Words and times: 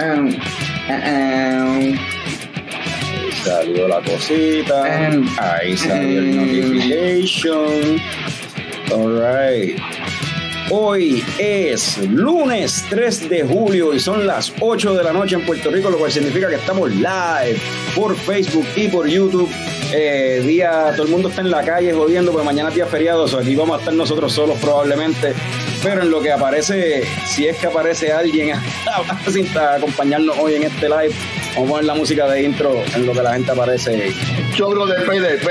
Ahí 0.00 1.98
salió 3.42 3.88
la 3.88 4.00
cosita. 4.00 4.84
Ahí 5.38 5.76
salió 5.76 6.20
el 6.20 6.36
notification. 6.36 8.00
Alright. 8.92 9.80
Hoy 10.70 11.24
es 11.38 11.98
lunes 11.98 12.84
3 12.90 13.28
de 13.28 13.42
julio 13.42 13.92
y 13.94 13.98
son 13.98 14.26
las 14.26 14.52
8 14.60 14.94
de 14.94 15.02
la 15.02 15.12
noche 15.12 15.34
en 15.34 15.44
Puerto 15.44 15.70
Rico, 15.70 15.90
lo 15.90 15.98
cual 15.98 16.12
significa 16.12 16.48
que 16.48 16.56
estamos 16.56 16.90
live 16.90 17.58
por 17.96 18.14
Facebook 18.14 18.66
y 18.76 18.86
por 18.88 19.08
YouTube. 19.08 19.50
Eh, 19.92 20.42
día, 20.46 20.92
todo 20.94 21.06
el 21.06 21.10
mundo 21.10 21.30
está 21.30 21.40
en 21.40 21.50
la 21.50 21.64
calle 21.64 21.92
jodiendo, 21.92 22.30
porque 22.32 22.44
mañana 22.44 22.68
es 22.68 22.74
día 22.74 22.86
feriado, 22.86 23.24
o 23.24 23.38
aquí 23.38 23.56
vamos 23.56 23.76
a 23.76 23.78
estar 23.80 23.94
nosotros 23.94 24.32
solos 24.32 24.58
probablemente. 24.60 25.34
Pero 25.82 26.02
en 26.02 26.10
lo 26.10 26.20
que 26.20 26.32
aparece, 26.32 27.04
si 27.26 27.46
es 27.46 27.56
que 27.58 27.66
aparece 27.66 28.12
alguien 28.12 28.52
a, 29.56 29.74
acompañarnos 29.74 30.36
hoy 30.38 30.54
en 30.54 30.64
este 30.64 30.88
live, 30.88 31.14
vamos 31.54 31.68
a 31.68 31.72
poner 31.72 31.84
la 31.84 31.94
música 31.94 32.26
de 32.26 32.42
intro 32.42 32.82
en 32.94 33.06
lo 33.06 33.12
que 33.12 33.22
la 33.22 33.34
gente 33.34 33.52
aparece. 33.52 34.12
Chorro 34.54 34.86
de 34.86 34.94
PDP. 35.02 35.48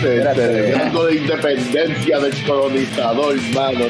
Celebrando 0.00 1.06
de 1.06 1.14
independencia 1.16 2.18
del 2.18 2.44
colonizador, 2.44 3.36
hermano. 3.36 3.86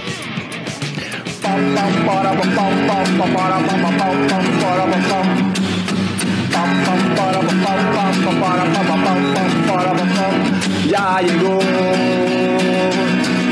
Ya 10.88 11.20
llegó, 11.20 11.58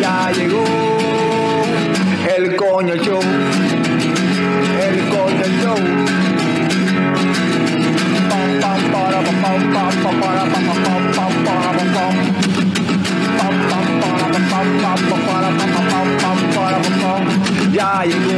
ya 0.01 0.33
llegó 0.33 0.65
el 2.37 2.57
coño 2.57 2.97
show, 2.97 3.21
el 4.81 5.09
coño 5.09 5.47
show. 5.61 5.77
Ya 17.73 18.05
llegó, 18.05 18.33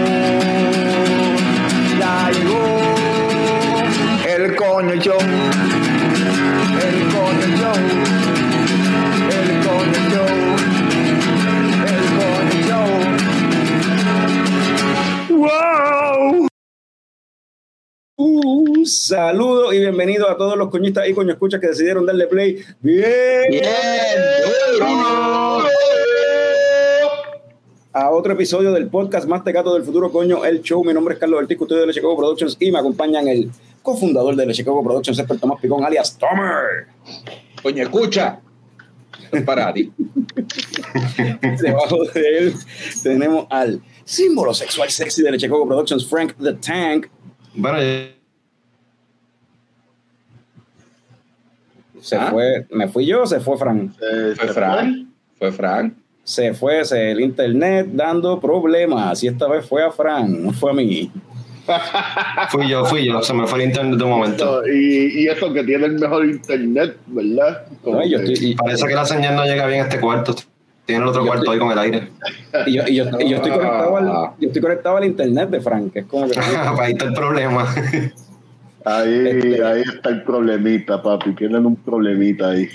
ya 2.01 2.31
llegó 2.33 3.18
el 4.39 4.55
coño 4.55 4.95
show, 5.01 5.19
el 5.19 5.29
coño 7.13 7.49
show, 7.59 7.75
el 9.35 9.51
coño 9.67 10.01
show, 10.13 10.33
el 11.89 12.03
coño 12.15 12.59
show. 12.69 12.89
¡Wow! 15.39 16.47
Un 18.17 18.87
saludo 18.87 19.73
y 19.73 19.81
bienvenido 19.81 20.31
a 20.31 20.37
todos 20.37 20.57
los 20.57 20.69
coñistas 20.71 21.09
y 21.09 21.15
coño 21.15 21.33
escuchas 21.33 21.61
que 21.61 21.67
decidieron 21.67 22.07
darle 22.07 22.29
play. 22.29 22.63
Bien, 22.81 23.51
Bien, 23.51 23.65
duro. 24.79 25.67
a 27.93 28.11
otro 28.11 28.35
episodio 28.35 28.71
del 28.71 28.87
podcast 28.87 29.27
Más 29.27 29.43
Tecato 29.43 29.75
del 29.75 29.83
Futuro, 29.83 30.13
coño, 30.13 30.45
el 30.45 30.63
show. 30.63 30.85
Mi 30.85 30.95
nombre 30.95 31.15
es 31.15 31.21
Carlos 31.21 31.41
Ortiz, 31.41 31.59
custodio 31.59 31.85
de 31.85 31.93
Chicago 31.93 32.17
Productions 32.17 32.57
y 32.61 32.71
me 32.71 32.79
acompañan 32.79 33.27
el 33.27 33.51
cofundador 33.83 34.37
de 34.37 34.53
Chicago 34.53 34.83
Productions, 34.83 35.19
Esper 35.19 35.39
Tomás 35.39 35.61
Picón, 35.61 35.85
alias 35.85 36.17
Tomer. 36.19 36.87
Coño, 37.63 37.83
escucha. 37.83 38.41
Es 39.33 39.43
para 39.43 39.73
ti. 39.73 39.93
Debajo 41.61 42.05
de 42.15 42.39
él 42.39 42.55
tenemos 43.03 43.47
al 43.51 43.83
símbolo 44.05 44.55
sexual 44.55 44.91
sexy 44.91 45.23
de 45.23 45.37
Chicago 45.37 45.67
Productions, 45.67 46.07
Frank 46.09 46.35
the 46.43 46.55
Tank. 46.55 47.07
Bueno, 47.55 47.79
Se 52.01 52.17
Ah. 52.17 52.29
fue, 52.31 52.67
me 52.71 52.89
fui 52.89 53.07
yo, 53.07 53.27
se 53.27 53.41
fue 53.41 53.59
Frank. 53.59 53.93
Eh, 54.01 54.35
Fue 54.37 54.47
se 54.47 54.55
Frank. 54.55 55.07
Fue 55.39 55.53
Frank. 55.53 55.95
Se 56.23 56.55
fue 56.55 56.85
se, 56.85 57.11
el 57.11 57.21
internet 57.21 57.89
dando 57.93 58.41
problemas. 58.41 59.23
Y 59.25 59.29
esta 59.29 59.49
vez 59.49 59.67
fue 59.67 59.83
a 59.85 59.91
Frank, 59.91 60.29
no 60.29 60.53
fue 60.53 60.71
a 60.71 60.75
mí. 60.75 61.11
Fui 62.51 62.69
yo, 62.69 62.85
fui 62.85 63.07
yo. 63.07 63.23
Se 63.23 63.33
me 63.35 63.47
fue 63.47 63.61
el 63.63 63.69
internet 63.69 63.99
de 63.99 64.05
un 64.05 64.11
momento. 64.11 64.67
Y, 64.67 65.23
y 65.23 65.29
eso 65.29 65.53
que 65.53 65.65
tiene 65.65 65.87
el 65.87 65.99
mejor 65.99 66.25
internet, 66.27 66.97
¿verdad? 67.07 67.63
No, 67.85 68.03
y 68.05 68.11
yo 68.11 68.19
estoy, 68.19 68.51
y- 68.51 68.55
Parece 68.55 68.87
que 68.87 68.95
la 68.95 69.05
señal 69.05 69.37
no 69.37 69.45
llega 69.45 69.67
bien 69.67 69.81
a 69.81 69.85
este 69.85 70.01
cuarto. 70.01 70.35
Tiene 70.87 71.03
el 71.03 71.09
otro 71.09 71.25
cuarto 71.27 71.43
estoy- 71.53 71.55
ahí 71.55 71.61
con 71.61 71.73
el 71.73 71.79
aire. 71.79 72.09
y 72.67 72.73
yo, 72.77 72.83
y 72.87 72.95
yo- 72.97 73.05
y 73.21 73.29
yo 73.29 73.37
estoy 73.37 73.51
conectado 73.53 73.97
al, 73.99 74.07
yo 74.41 74.47
estoy 74.47 74.63
conectado 74.63 74.97
al 74.97 75.05
internet 75.05 75.51
de 75.51 75.61
Frank, 75.61 75.91
es 75.95 76.05
como 76.07 76.29
que. 76.29 76.39
ahí 76.81 76.93
está 76.93 77.05
el 77.07 77.13
problema. 77.13 77.67
Ahí, 78.85 79.27
Este- 79.29 79.65
ahí 79.65 79.83
está 79.83 80.09
el 80.09 80.23
problemita, 80.23 81.03
papi. 81.03 81.33
Tienen 81.35 81.67
un 81.67 81.77
problemita 81.77 82.51
ahí. 82.51 82.69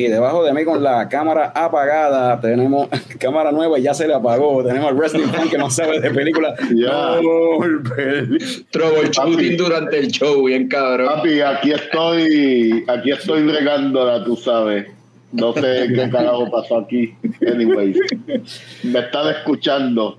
Y 0.00 0.08
debajo 0.08 0.42
de 0.44 0.54
mí 0.54 0.64
con 0.64 0.82
la 0.82 1.08
cámara 1.10 1.52
apagada 1.54 2.40
tenemos 2.40 2.88
cámara 3.20 3.52
nueva 3.52 3.78
y 3.78 3.82
ya 3.82 3.92
se 3.92 4.08
le 4.08 4.14
apagó. 4.14 4.64
Tenemos 4.64 4.88
al 4.90 4.96
Wrestling 4.96 5.26
Fan 5.28 5.48
que 5.50 5.58
no 5.58 5.68
sabe 5.70 6.00
de 6.00 6.10
película. 6.10 6.54
Ya. 6.74 7.18
Troubleshooting 8.70 9.56
durante 9.56 9.98
el 9.98 10.08
show, 10.08 10.44
bien 10.44 10.68
cabrón. 10.68 11.06
Papi, 11.16 11.40
aquí 11.40 11.72
estoy, 11.72 12.84
aquí 12.88 13.10
estoy 13.12 13.42
bregándola, 13.42 14.24
tú 14.24 14.36
sabes. 14.36 14.86
No 15.32 15.52
sé 15.52 15.88
qué 15.94 16.08
carajo 16.10 16.50
pasó 16.50 16.78
aquí. 16.78 17.14
Anyways, 17.46 17.96
me 18.82 18.98
están 19.00 19.28
escuchando. 19.36 20.18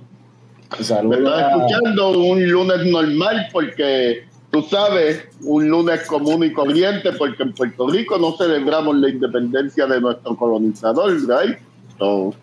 Me 0.77 0.83
Saludos. 0.85 1.17
están 1.17 1.33
a- 1.43 1.47
escuchando 1.49 2.11
un 2.19 2.49
lunes 2.49 2.85
normal 2.85 3.47
porque 3.51 4.23
tú 4.51 4.61
sabes, 4.63 5.23
un 5.43 5.69
lunes 5.69 6.01
común 6.07 6.43
y 6.43 6.51
corriente 6.53 7.11
porque 7.13 7.43
en 7.43 7.53
Puerto 7.53 7.87
Rico 7.87 8.17
no 8.17 8.35
celebramos 8.37 8.95
la 8.97 9.09
independencia 9.09 9.85
de 9.87 10.01
nuestro 10.01 10.35
colonizador, 10.35 11.13
right? 11.13 11.57
So, 11.97 12.33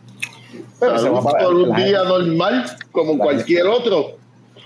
Pero 0.80 0.98
se 0.98 1.10
va 1.10 1.22
para- 1.22 1.44
por 1.44 1.54
un 1.54 1.76
día 1.76 2.02
normal 2.04 2.64
como 2.92 3.18
cualquier 3.18 3.66
otro. 3.66 4.16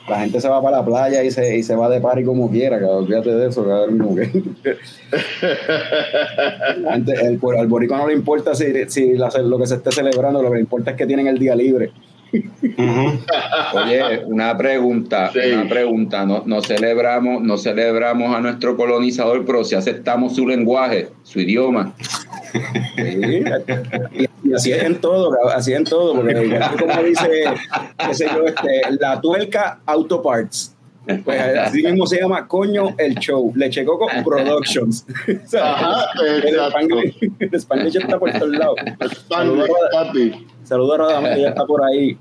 La 0.09 0.19
gente 0.21 0.41
se 0.41 0.49
va 0.49 0.61
para 0.61 0.79
la 0.79 0.85
playa 0.85 1.23
y 1.23 1.31
se, 1.31 1.59
y 1.59 1.63
se 1.63 1.77
va 1.77 1.89
de 1.89 2.01
party 2.01 2.25
como 2.25 2.51
quiera, 2.51 2.81
cabrón. 2.81 3.07
Fíjate 3.07 3.35
de 3.37 3.49
eso, 3.49 3.65
cabrón. 3.65 4.17
gente- 6.91 7.13
el, 7.27 7.39
al 7.59 7.67
boricua 7.69 7.99
no 7.99 8.09
le 8.09 8.15
importa 8.15 8.55
si, 8.55 8.65
si 8.89 9.17
la- 9.17 9.31
lo 9.45 9.59
que 9.59 9.67
se 9.67 9.77
esté 9.77 9.93
celebrando, 9.93 10.43
lo 10.43 10.49
que 10.51 10.57
le 10.57 10.61
importa 10.61 10.91
es 10.93 10.97
que 10.97 11.07
tienen 11.07 11.29
el 11.29 11.39
día 11.39 11.55
libre. 11.55 11.93
Oye, 13.75 14.25
una 14.27 14.57
pregunta, 14.57 15.31
Sí. 15.33 15.53
una 15.53 15.69
pregunta. 15.69 16.25
No, 16.25 16.43
no 16.47 16.63
celebramos, 16.63 17.43
no 17.43 17.57
celebramos 17.59 18.35
a 18.35 18.41
nuestro 18.41 18.77
colonizador, 18.77 19.45
pero 19.45 19.65
si 19.65 19.75
aceptamos 19.75 20.35
su 20.37 20.47
lenguaje, 20.47 21.09
su 21.23 21.41
idioma. 21.41 21.95
Sí, 22.97 23.45
y, 24.15 24.49
y 24.49 24.53
así 24.55 24.73
es 24.73 24.83
en 24.83 25.01
todo, 25.01 25.31
así 25.55 25.73
es 25.73 25.79
en 25.79 25.85
todo, 25.85 26.15
porque 26.15 26.61
como 26.79 27.03
dice, 27.03 27.45
qué 28.07 28.15
sé 28.15 28.27
yo, 28.35 28.45
este, 28.47 28.83
la 29.01 29.21
tuerca 29.21 29.79
Auto 29.87 30.21
Parts. 30.23 30.72
Pues 31.25 31.41
así 31.59 31.83
mismo 31.83 32.07
se 32.07 32.21
llama 32.21 32.47
Coño 32.47 32.95
el 32.97 33.17
Show, 33.17 33.53
Leche 33.57 33.85
Coco 33.85 34.07
Productions. 34.25 35.05
O 35.45 35.49
sea, 35.49 35.73
Ajá, 35.73 36.07
el. 36.25 36.55
Spanglish- 36.57 37.33
el 37.41 37.55
Spanglish 37.55 37.97
está 37.97 38.19
por 38.19 38.33
todos 38.33 38.49
lados. 38.51 38.77
Saludos 40.65 40.95
a 40.95 41.03
Radamés, 41.03 41.35
que 41.35 41.43
ya 41.43 41.49
está 41.49 41.67
por 41.67 41.83
ahí. 41.85 42.17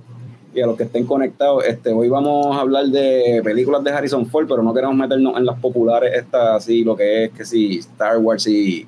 Y 0.54 0.60
a 0.62 0.66
los 0.66 0.76
que 0.76 0.84
estén 0.84 1.06
conectados, 1.06 1.64
este, 1.66 1.94
hoy 1.94 2.10
vamos 2.10 2.58
a 2.58 2.62
hablar 2.62 2.86
de 2.88 3.40
películas 3.44 3.84
de 3.86 3.92
Harrison 3.92 4.26
Ford, 4.26 4.48
pero 4.50 4.62
no 4.62 4.74
queremos 4.74 4.96
meternos 4.98 5.38
en 5.38 5.46
las 5.46 5.58
populares, 5.60 6.12
estas, 6.14 6.58
así, 6.64 6.84
lo 6.84 6.94
que 6.96 7.26
es 7.26 7.32
que 7.32 7.46
sí, 7.46 7.78
Star 7.78 8.18
Wars 8.18 8.46
y, 8.48 8.86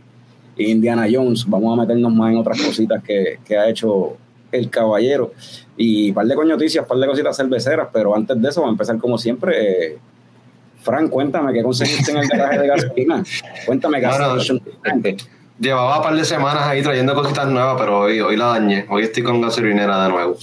y 0.57 0.65
Indiana 0.71 1.07
Jones. 1.09 1.45
Vamos 1.47 1.77
a 1.77 1.81
meternos 1.81 2.13
más 2.13 2.31
en 2.33 2.37
otras 2.39 2.61
cositas 2.61 3.01
que, 3.01 3.39
que 3.45 3.57
ha 3.57 3.69
hecho 3.69 4.17
el 4.53 4.69
caballero. 4.69 5.33
Y 5.75 6.09
un 6.09 6.15
par 6.15 6.25
de 6.27 6.35
coñoticias, 6.35 6.83
un 6.83 6.87
par 6.87 6.97
de 6.99 7.07
cositas 7.07 7.35
cerveceras, 7.35 7.87
pero 7.91 8.15
antes 8.15 8.41
de 8.41 8.49
eso, 8.49 8.61
vamos 8.61 8.73
a 8.73 8.75
empezar 8.75 8.97
como 8.97 9.17
siempre. 9.17 9.93
eh, 9.93 9.97
Frank, 10.81 11.09
cuéntame, 11.09 11.53
¿qué 11.53 11.63
conseguiste 11.63 12.11
en 12.11 12.17
el 12.17 12.27
garaje 12.27 12.59
de 12.59 12.67
gasolina? 12.67 13.23
Cuéntame, 13.65 13.99
gas 14.01 14.17
Bueno, 14.17 14.35
station. 14.35 14.61
Llevaba 15.59 15.97
un 15.97 16.03
par 16.03 16.15
de 16.15 16.25
semanas 16.25 16.63
ahí 16.63 16.81
trayendo 16.81 17.13
cositas 17.15 17.47
nuevas, 17.47 17.75
pero 17.79 18.01
hoy, 18.01 18.19
hoy 18.19 18.35
la 18.35 18.47
dañé. 18.47 18.85
Hoy 18.89 19.03
estoy 19.03 19.23
con 19.23 19.39
gasolinera 19.39 20.03
de 20.03 20.09
nuevo. 20.09 20.35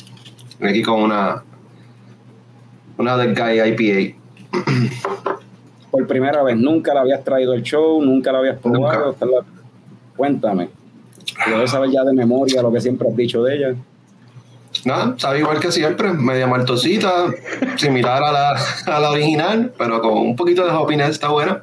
Estoy 0.50 0.68
Aquí 0.68 0.82
con 0.82 1.02
una. 1.02 1.42
Una 2.96 3.16
del 3.16 3.34
Guy 3.34 3.60
IPA. 3.60 4.16
por 5.90 6.06
primera 6.06 6.42
vez. 6.42 6.56
Nunca 6.56 6.94
la 6.94 7.00
habías 7.00 7.22
traído 7.24 7.52
al 7.52 7.62
show, 7.62 8.02
nunca 8.02 8.32
la 8.32 8.38
habías 8.38 8.58
probado. 8.58 9.16
Nunca. 9.20 9.46
Cuéntame. 10.16 10.68
Debes 11.46 11.70
saber 11.70 11.90
ya 11.90 12.04
de 12.04 12.12
memoria 12.12 12.62
lo 12.62 12.72
que 12.72 12.80
siempre 12.80 13.08
has 13.08 13.16
dicho 13.16 13.42
de 13.42 13.56
ella. 13.56 13.74
Nada, 14.84 15.14
sabe 15.18 15.40
igual 15.40 15.60
que 15.60 15.70
siempre, 15.70 16.12
media 16.12 16.46
maltosita, 16.46 17.26
similar 17.76 18.22
a 18.22 18.32
la, 18.32 18.60
a 18.86 19.00
la 19.00 19.10
original, 19.10 19.72
pero 19.76 20.00
con 20.00 20.12
un 20.12 20.36
poquito 20.36 20.64
de 20.64 20.70
hoppiness 20.70 21.10
está 21.10 21.28
buena. 21.28 21.62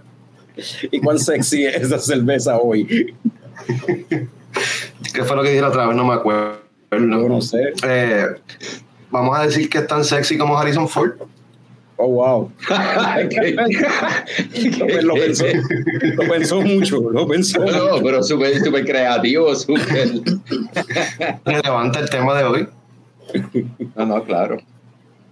¿Y 0.92 1.00
cuán 1.00 1.20
sexy 1.20 1.66
es 1.66 1.84
esa 1.84 2.00
cerveza 2.00 2.58
hoy? 2.58 3.16
¿Qué 5.14 5.24
fue 5.24 5.36
lo 5.36 5.44
que 5.44 5.50
dije 5.50 5.62
la 5.62 5.70
otra 5.70 5.88
vez? 5.88 5.96
No 5.96 6.06
me 6.06 6.14
acuerdo. 6.14 6.60
Yo 6.92 7.00
no 7.00 7.42
sé. 7.42 7.74
Eh, 7.84 8.28
vamos 9.12 9.38
a 9.38 9.44
decir 9.44 9.70
que 9.70 9.80
es 9.80 9.88
tan 9.88 10.04
sexy 10.04 10.38
como 10.38 10.58
Harrison 10.58 10.88
Ford. 10.88 11.14
Oh, 12.00 12.10
wow. 12.10 12.52
lo, 15.02 15.16
pensó, 15.16 15.46
lo 16.16 16.30
pensó 16.30 16.62
mucho, 16.62 17.10
lo 17.10 17.28
pensó. 17.28 17.66
No, 17.66 18.00
pero 18.04 18.22
súper 18.22 18.64
super 18.64 18.86
creativo, 18.86 19.56
súper. 19.56 20.06
Relevante 21.46 22.00
el 22.00 22.10
tema 22.10 22.38
de 22.38 22.44
hoy. 22.44 22.68
No, 23.96 24.06
no, 24.06 24.24
claro. 24.24 24.58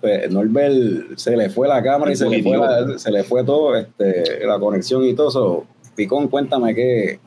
Pues 0.02 0.30
Norbert 0.32 1.18
se 1.18 1.36
le 1.36 1.50
fue 1.50 1.68
la 1.68 1.82
cámara 1.82 2.12
y 2.12 2.16
se 2.16 2.30
le 2.30 2.44
fue, 2.44 2.58
la- 2.58 2.98
se 3.00 3.12
le 3.12 3.24
fue 3.24 3.44
todo, 3.44 3.76
este, 3.76 4.46
la 4.46 4.60
conexión 4.60 5.04
y 5.06 5.14
todo 5.14 5.30
eso. 5.30 5.66
Picón, 5.96 6.28
cuéntame 6.28 6.76
que 6.76 7.20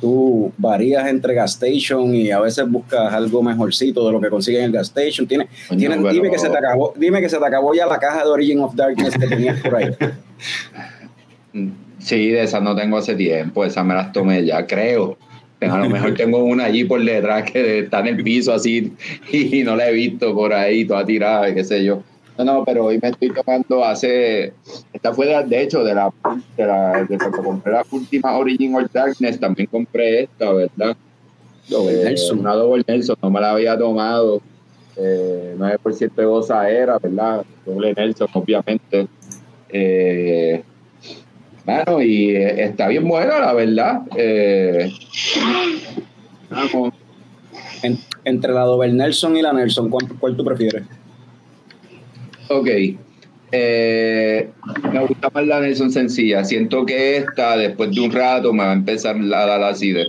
tú 0.00 0.52
varías 0.58 1.06
entre 1.08 1.32
gas 1.32 1.52
station 1.54 2.14
y 2.14 2.30
a 2.30 2.40
veces 2.40 2.68
buscas 2.70 3.14
algo 3.14 3.42
mejorcito 3.42 4.04
de 4.06 4.12
lo 4.12 4.20
que 4.20 4.28
consigues 4.28 4.58
en 4.60 4.66
el 4.66 4.72
gas 4.72 4.88
station. 4.88 5.26
Pero- 5.26 5.44
dime 6.12 6.30
que 6.30 6.38
se 6.38 6.50
te 6.50 6.58
acabó, 6.58 6.92
dime 6.96 7.20
que 7.22 7.28
se 7.30 7.38
te 7.38 7.46
acabó 7.46 7.72
ya 7.74 7.86
la 7.86 7.98
caja 7.98 8.24
de 8.24 8.30
Origin 8.30 8.60
of 8.60 8.74
Darkness 8.74 9.16
que 9.16 9.26
tenías 9.26 9.60
por 9.62 9.76
ahí. 9.76 9.90
Sí, 11.98 12.28
de 12.30 12.42
esas 12.42 12.62
no 12.62 12.76
tengo 12.76 12.98
hace 12.98 13.14
tiempo, 13.16 13.64
esas 13.64 13.84
me 13.84 13.94
las 13.94 14.12
tomé 14.12 14.44
ya, 14.44 14.66
creo. 14.66 15.16
A 15.60 15.78
lo 15.78 15.88
mejor 15.90 16.14
tengo 16.16 16.44
una 16.44 16.64
allí 16.64 16.84
por 16.84 17.02
detrás 17.02 17.50
que 17.50 17.80
está 17.80 18.00
en 18.00 18.08
el 18.08 18.22
piso 18.22 18.52
así 18.52 18.92
y 19.32 19.62
no 19.62 19.76
la 19.76 19.88
he 19.88 19.92
visto 19.92 20.34
por 20.34 20.52
ahí, 20.52 20.84
toda 20.84 21.04
tirada, 21.04 21.54
qué 21.54 21.64
sé 21.64 21.84
yo. 21.84 22.02
No, 22.38 22.44
no, 22.44 22.64
pero 22.66 22.84
hoy 22.84 22.98
me 23.00 23.08
estoy 23.08 23.32
tomando 23.32 23.82
hace. 23.82 24.52
Esta 24.92 25.14
fue 25.14 25.26
de, 25.26 25.42
de 25.44 25.62
hecho 25.62 25.82
de 25.82 25.94
la, 25.94 26.12
de 26.56 26.66
la 26.66 27.04
de 27.04 27.16
cuando 27.16 27.42
compré 27.42 27.72
la 27.72 27.84
última 27.90 28.36
Origin 28.36 28.74
of 28.74 28.92
Darkness, 28.92 29.40
también 29.40 29.68
compré 29.70 30.24
esta, 30.24 30.52
¿verdad? 30.52 30.96
Double 31.68 32.00
Eh, 32.02 32.04
Nelson. 32.04 32.40
Una 32.40 32.52
Double 32.52 32.84
Nelson, 32.86 33.16
no 33.22 33.30
me 33.30 33.40
la 33.40 33.52
había 33.52 33.78
tomado. 33.78 34.42
Eh, 34.98 35.54
9% 35.58 36.14
de 36.14 36.24
gozadera, 36.24 36.98
¿verdad? 36.98 37.44
Doble 37.64 37.94
Nelson, 37.94 38.28
obviamente. 38.34 39.08
Eh, 39.70 40.62
bueno, 41.66 42.00
y 42.00 42.30
eh, 42.36 42.64
está 42.64 42.88
bien 42.88 43.06
buena, 43.08 43.38
la 43.40 43.52
verdad. 43.52 44.02
Eh, 44.16 44.90
vamos. 46.50 46.94
En- 47.82 47.98
entre 48.24 48.52
la 48.52 48.60
Dover 48.62 48.92
Nelson 48.92 49.36
y 49.36 49.42
la 49.42 49.52
Nelson, 49.52 49.90
¿cuál, 49.90 50.06
cuál 50.18 50.36
tú 50.36 50.44
prefieres? 50.44 50.82
Ok. 52.48 52.68
Eh, 53.52 54.50
me 54.92 55.00
gusta 55.06 55.30
más 55.32 55.46
la 55.46 55.60
Nelson 55.60 55.90
sencilla. 55.90 56.44
Siento 56.44 56.84
que 56.86 57.18
esta, 57.18 57.56
después 57.56 57.90
de 57.92 58.00
un 58.00 58.10
rato, 58.10 58.52
me 58.52 58.64
va 58.64 58.70
a 58.70 58.74
empezar 58.74 59.16
a 59.16 59.46
dar 59.46 59.62
acidez. 59.62 60.08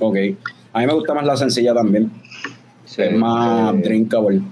Ok. 0.00 0.16
A 0.72 0.80
mí 0.80 0.86
me 0.86 0.92
gusta 0.94 1.14
más 1.14 1.24
la 1.24 1.36
sencilla 1.36 1.72
también. 1.74 2.10
Sí, 2.84 3.02
es 3.02 3.12
más 3.16 3.74
eh, 3.74 3.78
drinkable. 3.82 4.42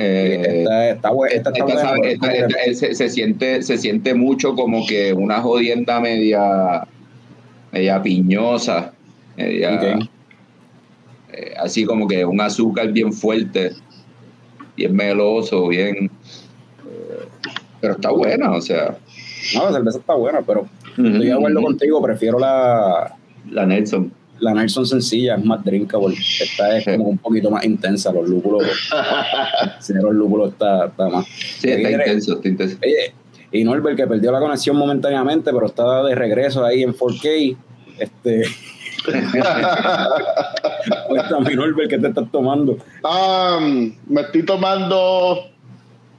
Eh, 0.00 0.62
está 0.62 0.90
está 0.92 1.52
que- 1.52 2.12
esta- 2.12 2.74
se, 2.74 2.94
se 2.94 3.08
siente 3.08 3.62
se 3.62 3.76
siente 3.78 4.14
mucho 4.14 4.54
como 4.54 4.86
que 4.86 5.12
una 5.12 5.40
jodienda 5.40 5.98
media 6.00 6.86
media 7.72 8.00
piñosa 8.02 8.92
media 9.36 9.98
eh, 11.32 11.54
así 11.58 11.84
como 11.84 12.06
que 12.06 12.24
un 12.24 12.40
azúcar 12.40 12.92
bien 12.92 13.12
fuerte 13.12 13.72
bien 14.76 14.94
meloso 14.94 15.66
bien 15.68 16.06
eh, 16.06 17.28
pero 17.80 17.94
está 17.94 18.10
buena 18.10 18.52
o 18.52 18.60
sea. 18.60 18.96
No, 19.54 19.64
la 19.66 19.72
cerveza 19.72 19.98
está 19.98 20.14
buena, 20.14 20.42
pero 20.42 20.66
estoy 20.96 21.26
de 21.26 21.32
acuerdo 21.32 21.62
contigo. 21.62 22.02
Prefiero 22.02 22.38
la, 22.40 23.14
la 23.50 23.66
Nelson 23.66 24.12
la 24.40 24.54
Nelson 24.54 24.86
sencilla, 24.86 25.36
es 25.36 25.44
más 25.44 25.64
drinkable. 25.64 26.16
Esta 26.40 26.78
es 26.78 26.84
como 26.84 27.04
un 27.04 27.18
poquito 27.18 27.50
más 27.50 27.64
intensa. 27.64 28.12
Los 28.12 28.28
lúpulos, 28.28 28.62
los 29.88 30.14
lúpulos 30.14 30.52
está, 30.52 30.86
está 30.86 31.08
más. 31.08 31.26
sí 31.26 31.70
está 31.70 31.90
intenso 31.90 32.34
está 32.34 32.48
intenso 32.48 32.76
Oye, 32.82 33.12
y 33.50 33.64
Norbert 33.64 33.96
que 33.96 34.06
perdió 34.06 34.30
la 34.30 34.40
conexión 34.40 34.76
momentáneamente, 34.76 35.50
pero 35.52 35.66
está 35.66 36.02
de 36.04 36.14
regreso 36.14 36.64
ahí 36.64 36.82
en 36.82 36.94
4K. 36.94 37.56
Este. 37.98 38.44
Cuéntame, 41.08 41.54
Norbert, 41.54 41.88
¿qué 41.88 41.98
te 41.98 42.08
estás 42.08 42.30
tomando? 42.30 42.76
Ah, 43.04 43.58
me 44.06 44.20
estoy 44.20 44.44
tomando 44.44 45.46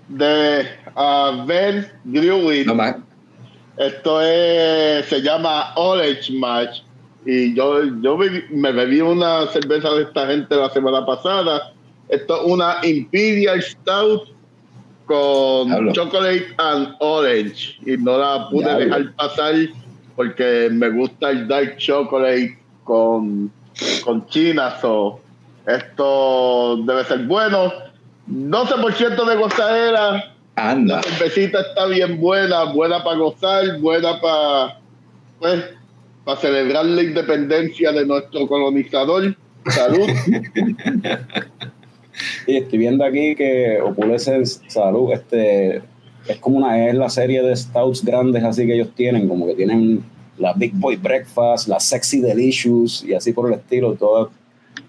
de 0.08 0.66
uh, 0.96 1.46
Ben 1.46 1.88
no 2.66 2.76
más 2.76 2.96
Esto 3.78 4.22
es, 4.22 5.06
se 5.06 5.22
llama 5.22 5.74
Orange 5.76 6.34
Match. 6.34 6.82
Y 7.26 7.54
yo, 7.54 7.84
yo 8.02 8.18
me 8.52 8.72
bebí 8.72 9.02
una 9.02 9.48
cerveza 9.48 9.90
de 9.94 10.04
esta 10.04 10.28
gente 10.28 10.56
la 10.56 10.70
semana 10.70 11.06
pasada. 11.06 11.74
Esto 12.08 12.42
es 12.42 12.52
una 12.52 12.78
Imperial 12.84 13.62
Stout 13.62 14.30
con 15.06 15.68
Diablo. 15.68 15.94
chocolate 15.94 16.48
and 16.58 16.96
orange. 17.00 17.78
Y 17.86 17.98
no 17.98 18.18
la 18.18 18.50
pude 18.50 18.86
dejar 18.86 19.14
pasar 19.16 19.54
porque 20.16 20.70
me 20.72 20.90
gusta 20.90 21.32
el 21.32 21.48
dark 21.48 21.78
chocolate 21.78 22.58
con, 22.84 23.52
con 24.04 24.26
china. 24.28 24.78
So, 24.82 25.20
esto 25.66 26.78
debe 26.86 27.04
ser 27.06 27.26
bueno. 27.26 27.72
12% 28.30 29.26
de 29.26 29.36
gozadera. 29.36 30.34
anda 30.56 30.98
La 30.98 31.04
cervecita 31.04 31.62
está 31.62 31.86
bien 31.88 32.20
buena, 32.20 32.66
buena 32.66 33.04
para 33.04 33.18
gozar, 33.18 33.80
buena 33.80 34.20
para 34.22 34.80
pues, 35.40 35.64
para 36.30 36.42
celebrar 36.42 36.86
la 36.86 37.02
independencia 37.02 37.92
de 37.92 38.06
nuestro 38.06 38.46
colonizador. 38.46 39.36
Salud. 39.66 40.08
Y 42.46 42.58
estoy 42.58 42.80
viendo 42.80 43.06
aquí 43.06 43.34
que 43.34 43.80
Opulence 43.82 44.46
Salud, 44.68 45.14
este, 45.14 45.78
es 46.28 46.38
como 46.42 46.58
una, 46.58 46.90
es 46.90 46.94
la 46.94 47.10
serie 47.10 47.42
de 47.42 47.56
stouts 47.56 48.04
grandes 48.04 48.44
así 48.44 48.66
que 48.66 48.74
ellos 48.74 48.90
tienen, 48.94 49.30
como 49.30 49.48
que 49.48 49.56
tienen 49.56 50.04
la 50.38 50.52
Big 50.54 50.74
Boy 50.76 50.98
Breakfast, 50.98 51.70
la 51.70 51.80
Sexy 51.80 52.20
Delicious 52.20 53.06
y 53.06 53.14
así 53.14 53.32
por 53.32 53.48
el 53.48 53.58
estilo, 53.58 53.96
todas 53.96 54.28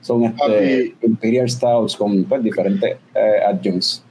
son 0.01 0.25
este. 0.25 0.95
Imperial 1.03 1.49
Stouts 1.49 1.97
con 1.97 2.25
pues, 2.25 2.43
diferentes 2.43 2.97
eh, 3.15 3.41
adjuncts. 3.49 4.03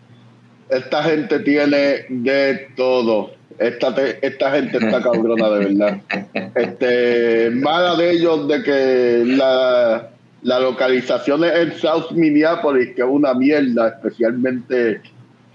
Esta 0.70 1.04
gente 1.04 1.40
tiene 1.40 2.06
de 2.08 2.70
todo. 2.78 3.32
Esta, 3.60 3.94
te- 3.94 4.26
esta 4.26 4.52
gente 4.52 4.78
está 4.78 5.02
cabrona 5.02 5.50
de 5.50 5.66
verdad. 5.66 6.02
Este, 6.56 7.50
mala 7.52 7.96
de 7.96 8.12
ellos 8.12 8.48
de 8.48 8.64
que 8.64 9.24
la, 9.26 10.10
la 10.44 10.60
localización 10.60 11.44
es 11.44 11.54
en 11.56 11.74
South 11.74 12.12
Minneapolis, 12.12 12.96
que 12.96 13.02
es 13.02 13.08
una 13.10 13.34
mierda, 13.34 13.90
especialmente 13.90 15.02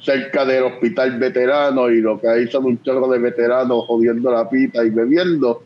cerca 0.00 0.44
del 0.44 0.64
hospital 0.64 1.18
veterano 1.18 1.88
y 1.88 2.02
lo 2.02 2.20
que 2.20 2.28
hay 2.28 2.46
son 2.48 2.66
un 2.66 2.82
chorro 2.82 3.08
de 3.08 3.18
veteranos 3.18 3.86
jodiendo 3.86 4.30
la 4.30 4.50
pita 4.50 4.84
y 4.84 4.90
bebiendo, 4.90 5.62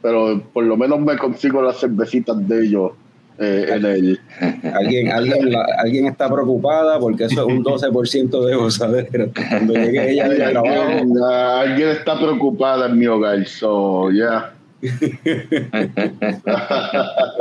pero 0.00 0.40
por 0.52 0.64
lo 0.64 0.76
menos 0.76 1.00
me 1.00 1.16
consigo 1.18 1.60
las 1.60 1.80
cervecitas 1.80 2.46
de 2.46 2.66
ellos 2.66 2.92
eh, 3.40 3.66
en 3.68 3.84
el... 3.84 4.20
Alguien, 4.74 5.10
alguien, 5.10 5.50
la- 5.50 5.66
alguien 5.78 6.06
está 6.06 6.28
preocupada 6.30 6.98
porque 7.00 7.24
eso 7.24 7.40
es 7.40 7.46
un 7.46 7.64
12% 7.64 8.44
de 8.46 8.54
gozadera. 8.54 9.26
Cuando 9.48 9.74
llegue 9.74 10.10
ella 10.12 10.28
del 10.28 10.50
trabajo, 10.52 11.26
Alguien, 11.60 11.88
está 11.88 12.16
preocupada 12.18 12.86
en 12.86 12.98
mi 12.98 13.06
hogar, 13.06 13.44
so 13.46 14.10
yeah. 14.10 14.52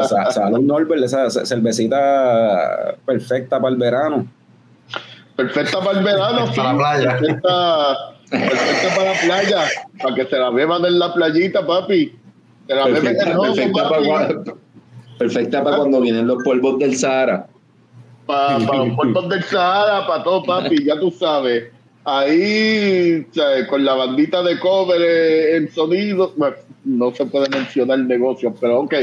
sa- 0.07 0.31
salud 0.31 0.59
Norbert, 0.61 1.03
esa 1.03 1.29
ce- 1.29 1.45
cervecita 1.45 2.95
perfecta 3.05 3.59
para 3.59 3.73
el 3.73 3.79
verano. 3.79 4.27
Perfecta 5.35 5.79
para 5.79 5.99
el 5.99 6.03
verano, 6.05 6.47
sí. 6.47 6.53
Para 6.57 6.73
la 6.73 6.77
playa. 6.77 7.17
Perfecta, 7.19 7.95
perfecta 8.29 8.95
para 8.95 9.13
la 9.13 9.19
playa, 9.21 9.61
para 10.01 10.15
que 10.15 10.25
se 10.25 10.37
la 10.37 10.49
beban 10.49 10.85
en 10.85 10.99
la 10.99 11.13
playita, 11.13 11.65
papi. 11.65 12.13
Se 12.67 12.75
la 12.75 12.85
beben 12.85 13.15
en 13.21 13.27
el 13.27 13.37
ojo, 13.37 13.53
perfecta 13.55 13.83
papi. 13.89 14.07
para 14.07 14.25
cuando, 14.27 14.57
perfecta 15.19 15.63
para 15.63 15.77
cuando 15.77 16.01
vienen 16.01 16.25
los 16.25 16.41
polvos 16.43 16.79
del 16.79 16.95
Sahara 16.95 17.47
para 18.29 18.59
los 18.59 18.95
puertos 18.95 19.27
del 19.29 19.43
Sahara, 19.43 20.05
para 20.05 20.23
todo, 20.23 20.43
papi, 20.43 20.83
ya 20.85 20.99
tú 20.99 21.09
sabes. 21.09 21.71
Ahí, 22.05 23.25
con 23.67 23.83
la 23.83 23.95
bandita 23.95 24.43
de 24.43 24.59
cover 24.59 25.01
en 25.55 25.71
sonido, 25.71 26.31
bueno, 26.37 26.55
no 26.85 27.11
se 27.13 27.25
puede 27.25 27.49
mencionar 27.49 27.99
negocios, 27.99 28.53
pero 28.61 28.81
ok, 28.81 28.93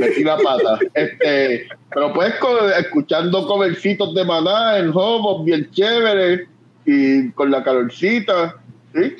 metí 0.00 0.24
la 0.24 0.36
pata. 0.36 0.80
Este, 0.94 1.68
pero 1.94 2.12
pues 2.12 2.34
escuchando 2.76 3.46
covercitos 3.46 4.14
de 4.14 4.24
maná 4.24 4.78
en 4.78 4.90
Hobos, 4.90 5.44
bien 5.44 5.70
chévere, 5.70 6.48
y 6.84 7.30
con 7.30 7.52
la 7.52 7.62
calorcita, 7.62 8.56
¿sí? 8.94 9.14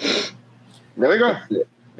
¿Ya 0.96 1.08
venga? 1.08 1.48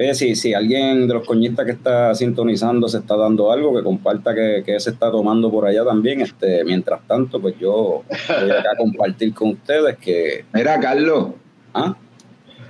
Oye, 0.00 0.14
si, 0.14 0.34
si 0.34 0.54
alguien 0.54 1.06
de 1.06 1.12
los 1.12 1.26
coñistas 1.26 1.66
que 1.66 1.72
está 1.72 2.14
sintonizando 2.14 2.88
se 2.88 2.96
está 2.96 3.16
dando 3.16 3.52
algo, 3.52 3.76
que 3.76 3.82
comparta 3.82 4.34
que, 4.34 4.62
que 4.64 4.80
se 4.80 4.88
está 4.88 5.10
tomando 5.10 5.50
por 5.50 5.66
allá 5.66 5.84
también. 5.84 6.22
Este, 6.22 6.64
mientras 6.64 7.06
tanto, 7.06 7.38
pues 7.38 7.54
yo 7.60 8.02
voy 8.40 8.50
acá 8.50 8.70
a 8.72 8.76
compartir 8.78 9.34
con 9.34 9.50
ustedes 9.50 9.98
que. 9.98 10.46
Mira, 10.54 10.80
Carlos, 10.80 11.32
¿Ah? 11.74 11.94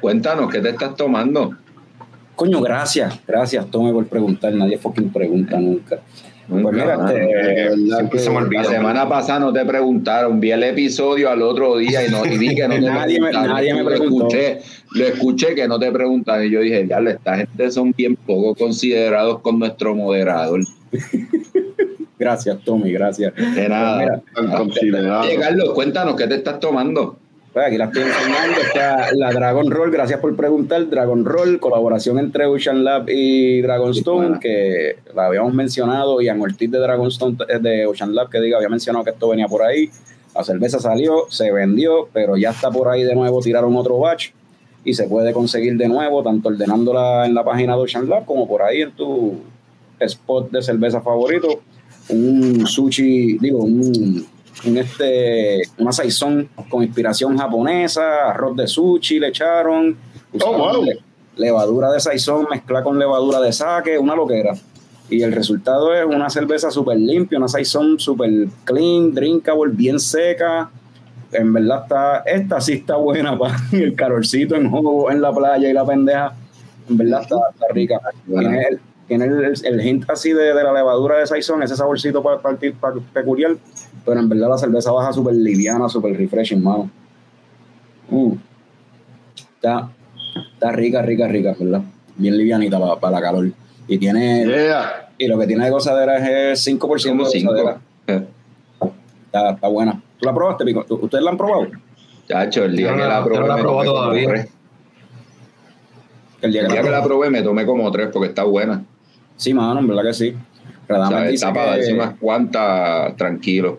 cuéntanos, 0.01 0.51
¿qué 0.51 0.59
te 0.59 0.71
estás 0.71 0.97
tomando? 0.97 1.55
Coño, 2.35 2.61
gracias, 2.61 3.21
gracias, 3.25 3.65
Tome, 3.71 3.93
por 3.93 4.09
preguntar. 4.09 4.53
Nadie 4.53 4.77
fucking 4.77 5.13
pregunta 5.13 5.57
nunca. 5.61 6.01
Pues 6.51 6.65
mira, 6.75 6.95
este, 7.09 8.19
se 8.19 8.31
me. 8.31 8.41
La 8.51 8.65
semana 8.65 9.09
pasada 9.09 9.39
no 9.41 9.53
te 9.53 9.65
preguntaron, 9.65 10.41
vi 10.41 10.51
el 10.51 10.63
episodio 10.65 11.31
al 11.31 11.41
otro 11.43 11.77
día 11.79 12.05
y, 12.07 12.11
no, 12.11 12.27
y 12.27 12.37
vi 12.39 12.55
que 12.55 12.67
no 12.67 12.75
te 12.75 12.81
Nadie 12.81 13.21
me- 13.21 13.29
preguntaron. 13.29 13.55
nadie 13.57 13.75
me 13.75 13.81
Lo 13.83 13.87
preguntó. 13.87 14.27
Escuché, 14.27 14.59
lo 14.95 15.05
escuché 15.07 15.55
que 15.55 15.69
no 15.69 15.79
te 15.79 15.93
preguntaron 15.93 16.45
y 16.47 16.51
yo 16.51 16.61
dije, 16.61 16.87
ya, 16.89 16.99
esta 16.99 17.37
gente 17.37 17.71
son 17.71 17.93
bien 17.97 18.17
poco 18.17 18.55
considerados 18.57 19.39
con 19.41 19.59
nuestro 19.59 19.95
moderador. 19.95 20.61
Gracias, 22.19 22.59
Tommy, 22.65 22.93
gracias. 22.93 23.33
De 23.35 23.67
nada. 23.69 23.99
Mira, 23.99 24.21
tan 24.35 24.49
considerado. 24.51 25.23
Oye, 25.23 25.37
Carlos, 25.39 25.71
cuéntanos, 25.71 26.17
¿qué 26.17 26.27
te 26.27 26.35
estás 26.35 26.61
tomando? 26.61 27.17
Pues 27.53 27.67
aquí 27.67 27.79
la 27.79 27.87
estoy 27.87 28.03
enseñando. 28.03 28.61
Está 28.61 29.09
la 29.15 29.33
Dragon 29.33 29.69
Roll, 29.71 29.91
gracias 29.91 30.21
por 30.21 30.37
preguntar. 30.37 30.89
Dragon 30.89 31.25
Roll, 31.25 31.59
colaboración 31.59 32.21
entre 32.21 32.47
Ocean 32.47 32.85
Lab 32.85 33.09
y 33.09 33.61
Dragonstone, 33.61 34.39
que 34.39 34.99
la 35.15 35.27
habíamos 35.27 35.53
mencionado. 35.53 36.21
Ian 36.21 36.41
Ortiz 36.41 36.71
de 36.71 36.79
Dragonstone, 36.79 37.37
de 37.61 37.87
Ocean 37.87 38.15
Lab, 38.15 38.31
que 38.31 38.41
diga, 38.41 38.59
había 38.59 38.69
mencionado 38.69 39.05
que 39.05 39.11
esto 39.11 39.29
venía 39.29 39.49
por 39.49 39.63
ahí. 39.63 39.91
La 40.33 40.45
cerveza 40.45 40.79
salió, 40.79 41.25
se 41.29 41.51
vendió, 41.51 42.09
pero 42.13 42.37
ya 42.37 42.51
está 42.51 42.71
por 42.71 42.89
ahí 42.89 43.03
de 43.03 43.17
nuevo. 43.17 43.41
Tiraron 43.41 43.75
otro 43.75 43.99
batch 43.99 44.31
y 44.85 44.95
se 44.95 45.09
puede 45.09 45.33
conseguir 45.33 45.77
de 45.77 45.89
nuevo, 45.89 46.23
tanto 46.23 46.51
ordenándola 46.51 47.27
en 47.27 47.35
la 47.35 47.45
página 47.45 47.75
de 47.75 47.83
Ocean 47.83 48.09
Lab 48.09 48.27
como 48.27 48.47
por 48.47 48.63
ahí 48.63 48.83
en 48.83 48.93
tu 48.93 49.41
spot 49.99 50.53
de 50.53 50.63
cerveza 50.63 51.01
favorito. 51.01 51.63
Un 52.11 52.65
sushi, 52.65 53.39
digo, 53.39 53.59
un 53.59 54.25
un 54.65 54.77
este, 54.79 55.63
una 55.79 55.93
saizón 55.93 56.49
con 56.69 56.83
inspiración 56.83 57.37
japonesa, 57.39 58.31
arroz 58.31 58.57
de 58.57 58.67
sushi 58.67 59.19
le 59.19 59.29
echaron, 59.29 59.97
usaron 60.33 60.59
wow. 60.59 60.85
le- 60.85 60.99
levadura 61.37 61.91
de 61.91 62.01
saizón 62.01 62.47
mezclada 62.51 62.85
con 62.85 62.99
levadura 62.99 63.41
de 63.41 63.53
sake, 63.53 63.99
una 63.99 64.15
loquera. 64.15 64.53
Y 65.09 65.23
el 65.23 65.33
resultado 65.33 65.95
es 65.95 66.05
una 66.05 66.31
cerveza 66.31 66.71
súper 66.71 66.99
limpia, 66.99 67.39
una 67.39 67.49
saizón 67.49 67.99
súper 67.99 68.31
clean, 68.65 69.13
drinkable, 69.15 69.73
bien 69.73 69.99
seca. 69.99 70.71
En 71.33 71.53
verdad 71.53 71.83
está, 71.83 72.19
esta 72.27 72.61
sí 72.61 72.75
está 72.75 72.97
buena 72.97 73.37
para 73.39 73.57
el 73.73 73.95
calorcito 73.95 74.55
en 74.57 74.71
juego 74.71 75.11
en 75.11 75.21
la 75.21 75.33
playa 75.33 75.69
y 75.69 75.73
la 75.73 75.85
pendeja. 75.87 76.35
En 76.89 76.97
verdad 76.97 77.23
está, 77.23 77.37
está 77.53 77.67
rica. 77.73 78.01
Tiene, 78.27 78.63
el, 78.63 78.81
tiene 79.09 79.25
el, 79.25 79.55
el 79.65 79.81
hint 79.87 80.09
así 80.11 80.33
de, 80.33 80.55
de 80.55 80.63
la 80.63 80.73
levadura 80.73 81.19
de 81.19 81.27
saizón, 81.27 81.63
ese 81.63 81.75
saborcito 81.75 82.23
peculiar, 83.13 83.57
pero 84.05 84.21
en 84.21 84.29
verdad 84.29 84.49
la 84.51 84.59
cerveza 84.59 84.91
baja 84.93 85.13
súper 85.13 85.35
liviana, 85.35 85.89
súper 85.89 86.17
refreshing, 86.17 86.63
mano. 86.63 86.91
Mm. 88.09 88.33
Está, 89.55 89.91
está 90.55 90.73
rica, 90.73 91.03
rica, 91.03 91.29
rica, 91.29 91.55
¿verdad? 91.59 91.83
Bien 92.17 92.37
livianita 92.37 92.79
para 92.99 93.13
la 93.17 93.21
calor. 93.23 93.51
Y 93.89 93.99
tiene, 93.99 94.45
Yeah. 94.47 95.11
y 95.19 95.27
lo 95.27 95.39
que 95.39 95.47
tiene 95.47 95.65
de 95.65 95.71
gozadera 95.71 96.51
es 96.53 96.61
5% 96.67 96.79
Como 97.11 97.25
de 97.25 97.31
cinco. 97.31 97.53
gozadera. 97.53 97.81
Está, 99.27 99.51
está 99.51 99.69
buena. 99.69 100.01
¿Tú 100.19 100.27
la 100.27 100.35
probaste, 100.35 100.65
Pico? 100.65 100.85
¿Tú- 100.85 100.99
¿Ustedes 101.03 101.23
la 101.25 101.31
han 101.31 101.37
probado? 101.37 101.67
Chacho, 102.29 102.65
el 102.65 102.77
día 102.77 102.91
no 102.93 102.97
que 102.97 103.03
la- 103.09 103.25
probé, 103.25 103.41
no 103.41 103.47
la 103.47 103.57
me 103.57 103.63
probé 103.63 103.85
todavía. 103.87 104.29
tres. 104.29 104.49
El 106.43 106.53
día 106.53 106.61
El 106.63 106.67
que 106.69 106.73
día 106.73 106.83
la 106.83 106.87
que 106.89 106.93
la 106.93 107.03
probé. 107.05 107.31
me 107.31 107.43
tomé 107.43 107.67
como 107.67 107.91
tres 107.91 108.09
porque 108.13 108.29
está 108.29 108.45
buena. 108.45 108.83
Sí, 109.37 109.53
mano, 109.55 109.81
en 109.81 109.87
verdad 109.89 110.03
que 110.05 110.15
sí. 110.15 110.35
¿sabes? 110.89 111.31
dice 111.31 111.35
Está 111.47 111.53
para 111.53 111.71
darse 111.73 111.89
que... 111.89 111.95
unas 111.95 112.15
cuantas 112.19 113.17
tranquilo. 113.17 113.79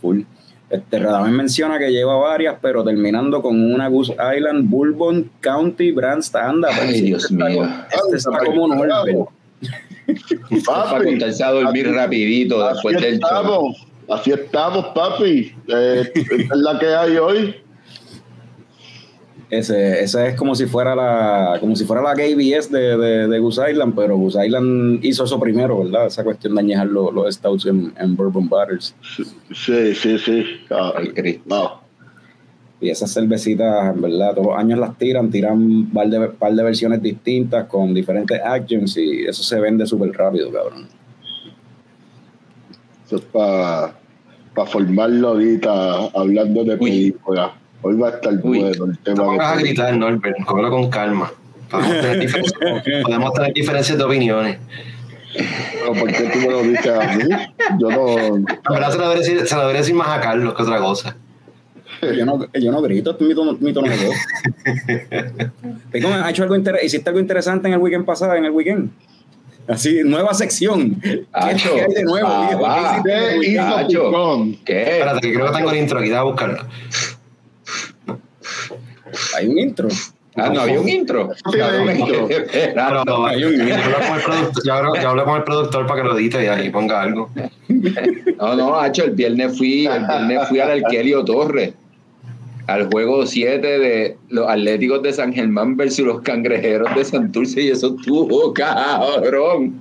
Full. 0.00 0.22
Este, 0.70 0.98
Radames 0.98 1.32
menciona 1.32 1.78
que 1.78 1.90
lleva 1.90 2.16
varias, 2.16 2.56
pero 2.60 2.84
terminando 2.84 3.40
con 3.40 3.72
una 3.72 3.88
Goose 3.88 4.14
Island 4.36 4.68
Bourbon 4.68 5.30
County 5.40 5.92
Brand 5.92 6.20
Standard. 6.20 6.72
Ay, 6.78 7.00
Dios 7.00 7.30
mío. 7.30 7.66
Este 7.90 8.16
está 8.18 8.38
como. 8.44 8.68
Para 10.66 10.84
Papi, 10.84 11.04
contarse 11.04 11.44
a 11.44 11.50
dormir 11.50 11.86
así- 11.86 11.94
rapidito 11.96 12.64
así 12.64 12.74
después 12.74 13.02
del 13.02 13.18
show. 13.18 13.28
estamos, 13.28 13.86
así 14.08 14.30
estamos, 14.30 14.86
papi. 14.94 15.52
Eh, 15.68 16.10
esta 16.14 16.34
es 16.54 16.60
la 16.60 16.78
que 16.78 16.86
hay 16.86 17.16
hoy. 17.16 17.54
Ese, 19.50 20.02
ese 20.02 20.28
es 20.28 20.34
como 20.34 20.54
si 20.54 20.66
fuera 20.66 20.94
la 20.94 21.56
como 21.58 21.74
si 21.74 21.86
fuera 21.86 22.02
la 22.02 22.12
KBS 22.12 22.70
de, 22.70 22.98
de, 22.98 23.28
de 23.28 23.38
Goose 23.38 23.70
Island, 23.70 23.94
pero 23.96 24.18
Goose 24.18 24.46
Island 24.46 25.02
hizo 25.02 25.24
eso 25.24 25.40
primero, 25.40 25.82
¿verdad? 25.82 26.06
Esa 26.06 26.22
cuestión 26.22 26.54
de 26.54 26.60
añejar 26.60 26.86
los, 26.88 27.14
los 27.14 27.34
stouts 27.34 27.64
en, 27.64 27.94
en 27.98 28.14
bourbon 28.14 28.48
barrels. 28.48 28.94
Sí, 29.02 29.94
sí, 29.94 30.18
sí. 30.18 30.44
Ah, 30.70 30.92
Ay, 30.96 31.40
no. 31.46 31.80
Y 32.80 32.90
esas 32.90 33.12
cervecitas, 33.12 33.94
en 33.94 34.02
verdad, 34.02 34.34
todos 34.34 34.48
los 34.48 34.56
años 34.56 34.78
las 34.78 34.96
tiran, 34.98 35.30
tiran 35.30 35.54
un 35.54 35.90
par 35.90 36.08
de, 36.08 36.28
par 36.28 36.52
de 36.52 36.62
versiones 36.62 37.02
distintas 37.02 37.64
con 37.66 37.92
diferentes 37.92 38.40
actions 38.40 38.96
y 38.98 39.24
eso 39.26 39.42
se 39.42 39.58
vende 39.58 39.84
súper 39.86 40.12
rápido, 40.12 40.52
cabrón. 40.52 40.86
Eso 43.04 43.16
es 43.16 43.22
para 43.22 43.94
formarlo 44.66 45.28
ahorita 45.28 46.10
hablando 46.14 46.62
de 46.64 46.76
películas. 46.76 47.52
Hoy 47.82 47.96
va 47.96 48.08
a 48.08 48.10
estar 48.12 48.32
Uy. 48.42 48.58
bueno 48.60 48.84
el 48.84 48.90
No 48.90 48.96
tema. 49.04 49.24
pongas 49.24 49.52
a 49.52 49.56
de 49.56 49.62
gritar, 49.62 49.96
Norbert, 49.96 50.44
cógelo 50.44 50.70
con 50.70 50.90
calma. 50.90 51.32
Podemos 51.70 52.00
tener, 52.00 52.18
diferencias, 52.20 52.60
podemos 53.02 53.32
tener 53.34 53.52
diferencias 53.54 53.98
de 53.98 54.04
opiniones. 54.04 54.58
Pero 55.34 55.92
¿Por 55.92 56.10
qué 56.12 56.22
tú 56.32 56.38
me 56.38 56.48
lo 56.50 56.62
dices 56.62 56.86
a 56.88 57.14
mí? 57.14 57.24
Yo 57.78 57.90
no. 57.90 58.18
En 58.36 58.44
verdad 58.70 58.90
se 58.90 58.98
lo 58.98 59.02
debería 59.08 59.22
decir, 59.22 59.46
se 59.46 59.54
lo 59.54 59.60
debería 59.60 59.80
decir 59.82 59.94
más 59.94 60.08
a 60.08 60.20
Carlos 60.20 60.54
que 60.54 60.62
otra 60.62 60.78
cosa. 60.78 61.16
Yo 62.00 62.24
no, 62.24 62.46
yo 62.52 62.72
no 62.72 62.80
grito, 62.82 63.10
es 63.10 63.20
mi 63.20 63.34
tono, 63.34 63.56
mi 63.60 63.72
tono 63.72 63.88
de 63.90 63.96
voz. 64.06 64.16
Pico, 65.92 66.08
¿has 66.08 66.30
hecho 66.30 66.42
algo 66.44 66.56
inter- 66.56 66.78
¿Hiciste 66.82 67.10
algo 67.10 67.20
interesante 67.20 67.68
en 67.68 67.74
el 67.74 67.80
weekend 67.80 68.04
pasado, 68.04 68.34
en 68.34 68.44
el 68.44 68.50
weekend? 68.52 68.90
Así, 69.66 70.00
nueva 70.04 70.32
sección. 70.32 70.98
¿Qué, 71.00 71.26
Acho, 71.32 71.74
qué 71.74 71.82
hay 71.82 71.94
de 71.94 72.04
nuevo, 72.04 72.28
ah? 72.64 73.02
¿Qué. 74.64 74.82
Espérate, 74.82 75.20
que 75.20 75.34
creo 75.34 75.46
que 75.46 75.52
tengo 75.58 75.70
el 75.70 75.76
intro 75.78 75.98
aquí, 75.98 76.08
déjame 76.08 76.30
buscarlo. 76.30 76.58
Hay 79.36 79.46
un 79.48 79.58
intro. 79.58 79.88
Ah, 80.36 80.50
no 80.50 80.60
había 80.60 80.80
un 80.80 80.88
intro. 80.88 81.32
esperando. 81.32 83.02
Pero, 83.04 83.26
hay 83.26 83.44
un 83.44 83.54
intro. 83.54 83.74
yo 84.64 84.74
hablé- 84.74 85.24
con 85.24 85.36
el 85.36 85.42
productor 85.44 85.86
para 85.86 86.02
que 86.02 86.08
lo 86.08 86.16
edite 86.18 86.44
y 86.44 86.46
ahí 86.46 86.70
ponga 86.70 87.02
algo. 87.02 87.28
No, 88.38 88.54
no, 88.54 88.78
Hacho, 88.78 89.04
el 89.04 89.10
viernes 89.12 89.56
fui, 89.58 89.86
el 89.86 90.06
viernes 90.06 90.48
fui 90.48 90.60
al 90.60 90.70
Arquelio 90.84 91.24
Torres, 91.24 91.72
al 92.68 92.88
juego 92.88 93.26
7 93.26 93.66
de 93.66 94.16
los 94.28 94.48
Atléticos 94.48 95.02
de 95.02 95.12
San 95.12 95.32
Germán 95.32 95.76
versus 95.76 96.06
los 96.06 96.20
Cangrejeros 96.22 96.94
de 96.94 97.04
Santurce 97.04 97.62
y 97.62 97.70
eso 97.70 97.96
estuvo 97.98 98.52
cabrón. 98.54 99.80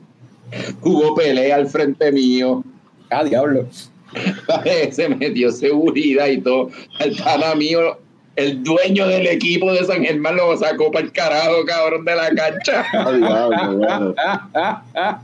Hubo 0.81 1.13
pelea 1.13 1.57
al 1.57 1.67
frente 1.67 2.11
mío, 2.11 2.63
Ah, 3.11 3.23
diablo. 3.23 3.67
se 4.91 5.09
metió 5.09 5.51
seguridad 5.51 6.27
y 6.27 6.39
todo. 6.41 6.69
El 6.99 7.15
pana 7.17 7.53
mío, 7.55 7.97
el 8.37 8.63
dueño 8.63 9.07
del 9.07 9.27
equipo 9.27 9.73
de 9.73 9.83
San 9.83 10.03
Germán 10.03 10.35
lo 10.35 10.55
sacó 10.55 10.91
para 10.91 11.05
el 11.05 11.11
carajo, 11.11 11.65
cabrón, 11.65 12.05
de 12.05 12.15
la 12.15 12.29
cancha. 12.29 12.85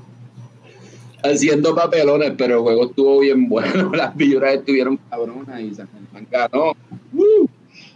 Haciendo 1.24 1.76
papelones, 1.76 2.34
pero 2.38 2.56
el 2.56 2.62
juego 2.62 2.86
estuvo 2.88 3.20
bien 3.20 3.48
bueno. 3.48 3.92
Las 3.94 4.18
vibras 4.18 4.56
estuvieron 4.56 5.00
cabronas 5.10 5.62
y 5.62 5.76
San 5.76 5.88
Germán 5.88 6.28
ganó. 6.30 6.72
¡Uh! 7.14 7.48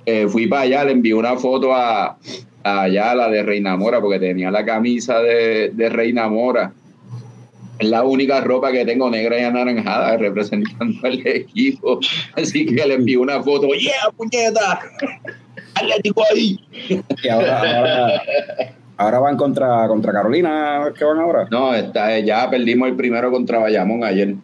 Eh, 0.06 0.28
fui 0.30 0.48
para 0.48 0.62
allá, 0.62 0.86
le 0.86 0.92
envié 0.92 1.16
una 1.16 1.36
foto 1.36 1.74
a, 1.74 2.18
a 2.64 2.82
allá, 2.84 3.16
la 3.16 3.28
de 3.28 3.44
Reina 3.44 3.76
Mora, 3.76 4.00
porque 4.00 4.20
tenía 4.20 4.52
la 4.52 4.64
camisa 4.64 5.20
de, 5.20 5.72
de 5.74 5.90
Reina 5.90 6.30
Mora. 6.30 6.72
Es 7.80 7.90
la 7.90 8.04
única 8.04 8.42
ropa 8.42 8.72
que 8.72 8.86
tengo 8.86 9.10
negra 9.10 9.40
y 9.40 9.44
anaranjada 9.44 10.18
representando 10.18 10.96
al 11.08 11.26
equipo. 11.28 12.00
Así 12.36 12.66
que 12.66 12.86
le 12.86 12.96
envié 12.96 13.18
una 13.18 13.42
foto. 13.44 13.68
¡Yeah, 13.80 14.12
puñeta! 14.16 14.80
¡Atlético 15.76 16.24
ahí! 16.34 16.60
Y 17.24 17.28
ahora, 17.30 17.60
ahora, 17.60 18.22
ahora 18.98 19.20
van 19.20 19.38
contra, 19.38 19.88
contra 19.88 20.12
Carolina, 20.12 20.92
¿qué 20.98 21.06
van 21.06 21.20
ahora? 21.20 21.48
No, 21.52 21.74
está, 21.74 22.18
ya 22.20 22.50
perdimos 22.50 22.90
el 22.90 22.96
primero 22.96 23.32
contra 23.32 23.60
Bayamón 23.60 24.04
ayer. 24.04 24.36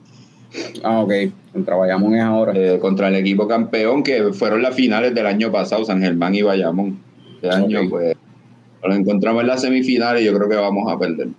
Ah, 0.84 1.00
ok. 1.02 1.12
Contra 1.52 1.76
Bayamón 1.76 2.16
es 2.16 2.22
ahora. 2.24 2.54
eh, 2.56 2.80
contra 2.80 3.08
el 3.08 3.16
equipo 3.16 3.48
campeón, 3.48 4.04
que 4.04 4.32
fueron 4.34 4.62
las 4.62 4.76
finales 4.76 5.14
del 5.16 5.26
año 5.26 5.52
pasado, 5.52 5.84
San 5.86 6.02
Germán 6.02 6.36
y 6.36 6.44
Bayamón. 6.44 7.00
Este 7.36 7.50
año, 7.50 7.82
pues, 7.90 8.16
nos 8.86 8.98
encontramos 8.98 9.42
en 9.42 9.48
las 9.48 9.62
semifinales 9.62 10.22
y 10.22 10.26
yo 10.26 10.34
creo 10.36 10.50
que 10.50 10.56
vamos 10.56 10.92
a 10.92 11.00
perder. 11.00 11.30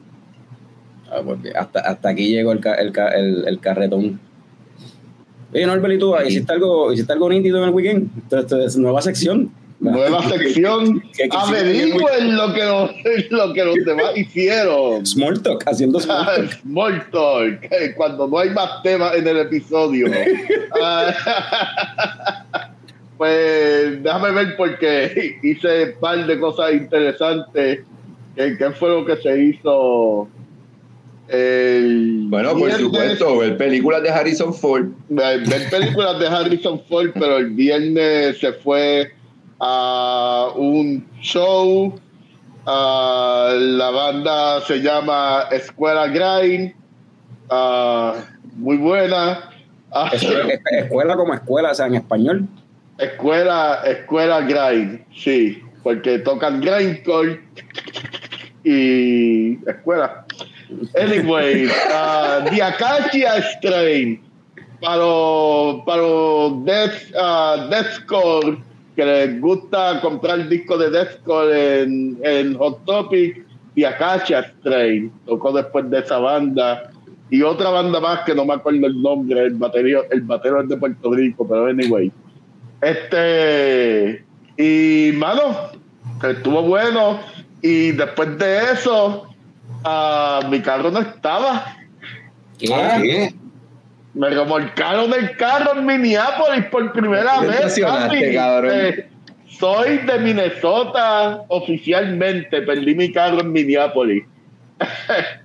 Ah, 1.14 1.20
porque 1.24 1.50
hasta, 1.54 1.80
hasta 1.80 2.08
aquí 2.08 2.28
llegó 2.28 2.52
el, 2.52 2.60
el, 2.78 2.92
el, 3.14 3.48
el 3.48 3.60
carretón. 3.60 4.18
Oye, 5.52 5.66
Norbert, 5.66 5.94
¿y 5.94 5.98
tú 5.98 6.14
hiciste 6.26 6.52
algo, 6.52 6.92
hiciste 6.92 7.12
algo 7.12 7.28
nítido 7.28 7.58
en 7.58 7.64
el 7.64 7.70
weekend? 7.70 8.10
Esto, 8.24 8.38
esto 8.38 8.60
es 8.60 8.76
nueva 8.76 9.00
sección. 9.00 9.52
Nueva 9.78 10.22
sección. 10.28 11.00
¿Qué- 11.16 11.28
qué- 11.28 11.36
Averigüen 11.36 12.36
lo 12.36 12.52
que 12.54 12.64
los, 12.64 12.90
lo 13.30 13.52
que 13.52 13.64
los 13.64 13.74
demás 13.84 14.10
hicieron. 14.16 15.06
Small 15.06 15.40
talk, 15.42 15.62
haciendo 15.68 16.00
small 16.00 16.24
talk. 16.26 16.50
Small 16.62 17.10
talk, 17.12 17.94
cuando 17.96 18.26
no 18.26 18.38
hay 18.38 18.50
más 18.50 18.82
temas 18.82 19.14
en 19.14 19.28
el 19.28 19.38
episodio. 19.38 20.06
Ah, 20.82 21.14
pues 23.16 24.02
déjame 24.02 24.32
ver 24.32 24.56
porque 24.56 25.38
hice 25.42 25.84
un 25.94 26.00
par 26.00 26.26
de 26.26 26.40
cosas 26.40 26.72
interesantes. 26.72 27.80
¿Qué, 28.34 28.56
qué 28.58 28.70
fue 28.72 28.88
lo 28.90 29.04
que 29.04 29.16
se 29.18 29.40
hizo 29.40 30.28
El 31.28 32.26
Bueno, 32.28 32.50
por 32.50 32.66
viernes- 32.68 32.80
supuesto, 32.80 33.38
ver 33.38 33.56
películas 33.56 34.02
de 34.02 34.10
Harrison 34.10 34.52
Ford. 34.52 34.88
ver 35.08 35.40
ver 35.48 35.70
películas 35.70 36.18
de 36.18 36.26
Harrison 36.26 36.80
Ford, 36.88 37.10
pero 37.14 37.38
el 37.38 37.50
viernes 37.50 38.38
se 38.38 38.52
fue 38.52 39.12
a 39.60 40.48
un 40.56 41.06
show. 41.20 41.98
ah, 42.66 43.54
la 43.58 43.90
banda 43.90 44.60
se 44.62 44.80
llama 44.80 45.44
Escuela 45.50 46.06
Grind. 46.08 46.72
ah, 47.50 48.14
muy 48.56 48.76
buena. 48.78 49.50
Ah, 49.92 50.10
Es- 50.12 50.22
es- 50.22 50.60
escuela 50.72 51.14
como 51.14 51.34
escuela, 51.34 51.70
o 51.72 51.74
sea, 51.74 51.86
en 51.86 51.94
español. 51.96 52.48
escuela, 52.98 53.80
escuela 53.86 54.40
Grind, 54.40 55.00
sí, 55.14 55.62
porque 55.82 56.18
tocan 56.20 56.60
grindcore 56.60 57.40
y 58.64 59.58
escuela. 59.68 60.23
Anyway, 60.98 61.66
uh, 61.66 62.44
The 62.50 62.62
Acacia 62.62 63.42
Strain 63.56 64.20
para 64.80 65.84
para 65.84 66.50
death, 66.64 67.12
ah, 67.16 67.68
deathcore 67.70 68.58
que 68.96 69.04
les 69.04 69.40
gusta 69.40 70.00
comprar 70.00 70.48
discos 70.48 70.78
de 70.78 70.90
deathcore 70.90 71.82
en, 71.82 72.54
Hot 72.58 72.84
Topic, 72.84 73.44
The 73.74 73.86
Acacia 73.86 74.52
Strain 74.60 75.10
tocó 75.26 75.52
después 75.52 75.90
de 75.90 75.98
esa 75.98 76.18
banda 76.18 76.90
y 77.30 77.42
otra 77.42 77.70
banda 77.70 77.98
más 78.00 78.20
que 78.20 78.34
no 78.34 78.44
me 78.44 78.54
acuerdo 78.54 78.86
el 78.86 79.00
nombre, 79.00 79.46
el 79.46 79.54
baterio, 79.54 80.04
el 80.10 80.20
batero 80.22 80.60
es 80.60 80.68
de 80.68 80.76
Puerto 80.76 81.12
Rico, 81.12 81.46
pero 81.48 81.66
anyway. 81.66 82.12
Este, 82.80 84.24
y 84.56 85.12
mano, 85.16 85.70
estuvo 86.22 86.62
bueno. 86.62 87.18
Y 87.62 87.92
después 87.92 88.38
de 88.38 88.72
eso, 88.72 89.33
ah, 89.84 90.40
mi 90.48 90.60
carro 90.60 90.90
no 90.90 91.00
estaba. 91.00 91.76
¿Qué? 92.58 92.66
¿Qué? 92.66 93.34
Me 94.14 94.30
remolcaron 94.30 95.12
el 95.12 95.36
carro 95.36 95.76
en 95.76 95.86
Minneapolis 95.86 96.64
por 96.66 96.92
primera 96.92 97.40
¿Te 97.40 97.48
vez. 97.48 97.78
Eh, 97.78 99.08
soy 99.46 99.98
de 99.98 100.18
Minnesota 100.20 101.42
oficialmente. 101.48 102.62
Perdí 102.62 102.94
mi 102.94 103.12
carro 103.12 103.40
en 103.40 103.52
Minneapolis. 103.52 104.24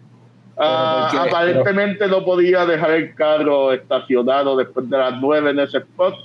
Ah, 0.62 1.10
aparentemente 1.26 2.06
no 2.10 2.26
podía 2.26 2.66
dejar 2.66 2.92
el 2.92 3.16
carro 3.16 3.72
estacionado 3.72 4.58
después 4.58 4.90
de 4.90 4.98
las 4.98 5.14
nueve 5.22 5.52
en 5.52 5.60
ese 5.62 5.78
spot. 5.78 6.16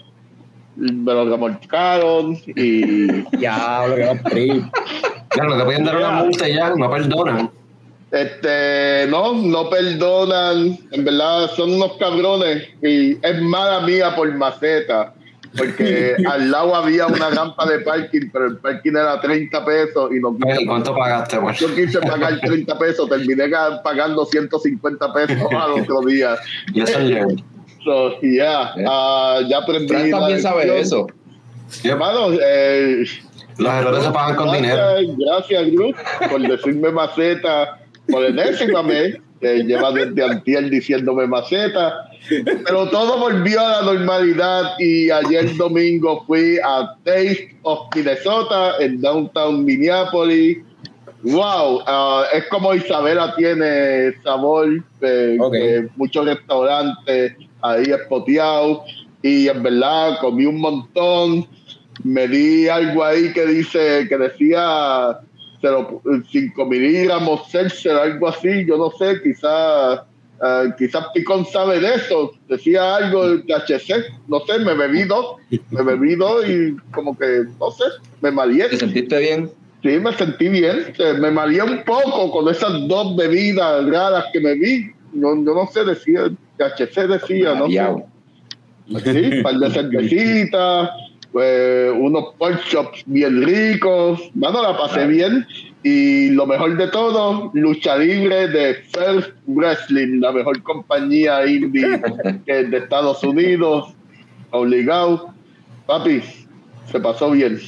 Me 0.75 1.12
lo 1.12 1.30
remolcaron 1.30 2.37
y 2.47 3.06
que 3.30 4.06
los 4.06 4.23
trip. 4.25 4.64
Claro, 5.28 5.50
no 5.50 5.59
te 5.59 5.64
pueden 5.64 5.85
dar 5.85 5.97
una 5.99 6.11
multa 6.11 6.49
y 6.49 6.54
ya, 6.56 6.71
no 6.71 6.90
perdonan. 6.90 7.50
Este, 8.14 9.06
no, 9.09 9.33
no 9.35 9.68
perdonan, 9.68 10.78
en 10.92 11.04
verdad 11.04 11.50
son 11.56 11.73
unos 11.75 11.97
cabrones 11.97 12.68
y 12.80 13.12
es 13.26 13.42
mala 13.42 13.80
mía 13.80 14.14
por 14.14 14.33
maceta, 14.35 15.12
porque 15.56 16.14
al 16.30 16.49
lado 16.49 16.76
había 16.76 17.09
una 17.09 17.30
rampa 17.30 17.66
de 17.66 17.80
parking, 17.80 18.30
pero 18.33 18.47
el 18.47 18.59
parking 18.59 18.92
era 18.92 19.21
30 19.21 19.64
pesos 19.64 20.11
y 20.12 20.21
no 20.21 20.37
¿Y 20.61 20.64
cuánto 20.64 20.94
pagaste, 20.94 21.40
pues? 21.40 21.59
yo 21.59 21.75
quise 21.75 21.99
pagar 22.00 22.38
30 22.40 22.78
pesos, 22.78 23.09
terminé 23.09 23.47
ga- 23.49 23.83
pagando 23.83 24.25
150 24.25 25.12
pesos 25.12 25.37
al 25.50 25.73
otro 25.83 26.00
día. 26.02 26.37
Y 26.73 26.83
eso. 26.83 26.99
So, 27.85 28.18
ya, 28.23 28.73
ah, 28.88 29.40
ya 29.47 29.59
aprendí. 29.59 29.88
Fran 29.88 30.11
la 30.11 30.18
también 30.21 30.40
sabe 30.40 30.80
eso. 30.80 31.06
Hermano, 31.83 32.28
eh, 32.33 33.04
Los 33.59 33.73
errores 33.75 34.04
se 34.04 34.11
pagan 34.11 34.37
con 34.37 34.52
dinero. 34.52 34.76
Gracias, 34.78 35.16
gracias, 35.18 35.71
Groot, 35.73 35.97
por 36.30 36.40
decirme 36.40 36.90
maceta 36.90 37.78
por 38.08 38.25
enésima 38.25 38.83
vez. 38.83 39.18
Que 39.40 39.62
lleva 39.62 39.92
desde 39.92 40.24
antier 40.24 40.70
diciéndome 40.70 41.26
maceta. 41.26 42.09
Pero 42.64 42.88
todo 42.88 43.18
volvió 43.18 43.61
a 43.61 43.83
la 43.83 43.92
normalidad 43.92 44.78
y 44.78 45.11
ayer 45.11 45.55
domingo 45.57 46.24
fui 46.26 46.59
a 46.64 46.96
Taste 47.05 47.55
of 47.62 47.81
Minnesota 47.94 48.76
en 48.81 49.02
downtown 49.02 49.64
Minneapolis. 49.64 50.59
Wow, 51.24 51.83
ah, 51.87 52.24
es 52.33 52.46
como 52.48 52.74
Isabela 52.74 53.35
tiene 53.37 54.12
sabor, 54.22 54.83
eh, 55.02 55.88
muchos 55.96 56.24
restaurantes 56.24 57.35
ahí 57.61 57.85
espoteados 57.85 58.81
y 59.22 59.48
en 59.48 59.62
verdad 59.62 60.18
comí 60.20 60.44
un 60.44 60.61
montón 60.61 61.46
me 62.02 62.28
di 62.28 62.68
algo 62.68 63.05
ahí 63.05 63.33
que 63.33 63.46
dice, 63.46 64.07
que 64.09 64.18
decía 64.18 65.20
5 66.31 66.66
miligramos 66.66 67.50
Celsius, 67.50 67.94
algo 67.94 68.29
así, 68.29 68.64
yo 68.66 68.77
no 68.77 68.90
sé, 68.90 69.20
quizás 69.22 70.00
quizás 70.79 71.07
Picón 71.14 71.46
sabe 71.46 71.81
de 71.81 71.94
eso, 71.94 72.33
decía 72.48 72.96
algo 72.96 73.29
de 73.29 73.38
THC, 73.42 74.29
no 74.29 74.40
sé, 74.40 74.59
me 74.59 74.74
bebí 74.74 75.05
dos, 75.05 75.37
me 75.70 75.83
bebí 75.83 76.16
dos 76.16 76.46
y 76.48 76.77
como 76.92 77.16
que, 77.16 77.44
no 77.59 77.70
sé, 77.70 77.85
me 78.20 78.31
mareé. 78.31 78.68
¿Te 78.68 78.79
sentiste 78.79 79.18
bien? 79.18 79.50
Sí, 79.83 80.00
me 80.00 80.12
sentí 80.12 80.48
bien, 80.48 80.92
eh, 80.98 81.14
me 81.18 81.31
mareé 81.31 81.62
un 81.62 81.83
poco 81.85 82.31
con 82.31 82.48
esas 82.48 82.88
dos 82.88 83.16
bebidas 83.16 83.87
raras 83.87 84.24
que 84.33 84.40
me 84.40 84.55
vi, 84.55 84.90
yo, 85.12 85.35
yo 85.35 85.55
no 85.55 85.68
sé, 85.72 85.85
decía, 85.85 86.31
THC 86.59 87.07
decía, 87.07 87.55
no 87.55 87.66
sé. 87.66 88.05
Sí, 89.03 89.37
un 89.37 89.42
par 89.42 89.55
de 89.55 89.70
cervecitas, 89.70 90.90
eh, 91.40 91.90
unos 91.94 92.35
pork 92.38 92.62
chops 92.68 93.03
bien 93.07 93.42
ricos. 93.42 94.20
Mano, 94.35 94.62
la 94.62 94.77
pasé 94.77 95.07
bien. 95.07 95.47
Y 95.83 96.31
lo 96.31 96.47
mejor 96.47 96.77
de 96.79 96.88
todo, 96.88 97.51
lucha 97.53 97.97
libre 97.99 98.49
de 98.49 98.75
First 98.75 99.33
Wrestling, 99.47 100.20
la 100.20 100.33
mejor 100.33 100.62
compañía 100.62 101.44
indie 101.47 102.01
que 102.47 102.64
de 102.64 102.77
Estados 102.79 103.23
Unidos. 103.23 103.92
Obligado. 104.51 105.35
Papi, 105.87 106.23
se 106.90 107.01
pasó 107.01 107.31
bien. 107.33 107.61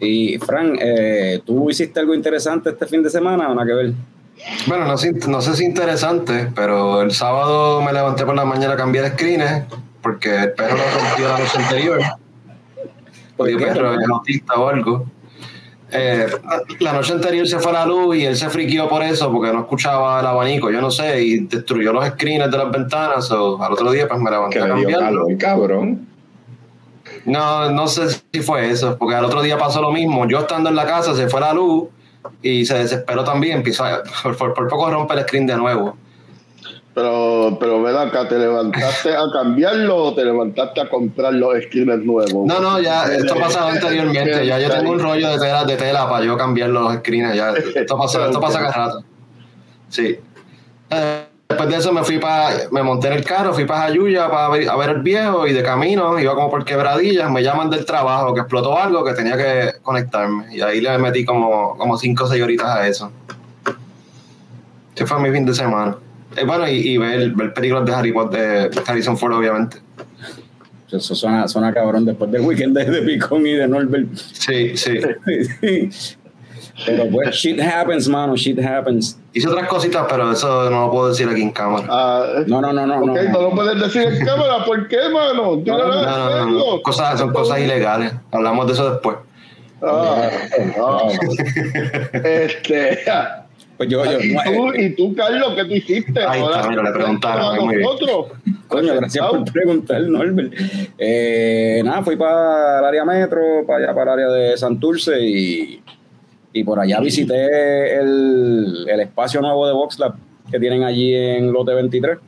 Y 0.00 0.38
Fran, 0.38 0.76
eh, 0.80 1.40
¿tú 1.44 1.70
hiciste 1.70 1.98
algo 2.00 2.14
interesante 2.14 2.70
este 2.70 2.86
fin 2.86 3.02
de 3.02 3.10
semana 3.10 3.48
o 3.48 3.54
nada 3.54 3.66
que 3.66 3.72
ver? 3.72 3.92
Bueno, 4.66 4.86
no, 4.86 4.98
sé- 4.98 5.12
no 5.28 5.40
sé 5.40 5.54
si 5.54 5.64
interesante, 5.64 6.48
pero 6.54 7.02
el 7.02 7.12
sábado 7.12 7.80
me 7.82 7.92
levanté 7.92 8.24
por 8.26 8.34
la 8.34 8.44
mañana 8.44 8.74
a 8.74 8.76
cambiar 8.76 9.08
screens 9.12 9.64
porque 10.02 10.34
el 10.36 10.52
perro 10.52 10.76
lo 10.76 11.00
rompió 11.08 11.28
la 11.28 11.38
noche 11.38 11.58
anterior. 11.58 12.00
¿Por 13.36 13.48
El 13.48 13.58
qué? 13.58 13.66
perro 13.66 13.94
es 14.00 14.08
autista 14.08 14.54
o 14.54 14.68
algo. 14.68 15.04
Eh, 15.96 16.26
la 16.80 16.92
noche 16.92 17.12
anterior 17.12 17.46
se 17.46 17.58
fue 17.60 17.72
la 17.72 17.86
luz 17.86 18.16
y 18.16 18.24
él 18.24 18.34
se 18.36 18.48
friquió 18.50 18.88
por 18.88 19.02
eso 19.02 19.30
porque 19.30 19.52
no 19.52 19.60
escuchaba 19.60 20.18
el 20.20 20.26
abanico, 20.26 20.70
yo 20.70 20.80
no 20.80 20.90
sé, 20.90 21.22
y 21.22 21.38
destruyó 21.46 21.92
los 21.92 22.04
screens 22.06 22.50
de 22.50 22.58
las 22.58 22.70
ventanas. 22.70 23.30
o 23.30 23.62
al 23.62 23.72
otro 23.72 23.90
día 23.92 24.08
pues 24.08 24.20
me 24.20 24.30
levanté 24.30 24.58
Que 24.58 24.64
a 24.64 24.68
le 24.68 24.74
dio 24.74 24.82
cambiarlo. 24.88 25.20
calor, 25.26 25.38
cabrón. 25.38 26.08
No, 27.26 27.70
no 27.70 27.86
sé 27.86 28.08
si 28.32 28.40
fue 28.40 28.70
eso, 28.70 28.96
porque 28.98 29.14
al 29.14 29.24
otro 29.24 29.42
día 29.42 29.56
pasó 29.56 29.80
lo 29.80 29.92
mismo. 29.92 30.26
Yo 30.26 30.40
estando 30.40 30.68
en 30.70 30.76
la 30.76 30.84
casa 30.86 31.14
se 31.14 31.28
fue 31.28 31.40
la 31.40 31.52
luz 31.54 31.84
y 32.42 32.64
se 32.66 32.76
desesperó 32.78 33.22
también. 33.24 33.58
Empezó 33.58 33.84
a- 33.84 34.02
por, 34.22 34.36
por- 34.38 34.54
por 34.54 34.68
poco 34.68 34.90
rompe 34.90 35.14
el 35.14 35.20
screen 35.22 35.46
de 35.46 35.56
nuevo. 35.56 35.96
Pero, 36.94 37.56
pero 37.58 37.82
ven 37.82 37.96
acá, 37.96 38.28
¿te 38.28 38.38
levantaste 38.38 39.16
a 39.16 39.24
cambiarlo 39.32 39.96
o 39.96 40.14
te 40.14 40.24
levantaste 40.24 40.80
a 40.80 40.88
comprar 40.88 41.34
los 41.34 41.54
skins 41.64 42.04
nuevos? 42.04 42.46
No, 42.46 42.60
no, 42.60 42.80
ya 42.80 43.06
esto 43.06 43.34
pasaba 43.34 43.72
anteriormente. 43.72 44.46
Ya 44.46 44.60
yo 44.60 44.70
tengo 44.70 44.92
un 44.92 45.00
rollo 45.00 45.32
de 45.32 45.38
tela, 45.38 45.64
de 45.64 45.76
tela 45.76 46.08
para 46.08 46.24
yo 46.24 46.36
cambiar 46.36 46.70
los 46.70 46.94
screens. 46.94 47.34
Ya, 47.34 47.50
esto 47.50 47.98
pasa, 47.98 48.26
esto 48.26 48.40
pasa 48.40 48.60
cada 48.60 48.72
rato. 48.72 49.04
Sí. 49.88 50.20
Eh, 50.90 51.26
después 51.48 51.68
de 51.68 51.76
eso 51.76 51.92
me 51.92 52.04
fui 52.04 52.18
para, 52.18 52.68
me 52.70 52.84
monté 52.84 53.08
en 53.08 53.14
el 53.14 53.24
carro, 53.24 53.52
fui 53.52 53.64
para 53.64 53.82
Jayuya 53.82 54.30
para 54.30 54.48
ver, 54.50 54.68
a 54.68 54.76
ver 54.76 54.90
el 54.90 55.02
viejo 55.02 55.48
y 55.48 55.52
de 55.52 55.64
camino 55.64 56.16
iba 56.20 56.34
como 56.36 56.48
por 56.48 56.64
quebradillas, 56.64 57.28
me 57.28 57.42
llaman 57.42 57.70
del 57.70 57.84
trabajo 57.84 58.34
que 58.34 58.40
explotó 58.40 58.78
algo 58.78 59.04
que 59.04 59.14
tenía 59.14 59.36
que 59.36 59.80
conectarme 59.82 60.54
y 60.54 60.60
ahí 60.60 60.80
le 60.80 60.96
metí 60.98 61.24
como, 61.24 61.76
como 61.76 61.98
cinco 61.98 62.24
o 62.24 62.28
seis 62.28 62.40
horitas 62.40 62.68
a 62.68 62.86
eso. 62.86 63.10
Ese 64.94 65.06
fue 65.06 65.18
mi 65.18 65.32
fin 65.32 65.44
de 65.44 65.54
semana. 65.54 65.96
Eh, 66.36 66.44
bueno, 66.44 66.68
y, 66.68 66.88
y 66.88 66.98
ver, 66.98 67.30
ver 67.30 67.54
películas 67.54 67.84
de 67.86 67.94
Harry 67.94 68.12
Potter, 68.12 68.70
de 68.70 68.82
Harrison 68.86 69.16
Ford 69.16 69.32
obviamente. 69.34 69.78
Eso 70.90 71.14
suena, 71.14 71.48
suena 71.48 71.72
cabrón 71.74 72.04
después 72.04 72.30
del 72.30 72.42
weekend 72.42 72.76
de, 72.76 72.84
de 72.84 73.02
Picón 73.02 73.46
y 73.46 73.54
de 73.54 73.66
Norbert. 73.66 74.14
Sí, 74.14 74.76
sí. 74.76 75.00
Pero 76.86 77.08
pues, 77.08 77.36
shit 77.36 77.60
happens, 77.60 78.08
mano, 78.08 78.36
shit 78.36 78.58
happens. 78.58 79.18
Hice 79.32 79.48
otras 79.48 79.68
cositas, 79.68 80.06
pero 80.08 80.32
eso 80.32 80.68
no 80.70 80.86
lo 80.86 80.90
puedo 80.90 81.08
decir 81.10 81.28
aquí 81.28 81.40
en 81.42 81.52
cámara. 81.52 81.86
Ah, 81.88 82.26
No, 82.48 82.60
no, 82.60 82.72
no, 82.72 82.84
no. 82.84 82.96
ok, 82.96 83.06
no, 83.06 83.32
no 83.32 83.42
lo 83.42 83.50
puedes 83.50 83.80
decir 83.80 84.02
en 84.02 84.24
cámara, 84.24 84.64
¿por 84.64 84.88
qué, 84.88 85.08
mano? 85.12 85.62
No, 85.64 85.78
no, 85.78 85.78
no, 85.78 85.86
lo 85.86 85.94
No, 85.94 86.02
no, 86.02 86.02
no, 86.02 86.34
haces, 86.40 86.46
no. 86.76 86.82
Cosas, 86.82 87.18
son 87.18 87.32
cosas 87.32 87.60
ilegales. 87.60 88.12
Hablamos 88.32 88.66
de 88.66 88.72
eso 88.72 88.90
después. 88.90 89.16
Ah, 89.82 90.30
ah. 90.78 91.08
Este, 92.24 93.04
Pues 93.76 93.88
yo, 93.88 94.04
yo, 94.04 94.20
y, 94.20 94.34
tú, 94.34 94.74
y 94.74 94.90
tú, 94.94 95.14
Carlos, 95.16 95.52
¿qué 95.56 95.64
tú 95.64 95.74
hiciste? 95.74 96.20
Ahí 96.24 96.40
está, 96.42 96.68
mira, 96.68 96.82
le 96.82 96.92
preguntaron, 96.92 97.70
a 97.70 97.72
nosotros. 97.72 98.26
Coño, 98.68 98.94
gracias 98.94 99.26
por 99.26 99.52
preguntar, 99.52 100.00
Norbert. 100.02 100.52
Eh, 100.96 101.82
nada, 101.84 102.02
fui 102.02 102.14
para 102.14 102.78
el 102.78 102.84
área 102.84 103.04
metro, 103.04 103.64
para 103.66 103.84
allá, 103.84 103.94
para 103.94 104.14
el 104.14 104.20
área 104.20 104.28
de 104.32 104.56
Santurce 104.56 105.20
y, 105.20 105.82
y 106.52 106.62
por 106.64 106.78
allá 106.78 107.00
visité 107.00 107.98
el, 107.98 108.86
el 108.88 109.00
espacio 109.00 109.40
nuevo 109.40 109.66
de 109.66 109.72
VoxLab, 109.72 110.14
que 110.50 110.60
tienen 110.60 110.84
allí 110.84 111.12
en 111.12 111.52
Lote 111.52 111.74
23. 111.74 112.18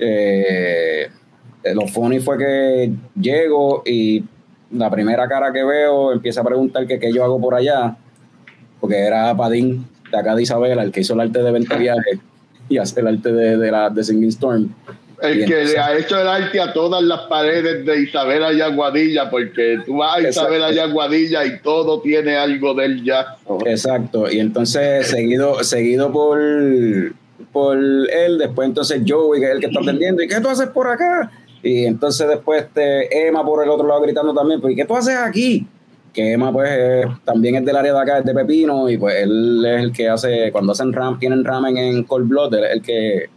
Eh, 0.00 1.08
lo 1.72 1.86
funny 1.86 2.18
fue 2.18 2.36
que 2.36 2.92
llego 3.14 3.82
y 3.86 4.24
la 4.72 4.90
primera 4.90 5.28
cara 5.28 5.52
que 5.52 5.62
veo 5.62 6.12
empieza 6.12 6.40
a 6.40 6.44
preguntar 6.44 6.84
que 6.86 6.98
qué 6.98 7.12
yo 7.12 7.22
hago 7.22 7.40
por 7.40 7.54
allá, 7.54 7.96
porque 8.80 8.98
era 8.98 9.36
Padín 9.36 9.86
de 10.10 10.18
acá 10.18 10.34
de 10.34 10.42
Isabela, 10.42 10.82
el 10.82 10.92
que 10.92 11.00
hizo 11.00 11.14
el 11.14 11.20
arte 11.20 11.42
de 11.42 11.50
20 11.50 11.76
viajes 11.76 12.18
y 12.68 12.78
hace 12.78 13.00
el 13.00 13.06
arte 13.08 13.32
de, 13.32 13.56
de 13.56 13.70
la 13.70 13.90
de 13.90 14.04
Singing 14.04 14.28
Storm. 14.30 14.68
El 15.22 15.46
que 15.46 15.64
le 15.64 15.78
ha 15.78 15.96
hecho 15.96 16.20
el 16.20 16.28
arte 16.28 16.60
a 16.60 16.72
todas 16.74 17.02
las 17.02 17.20
paredes 17.22 17.86
de 17.86 18.02
Isabela 18.02 18.52
y 18.52 18.60
Aguadilla, 18.60 19.30
porque 19.30 19.78
tú 19.86 19.98
vas 19.98 20.16
a. 20.16 20.28
Isabela 20.28 20.72
y 20.72 20.78
Aguadilla 20.78 21.44
y 21.46 21.60
todo 21.60 22.00
tiene 22.02 22.36
algo 22.36 22.74
del 22.74 23.02
jazz. 23.02 23.26
Exacto, 23.64 24.30
y 24.30 24.40
entonces 24.40 25.06
seguido, 25.06 25.64
seguido 25.64 26.12
por, 26.12 26.38
por 27.50 27.78
él, 27.78 28.38
después 28.38 28.68
entonces 28.68 29.02
Joey, 29.06 29.40
que 29.40 29.46
es 29.46 29.52
el 29.52 29.60
que 29.60 29.66
está 29.66 29.80
atendiendo, 29.80 30.22
¿y 30.22 30.28
qué 30.28 30.40
tú 30.40 30.48
haces 30.48 30.68
por 30.68 30.86
acá? 30.88 31.30
Y 31.62 31.86
entonces 31.86 32.28
después 32.28 32.64
este, 32.64 33.26
Emma 33.26 33.44
por 33.44 33.64
el 33.64 33.70
otro 33.70 33.86
lado 33.88 34.02
gritando 34.02 34.34
también, 34.34 34.60
¿y 34.68 34.76
qué 34.76 34.84
tú 34.84 34.96
haces 34.96 35.16
aquí? 35.16 35.66
Que 36.16 36.32
Emma 36.32 36.50
pues 36.50 37.06
también 37.26 37.56
es 37.56 37.64
del 37.66 37.76
área 37.76 37.92
de 37.92 38.00
acá, 38.00 38.18
es 38.20 38.24
de 38.24 38.32
Pepino, 38.32 38.88
y 38.88 38.96
pues 38.96 39.16
él 39.16 39.62
es 39.66 39.82
el 39.82 39.92
que 39.92 40.08
hace, 40.08 40.50
cuando 40.50 40.72
hacen 40.72 40.94
ram, 40.94 41.18
tienen 41.18 41.44
ramen 41.44 41.76
en 41.76 42.04
Cold 42.04 42.26
Blood, 42.26 42.54
él 42.54 42.64
es 42.64 42.70
el 42.72 42.80
que 42.80 43.28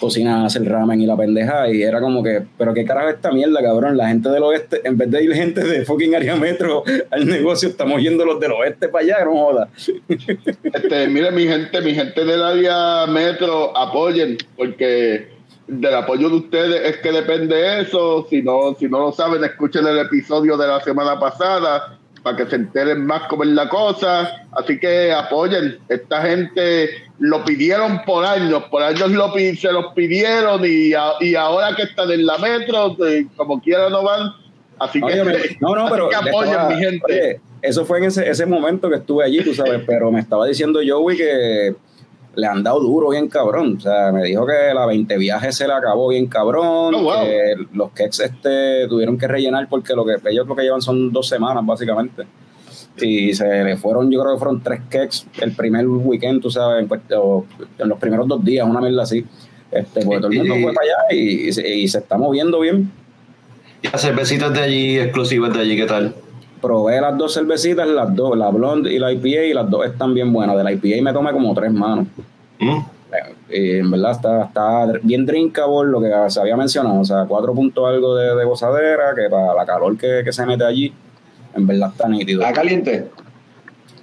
cocina, 0.00 0.44
hace 0.44 0.58
el 0.58 0.66
ramen 0.66 1.00
y 1.00 1.06
la 1.06 1.16
pendeja, 1.16 1.70
y 1.70 1.84
era 1.84 2.00
como 2.00 2.20
que, 2.20 2.42
pero 2.58 2.74
qué 2.74 2.84
carajo 2.84 3.10
es 3.10 3.14
esta 3.14 3.30
mierda, 3.30 3.62
cabrón, 3.62 3.96
la 3.96 4.08
gente 4.08 4.28
del 4.28 4.42
oeste, 4.42 4.80
en 4.82 4.96
vez 4.96 5.08
de 5.08 5.22
ir 5.22 5.32
gente 5.34 5.62
de 5.62 5.84
fucking 5.84 6.16
área 6.16 6.34
metro 6.34 6.82
al 7.12 7.26
negocio, 7.28 7.68
estamos 7.68 8.02
yendo 8.02 8.24
los 8.24 8.40
del 8.40 8.50
oeste 8.54 8.88
para 8.88 9.04
allá, 9.04 9.24
no 9.24 9.36
joda. 9.36 9.68
Este, 10.08 11.06
mire, 11.06 11.30
mi 11.30 11.46
gente, 11.46 11.80
mi 11.80 11.94
gente 11.94 12.24
del 12.24 12.42
área 12.42 13.06
metro, 13.06 13.76
apoyen, 13.76 14.36
porque 14.56 15.28
del 15.68 15.94
apoyo 15.94 16.28
de 16.28 16.34
ustedes 16.34 16.90
es 16.90 16.96
que 16.96 17.12
depende 17.12 17.80
eso. 17.80 18.26
Si 18.28 18.42
no, 18.42 18.74
si 18.76 18.88
no 18.88 18.98
lo 18.98 19.12
saben, 19.12 19.44
escuchen 19.44 19.86
el 19.86 19.98
episodio 19.98 20.56
de 20.56 20.66
la 20.66 20.80
semana 20.80 21.20
pasada 21.20 21.99
para 22.22 22.36
que 22.36 22.46
se 22.46 22.56
enteren 22.56 23.04
más 23.06 23.22
cómo 23.28 23.44
es 23.44 23.50
la 23.50 23.68
cosa. 23.68 24.46
Así 24.52 24.78
que 24.78 25.12
apoyen. 25.12 25.78
Esta 25.88 26.22
gente 26.22 26.90
lo 27.18 27.44
pidieron 27.44 28.02
por 28.04 28.24
años, 28.24 28.64
por 28.70 28.82
años 28.82 29.10
lo 29.10 29.32
se 29.34 29.72
los 29.72 29.92
pidieron 29.94 30.62
y, 30.64 30.92
a- 30.94 31.12
y 31.20 31.34
ahora 31.34 31.74
que 31.76 31.82
están 31.82 32.10
en 32.10 32.26
la 32.26 32.38
metro, 32.38 32.96
como 33.36 33.60
quiera 33.60 33.88
no 33.88 34.02
van. 34.02 34.30
Así 34.78 34.98
que, 35.00 35.06
Óyeme, 35.06 35.34
no, 35.60 35.74
no, 35.74 35.82
así 35.82 35.90
pero 35.92 36.08
que 36.08 36.16
apoyen, 36.16 36.52
estaba- 36.52 36.70
mi 36.70 36.82
gente. 36.82 37.04
oye, 37.12 37.40
eso 37.62 37.84
fue 37.84 37.98
en 37.98 38.04
ese, 38.04 38.28
ese 38.28 38.46
momento 38.46 38.88
que 38.88 38.96
estuve 38.96 39.24
allí, 39.24 39.42
tú 39.44 39.52
sabes, 39.54 39.82
pero 39.86 40.10
me 40.10 40.20
estaba 40.20 40.46
diciendo 40.46 40.80
Joey 40.86 41.16
que 41.18 41.74
le 42.36 42.46
han 42.46 42.62
dado 42.62 42.80
duro 42.80 43.10
bien 43.10 43.28
cabrón. 43.28 43.76
O 43.78 43.80
sea, 43.80 44.12
me 44.12 44.22
dijo 44.24 44.46
que 44.46 44.72
la 44.74 44.86
20 44.86 45.16
viajes 45.18 45.56
se 45.56 45.66
le 45.66 45.72
acabó 45.72 46.08
bien 46.08 46.26
cabrón, 46.26 46.94
Oh, 46.94 47.02
wow. 47.02 47.24
que 47.24 47.54
los 47.72 47.90
cakes 47.90 48.22
este, 48.24 48.86
tuvieron 48.88 49.18
que 49.18 49.26
rellenar 49.26 49.68
porque 49.68 49.94
lo 49.94 50.04
que 50.04 50.14
ellos 50.30 50.46
lo 50.46 50.54
que 50.56 50.62
llevan 50.62 50.80
son 50.82 51.12
dos 51.12 51.28
semanas, 51.28 51.64
básicamente. 51.66 52.24
Y 52.98 53.32
se 53.34 53.64
le 53.64 53.76
fueron, 53.76 54.10
yo 54.10 54.20
creo 54.20 54.34
que 54.34 54.38
fueron 54.38 54.62
tres 54.62 54.80
cakes 54.88 55.24
el 55.40 55.52
primer 55.52 55.86
weekend, 55.88 56.42
tú 56.42 56.50
sabes, 56.50 56.84
en, 56.84 57.00
o 57.16 57.44
en 57.78 57.88
los 57.88 57.98
primeros 57.98 58.28
dos 58.28 58.44
días, 58.44 58.66
una 58.68 58.80
mierda 58.80 59.02
así. 59.02 59.24
Este, 59.70 60.04
porque 60.04 60.18
todo 60.20 60.30
el 60.32 60.38
mundo 60.38 60.56
Y- 60.56 60.62
fue 60.64 60.72
para 60.72 60.84
allá 60.86 60.96
y, 61.16 61.48
y 61.48 61.52
se- 61.52 61.68
y 61.68 61.88
se 61.88 61.98
está 61.98 62.18
moviendo 62.18 62.60
bien. 62.60 62.90
Y 63.82 63.88
las 63.88 64.02
cervecitas 64.02 64.52
de 64.52 64.60
allí, 64.60 64.98
exclusivas 64.98 65.54
de 65.54 65.60
allí, 65.60 65.76
¿qué 65.76 65.86
tal? 65.86 66.14
Probé 66.60 67.00
las 67.00 67.16
dos 67.16 67.32
cervecitas, 67.34 67.88
las 67.88 68.14
dos, 68.14 68.36
la 68.36 68.50
blonde 68.50 68.92
y 68.92 68.98
la 68.98 69.12
IPA, 69.12 69.44
y 69.46 69.54
las 69.54 69.68
dos 69.70 69.86
están 69.86 70.12
bien 70.14 70.32
buenas. 70.32 70.56
De 70.56 70.64
la 70.64 70.72
IPA 70.72 71.02
me 71.02 71.12
tomé 71.12 71.32
como 71.32 71.54
tres 71.54 71.72
manos. 71.72 72.06
¿Mm? 72.58 72.78
Y 73.52 73.78
en 73.78 73.90
verdad 73.90 74.12
está, 74.12 74.44
está 74.44 74.86
bien 75.02 75.26
drinkable, 75.26 75.90
lo 75.90 76.00
que 76.00 76.10
se 76.28 76.40
había 76.40 76.56
mencionado. 76.56 77.00
O 77.00 77.04
sea, 77.04 77.24
cuatro 77.26 77.52
puntos 77.54 77.84
algo 77.88 78.14
de, 78.14 78.36
de 78.36 78.44
gozadera, 78.44 79.14
que 79.16 79.28
para 79.28 79.54
la 79.54 79.66
calor 79.66 79.96
que, 79.98 80.20
que 80.24 80.32
se 80.32 80.44
mete 80.46 80.64
allí, 80.64 80.92
en 81.56 81.66
verdad 81.66 81.90
está 81.90 82.08
nítido. 82.08 82.42
¿Está 82.42 82.52
caliente? 82.52 83.06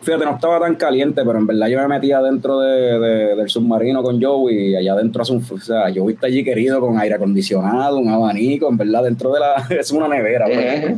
Fíjate, 0.02 0.24
no 0.26 0.36
estaba 0.36 0.60
tan 0.62 0.76
caliente, 0.76 1.22
pero 1.26 1.38
en 1.38 1.46
verdad 1.48 1.68
yo 1.68 1.80
me 1.80 1.88
metía 1.88 2.22
dentro 2.22 2.60
de, 2.62 2.98
de- 3.00 3.36
del 3.36 3.50
submarino 3.50 4.02
con 4.04 4.22
Joey 4.22 4.72
y 4.72 4.76
allá 4.78 4.94
adentro 4.94 5.22
hace 5.22 5.34
un... 5.34 5.44
O 5.50 5.58
sea, 5.60 5.84
Joey 5.94 6.14
está 6.16 6.28
allí 6.28 6.44
querido 6.46 6.80
con 6.80 6.98
aire 6.98 7.16
acondicionado, 7.16 7.98
un 7.98 8.10
abanico, 8.10 8.70
en 8.70 8.78
verdad, 8.78 9.04
dentro 9.04 9.32
de 9.34 9.40
la... 9.42 9.56
Es 9.80 9.92
una 9.92 10.08
nevera, 10.08 10.46
pues 10.46 10.58
Eh, 10.58 10.98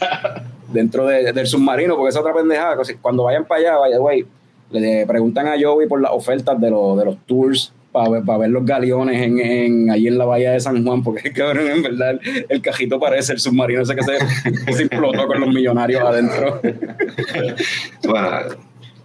dentro 0.76 1.06
de- 1.06 1.32
del 1.32 1.46
submarino, 1.46 1.96
porque 1.96 2.10
es 2.10 2.16
otra 2.16 2.32
pendejada. 2.32 2.76
Cuando 3.02 3.24
vayan 3.24 3.44
para 3.44 3.60
allá, 3.60 3.76
vaya, 3.78 3.98
güey, 3.98 4.24
le 4.70 5.06
preguntan 5.06 5.48
a 5.48 5.54
Joey 5.60 5.88
por 5.88 6.00
las 6.00 6.12
ofertas 6.12 6.60
de, 6.60 6.70
los 6.70 6.98
de 6.98 7.04
los 7.04 7.16
tours 7.26 7.72
para 7.92 8.10
ver, 8.10 8.24
para 8.24 8.38
ver 8.40 8.50
los 8.50 8.66
galeones 8.66 9.22
en, 9.22 9.38
en, 9.38 9.90
allí 9.90 10.08
en 10.08 10.18
la 10.18 10.26
bahía 10.26 10.52
de 10.52 10.60
San 10.60 10.84
Juan, 10.84 11.02
porque 11.02 11.32
cabrón, 11.34 11.68
en 11.68 11.82
verdad, 11.82 12.20
el, 12.48 12.60
cajito 12.60 13.00
parece 13.00 13.32
el 13.32 13.40
submarino 13.40 13.82
ese 13.82 13.94
que 13.96 14.02
se, 14.02 14.18
que 14.66 14.72
se 14.74 14.82
explotó 14.82 15.26
con 15.26 15.40
los 15.40 15.48
millonarios 15.48 16.02
adentro. 16.02 16.60
Bueno, 18.06 18.38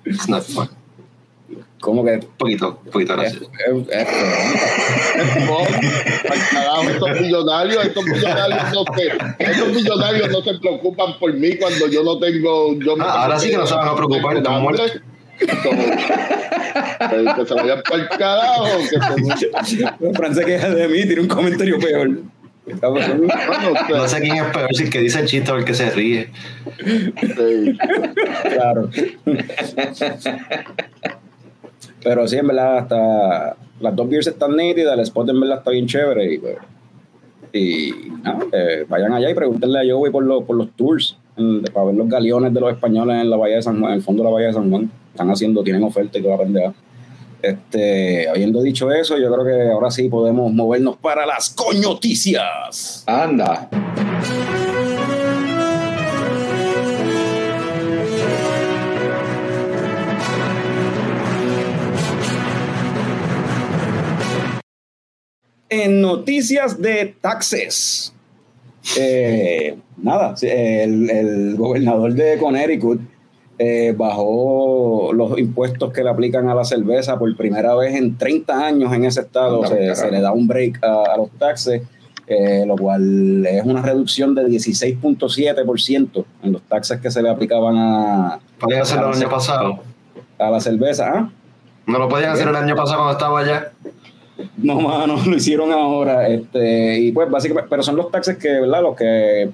it's 0.05 0.27
not 0.27 0.43
fun. 0.43 0.67
Como 1.81 2.05
que 2.05 2.11
Un 2.11 2.19
poquito, 2.37 2.79
un 2.85 2.91
poquito 2.91 3.13
es, 3.13 3.19
gracioso. 3.19 3.51
estos 6.91 7.19
millonarios, 7.19 7.85
estos 7.85 8.05
millonarios 8.05 8.61
no 8.71 8.83
se, 8.95 9.07
estos 9.43 9.73
millonarios 9.73 10.29
no 10.29 10.41
se 10.41 10.53
preocupan 10.59 11.17
por 11.19 11.33
mí 11.33 11.57
cuando 11.57 11.87
yo 11.87 12.03
no 12.03 12.19
tengo. 12.19 12.75
Yo 12.79 12.95
me 12.95 13.03
Ah, 13.03 13.23
ahora 13.23 13.39
sí 13.39 13.49
que 13.49 13.57
no 13.57 13.65
se 13.65 13.73
van 13.73 13.87
a 13.87 13.95
preocupar, 13.95 14.37
están 14.37 14.61
muertos. 14.61 15.01
Como- 15.63 15.81
que, 15.81 17.33
que 17.35 17.45
se 17.47 17.53
vayan 17.55 17.81
para 17.81 18.01
el 18.03 18.09
carajo. 18.09 18.65
Que 19.99 20.13
Fran 20.13 20.35
se 20.35 20.45
queja 20.45 20.69
de 20.69 20.87
mí, 20.87 21.03
tiene 21.05 21.21
un 21.21 21.27
comentario 21.27 21.79
peor. 21.79 22.09
No 22.65 24.07
sé 24.07 24.21
quién 24.21 24.35
es 24.37 24.43
peor, 24.53 24.67
si 24.71 24.83
el 24.83 24.89
que 24.91 24.99
dice 24.99 25.19
el 25.19 25.25
chiste 25.25 25.51
o 25.51 25.55
el 25.55 25.65
que 25.65 25.73
se 25.73 25.89
ríe. 25.89 26.29
sí. 26.85 27.75
Claro. 28.43 28.87
Pero 32.03 32.27
sí, 32.27 32.37
en 32.37 32.47
verdad, 32.47 32.77
hasta 32.79 33.55
las 33.79 33.95
dos 33.95 34.09
beers 34.09 34.27
están 34.27 34.55
nítidas, 34.55 34.93
el 34.93 34.99
spot 35.01 35.29
en 35.29 35.39
verdad 35.39 35.59
está 35.59 35.71
bien 35.71 35.87
chévere. 35.87 36.33
Y, 36.33 36.37
pues, 36.39 36.57
y 37.53 37.91
nada, 38.23 38.39
eh, 38.51 38.85
vayan 38.87 39.13
allá 39.13 39.29
y 39.29 39.33
pregúntenle 39.33 39.79
a 39.79 39.93
Joey 39.93 40.11
por, 40.11 40.23
los 40.23 40.43
por 40.43 40.55
los 40.55 40.71
tours, 40.71 41.17
en- 41.37 41.63
para 41.63 41.87
ver 41.87 41.95
los 41.95 42.07
galeones 42.09 42.53
de 42.53 42.59
los 42.61 42.71
españoles 42.73 43.21
en 43.21 43.29
la 43.29 43.37
Bahía 43.37 43.57
de 43.57 43.61
San 43.61 43.79
Juan, 43.79 43.91
en 43.91 43.97
el 43.97 44.03
fondo 44.03 44.23
de 44.23 44.29
la 44.29 44.33
Bahía 44.33 44.47
de 44.47 44.53
San 44.53 44.69
Juan. 44.69 44.91
Están 45.11 45.29
haciendo, 45.29 45.63
tienen 45.63 45.83
oferta 45.83 46.17
y 46.17 46.21
toda 46.21 46.37
la. 46.37 46.73
Este, 47.41 48.29
habiendo 48.29 48.61
dicho 48.61 48.91
eso, 48.91 49.17
yo 49.17 49.33
creo 49.33 49.43
que 49.45 49.71
ahora 49.71 49.89
sí 49.91 50.07
podemos 50.09 50.53
movernos 50.53 50.95
para 50.97 51.25
las 51.25 51.49
coñoticias. 51.49 53.03
Anda. 53.07 53.67
En 65.71 66.01
noticias 66.01 66.81
de 66.81 67.15
taxes. 67.21 68.13
Eh, 68.99 69.77
nada, 69.95 70.35
el, 70.41 71.09
el 71.09 71.55
gobernador 71.55 72.13
de 72.13 72.37
Connecticut 72.37 72.99
eh, 73.57 73.93
bajó 73.95 75.13
los 75.13 75.39
impuestos 75.39 75.93
que 75.93 76.03
le 76.03 76.09
aplican 76.09 76.49
a 76.49 76.55
la 76.55 76.65
cerveza 76.65 77.17
por 77.17 77.33
primera 77.37 77.73
vez 77.75 77.95
en 77.95 78.17
30 78.17 78.65
años 78.65 78.91
en 78.91 79.05
ese 79.05 79.21
estado. 79.21 79.65
Se, 79.65 80.11
le 80.11 80.19
da 80.19 80.33
un 80.33 80.45
break 80.45 80.83
a, 80.83 81.13
a 81.13 81.15
los 81.15 81.29
taxes, 81.39 81.83
eh, 82.27 82.65
lo 82.67 82.75
cual 82.75 83.45
es 83.45 83.63
una 83.63 83.81
reducción 83.81 84.35
de 84.35 84.47
16.7% 84.47 86.25
en 86.43 86.51
los 86.51 86.61
taxes 86.63 86.99
que 86.99 87.09
se 87.09 87.23
le 87.23 87.29
aplicaban 87.29 87.77
a, 87.77 88.39
Podían 88.59 88.81
hacerlo 88.81 89.11
el 89.11 89.17
año 89.19 89.29
pasado. 89.29 89.79
a 90.37 90.49
la 90.49 90.59
cerveza. 90.59 91.11
¿ah? 91.15 91.31
No 91.85 91.97
lo 91.97 92.09
podían 92.09 92.31
hacer 92.31 92.49
el 92.49 92.57
año 92.57 92.75
pasado 92.75 92.97
cuando 93.03 93.13
estaba 93.13 93.39
allá. 93.39 93.71
No, 94.57 94.79
mano, 94.81 95.15
lo 95.27 95.35
hicieron 95.35 95.71
ahora. 95.71 96.27
Este, 96.27 96.99
y 96.99 97.11
pues 97.11 97.29
básicamente, 97.29 97.67
pero 97.69 97.83
son 97.83 97.95
los 97.95 98.11
taxes 98.11 98.37
que, 98.37 98.49
¿verdad? 98.61 98.81
Los 98.81 98.95
que 98.95 99.49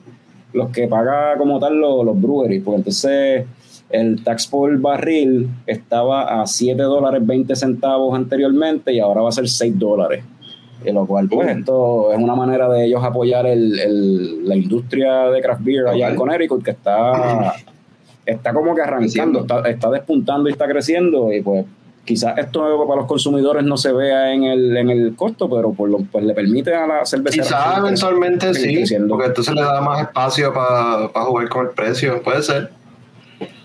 los 0.53 0.69
que 0.69 0.87
paga 0.87 1.37
como 1.37 1.59
tal 1.59 1.75
los, 1.75 2.03
los 2.05 2.19
breweries, 2.19 2.63
porque 2.63 2.77
entonces 2.77 3.45
el 3.89 4.23
tax 4.23 4.47
por 4.47 4.75
barril 4.79 5.47
estaba 5.65 6.41
a 6.41 6.47
7 6.47 6.81
dólares 6.81 7.25
20 7.25 7.55
centavos 7.55 8.15
anteriormente 8.15 8.91
y 8.93 8.99
ahora 8.99 9.21
va 9.21 9.29
a 9.29 9.31
ser 9.33 9.47
6 9.47 9.77
dólares. 9.77 10.23
Lo 10.85 11.05
cual, 11.05 11.27
pues, 11.27 11.47
Uh. 11.47 11.59
esto 11.59 12.13
es 12.13 12.17
una 12.19 12.35
manera 12.35 12.69
de 12.69 12.85
ellos 12.85 13.03
apoyar 13.03 13.45
el, 13.47 13.77
el- 13.79 14.47
la 14.47 14.55
industria 14.55 15.23
de 15.29 15.41
craft 15.41 15.63
beer 15.63 15.87
allá 15.87 16.09
en. 16.09 16.15
Connecticut, 16.15 16.63
que 16.63 16.71
está, 16.71 17.53
está 18.25 18.53
como 18.53 18.73
que 18.75 18.81
arrancando, 18.81 19.41
está, 19.41 19.61
está 19.69 19.89
despuntando 19.89 20.47
y 20.49 20.51
está 20.53 20.67
creciendo. 20.67 21.33
Y 21.33 21.41
pues, 21.41 21.65
quizás 22.07 22.37
esto 22.37 22.61
para 22.87 23.01
los 23.01 23.05
consumidores 23.07 23.63
no 23.65 23.75
se 23.75 23.91
vea 23.91 24.33
en 24.33 24.45
el, 24.45 24.75
en 24.77 24.89
el 24.89 25.15
costo, 25.15 25.49
pero 25.49 25.73
por 25.73 25.89
lo, 25.89 25.97
pues 25.99 26.23
le 26.23 26.33
permite 26.33 26.73
a 26.73 26.87
la 26.87 27.05
cervecera. 27.05 27.43
Quizás 27.43 27.77
eventualmente 27.79 28.53
sí, 28.53 28.83
porque 29.09 29.25
entonces 29.27 29.53
le 29.53 29.61
da 29.61 29.81
más 29.81 30.01
espacio 30.01 30.53
para 30.53 31.09
jugar 31.25 31.49
con 31.49 31.65
el 31.67 31.71
precio. 31.73 32.23
Puede 32.23 32.41
ser. 32.41 32.71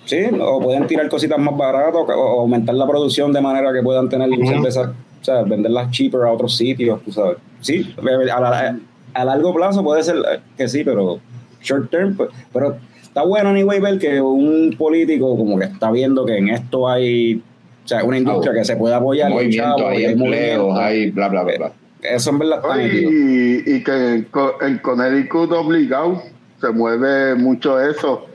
Sí, 0.05 0.19
o 0.41 0.61
pueden 0.61 0.87
tirar 0.89 1.09
cositas 1.09 1.39
más 1.39 1.57
baratas 1.57 1.95
o, 1.95 2.01
o 2.05 2.41
aumentar 2.41 2.75
la 2.75 2.87
producción 2.87 3.33
de 3.33 3.41
manera 3.41 3.73
que 3.73 3.81
puedan 3.83 4.09
tener 4.09 4.29
Ujú. 4.29 4.47
cerveza, 4.47 4.93
o 5.21 5.25
sea, 5.25 5.43
venderlas 5.43 5.91
cheaper 5.93 6.23
a 6.23 6.33
otros 6.33 6.57
sitios, 6.57 7.01
tú 7.05 7.13
sabes. 7.13 7.39
Sí, 7.61 7.95
a, 7.97 8.41
la- 8.41 8.77
a 9.15 9.25
largo 9.25 9.55
plazo 9.55 9.85
puede 9.85 10.03
ser 10.03 10.17
eh, 10.17 10.41
que 10.57 10.67
sí, 10.67 10.83
pero 10.83 11.21
short 11.63 11.89
term, 11.91 12.17
pues, 12.17 12.31
pero 12.53 12.77
está 13.01 13.23
bueno 13.23 13.51
anyway 13.51 13.79
ver 13.79 13.99
que 14.01 14.21
un 14.21 14.75
político 14.77 15.37
como 15.37 15.57
que 15.59 15.67
está 15.67 15.93
viendo 15.93 16.27
que 16.27 16.37
en 16.39 16.49
esto 16.49 16.89
hay, 16.89 17.41
o 17.85 17.89
sea, 17.89 18.05
una 18.05 18.19
industria 18.19 18.53
que 18.55 18.65
se 18.65 18.77
puede 18.77 18.95
apoyar, 18.95 19.29
hay 19.29 19.35
movimiento, 19.35 19.89
hay 19.89 20.05
empleos, 20.05 20.79
hay 20.79 21.11
bla, 21.11 21.29
bla, 21.29 21.43
bla, 21.43 21.57
bla. 21.59 21.73
Eso 22.03 22.31
en 22.31 22.39
verdad 22.41 22.59
está. 22.59 22.83
Y, 22.83 23.63
y 23.67 23.85
que 23.85 24.15
en, 24.15 24.23
Co- 24.25 24.57
en 24.61 24.79
Connecticut 24.79 25.53
obligado 25.53 26.23
se 26.61 26.71
mueve 26.71 27.35
mucho 27.35 27.81
eso. 27.81 28.27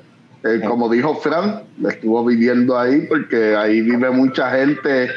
Eh, 0.43 0.61
como 0.65 0.87
dijo 0.89 1.15
Frank, 1.15 1.63
estuvo 1.89 2.23
viviendo 2.23 2.77
ahí 2.79 3.01
porque 3.09 3.55
ahí 3.55 3.81
vive 3.81 4.09
mucha 4.11 4.51
gente, 4.51 5.09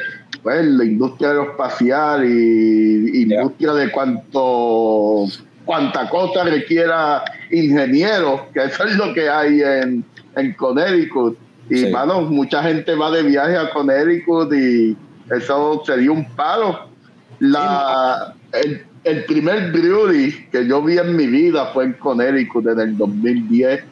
pues 0.43 0.65
la 0.65 0.83
industria 0.83 1.29
aeroespacial 1.29 2.25
y 2.25 3.21
industria 3.21 3.73
de 3.73 3.91
cuanto 3.91 5.27
cuanta 5.63 6.09
cosa 6.09 6.43
requiera 6.43 7.23
ingenieros, 7.51 8.41
que 8.53 8.63
eso 8.63 8.83
es 8.83 8.95
lo 8.97 9.13
que 9.13 9.29
hay 9.29 9.61
en, 9.61 10.03
en 10.35 10.53
Connecticut. 10.53 11.37
Y 11.71 11.77
Sí. 11.77 11.89
mano, 11.89 12.21
mucha 12.23 12.61
gente 12.63 12.93
va 12.95 13.09
de 13.11 13.23
viaje 13.23 13.55
a 13.57 13.69
Connecticut 13.69 14.51
y 14.53 14.97
eso 15.33 15.81
sería 15.85 16.11
un 16.11 16.25
palo. 16.35 16.81
La, 17.39 18.33
el, 18.51 18.85
el 19.05 19.23
primer 19.23 19.71
brewery 19.71 20.49
que 20.51 20.67
yo 20.67 20.81
vi 20.81 20.97
en 20.97 21.15
mi 21.15 21.27
vida 21.27 21.67
fue 21.67 21.85
en 21.85 21.93
Connecticut 21.93 22.67
en 22.67 22.79
el 22.81 22.97
2010. 22.97 23.83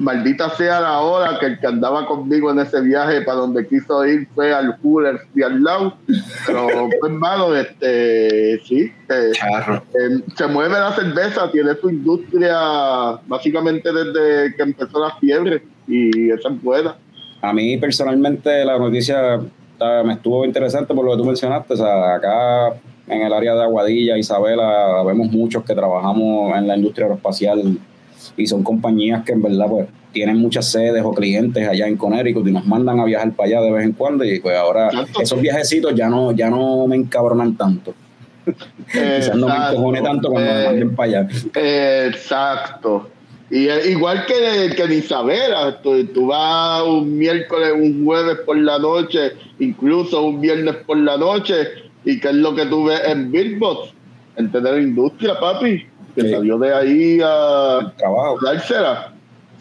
Maldita 0.00 0.50
sea 0.56 0.80
la 0.80 0.98
hora 0.98 1.38
que 1.38 1.46
el 1.46 1.60
que 1.60 1.66
andaba 1.68 2.06
conmigo 2.06 2.50
en 2.50 2.58
ese 2.58 2.80
viaje 2.80 3.22
para 3.22 3.38
donde 3.38 3.66
quiso 3.68 4.04
ir 4.04 4.28
fue 4.34 4.52
al 4.52 4.76
Hooters 4.82 5.22
y 5.34 5.42
al 5.42 5.62
lado. 5.62 5.96
Pero, 6.44 6.66
pues, 7.00 7.12
hermano, 7.12 7.54
este, 7.54 8.60
sí, 8.64 8.92
eh, 9.08 9.32
eh, 9.32 10.22
se 10.36 10.46
mueve 10.48 10.74
la 10.74 10.92
cerveza, 10.92 11.50
tiene 11.52 11.74
su 11.76 11.88
industria 11.88 12.58
básicamente 13.28 13.92
desde 13.92 14.56
que 14.56 14.62
empezó 14.62 15.00
la 15.00 15.14
fiebre 15.16 15.62
y 15.86 16.30
esa 16.30 16.48
es 16.48 16.62
buena. 16.62 16.96
A 17.40 17.52
mí 17.52 17.76
personalmente 17.76 18.64
la 18.64 18.78
noticia 18.78 19.38
me 20.04 20.12
estuvo 20.14 20.44
interesante 20.44 20.92
por 20.94 21.04
lo 21.04 21.12
que 21.12 21.18
tú 21.18 21.24
mencionaste. 21.24 21.74
O 21.74 21.76
sea, 21.76 22.14
acá 22.14 22.74
en 23.06 23.22
el 23.22 23.32
área 23.32 23.54
de 23.54 23.62
Aguadilla, 23.62 24.18
Isabela, 24.18 25.02
vemos 25.06 25.30
muchos 25.30 25.62
que 25.64 25.74
trabajamos 25.74 26.56
en 26.56 26.66
la 26.66 26.76
industria 26.76 27.04
aeroespacial 27.06 27.78
y 28.36 28.46
son 28.46 28.62
compañías 28.62 29.24
que 29.24 29.32
en 29.32 29.42
verdad 29.42 29.66
pues 29.68 29.88
tienen 30.12 30.38
muchas 30.38 30.70
sedes 30.70 31.02
o 31.04 31.12
clientes 31.12 31.66
allá 31.68 31.86
en 31.86 31.96
Connecticut 31.96 32.46
y 32.48 32.52
nos 32.52 32.66
mandan 32.66 32.98
a 32.98 33.04
viajar 33.04 33.30
para 33.32 33.46
allá 33.48 33.60
de 33.60 33.70
vez 33.72 33.84
en 33.84 33.92
cuando 33.92 34.24
y 34.24 34.40
pues 34.40 34.56
ahora 34.56 34.88
Exacto. 34.88 35.22
esos 35.22 35.40
viajecitos 35.40 35.94
ya 35.94 36.08
no 36.08 36.32
ya 36.32 36.50
no 36.50 36.86
me 36.86 36.96
encabronan 36.96 37.56
tanto. 37.56 37.94
Quizás 38.92 39.36
no 39.36 39.46
me 39.48 39.54
encojone 39.54 40.00
tanto 40.02 40.30
cuando 40.30 40.50
me 40.50 40.60
Eh, 40.62 40.64
manden 40.66 40.96
para 40.96 41.08
allá. 41.20 41.28
Exacto. 42.06 43.08
Y 43.50 43.66
eh, 43.68 43.90
igual 43.90 44.26
que, 44.26 44.74
que 44.76 44.82
en 44.82 44.92
Isabela, 44.92 45.80
tú, 45.82 46.04
tú 46.08 46.26
vas 46.26 46.82
un 46.82 47.16
miércoles, 47.16 47.72
un 47.74 48.04
jueves 48.04 48.36
por 48.44 48.58
la 48.58 48.78
noche, 48.78 49.32
incluso 49.58 50.22
un 50.22 50.40
viernes 50.40 50.76
por 50.86 50.98
la 50.98 51.16
noche, 51.16 51.54
y 52.04 52.20
qué 52.20 52.28
es 52.28 52.34
lo 52.34 52.54
que 52.54 52.66
tú 52.66 52.84
ves 52.84 53.00
en 53.06 53.32
Billboard, 53.32 53.90
en 54.36 54.52
tener 54.52 54.78
industria, 54.82 55.40
papi, 55.40 55.86
que 56.14 56.20
Sí. 56.22 56.30
salió 56.30 56.58
de 56.58 56.74
ahí 56.74 57.20
a 57.24 57.92
Trabajo. 57.96 58.38
dársela. 58.44 59.12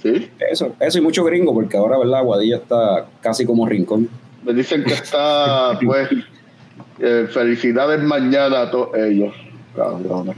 Sí, 0.04 0.30
Eso, 0.52 0.76
eso 0.80 0.98
y 1.00 1.02
mucho 1.02 1.24
gringo, 1.24 1.54
porque 1.54 1.78
ahora, 1.78 1.98
¿verdad? 1.98 2.20
Aguadilla 2.20 2.58
está 2.58 3.06
casi 3.22 3.46
como 3.46 3.66
rincón. 3.66 4.10
me 4.44 4.54
dicen 4.54 4.84
que 4.84 4.94
está, 4.94 5.78
pues, 5.84 6.10
eh, 7.00 7.28
felicidades 7.32 8.02
mañana 8.04 8.62
a 8.64 8.72
todos 8.72 8.96
ellos. 8.98 9.34
cabrones. 9.76 10.36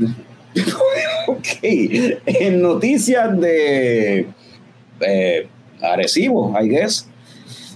Ok, 1.27 1.45
en 1.61 2.61
noticias 2.61 3.39
de 3.39 4.27
eh, 5.01 5.47
Arecibo, 5.81 6.53
I 6.59 6.67
guess. 6.69 7.07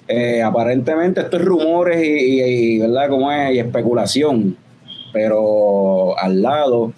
eh, 0.07 0.41
aparentemente 0.41 1.21
esto 1.21 1.38
es 1.38 1.45
rumores 1.45 2.01
y, 2.03 2.79
¿verdad? 2.79 3.09
Como 3.09 3.31
es, 3.31 3.55
y 3.55 3.59
especulación. 3.59 4.57
Pero 5.13 6.17
al 6.17 6.41
lado, 6.41 6.91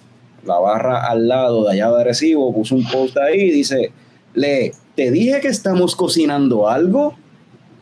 la 0.44 0.58
barra 0.58 1.06
al 1.06 1.28
lado 1.28 1.64
de 1.64 1.72
allá 1.72 1.90
de 1.90 2.00
Arecibo 2.00 2.52
puso 2.54 2.74
un 2.74 2.84
post 2.88 3.16
ahí 3.18 3.40
y 3.42 3.50
dice, 3.50 3.92
le, 4.34 4.72
te 4.94 5.10
dije 5.10 5.40
que 5.40 5.48
estamos 5.48 5.94
cocinando 5.94 6.68
algo. 6.68 7.14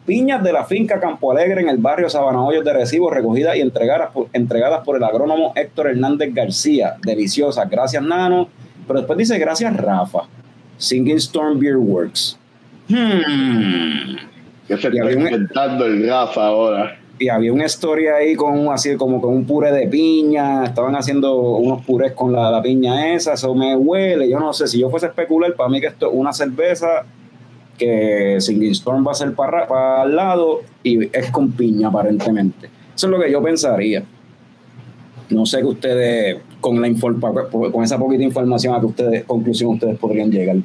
Piñas 0.06 0.42
de 0.42 0.52
la 0.52 0.64
finca 0.64 1.00
Campo 1.00 1.32
Alegre 1.32 1.62
en 1.62 1.68
el 1.70 1.78
barrio 1.78 2.10
Sabana 2.10 2.42
Hoyos 2.42 2.62
de 2.62 2.74
Recibo, 2.74 3.10
recogidas 3.10 3.56
y 3.56 3.62
entregadas 3.62 4.10
por, 4.10 4.28
entregadas 4.34 4.84
por 4.84 4.98
el 4.98 5.04
agrónomo 5.04 5.52
Héctor 5.56 5.88
Hernández 5.88 6.34
García. 6.34 6.96
Deliciosas. 7.02 7.70
Gracias, 7.70 8.02
Nano. 8.02 8.48
Pero 8.86 8.98
después 8.98 9.18
dice, 9.18 9.38
gracias, 9.38 9.74
Rafa. 9.74 10.24
Singing 10.76 11.16
Storm 11.16 11.58
Beer 11.58 11.78
Works. 11.78 12.38
Hmm. 12.88 14.16
Que 14.68 14.76
se 14.76 14.88
está 14.88 15.10
inventando 15.10 15.86
el 15.86 16.06
Rafa 16.06 16.48
ahora. 16.48 16.98
Y 17.18 17.30
había 17.30 17.54
una 17.54 17.64
historia 17.64 18.16
ahí 18.16 18.34
con 18.34 18.68
así 18.68 18.96
como 18.96 19.22
con 19.22 19.32
un 19.32 19.46
puré 19.46 19.72
de 19.72 19.86
piña. 19.86 20.64
Estaban 20.64 20.96
haciendo 20.96 21.34
unos 21.34 21.82
purés 21.86 22.12
con 22.12 22.30
la, 22.30 22.50
la 22.50 22.60
piña 22.60 23.14
esa. 23.14 23.32
Eso 23.32 23.54
me 23.54 23.74
huele. 23.74 24.28
Yo 24.28 24.38
no 24.38 24.52
sé 24.52 24.66
si 24.66 24.80
yo 24.80 24.90
fuese 24.90 25.06
a 25.06 25.08
especular, 25.10 25.54
para 25.54 25.70
mí 25.70 25.80
que 25.80 25.86
esto 25.86 26.08
es 26.08 26.12
una 26.14 26.34
cerveza 26.34 27.06
que 27.78 28.36
Singing 28.40 28.70
Storm 28.72 29.06
va 29.06 29.12
a 29.12 29.14
ser 29.14 29.34
para, 29.34 29.66
para 29.66 30.02
al 30.02 30.14
lado 30.16 30.60
y 30.82 31.04
es 31.16 31.30
con 31.30 31.52
piña 31.52 31.88
aparentemente. 31.88 32.68
Eso 32.94 33.06
es 33.06 33.10
lo 33.10 33.20
que 33.20 33.30
yo 33.30 33.42
pensaría. 33.42 34.04
No 35.30 35.46
sé 35.46 35.58
que 35.58 35.64
ustedes, 35.66 36.36
con 36.60 36.80
la 36.80 36.86
informa- 36.88 37.48
con 37.50 37.82
esa 37.82 37.98
poquita 37.98 38.22
información, 38.22 38.74
a 38.74 38.80
que 38.80 38.86
ustedes, 38.86 39.24
conclusión 39.24 39.72
ustedes 39.72 39.98
podrían 39.98 40.30
llegar. 40.30 40.56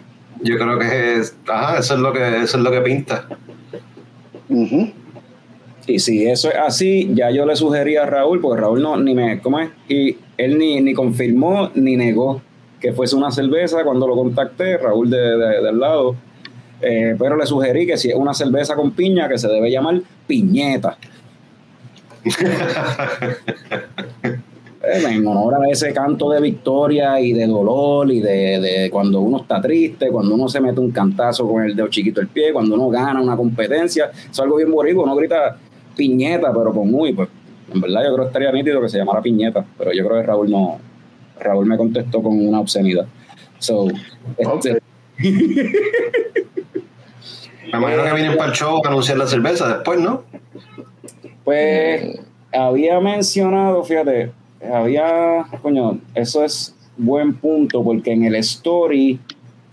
Yo 0.43 0.58
creo 0.58 0.78
que 0.78 1.15
es, 1.15 1.36
ajá, 1.48 1.80
eso 1.80 1.95
es 1.95 2.00
lo 2.00 2.13
que, 2.13 2.43
eso 2.43 2.58
es 2.58 2.63
lo 2.63 2.72
que 2.72 2.82
pinta. 2.82 3.28
Ujú. 4.50 4.89
Y 5.88 6.00
si 6.00 6.26
eso 6.28 6.50
es 6.50 6.56
así, 6.58 7.10
ya 7.15 7.32
yo 7.32 7.45
le 7.45 7.56
sugería 7.56 8.04
a 8.04 8.06
Raúl, 8.06 8.39
porque 8.41 8.62
Raúl 8.62 8.82
no, 8.82 8.95
ni 8.98 9.15
me, 9.15 9.39
¿cómo 9.41 9.60
es? 9.60 9.69
Y 9.88 10.17
él 10.38 10.58
ni, 10.58 10.82
ni 10.82 10.93
confirmó 10.93 11.72
ni 11.74 11.95
negó 11.95 12.41
que 12.80 12.93
fuese 12.93 13.15
una 13.15 13.32
cerveza 13.32 13.84
cuando 13.84 14.08
lo 14.08 14.15
contacté, 14.15 14.78
Raúl 14.78 15.10
de, 15.10 15.17
de- 15.17 15.62
del 15.63 15.80
lado. 15.80 16.15
Eh, 16.81 17.15
pero 17.17 17.35
le 17.35 17.45
sugerí 17.45 17.85
que 17.85 17.97
si 17.97 18.09
es 18.09 18.15
una 18.15 18.33
cerveza 18.33 18.75
con 18.75 18.91
piña, 18.91 19.27
que 19.27 19.37
se 19.37 19.47
debe 19.47 19.69
llamar 19.69 20.01
piñeta. 20.27 20.97
Eh, 24.81 25.03
en 25.09 25.27
honor 25.27 25.55
a 25.55 25.69
ese 25.69 25.93
canto 25.93 26.29
de 26.29 26.39
victoria 26.39 27.19
y 27.19 27.33
de 27.33 27.45
dolor 27.47 28.09
y 28.09 28.21
de, 28.21 28.61
de 28.61 28.89
cuando 28.89 29.19
uno 29.19 29.41
está 29.41 29.59
triste, 29.59 30.09
cuando 30.09 30.35
uno 30.35 30.47
se 30.47 30.61
mete 30.61 30.79
un 30.79 30.91
cantazo 30.91 31.45
con 31.47 31.63
el 31.63 31.75
dedo 31.75 31.89
chiquito 31.89 32.21
del 32.21 32.29
pie, 32.29 32.53
cuando 32.53 32.75
uno 32.75 32.89
gana 32.89 33.21
una 33.21 33.35
competencia, 33.35 34.09
es 34.31 34.39
algo 34.39 34.55
bien 34.55 34.71
boricua, 34.71 35.03
uno 35.03 35.15
grita 35.17 35.57
piñeta, 35.97 36.53
pero 36.53 36.73
con 36.73 36.89
muy, 36.89 37.11
pues 37.11 37.27
en 37.73 37.81
verdad 37.81 38.03
yo 38.05 38.13
creo 38.13 38.25
que 38.25 38.27
estaría 38.27 38.51
nítido 38.53 38.81
que 38.81 38.87
se 38.87 38.97
llamara 38.97 39.21
piñeta, 39.21 39.65
pero 39.77 39.91
yo 39.91 40.07
creo 40.07 40.21
que 40.21 40.27
Raúl 40.27 40.49
no, 40.49 40.79
Raúl 41.39 41.65
me 41.65 41.77
contestó 41.77 42.23
con 42.23 42.39
una 42.39 42.61
obscenidad. 42.61 43.05
So, 43.59 43.87
este, 44.37 44.81
Me 45.19 45.29
imagino 47.77 48.03
que 48.03 48.13
vienen 48.13 48.38
para 48.38 48.51
el 48.51 48.55
show 48.58 48.82
a 48.84 48.88
anunciar 48.88 49.17
la 49.17 49.27
cerveza 49.27 49.67
después, 49.75 49.99
¿no? 49.99 50.23
Pues 51.43 52.19
había 52.53 52.99
mencionado, 52.99 53.84
fíjate, 53.84 54.32
había, 54.73 55.45
coño, 55.62 55.99
eso 56.15 56.43
es 56.43 56.75
buen 56.97 57.34
punto 57.36 57.84
porque 57.84 58.12
en 58.12 58.23
el 58.23 58.36
story, 58.36 59.19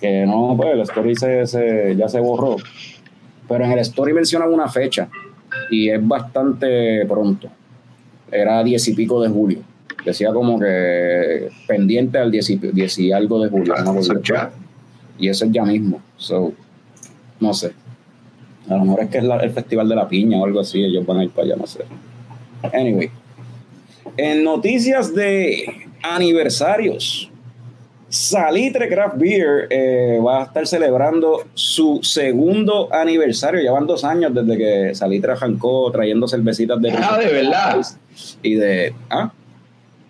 que 0.01 0.27
no, 0.27 0.55
pues 0.57 0.71
el 0.75 0.81
story 0.83 1.17
se, 1.17 1.47
se- 1.47 1.97
ya 1.97 2.09
se 2.09 2.21
borró, 2.21 2.57
pero 3.49 3.65
en 3.65 3.73
el 3.73 3.79
story 3.81 4.13
mencionaba 4.13 4.51
una 4.53 4.69
fecha 4.69 5.09
y 5.71 5.89
es 5.89 6.07
bastante 6.07 7.05
pronto. 7.07 7.49
Era 8.31 8.63
diez 8.65 8.87
y 8.89 8.95
pico 8.95 9.23
de 9.23 9.29
julio. 9.29 9.61
Decía 10.05 10.33
como 10.33 10.59
que 10.59 11.49
pendiente 11.67 12.19
al 12.19 12.31
diez 12.31 12.51
y, 12.51 12.57
diez 12.57 12.99
y 12.99 13.13
algo 13.13 13.43
de 13.43 13.51
julio. 13.51 13.75
no 13.85 13.95
Y 15.19 15.29
eso 15.29 15.45
es 15.45 15.53
ya 15.53 15.65
mismo. 15.65 16.01
So, 16.17 16.53
no 17.41 17.53
sé. 17.55 17.73
A 18.69 18.75
lo 18.75 18.85
mejor 18.85 19.01
es 19.05 19.11
que 19.11 19.19
es 19.19 19.25
la- 19.25 19.39
el 19.39 19.51
Festival 19.51 19.89
de 19.89 19.95
la 19.97 20.09
Piña 20.09 20.39
o 20.39 20.45
algo 20.45 20.61
así. 20.61 20.83
Ellos 20.83 21.07
van 21.07 21.19
a 21.19 21.25
ir 21.25 21.31
para 21.31 21.47
allá, 21.47 21.57
no 21.57 21.67
sé. 21.67 21.81
Anyway. 22.73 23.11
En 24.17 24.45
noticias 24.45 25.15
de 25.15 25.89
aniversarios. 26.03 27.31
Salitre 28.09 28.89
Craft 28.89 29.17
Beer 29.19 29.67
eh, 29.69 30.19
va 30.25 30.41
a 30.43 30.45
estar 30.45 30.67
celebrando 30.67 31.43
su 31.55 31.99
segundo 32.03 32.89
aniversario. 32.95 33.61
Llevan 33.61 33.87
dos 33.87 34.05
años 34.05 34.33
desde 34.33 34.57
que 34.57 34.95
Salitre 34.95 35.33
arrancó 35.33 35.91
trayendo 35.91 36.29
cervecitas 36.29 36.81
de... 36.81 36.93
Ah, 36.93 37.19
¿de 37.19 37.27
verdad? 37.33 37.85
Y 38.43 38.55
de... 38.55 38.95
¿Ah? 39.11 39.33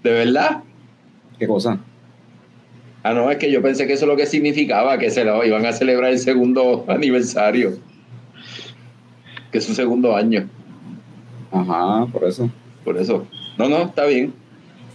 ¿De 0.03 0.11
verdad? 0.11 0.59
¿Qué 1.39 1.47
cosa? 1.47 1.79
Ah, 3.07 3.15
no, 3.15 3.31
es 3.31 3.37
que 3.37 3.53
yo 3.53 3.63
pensé 3.63 3.87
que 3.87 3.93
eso 3.93 4.05
es 4.05 4.09
lo 4.09 4.17
que 4.17 4.27
significaba, 4.27 4.99
que 4.99 5.11
se 5.13 5.25
lo 5.25 5.45
iban 5.45 5.65
a 5.65 5.73
celebrar 5.73 6.11
el 6.11 6.19
segundo 6.19 6.85
aniversario. 6.89 7.79
que 9.53 9.59
es 9.59 9.65
su 9.65 9.75
segundo 9.75 10.17
año. 10.17 10.49
Ajá, 11.53 12.05
por 12.07 12.25
eso. 12.25 12.51
Por 12.85 12.99
eso. 12.99 13.25
No, 13.59 13.69
no, 13.69 13.83
está 13.85 14.07
bien. 14.07 14.35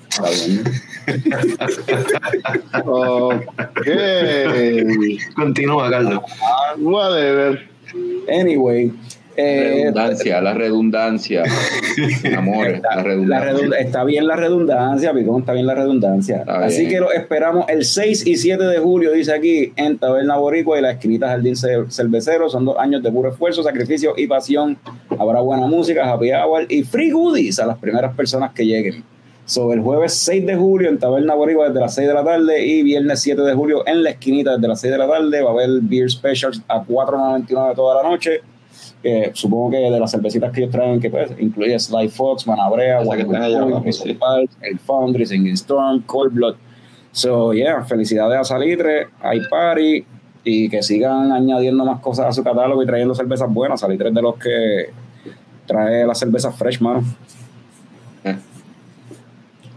Está 0.10 0.30
bien. 0.30 0.64
Ok. 2.86 3.88
Continúa, 5.36 5.90
Carlos. 5.90 6.20
Whatever. 6.80 7.70
Anyway. 8.30 8.92
Eh, 9.38 9.74
redundancia, 9.92 10.42
la 10.42 10.54
redundancia. 10.54 11.44
Amores, 12.38 12.82
la 12.82 12.96
La 12.96 13.04
redundancia. 13.04 13.52
redund- 13.54 13.76
está 13.80 14.04
bien 14.04 14.28
la 14.28 14.36
redundancia, 14.36 15.14
Picón, 15.14 15.40
está 15.42 15.54
bien 15.54 15.66
la 15.68 15.76
redundancia. 15.76 16.38
Está 16.40 16.66
Así 16.66 16.80
bien. 16.82 16.92
que 16.92 17.00
lo 17.00 17.12
esperamos 17.12 17.66
el 17.70 17.86
6 17.86 18.28
y 18.28 18.36
7 18.38 18.64
de 18.64 18.78
julio, 18.80 19.12
dice 19.12 19.34
aquí, 19.34 19.74
en 19.76 19.98
Taberna 19.98 20.38
Boricua 20.38 20.78
y 20.80 20.82
la 20.82 20.92
esquinita 20.92 21.28
Jardín 21.30 21.56
Ce- 21.56 21.86
Cervecero. 21.90 22.50
Son 22.50 22.66
dos 22.66 22.78
años 22.78 23.02
de 23.04 23.12
puro 23.12 23.30
esfuerzo, 23.30 23.64
sacrificio 23.64 24.14
y 24.18 24.28
pasión. 24.28 24.78
Habrá 25.18 25.42
buena 25.42 25.68
música, 25.68 26.12
happy 26.12 26.32
hour 26.32 26.66
y 26.70 26.84
free 26.84 27.12
goodies 27.12 27.60
a 27.60 27.66
las 27.66 27.78
primeras 27.78 28.16
personas 28.16 28.52
que 28.54 28.66
lleguen. 28.66 29.04
Sobre 29.44 29.76
el 29.78 29.82
jueves 29.84 30.14
6 30.14 30.46
de 30.46 30.56
julio 30.56 30.88
en 30.88 30.98
Taberna 31.00 31.34
Boricua 31.34 31.68
desde 31.68 31.82
las 31.82 31.96
6 31.96 32.08
de 32.08 32.14
la 32.14 32.24
tarde 32.24 32.64
y 32.66 32.84
viernes 32.84 33.20
7 33.22 33.42
de 33.42 33.54
julio 33.54 33.84
en 33.86 34.04
la 34.04 34.12
esquinita 34.12 34.56
desde 34.56 34.68
las 34.68 34.80
6 34.80 34.92
de 34.94 34.98
la 34.98 35.08
tarde. 35.10 35.42
Va 35.42 35.50
a 35.50 35.54
haber 35.54 35.70
beer 35.82 36.10
specials 36.10 36.62
a 36.70 36.82
4.99 36.84 37.76
toda 37.76 38.02
la 38.02 38.10
noche. 38.10 38.42
Que 39.02 39.32
supongo 39.34 39.72
que 39.72 39.78
de 39.78 40.00
las 40.00 40.12
cervecitas 40.12 40.52
que 40.52 40.62
ellos 40.62 40.72
traen, 40.72 41.00
que 41.00 41.10
pues, 41.10 41.32
incluye 41.40 41.80
Sly 41.80 42.10
Fox, 42.10 42.46
Manabrea, 42.46 43.04
sí. 43.92 44.18
El 44.62 44.80
Foundry, 44.80 45.26
Singing 45.26 45.54
Storm, 45.54 46.02
Cold 46.04 46.34
Blood. 46.34 46.56
So, 47.12 47.54
yeah, 47.54 47.84
felicidades 47.84 48.40
a 48.40 48.44
Salitre, 48.44 49.08
hay 49.22 49.42
party 49.50 50.06
y 50.44 50.70
que 50.70 50.82
sigan 50.82 51.32
añadiendo 51.32 51.86
más 51.86 52.00
cosas 52.00 52.28
a 52.28 52.32
su 52.32 52.44
catálogo 52.44 52.82
y 52.82 52.86
trayendo 52.86 53.14
cervezas 53.14 53.52
buenas. 53.52 53.82
Salitre 53.82 54.10
es 54.10 54.16
de 54.16 54.22
los 54.22 54.36
que 54.38 54.90
trae 55.66 56.06
las 56.06 56.20
cervezas 56.20 56.56
fresh, 56.56 56.80
mano. 56.80 57.04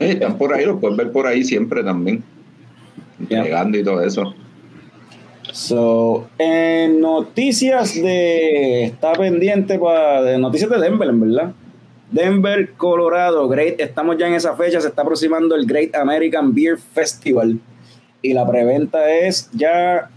Eh, 0.00 0.10
están 0.10 0.36
por 0.36 0.52
ahí, 0.52 0.64
los 0.64 0.80
puedes 0.80 0.96
ver 0.96 1.12
por 1.12 1.26
ahí 1.26 1.44
siempre 1.44 1.82
también. 1.82 2.22
Ya. 3.28 3.38
Entregando 3.38 3.78
y 3.78 3.84
todo 3.84 4.02
eso. 4.02 4.34
So, 5.54 6.26
en 6.36 7.00
noticias 7.00 7.94
de. 7.94 8.86
Está 8.86 9.12
pendiente 9.12 9.78
para. 9.78 10.20
De 10.20 10.36
noticias 10.36 10.68
de 10.68 10.80
Denver, 10.80 11.08
en 11.08 11.20
verdad. 11.20 11.52
Denver, 12.10 12.72
Colorado. 12.76 13.48
Great, 13.48 13.78
estamos 13.78 14.18
ya 14.18 14.26
en 14.26 14.34
esa 14.34 14.56
fecha. 14.56 14.80
Se 14.80 14.88
está 14.88 15.02
aproximando 15.02 15.54
el 15.54 15.64
Great 15.64 15.94
American 15.94 16.52
Beer 16.52 16.76
Festival. 16.76 17.60
Y 18.20 18.32
la 18.32 18.44
preventa 18.44 19.08
es 19.08 19.48
ya 19.52 20.10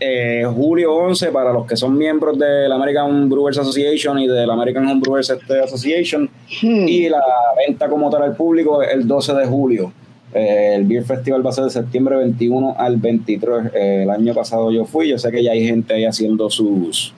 eh, 0.00 0.46
julio 0.50 0.94
11 0.94 1.30
para 1.30 1.52
los 1.52 1.66
que 1.66 1.76
son 1.76 1.98
miembros 1.98 2.38
de 2.38 2.66
la 2.66 2.76
American 2.76 3.28
Brewers 3.28 3.58
Association 3.58 4.18
y 4.18 4.28
de 4.28 4.46
la 4.46 4.54
American 4.54 4.88
Home 4.88 5.00
Brewers 5.02 5.28
este, 5.28 5.60
Association. 5.60 6.30
Y 6.62 7.06
la 7.10 7.20
venta 7.54 7.86
como 7.90 8.08
tal 8.08 8.22
al 8.22 8.34
público 8.34 8.82
es 8.82 8.94
el 8.94 9.06
12 9.06 9.34
de 9.34 9.46
julio. 9.46 9.92
Eh, 10.32 10.74
el 10.76 10.84
Beer 10.84 11.04
Festival 11.04 11.44
va 11.44 11.50
a 11.50 11.52
ser 11.52 11.64
de 11.64 11.70
septiembre 11.70 12.16
21 12.16 12.76
al 12.78 12.96
23. 12.96 13.72
Eh, 13.74 14.02
el 14.04 14.10
año 14.10 14.32
pasado 14.34 14.70
yo 14.70 14.84
fui, 14.84 15.08
yo 15.08 15.18
sé 15.18 15.30
que 15.30 15.42
ya 15.42 15.52
hay 15.52 15.66
gente 15.66 15.94
ahí 15.94 16.04
haciendo 16.04 16.48
sus 16.50 17.12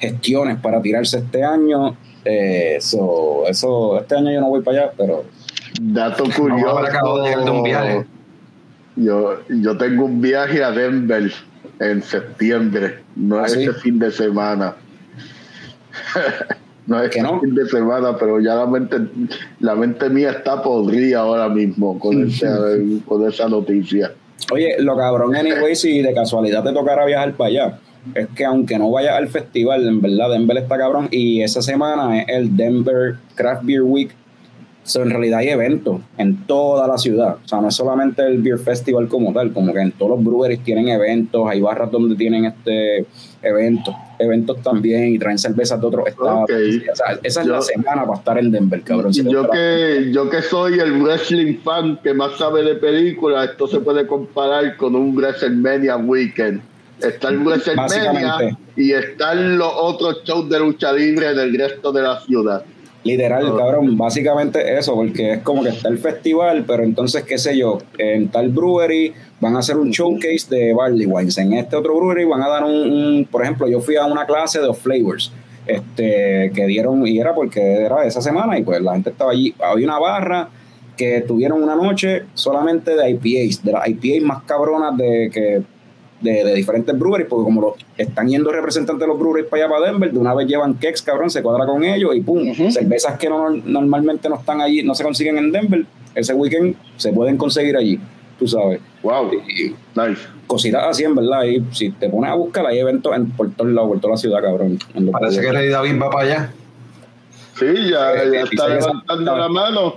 gestiones 0.00 0.58
para 0.60 0.80
tirarse 0.80 1.18
este 1.18 1.44
año. 1.44 1.96
Eh, 2.24 2.78
so, 2.80 3.46
eso, 3.46 3.98
este 3.98 4.16
año 4.16 4.32
yo 4.32 4.40
no 4.40 4.48
voy 4.48 4.62
para 4.62 4.82
allá, 4.82 4.92
pero 4.96 5.24
Dato 5.80 6.24
curioso. 6.24 6.76
ver, 6.76 6.86
acabo 6.86 7.22
de 7.22 7.28
llegar 7.30 7.44
de 7.44 7.50
un 7.50 7.62
viaje. 7.62 8.06
Yo, 8.96 9.40
yo 9.48 9.76
tengo 9.76 10.04
un 10.04 10.20
viaje 10.20 10.62
a 10.62 10.70
Denver 10.70 11.30
en 11.80 12.02
septiembre, 12.02 13.00
no 13.16 13.40
¿Ah, 13.40 13.46
es 13.46 13.52
sí? 13.52 13.64
este 13.64 13.74
fin 13.80 13.98
de 13.98 14.10
semana. 14.10 14.76
no 16.86 17.02
es 17.02 17.10
¿Que 17.10 17.22
no? 17.22 17.40
fin 17.40 17.54
de 17.54 17.66
semana, 17.66 18.16
pero 18.18 18.40
ya 18.40 18.54
la 18.54 18.66
mente, 18.66 18.96
la 19.60 19.74
mente 19.74 20.10
mía 20.10 20.30
está 20.30 20.62
podrida 20.62 21.20
ahora 21.20 21.48
mismo 21.48 21.98
con, 21.98 22.28
esa, 22.28 22.58
con 23.06 23.26
esa 23.26 23.48
noticia. 23.48 24.12
Oye, 24.52 24.76
lo 24.80 24.96
cabrón, 24.96 25.34
anyway, 25.34 25.74
si 25.74 26.02
de 26.02 26.12
casualidad 26.12 26.62
te 26.62 26.72
tocara 26.72 27.06
viajar 27.06 27.32
para 27.34 27.48
allá, 27.48 27.78
es 28.14 28.28
que 28.36 28.44
aunque 28.44 28.78
no 28.78 28.90
vayas 28.90 29.16
al 29.16 29.28
festival, 29.28 29.86
en 29.88 30.00
verdad, 30.00 30.30
Denver 30.30 30.58
está 30.58 30.76
cabrón. 30.76 31.08
Y 31.10 31.42
esa 31.42 31.62
semana 31.62 32.20
es 32.20 32.28
el 32.28 32.56
Denver 32.56 33.16
Craft 33.34 33.64
Beer 33.64 33.82
Week. 33.82 34.10
So, 34.82 35.02
en 35.02 35.08
realidad 35.08 35.38
hay 35.38 35.48
eventos 35.48 36.02
en 36.18 36.44
toda 36.44 36.86
la 36.86 36.98
ciudad. 36.98 37.38
O 37.42 37.48
sea, 37.48 37.62
no 37.62 37.68
es 37.68 37.74
solamente 37.74 38.20
el 38.26 38.42
Beer 38.42 38.58
Festival 38.58 39.08
como 39.08 39.32
tal, 39.32 39.54
como 39.54 39.72
que 39.72 39.80
en 39.80 39.92
todos 39.92 40.10
los 40.10 40.22
breweries 40.22 40.62
tienen 40.62 40.88
eventos, 40.88 41.48
hay 41.48 41.62
barras 41.62 41.90
donde 41.90 42.14
tienen 42.16 42.44
este 42.44 43.06
eventos, 43.40 43.94
eventos 44.18 44.60
también 44.62 45.14
y 45.14 45.18
traen 45.18 45.38
cervezas 45.38 45.80
de 45.80 45.86
otros 45.86 46.06
estados. 46.06 46.44
Ok. 46.44 46.50
O 46.50 46.96
sea, 46.96 47.18
esa 47.22 47.40
es 47.40 47.46
Yo- 47.46 47.52
la 47.54 47.62
semana 47.62 48.04
para 48.04 48.18
estar 48.18 48.38
en 48.38 48.50
Denver, 48.50 48.82
cabrón. 48.82 49.12
Si 49.14 49.24
Yo 49.24 49.48
que, 49.50 50.10
yo 50.12 50.28
que 50.30 50.42
soy 50.42 50.78
el 50.78 51.00
wrestling 51.02 51.58
fan 51.64 51.98
que 52.02 52.14
más 52.14 52.36
sabe 52.36 52.62
de 52.62 52.74
películas, 52.76 53.50
esto 53.50 53.66
se 53.66 53.80
puede 53.80 54.06
comparar 54.06 54.76
con 54.76 54.94
un 54.94 55.14
WrestleMania 55.16 55.96
Weekend. 55.96 56.60
Está 57.00 57.28
el 57.28 57.38
WrestleMania 57.38 58.56
y 58.76 58.92
están 58.92 59.58
los 59.58 59.72
otros 59.74 60.22
shows 60.24 60.48
de 60.48 60.58
lucha 60.60 60.92
libre 60.92 61.34
del 61.34 61.56
resto 61.58 61.92
de 61.92 62.02
la 62.02 62.20
ciudad. 62.20 62.64
Literal, 63.02 63.54
cabrón, 63.54 63.98
básicamente 63.98 64.78
eso, 64.78 64.94
porque 64.94 65.32
es 65.34 65.38
como 65.42 65.62
que 65.62 65.68
está 65.68 65.88
el 65.88 65.98
festival, 65.98 66.64
pero 66.66 66.82
entonces, 66.82 67.22
qué 67.24 67.36
sé 67.36 67.54
yo, 67.58 67.78
en 67.98 68.28
tal 68.28 68.48
brewery 68.48 69.12
van 69.44 69.54
a 69.56 69.58
hacer 69.60 69.76
un 69.76 69.90
showcase 69.90 70.46
de 70.48 70.72
barley 70.74 71.06
wines, 71.06 71.36
en 71.38 71.52
este 71.52 71.76
otro 71.76 71.94
brewery 71.98 72.24
van 72.24 72.42
a 72.42 72.48
dar 72.48 72.64
un, 72.64 72.72
un- 72.74 73.28
por 73.30 73.42
ejemplo, 73.42 73.68
yo 73.68 73.80
fui 73.80 73.96
a 73.96 74.06
una 74.06 74.24
clase 74.26 74.58
de 74.60 74.72
flavors, 74.74 75.30
este, 75.66 76.50
que 76.54 76.66
dieron, 76.66 77.06
y 77.06 77.18
era 77.18 77.34
porque 77.34 77.60
era 77.60 78.04
esa 78.04 78.20
semana, 78.20 78.58
y 78.58 78.62
pues 78.62 78.80
la 78.80 78.92
gente 78.94 79.10
estaba 79.10 79.32
allí, 79.32 79.54
había 79.62 79.86
una 79.86 79.98
barra 79.98 80.48
que 80.96 81.22
tuvieron 81.22 81.62
una 81.62 81.74
noche 81.74 82.22
solamente 82.34 82.94
de 82.96 83.10
IPAs, 83.10 83.62
de 83.64 83.72
las 83.72 83.88
IPAs 83.88 84.22
más 84.22 84.42
cabronas 84.44 84.96
de 84.96 85.30
que 85.32 85.62
de, 86.20 86.44
de 86.44 86.54
diferentes 86.54 86.96
breweries, 86.98 87.26
porque 87.28 87.44
como 87.44 87.60
lo, 87.60 87.74
están 87.98 88.28
yendo 88.28 88.50
representantes 88.50 89.00
de 89.00 89.06
los 89.06 89.18
breweries 89.18 89.46
para 89.46 89.64
allá 89.64 89.74
para 89.74 89.86
Denver, 89.90 90.10
de 90.12 90.18
una 90.18 90.32
vez 90.34 90.46
llevan 90.46 90.74
kegs, 90.74 91.02
cabrón, 91.02 91.28
se 91.28 91.42
cuadra 91.42 91.66
con 91.66 91.84
ellos 91.84 92.14
y 92.16 92.20
pum, 92.22 92.46
cervezas 92.70 93.18
que 93.18 93.28
no, 93.28 93.50
normalmente 93.50 94.28
no 94.28 94.36
están 94.36 94.60
allí, 94.62 94.82
no 94.82 94.94
se 94.94 95.04
consiguen 95.04 95.36
en 95.36 95.52
Denver, 95.52 95.84
ese 96.14 96.32
weekend 96.32 96.76
se 96.96 97.12
pueden 97.12 97.36
conseguir 97.36 97.76
allí, 97.76 97.98
tú 98.38 98.46
sabes. 98.48 98.80
Wow, 99.02 99.30
Y 99.48 99.74
nice. 99.98 100.22
cositas 100.46 100.82
así, 100.88 101.04
en 101.04 101.14
verdad, 101.14 101.44
y 101.44 101.62
si 101.72 101.90
te 101.90 102.08
pones 102.08 102.30
a 102.30 102.34
buscar, 102.34 102.66
hay 102.66 102.78
eventos 102.78 103.14
en, 103.16 103.30
por 103.30 103.50
todos 103.52 103.70
lados, 103.72 103.88
por 103.90 104.00
toda 104.00 104.12
la 104.14 104.16
ciudad, 104.18 104.42
cabrón. 104.42 104.78
Parece 105.12 105.40
que. 105.40 105.52
Rey 105.52 105.68
David 105.68 106.00
va 106.00 106.10
para 106.10 106.24
allá. 106.24 106.52
Sí, 107.58 107.66
ya, 107.90 108.12
Eh, 108.14 108.30
ya 108.32 108.40
eh, 108.40 108.44
está 108.50 108.68
levantando 108.68 109.22
esa- 109.32 109.38
la 109.40 109.48
mano. 109.48 109.94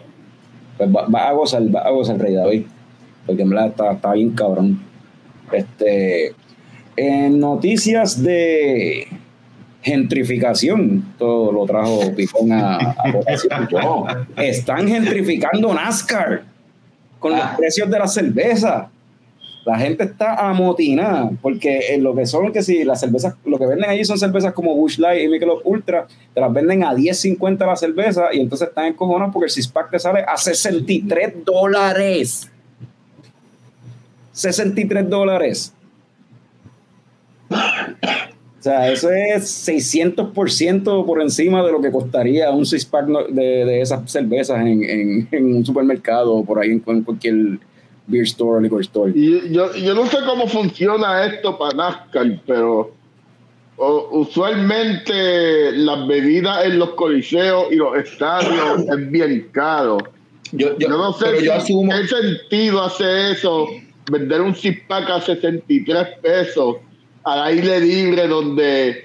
pues 0.78 0.90
va, 0.96 1.08
va 1.08 1.30
a 1.30 1.32
gozar, 1.34 1.64
va 1.76 1.82
a 1.82 1.90
gozar 1.90 2.18
Rey 2.20 2.34
David. 2.36 2.64
Porque 3.26 3.42
en 3.42 3.50
verdad 3.50 3.68
está, 3.68 3.92
está 3.94 4.14
bien 4.14 4.32
cabrón. 4.32 4.80
Este, 5.52 6.34
en 6.96 7.40
noticias 7.40 8.22
de 8.22 9.08
gentrificación, 9.82 11.14
todo 11.18 11.52
lo 11.52 11.66
trajo 11.66 12.14
Picón 12.16 12.52
a, 12.52 12.78
a 12.78 13.12
votación. 13.12 13.68
Wow. 13.72 14.06
Están 14.38 14.88
gentrificando 14.88 15.74
NASCAR 15.74 16.44
con 17.20 17.36
los 17.36 17.46
precios 17.58 17.90
de 17.90 18.00
la 18.00 18.08
cerveza. 18.08 18.90
La 19.66 19.78
gente 19.78 20.06
está 20.06 20.36
amotinada 20.36 21.30
porque 21.42 21.94
en 21.94 22.02
lo 22.02 22.16
que 22.16 22.26
son 22.26 22.54
que 22.54 22.64
si 22.64 22.86
las 22.86 23.02
cervezas, 23.02 23.36
lo 23.44 23.60
que 23.60 23.66
venden 23.66 23.90
allí 23.90 24.06
son 24.06 24.18
cervezas 24.18 24.54
como 24.54 24.74
Bush 24.74 24.98
Light 24.98 25.24
y 25.24 25.28
Michelob 25.28 25.62
Ultra, 25.66 26.08
te 26.34 26.40
las 26.40 26.54
venden 26.54 26.86
a 26.86 26.94
10.50 26.94 27.66
la 27.66 27.76
cerveza 27.76 28.34
y 28.34 28.40
entonces 28.40 28.70
están 28.70 28.86
encojonados 28.86 29.34
porque 29.34 29.46
el 29.48 29.52
six 29.52 29.68
pack 29.68 29.92
te 29.92 30.00
sale 30.00 30.22
a 30.22 30.38
63 30.38 31.44
dólares. 31.44 32.50
63 34.32 35.10
dólares. 35.10 35.74
O 38.68 38.70
sea, 38.70 38.92
eso 38.92 39.10
es 39.12 39.46
600% 39.66 41.06
por 41.06 41.22
encima 41.22 41.64
de 41.66 41.72
lo 41.72 41.80
que 41.80 41.90
costaría 41.90 42.52
un 42.52 42.66
six 42.66 42.84
pack 42.86 43.08
no- 43.08 43.24
de, 43.24 43.64
de 43.64 43.82
esas 43.82 44.12
cervezas 44.12 44.60
en, 44.60 44.84
en- 44.84 45.28
en 45.32 45.56
un 45.56 45.66
supermercado 45.66 46.34
o 46.34 46.44
por 46.44 46.60
ahí 46.60 46.72
en, 46.72 46.84
en 46.86 47.02
cualquier 47.04 47.36
beer 48.08 48.24
store 48.26 48.58
o 48.58 48.60
liquor 48.60 48.82
store. 48.82 49.14
Y 49.16 49.54
yo, 49.54 49.74
yo 49.74 49.94
no 49.96 50.06
sé 50.08 50.18
cómo 50.26 50.48
funciona 50.48 51.26
esto 51.28 51.58
para 51.58 51.78
NASCAR, 51.78 52.42
pero 52.46 52.92
o- 53.78 54.10
usualmente 54.20 55.72
las 55.72 56.06
bebidas 56.06 56.66
en 56.66 56.80
los 56.80 56.90
coliseos 56.96 57.68
y 57.72 57.76
los 57.76 57.96
estadios 57.98 58.82
es 58.92 59.12
bien 59.12 59.48
caro. 59.54 59.98
Yo, 60.52 60.78
Yo, 60.78 60.80
yo, 60.80 60.90
no 60.90 61.14
sé 61.14 61.26
pero 61.26 61.40
si 61.40 61.46
yo 61.46 61.54
asumo. 61.54 61.92
qué 61.94 62.08
sentido 62.08 62.84
hace 62.84 63.32
eso, 63.32 63.68
vender 64.12 64.42
un 64.42 64.54
six 64.56 64.78
pack 64.90 65.10
a 65.10 65.22
63 65.22 66.08
pesos 66.22 66.78
al 67.28 67.44
aire 67.44 67.80
libre 67.82 68.28
donde 68.28 69.04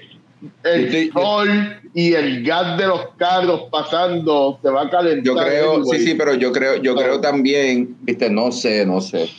el 0.63 1.11
yo- 1.11 1.11
sol 1.13 1.49
y 1.93 2.13
el 2.13 2.43
gas 2.43 2.77
de 2.77 2.87
los 2.87 3.01
carros 3.17 3.63
pasando 3.71 4.57
se 4.61 4.69
va 4.69 4.83
a 4.83 4.89
calentar. 4.89 5.23
Yo 5.23 5.35
creo, 5.35 5.85
sí, 5.85 5.99
sí, 5.99 6.15
pero 6.15 6.33
yo 6.33 6.51
creo, 6.51 6.77
yo 6.81 6.95
creo 6.95 7.19
también, 7.19 7.97
viste, 8.01 8.29
no 8.29 8.51
sé, 8.51 8.85
no 8.85 9.01
sé. 9.01 9.29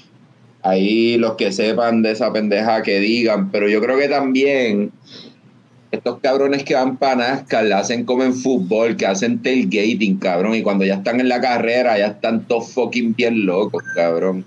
Ahí 0.62 1.16
los 1.18 1.34
que 1.34 1.50
sepan 1.50 2.02
de 2.02 2.12
esa 2.12 2.32
pendeja 2.32 2.82
que 2.82 3.00
digan, 3.00 3.50
pero 3.50 3.68
yo 3.68 3.80
creo 3.80 3.98
que 3.98 4.08
también 4.08 4.92
estos 5.90 6.18
cabrones 6.20 6.64
que 6.64 6.74
van 6.74 6.96
para 6.96 7.16
NASCAR, 7.16 7.64
le 7.64 7.74
hacen 7.74 8.04
como 8.04 8.22
en 8.24 8.34
fútbol, 8.34 8.96
que 8.96 9.06
hacen 9.06 9.42
tailgating, 9.42 10.18
cabrón, 10.18 10.54
y 10.54 10.62
cuando 10.62 10.84
ya 10.84 10.94
están 10.94 11.20
en 11.20 11.28
la 11.28 11.40
carrera, 11.40 11.98
ya 11.98 12.08
están 12.08 12.46
todos 12.46 12.72
fucking 12.72 13.14
bien 13.14 13.46
locos, 13.46 13.82
cabrón. 13.94 14.44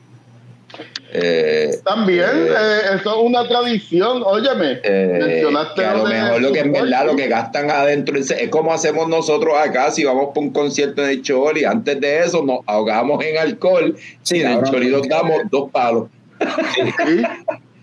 Eh, 1.13 1.79
También, 1.85 2.29
eh, 2.29 2.49
eh, 2.49 2.79
eso 2.95 3.11
es 3.11 3.23
una 3.23 3.47
tradición. 3.47 4.21
Óyeme, 4.25 4.79
eh, 4.83 5.19
mencionaste 5.21 5.81
que 5.81 5.87
a 5.87 5.95
lo 5.95 6.05
mejor 6.05 6.41
lo 6.41 6.51
que 6.51 6.59
en 6.59 6.69
fútbol, 6.73 6.89
verdad 6.89 7.05
lo 7.05 7.15
que 7.15 7.27
gastan 7.27 7.71
adentro 7.71 8.17
es, 8.17 8.29
es 8.31 8.49
como 8.49 8.73
hacemos 8.73 9.07
nosotros 9.07 9.53
acá 9.57 9.89
si 9.91 10.03
vamos 10.03 10.29
para 10.29 10.41
un 10.41 10.51
concierto 10.51 11.01
de 11.01 11.21
Choli 11.21 11.63
antes 11.63 11.99
de 12.01 12.19
eso 12.19 12.43
nos 12.43 12.59
ahogamos 12.65 13.23
en 13.23 13.37
alcohol 13.37 13.95
Sí, 14.23 14.37
y 14.37 14.41
en 14.41 14.51
el. 14.51 14.63
Choli 14.63 14.89
nos 14.89 15.07
damos 15.07 15.43
dos 15.49 15.71
palos 15.71 16.07
Sí. 16.75 17.23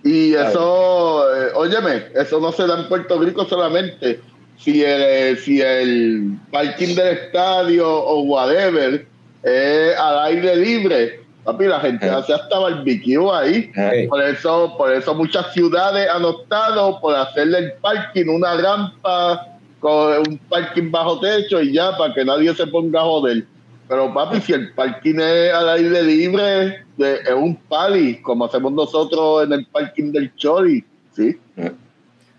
Y 0.04 0.34
eso, 0.34 1.24
eh, 1.34 1.48
óyeme, 1.54 2.04
eso 2.14 2.38
no 2.40 2.52
se 2.52 2.66
da 2.66 2.78
en 2.78 2.88
Puerto 2.88 3.18
Rico 3.18 3.46
solamente. 3.46 4.20
Si 4.58 4.84
el, 4.84 5.36
si 5.38 5.60
el 5.60 6.38
parking 6.52 6.94
del 6.94 7.18
estadio 7.18 7.90
o 7.90 8.20
whatever 8.22 9.06
es 9.42 9.96
al 9.98 10.24
aire 10.26 10.56
libre, 10.56 11.23
papi, 11.44 11.64
la 11.66 11.80
gente 11.80 12.06
Eh. 12.06 12.10
hace 12.10 12.32
hasta 12.32 12.58
barbecue 12.58 13.30
ahí. 13.32 13.70
Eh, 13.76 14.06
Por 14.08 14.22
eso, 14.22 14.74
por 14.76 14.92
eso 14.92 15.14
muchas 15.14 15.52
ciudades 15.52 16.08
han 16.08 16.24
optado 16.24 17.00
por 17.00 17.14
hacerle 17.14 17.58
el 17.58 17.72
parking 17.74 18.26
una 18.28 18.54
rampa 18.56 19.48
con 19.80 20.18
un 20.28 20.38
parking 20.48 20.90
bajo 20.90 21.20
techo 21.20 21.60
y 21.60 21.72
ya 21.74 21.96
para 21.96 22.14
que 22.14 22.24
nadie 22.24 22.54
se 22.54 22.66
ponga 22.66 23.00
a 23.00 23.04
joder. 23.04 23.44
Pero 23.86 24.12
papi, 24.14 24.40
si 24.40 24.52
el 24.54 24.72
parking 24.72 25.16
es 25.20 25.52
al 25.52 25.68
aire 25.68 26.02
libre, 26.02 26.84
de- 26.96 27.16
es 27.16 27.34
un 27.36 27.54
pali, 27.54 28.16
como 28.22 28.46
hacemos 28.46 28.72
nosotros 28.72 29.44
en 29.44 29.52
el 29.52 29.66
parking 29.66 30.10
del 30.10 30.34
Chori, 30.36 30.82
¿sí? 31.14 31.36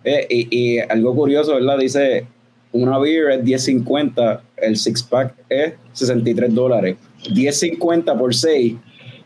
Eh, 0.03 0.27
y, 0.29 0.47
y 0.75 0.79
algo 0.79 1.13
curioso, 1.15 1.53
¿verdad? 1.55 1.77
Dice, 1.77 2.25
una 2.71 2.97
beer 2.99 3.31
es 3.31 3.43
10.50, 3.43 4.41
el 4.57 4.75
six 4.77 5.03
pack 5.03 5.33
es 5.49 5.73
63 5.93 6.53
dólares. 6.53 6.97
10.50 7.29 8.17
por 8.17 8.33
6 8.33 8.75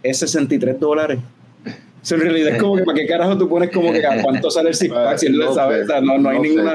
es 0.04 0.18
63 0.20 0.80
dólares. 0.80 1.20
Eso 2.02 2.16
en 2.16 2.22
realidad 2.22 2.54
es 2.56 2.62
como 2.62 2.78
que, 2.78 2.84
¿para 2.84 2.98
qué 2.98 3.06
carajo 3.08 3.38
tú 3.38 3.50
pones 3.50 3.70
como 3.72 3.92
que 3.92 4.06
a 4.06 4.22
cuánto 4.22 4.50
sale 4.50 4.70
el 4.70 4.76
six 4.76 4.94
pack? 4.94 5.18
Si 5.18 5.26
él 5.28 5.38
No 5.38 5.46
lo 5.46 5.54
sabe, 5.54 5.78
sé, 5.80 5.84
o 5.84 5.88
sea, 5.88 6.02
no, 6.02 6.18
no 6.18 6.30
hay 6.30 6.38
no 6.38 6.44
sé. 6.44 6.50
ninguna... 6.50 6.74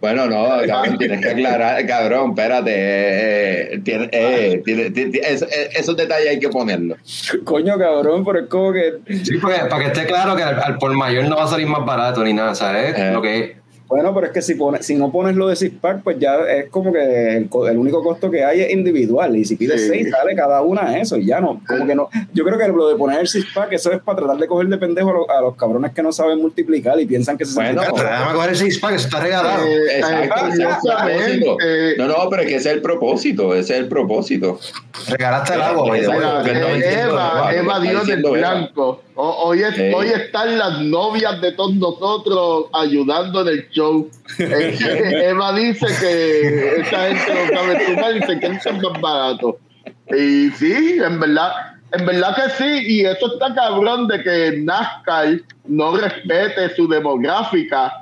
bueno 0.00 0.26
no 0.26 0.48
cabrón, 0.66 0.98
tienes 0.98 1.20
que 1.20 1.30
aclarar 1.30 1.86
cabrón 1.86 2.30
espérate 2.30 2.70
eh, 2.74 3.74
eh, 3.74 3.78
tiene- 3.84 4.08
eh, 4.12 4.62
tiene- 4.64 4.90
tiene- 4.90 5.18
es- 5.22 5.46
esos 5.74 5.96
detalles 5.96 6.30
hay 6.30 6.38
que 6.40 6.48
ponerlos 6.48 6.98
Coño, 7.44 7.78
cabrón, 7.78 8.24
pero 8.24 8.40
es 8.40 8.46
como 8.48 8.72
que... 8.72 8.94
Sí, 9.24 9.38
porque, 9.40 9.56
para 9.70 9.84
que 9.84 9.86
esté 9.92 10.06
claro 10.06 10.34
que 10.36 10.42
al, 10.42 10.58
al 10.60 10.78
por 10.78 10.92
mayor 10.94 11.24
no 11.28 11.36
va 11.36 11.44
a 11.44 11.48
salir 11.48 11.66
más 11.68 11.84
barato 11.86 12.24
ni 12.24 12.32
nada, 12.32 12.54
¿sabes? 12.56 12.92
Eh. 12.98 13.10
Lo 13.12 13.22
que 13.22 13.38
es. 13.38 13.50
Bueno, 13.88 14.12
pero 14.14 14.26
es 14.26 14.32
que 14.32 14.42
si 14.42 14.54
pones, 14.56 14.84
si 14.84 14.96
no 14.96 15.12
pones 15.12 15.36
lo 15.36 15.46
de 15.46 15.54
six 15.54 15.74
pack, 15.80 16.02
pues 16.02 16.18
ya 16.18 16.38
es 16.48 16.68
como 16.70 16.92
que 16.92 17.36
el, 17.36 17.48
co- 17.48 17.68
el 17.68 17.78
único 17.78 18.02
costo 18.02 18.30
que 18.30 18.44
hay 18.44 18.62
es 18.62 18.72
individual. 18.72 19.36
Y 19.36 19.44
si 19.44 19.54
pides 19.54 19.82
Sí. 19.82 19.88
seis, 19.90 20.10
sale 20.10 20.34
cada 20.34 20.60
una 20.62 20.98
eso. 20.98 21.16
Y 21.16 21.26
ya 21.26 21.40
no, 21.40 21.60
como 21.68 21.86
que 21.86 21.94
no. 21.94 22.08
Yo 22.32 22.44
creo 22.44 22.58
que 22.58 22.66
lo 22.66 22.88
de 22.88 22.96
poner 22.96 23.20
el 23.20 23.28
six 23.28 23.46
pack, 23.54 23.72
eso 23.74 23.92
es 23.92 24.00
para 24.02 24.18
tratar 24.18 24.38
de 24.38 24.46
coger 24.48 24.66
de 24.68 24.78
pendejo 24.78 25.10
a, 25.10 25.12
los- 25.12 25.28
a 25.28 25.40
los 25.40 25.56
cabrones 25.56 25.92
que 25.92 26.02
no 26.02 26.10
saben 26.10 26.40
multiplicar 26.40 26.98
y 27.00 27.06
piensan 27.06 27.38
que 27.38 27.44
se 27.44 27.54
Bueno, 27.54 27.80
saben- 27.82 27.94
Déjame 27.96 28.34
coger 28.34 28.50
el 28.50 28.56
six 28.56 28.78
pack, 28.80 28.94
eso 28.94 29.06
está 29.06 29.20
regalado. 29.20 29.64
Eh, 29.64 29.86
eh, 29.92 29.98
Exacto, 29.98 31.56
no 31.98 32.06
no 32.08 32.30
pero 32.30 32.42
es 32.42 32.48
que 32.48 32.56
ese 32.56 32.68
es 32.70 32.74
el 32.76 32.82
propósito 32.82 33.54
ese 33.54 33.74
es 33.74 33.80
el 33.80 33.88
propósito 33.88 34.58
Regalaste 35.08 35.54
el 35.54 35.62
agua, 35.62 35.96
eh, 35.98 36.04
Eva, 36.04 36.42
Eva, 36.44 37.52
Eva 37.54 37.78
lo 37.78 37.82
que 37.82 37.88
dio 37.88 37.90
está 37.90 37.90
en 37.90 37.96
el 37.96 38.00
diciendo 38.00 38.36
Eva. 38.36 38.50
blanco. 38.54 39.02
O- 39.18 39.44
hoy, 39.48 39.62
es- 39.62 39.74
Sí. 39.74 39.90
hoy 39.94 40.08
están 40.08 40.58
las 40.58 40.78
novias 40.80 41.40
de 41.40 41.52
todos 41.52 41.74
nosotros 41.74 42.66
ayudando 42.74 43.40
en 43.42 43.48
el 43.48 43.68
show. 43.70 44.08
Eh, 44.38 44.76
Eva 45.30 45.52
dice 45.54 45.86
que 46.00 46.80
esta 46.82 47.08
gente 47.08 47.34
no 47.34 47.56
sabe 47.58 47.86
sumar 47.86 48.16
y 48.16 48.20
se 48.22 48.38
quieren 48.38 48.60
ser 48.60 48.74
más 48.74 49.00
barato. 49.00 49.58
Y 50.14 50.50
sí, 50.50 50.98
en 51.02 51.18
verdad, 51.18 51.50
en 51.92 52.04
verdad 52.06 52.36
que 52.36 52.50
sí, 52.62 52.84
y 52.86 53.04
eso 53.06 53.32
está 53.32 53.54
cabrón 53.54 54.06
de 54.06 54.22
que 54.22 54.58
NASCAR 54.58 55.40
no 55.66 55.96
respete 55.96 56.74
su 56.76 56.86
demográfica. 56.86 57.92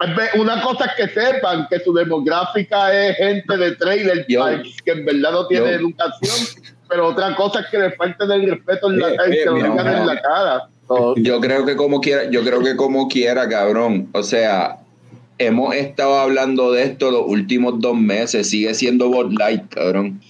Es 0.00 0.38
Una 0.40 0.60
cosa 0.62 0.84
es 0.86 0.92
que 1.06 1.20
sepan 1.20 1.66
que 1.70 1.78
su 1.80 1.94
demográfica 1.94 2.92
es 2.92 3.16
gente 3.16 3.56
de 3.56 3.76
trailer 3.76 4.26
parks 4.36 4.82
que 4.84 4.90
en 4.90 5.04
verdad 5.06 5.30
no 5.32 5.46
tiene 5.46 5.66
yo- 5.70 5.72
educación, 5.78 6.62
pero 6.88 7.08
otra 7.08 7.34
cosa 7.34 7.60
es 7.60 7.66
que 7.66 7.78
le 7.78 7.90
falten 7.92 8.30
el 8.30 8.50
respeto 8.50 8.90
en 8.90 8.98
la 8.98 9.10
que 9.10 9.44
lo 9.44 9.54
mira, 9.54 9.70
mira. 9.70 9.98
en 9.98 10.06
la 10.06 10.20
cara. 10.20 10.68
So, 10.86 11.14
Yo 11.16 11.40
creo 11.40 11.66
que 11.66 11.76
como 11.76 12.00
quiera, 12.00 12.30
yo 12.30 12.44
creo 12.44 12.62
que 12.62 12.76
como 12.76 13.08
quiera, 13.08 13.48
cabrón. 13.48 14.08
O 14.12 14.22
sea, 14.22 14.78
hemos 15.38 15.74
estado 15.74 16.18
hablando 16.18 16.72
de 16.72 16.84
esto 16.84 17.10
los 17.10 17.24
últimos 17.26 17.80
dos 17.80 17.96
meses. 17.96 18.48
Sigue 18.48 18.74
siendo 18.74 19.08
Bud 19.08 19.32
Light, 19.38 19.68
cabrón. 19.68 20.20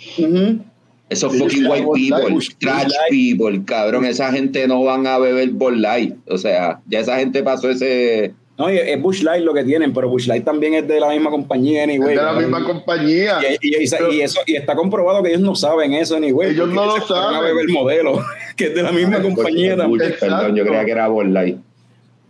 Esos 1.08 1.32
Sí, 1.32 1.38
fucking 1.38 1.66
white 1.66 1.86
Light, 1.86 2.24
people, 2.24 2.46
trash 2.58 2.92
people, 3.10 3.64
cabrón. 3.64 4.04
Esa 4.04 4.32
gente 4.32 4.66
no 4.66 4.82
van 4.82 5.06
a 5.06 5.18
beber 5.18 5.50
Bud 5.50 5.74
Light. 5.74 6.16
O 6.28 6.38
sea, 6.38 6.80
ya 6.86 7.00
esa 7.00 7.18
gente 7.18 7.42
pasó 7.42 7.70
ese. 7.70 8.34
No, 8.58 8.72
y 8.72 8.78
es 8.78 9.00
Bush 9.02 9.22
Light 9.22 9.44
lo 9.44 9.52
que 9.52 9.64
tienen, 9.64 9.92
pero 9.92 10.08
Bush 10.08 10.26
Light 10.26 10.42
también 10.44 10.72
es 10.74 10.88
de 10.88 10.98
la 10.98 11.10
misma 11.10 11.28
compañía, 11.30 11.82
es 11.84 11.90
anyway. 11.90 12.16
de 12.16 12.22
la 12.22 12.32
misma 12.32 12.64
compañía. 12.64 13.38
Y, 13.60 13.68
y- 13.68 13.76
y- 13.84 14.14
y 14.16 14.20
eso, 14.22 14.40
y 14.46 14.56
está 14.56 14.74
comprobado 14.74 15.22
que 15.22 15.28
ellos 15.28 15.42
no 15.42 15.54
saben 15.54 15.92
eso, 15.92 16.16
anyway. 16.16 16.52
Ellos 16.52 16.68
no 16.70 16.86
lo 16.86 17.06
saben. 17.06 17.36
a 17.36 17.40
beber 17.42 17.68
modelo, 17.68 18.18
que 18.56 18.66
es 18.68 18.74
de 18.74 18.82
la 18.82 18.92
misma 18.92 19.20
compañía 19.20 19.74
Bush, 19.74 19.98
también. 20.00 20.14
perdón, 20.18 20.56
yo 20.56 20.64
creía 20.64 20.84
que 20.86 20.90
era 20.90 21.08
Bud 21.08 21.26
Light. 21.26 21.58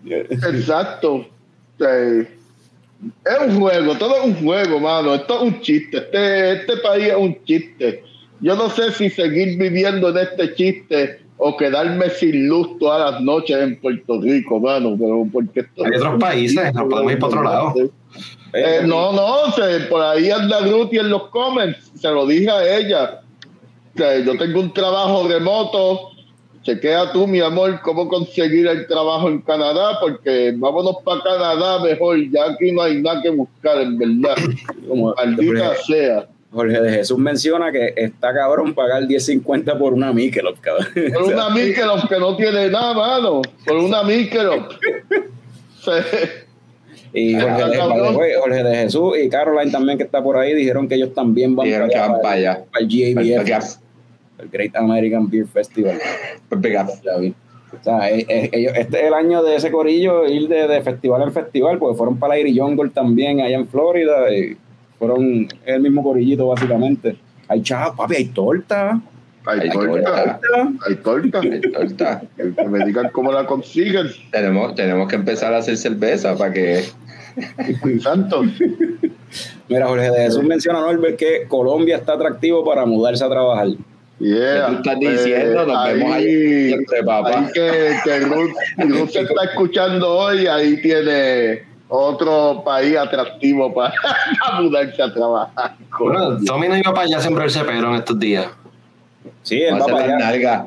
Exacto. 0.08 1.26
Sí. 1.78 1.84
Es 3.24 3.38
un 3.46 3.60
juego, 3.60 3.94
todo 3.96 4.16
es 4.16 4.24
un 4.24 4.34
juego, 4.44 4.80
mano. 4.80 5.14
Esto 5.14 5.36
es 5.36 5.42
un 5.42 5.60
chiste. 5.60 5.98
Este, 5.98 6.52
este 6.54 6.76
país 6.78 7.08
es 7.08 7.16
un 7.16 7.44
chiste. 7.44 8.02
Yo 8.40 8.54
no 8.56 8.70
sé 8.70 8.90
si 8.92 9.10
seguir 9.10 9.58
viviendo 9.58 10.08
en 10.10 10.18
este 10.18 10.54
chiste 10.54 11.20
o 11.38 11.56
quedarme 11.56 12.08
sin 12.10 12.48
luz 12.48 12.78
todas 12.78 13.12
las 13.12 13.20
noches 13.20 13.56
en 13.58 13.76
Puerto 13.80 14.20
Rico, 14.20 14.58
mano. 14.60 14.96
Pero 14.98 15.26
porque 15.32 15.60
esto 15.60 15.84
Hay 15.84 15.92
otros 15.96 16.18
países, 16.20 16.74
nos 16.74 16.84
podemos 16.88 17.12
ir 17.12 17.18
para 17.18 17.28
otro 17.28 17.42
lado. 17.42 17.74
Eh, 18.54 18.80
no, 18.86 19.12
no, 19.12 19.52
se- 19.52 19.80
por 19.86 20.00
ahí 20.02 20.30
anda 20.30 20.60
Ruti 20.60 20.98
en 20.98 21.10
los 21.10 21.28
comments. 21.28 21.92
Se 21.94 22.08
lo 22.08 22.26
dije 22.26 22.48
a 22.50 22.78
ella. 22.78 23.20
O 23.94 23.98
sea, 23.98 24.18
yo 24.18 24.36
tengo 24.38 24.60
un 24.60 24.72
trabajo 24.72 25.26
remoto. 25.28 26.10
Chequea 26.62 27.12
tú, 27.12 27.28
mi 27.28 27.40
amor, 27.40 27.80
cómo 27.82 28.08
conseguir 28.08 28.66
el 28.66 28.88
trabajo 28.88 29.28
en 29.28 29.40
Canadá, 29.42 30.00
porque 30.00 30.52
vámonos 30.56 30.96
para 31.04 31.22
Canadá 31.22 31.80
mejor. 31.84 32.18
Ya 32.30 32.44
aquí 32.50 32.72
no 32.72 32.82
hay 32.82 33.00
nada 33.00 33.22
que 33.22 33.30
buscar, 33.30 33.80
en 33.80 33.96
verdad. 33.98 34.34
Como- 34.88 35.14
Maldita 35.14 35.74
sea. 35.86 36.26
Jorge 36.52 36.80
de 36.80 36.90
Jesús 36.90 37.18
menciona 37.18 37.70
que 37.72 37.92
está 37.96 38.32
cabrón 38.32 38.74
pagar 38.74 39.02
10.50 39.02 39.78
por 39.78 39.92
una 39.92 40.12
Michelob, 40.12 40.58
cabrón. 40.60 40.86
Por 41.12 41.22
una 41.34 41.50
Michelob 41.50 42.08
que 42.08 42.18
no 42.18 42.36
tiene 42.36 42.70
nada, 42.70 42.94
mano. 42.94 43.42
Por 43.64 43.76
una 43.76 44.02
Michelob. 44.02 44.68
Y 47.12 47.32
Jorge, 47.34 47.62
Ah, 47.62 47.68
de, 47.68 48.34
Jorge 48.36 48.62
Jesús 48.62 49.16
y 49.18 49.28
Caroline 49.30 49.72
también 49.72 49.96
que 49.96 50.04
está 50.04 50.22
por 50.22 50.36
ahí 50.36 50.54
dijeron 50.54 50.86
que 50.86 50.96
ellos 50.96 51.14
también 51.14 51.56
van 51.56 51.64
Dijeron 51.64 51.88
que 51.88 51.98
van 51.98 52.20
para 52.20 52.34
allá. 52.34 52.64
para 52.70 52.84
el 52.84 52.88
GABF, 53.14 53.76
Para 54.36 54.44
el 54.44 54.48
Great 54.50 54.76
American 54.76 55.30
Beer 55.30 55.46
Festival. 55.46 55.98
pegar. 56.60 56.86
O 56.86 57.82
sea, 57.82 58.10
eh, 58.10 58.26
eh, 58.28 58.50
ellos, 58.52 58.72
este 58.76 59.00
es 59.00 59.04
el 59.06 59.14
año 59.14 59.42
de 59.42 59.56
ese 59.56 59.70
corillo, 59.70 60.26
ir 60.26 60.46
de, 60.48 60.68
de 60.68 60.82
festival 60.82 61.22
en 61.22 61.32
festival, 61.32 61.78
porque 61.78 61.96
fueron 61.96 62.18
para 62.18 62.34
la 62.34 62.40
Irie 62.40 62.60
Jungle 62.60 62.90
también 62.90 63.40
allá 63.40 63.56
en 63.56 63.66
Florida, 63.66 64.30
y 64.34 64.56
fueron 64.98 65.48
el 65.64 65.80
mismo 65.80 66.02
corillito 66.02 66.48
básicamente. 66.48 67.16
Hay 67.48 67.62
chavo, 67.62 67.96
papi, 67.96 68.16
hay 68.16 68.24
torta. 68.26 69.00
Hay 69.46 69.60
Hay 69.60 69.70
torta. 69.70 70.40
torta. 71.02 71.40
Hay 71.40 71.60
torta. 71.60 72.22
Que 72.36 72.64
me 72.68 72.84
digan 72.84 73.10
cómo 73.12 73.30
la 73.32 73.46
consiguen. 73.46 74.08
tenemos, 74.32 74.74
tenemos 74.74 75.08
que 75.08 75.14
empezar 75.14 75.54
a 75.54 75.58
hacer 75.58 75.76
cerveza 75.76 76.36
para 76.36 76.52
que. 76.52 76.84
Santo. 78.00 78.42
Mira, 79.68 79.86
Jorge 79.86 80.10
de 80.10 80.16
Jesús 80.24 80.42
menciona, 80.42 80.80
Norbert, 80.80 81.16
que 81.16 81.46
Colombia 81.46 81.96
está 81.96 82.14
atractivo 82.14 82.64
para 82.64 82.86
mudarse 82.86 83.24
a 83.24 83.28
trabajar. 83.28 83.68
Yeah. 84.18 84.66
¿Qué 84.66 84.72
tú 84.72 84.76
estás 84.78 84.98
diciendo? 84.98 85.66
Nos 85.66 85.84
vemos 85.84 86.12
ahí 86.12 86.66
siempre, 86.68 87.02
papá. 87.04 87.38
Ahí 87.38 87.52
que, 87.52 87.96
que 88.02 88.20
Ruth, 88.20 88.50
Ruth 88.78 89.10
se 89.10 89.20
está 89.20 89.44
escuchando 89.44 90.08
hoy, 90.08 90.46
ahí 90.46 90.80
tiene 90.80 91.64
otro 91.88 92.62
país 92.64 92.96
atractivo 92.96 93.72
para, 93.72 93.94
mudarse 94.60 95.02
a 95.02 95.12
trabajar. 95.12 95.74
Bueno, 95.98 96.38
Tommy 96.44 96.68
no 96.68 96.76
iba 96.76 96.92
para 96.92 97.06
allá 97.06 97.18
a 97.18 97.20
sembrarse 97.20 97.62
pero 97.64 97.88
en 97.90 97.96
estos 97.96 98.18
días. 98.18 98.46
Sí, 99.42 99.62
él 99.62 99.72
Vamos 99.74 99.88
va 99.88 99.92
para 99.94 100.06
las 100.06 100.16
allá. 100.16 100.24
nalgas. 100.30 100.64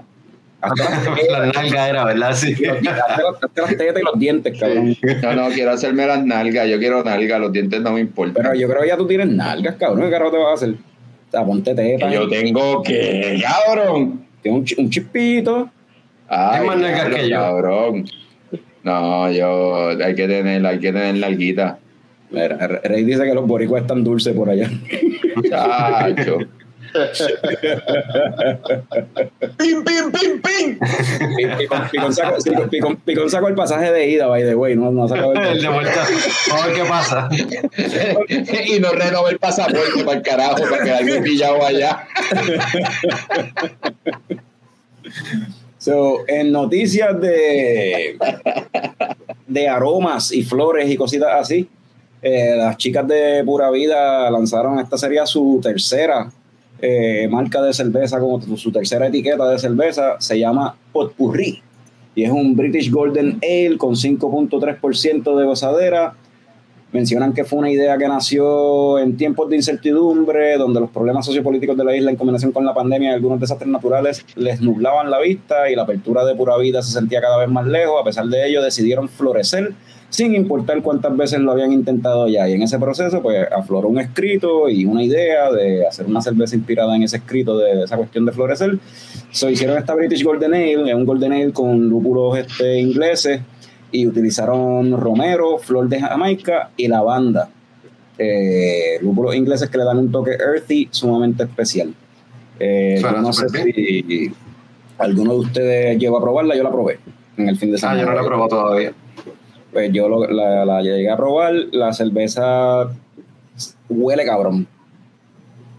Hasta 0.62 0.84
las 0.90 1.04
tetas, 1.16 1.40
La 1.40 1.46
nalga 1.48 1.90
era, 1.90 2.04
¿verdad? 2.06 2.34
Sí. 2.34 2.54
hasta 2.66 3.22
las- 3.56 3.76
tetas 3.76 4.02
y 4.02 4.04
los 4.04 4.20
dientes, 4.20 4.60
cabrón. 4.60 4.96
No, 5.24 5.34
no, 5.34 5.50
quiero 5.50 5.72
hacerme 5.72 6.06
las 6.06 6.24
nalgas. 6.26 6.68
Yo 6.68 6.80
quiero 6.80 7.04
nalgas, 7.04 7.40
los 7.40 7.52
dientes 7.54 7.82
no 7.82 7.92
me 7.94 8.02
importan. 8.02 8.34
Pero 8.36 8.54
yo 8.56 8.68
creo 8.68 8.82
que 8.82 8.88
ya 8.90 8.98
tú 8.98 9.08
tienes 9.08 9.28
nalgas, 9.28 9.76
cabrón. 9.76 10.02
¿Qué 10.06 10.10
carajo 10.12 10.32
te 10.32 10.38
vas 10.38 10.48
a 10.50 10.54
hacer? 10.54 10.70
O 10.72 11.32
sea, 11.32 11.46
ponte 11.46 11.74
teta. 11.76 12.10
Yo 12.12 12.28
tengo 12.28 12.82
que, 12.84 13.42
cabrón. 13.42 14.26
Tiene 14.42 14.58
un, 14.58 14.66
chi- 14.66 14.76
un 14.78 14.90
chispito. 14.90 15.70
Ay, 16.28 16.66
más 16.66 16.78
nalgas 16.78 17.16
que 17.16 17.30
yo. 17.30 17.38
Cabrón. 17.38 18.06
No, 18.90 19.32
yo, 19.32 19.90
hay 20.04 20.16
que 20.16 20.28
tener, 20.28 20.66
hay 20.66 20.80
que 20.80 20.92
tener 20.92 21.14
nalguita. 21.16 21.78
Mira, 22.32 22.58
Rey 22.84 23.04
dice 23.04 23.24
que 23.24 23.36
los 23.36 23.46
boricuas 23.46 23.84
están 23.84 24.04
dulces 24.04 24.34
por 24.34 24.50
allá. 24.50 24.68
Chacho. 25.48 26.38
¡Pim, 29.60 29.84
pim, 29.84 30.12
pim, 30.12 30.42
pim! 30.42 30.80
Picón, 31.92 32.12
sacó, 32.12 32.42
sí, 32.42 32.50
Picón- 32.72 32.98
Picón 33.06 33.30
sacó 33.30 33.48
el 33.48 33.54
pasaje 33.54 33.92
de 33.92 34.10
ida, 34.10 34.26
by 34.26 34.42
the 34.44 34.56
way, 34.56 34.76
no, 34.76 34.92
no 34.92 35.08
sacó 35.08 35.34
el 35.34 35.38
El 35.38 35.62
de 35.62 35.70
vuelta. 35.70 36.04
Vamos 36.50 36.64
a 36.64 36.68
ver 36.68 36.76
qué 36.76 36.84
pasa. 36.90 37.30
y 38.76 38.80
no 38.80 38.92
renovó 38.94 39.30
el 39.30 39.38
pasaporte 39.38 40.04
para 40.04 40.18
el 40.18 40.24
carajo, 40.24 40.64
para 40.68 40.84
quedarme 40.84 41.22
pillado 41.22 41.64
allá. 41.64 42.08
So, 45.90 46.20
en 46.28 46.52
noticias 46.52 47.20
de, 47.20 48.16
de 49.48 49.68
aromas 49.68 50.32
y 50.32 50.44
flores 50.44 50.88
y 50.88 50.96
cositas 50.96 51.30
así, 51.34 51.68
eh, 52.22 52.54
las 52.56 52.78
chicas 52.78 53.08
de 53.08 53.42
Pura 53.44 53.72
Vida 53.72 54.30
lanzaron, 54.30 54.78
esta 54.78 55.00
sería 55.00 55.26
su 55.26 55.60
tercera 55.64 56.32
eh, 56.80 57.28
marca 57.32 57.60
de 57.64 57.74
cerveza, 57.74 58.20
como 58.20 58.40
su 58.56 58.72
tercera 58.72 59.08
etiqueta 59.08 59.50
de 59.50 59.58
cerveza, 59.58 60.22
se 60.22 60.38
llama 60.38 60.76
Potpurri. 60.94 61.60
Y 62.14 62.24
es 62.24 62.30
un 62.30 62.56
British 62.56 62.92
Golden 62.92 63.40
Ale 63.42 63.80
con 63.80 63.96
5.3% 63.96 65.38
de 65.40 65.46
gozadera. 65.46 66.14
Mencionan 66.92 67.34
que 67.34 67.44
fue 67.44 67.60
una 67.60 67.70
idea 67.70 67.98
que 67.98 68.08
nació 68.08 68.98
en 68.98 69.16
tiempos 69.16 69.48
de 69.50 69.58
incertidumbre, 69.58 70.58
donde 70.58 70.80
los 70.80 70.90
problemas 70.90 71.26
sociopolíticos 71.26 71.78
de 71.78 71.84
la 71.84 71.96
isla 71.96 72.10
en 72.10 72.18
combinación 72.18 72.52
con 72.52 72.66
la 72.66 72.74
pandemia 72.74 73.12
y 73.12 73.14
algunos 73.14 73.40
desastres 73.40 73.70
naturales 73.70 74.26
les 74.36 74.60
nublaban 74.62 75.12
la 75.12 75.20
vista 75.20 75.70
y 75.70 75.76
la 75.76 75.84
apertura 75.84 76.26
de 76.26 76.34
pura 76.34 76.58
vida 76.58 76.82
se 76.82 76.92
sentía 76.92 77.22
cada 77.22 77.38
vez 77.38 77.48
más 77.48 77.68
lejos. 77.68 78.02
A 78.02 78.04
pesar 78.04 78.26
de 78.26 78.48
ello, 78.48 78.64
decidieron 78.64 79.08
florecer 79.08 79.74
sin 80.10 80.34
importar 80.34 80.82
cuántas 80.82 81.16
veces 81.16 81.40
lo 81.40 81.52
habían 81.52 81.72
intentado 81.72 82.28
ya. 82.28 82.50
Y 82.50 82.54
en 82.54 82.64
ese 82.64 82.80
proceso, 82.80 83.22
pues 83.22 83.48
afloró 83.52 83.88
un 83.88 84.00
escrito 84.00 84.68
y 84.68 84.86
una 84.86 85.04
idea 85.04 85.52
de 85.52 85.86
hacer 85.86 86.08
una 86.08 86.22
cerveza 86.22 86.56
inspirada 86.56 86.96
en 86.96 87.04
ese 87.04 87.18
escrito 87.18 87.58
de 87.58 87.84
esa 87.84 87.98
cuestión 87.98 88.26
de 88.26 88.32
florecer. 88.32 88.80
So, 89.32 89.48
hicieron 89.50 89.78
esta 89.78 89.94
British 89.94 90.24
Golden 90.24 90.56
Ale, 90.56 90.96
un 90.96 91.06
Golden 91.06 91.34
Ale 91.34 91.54
con 91.54 91.88
lúpulos 91.88 92.40
este, 92.40 92.80
ingleses 92.80 93.42
y 93.92 94.06
utilizaron 94.08 95.00
romero, 95.00 95.58
flor 95.58 95.88
de 95.90 96.00
Jamaica 96.00 96.70
y 96.78 96.88
lavanda. 96.88 97.50
Eh, 98.18 98.98
lúpulos 99.02 99.36
ingleses 99.36 99.70
que 99.70 99.78
le 99.78 99.86
dan 99.86 99.98
un 99.98 100.12
toque 100.12 100.32
earthy 100.32 100.88
sumamente 100.92 101.44
especial. 101.44 101.94
Eh, 102.60 103.00
yo 103.02 103.12
no 103.14 103.32
sé 103.32 103.48
si 103.50 104.32
alguno 104.98 105.34
de 105.34 105.40
ustedes 105.40 105.98
llegó 105.98 106.18
a 106.18 106.22
probarla, 106.22 106.56
yo 106.58 106.64
la 106.64 106.72
probé 106.72 107.00
en 107.38 107.48
el 107.48 107.58
fin 107.58 107.70
de 107.72 107.78
Ah, 107.78 107.80
semana. 107.80 108.02
yo 108.02 108.06
no 108.12 108.22
he 108.22 108.26
probado 108.26 108.50
todavía. 108.50 108.92
Pues 109.72 109.94
yo 109.94 110.10
lo- 110.10 110.28
la, 110.28 110.66
la 110.66 110.82
llegué 110.82 111.10
a 111.10 111.16
probar, 111.16 111.54
la 111.72 111.94
cerveza 111.94 112.90
huele 113.88 114.26
cabrón. 114.26 114.68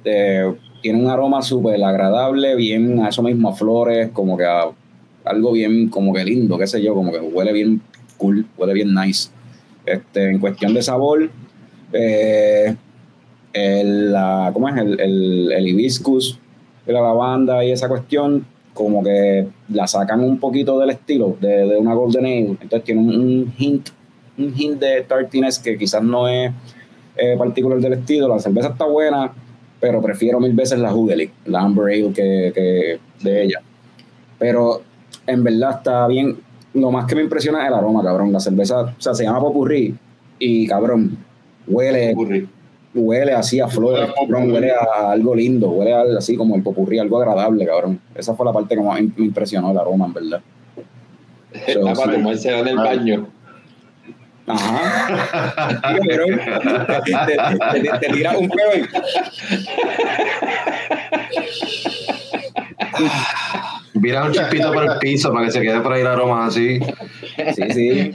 Eh, 0.05 0.55
tiene 0.83 0.99
un 1.05 1.11
aroma 1.11 1.43
súper 1.43 1.83
agradable, 1.85 2.57
bien 2.57 3.01
a 3.01 3.11
eso 3.11 3.23
mismo, 3.23 3.51
a 3.51 3.53
flores, 3.55 4.11
como 4.13 4.37
que 4.39 4.45
a 4.47 4.65
algo 5.25 5.53
bien, 5.53 5.89
como 5.91 6.15
que 6.15 6.25
lindo, 6.25 6.57
qué 6.57 6.67
sé 6.67 6.83
yo, 6.83 6.95
como 6.95 7.13
que 7.13 7.19
huele 7.19 7.53
bien 7.53 7.83
cool, 8.21 8.47
huele 8.57 8.75
bien 8.75 8.95
nice. 8.95 9.31
Este, 9.87 10.29
en 10.31 10.39
cuestión 10.39 10.75
de 10.75 10.83
sabor, 10.83 11.31
eh, 11.93 12.77
el, 13.53 14.13
la, 14.13 14.51
¿cómo 14.53 14.69
es? 14.69 14.77
El, 14.77 15.01
el, 15.01 15.53
el 15.53 15.69
hibiscus, 15.69 16.39
la 16.87 17.01
lavanda 17.01 17.65
y 17.65 17.73
esa 17.73 17.89
cuestión, 17.89 18.45
como 18.75 19.03
que 19.03 19.49
la 19.71 19.87
sacan 19.87 20.21
un 20.21 20.39
poquito 20.39 20.79
del 20.79 20.91
estilo 20.91 21.37
de, 21.41 21.67
de 21.67 21.77
una 21.77 21.95
Golden 21.95 22.25
Ale. 22.25 22.57
Entonces 22.61 22.85
tiene 22.85 23.01
un, 23.01 23.53
hint, 23.59 23.89
un 24.39 24.55
hint 24.57 24.79
de 24.79 25.03
tartiness 25.03 25.59
que 25.59 25.77
quizás 25.77 26.03
no 26.03 26.29
es 26.29 26.53
eh, 27.17 27.37
particular 27.37 27.79
del 27.81 27.95
estilo. 27.95 28.29
La 28.29 28.39
cerveza 28.39 28.69
está 28.69 28.85
buena, 28.85 29.33
pero 29.81 30.01
prefiero 30.01 30.41
mil 30.41 30.53
veces 30.53 30.79
la 30.79 30.95
Hugely, 30.95 31.31
la 31.47 31.61
Amber 31.61 31.87
Ale 31.87 32.13
que, 32.13 32.53
que 32.55 32.99
de 33.23 33.43
ella. 33.45 33.61
Pero 34.39 34.83
en 35.27 35.43
verdad 35.43 35.77
está 35.79 36.07
bien. 36.07 36.37
Lo 36.75 36.91
más 36.91 37.07
que 37.07 37.15
me 37.17 37.23
impresiona 37.23 37.63
es 37.63 37.69
el 37.69 37.75
aroma, 37.75 38.03
cabrón. 38.03 38.33
La 38.33 38.41
cerveza, 38.41 38.81
o 38.83 38.95
sea, 39.01 39.15
se 39.15 39.25
llama 39.25 39.41
Popurrí 39.41 39.95
y 40.39 40.67
cabrón, 40.69 41.17
huele, 41.67 42.15
huele 42.95 43.33
así 43.33 43.59
a 43.61 43.67
flores, 43.69 44.09
cabrón, 44.19 44.53
huele 44.53 44.71
a 44.73 45.11
algo 45.11 45.35
lindo, 45.35 45.71
huele 45.71 45.93
a, 45.95 46.03
así 46.19 46.37
como 46.37 46.55
el 46.57 46.63
popurrí, 46.63 46.99
algo 46.99 47.19
agradable, 47.19 47.67
cabrón. 47.67 47.99
Esa 48.15 48.35
fue 48.35 48.45
la 48.47 48.53
parte 48.53 48.75
que 48.77 48.83
más 48.83 49.01
me 49.01 49.11
impresionó 49.25 49.71
el 49.73 49.79
aroma, 49.79 50.07
en 50.07 50.13
verdad. 50.13 50.41
So, 51.73 51.81
Está 51.89 51.93
para 51.95 52.13
sí. 52.13 52.19
tomarse 52.19 52.59
en 52.59 52.69
el 52.69 52.77
baño. 52.77 53.27
Ajá. 54.47 55.91
Pero 56.07 56.25
te, 56.27 57.13
te- 57.13 57.83
te- 57.83 57.99
te 57.99 58.09
tira 58.13 58.37
un 58.39 58.49
peo 58.49 58.71
Vira 64.01 64.25
un 64.25 64.33
chispito 64.33 64.73
por 64.73 64.83
el 64.85 64.99
piso 64.99 65.33
para 65.33 65.47
que 65.47 65.53
se 65.53 65.61
quede 65.61 65.81
por 65.81 65.93
ahí 65.93 66.01
el 66.01 66.07
aroma 66.07 66.47
así. 66.47 66.79
Sí, 67.55 67.63
sí. 67.73 68.13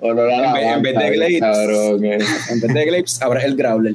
Olor 0.00 0.30
a 0.30 0.46
En 0.46 0.82
vez- 0.82 0.94
en 0.96 1.10
vez 1.12 1.18
de 1.32 1.38
cabrón, 1.40 2.04
eh. 2.04 2.18
En 2.50 2.60
vez 2.60 2.74
de 2.74 2.84
Glapes, 2.84 3.22
ahora 3.22 3.40
es 3.40 3.46
el 3.46 3.56
Growler. 3.56 3.94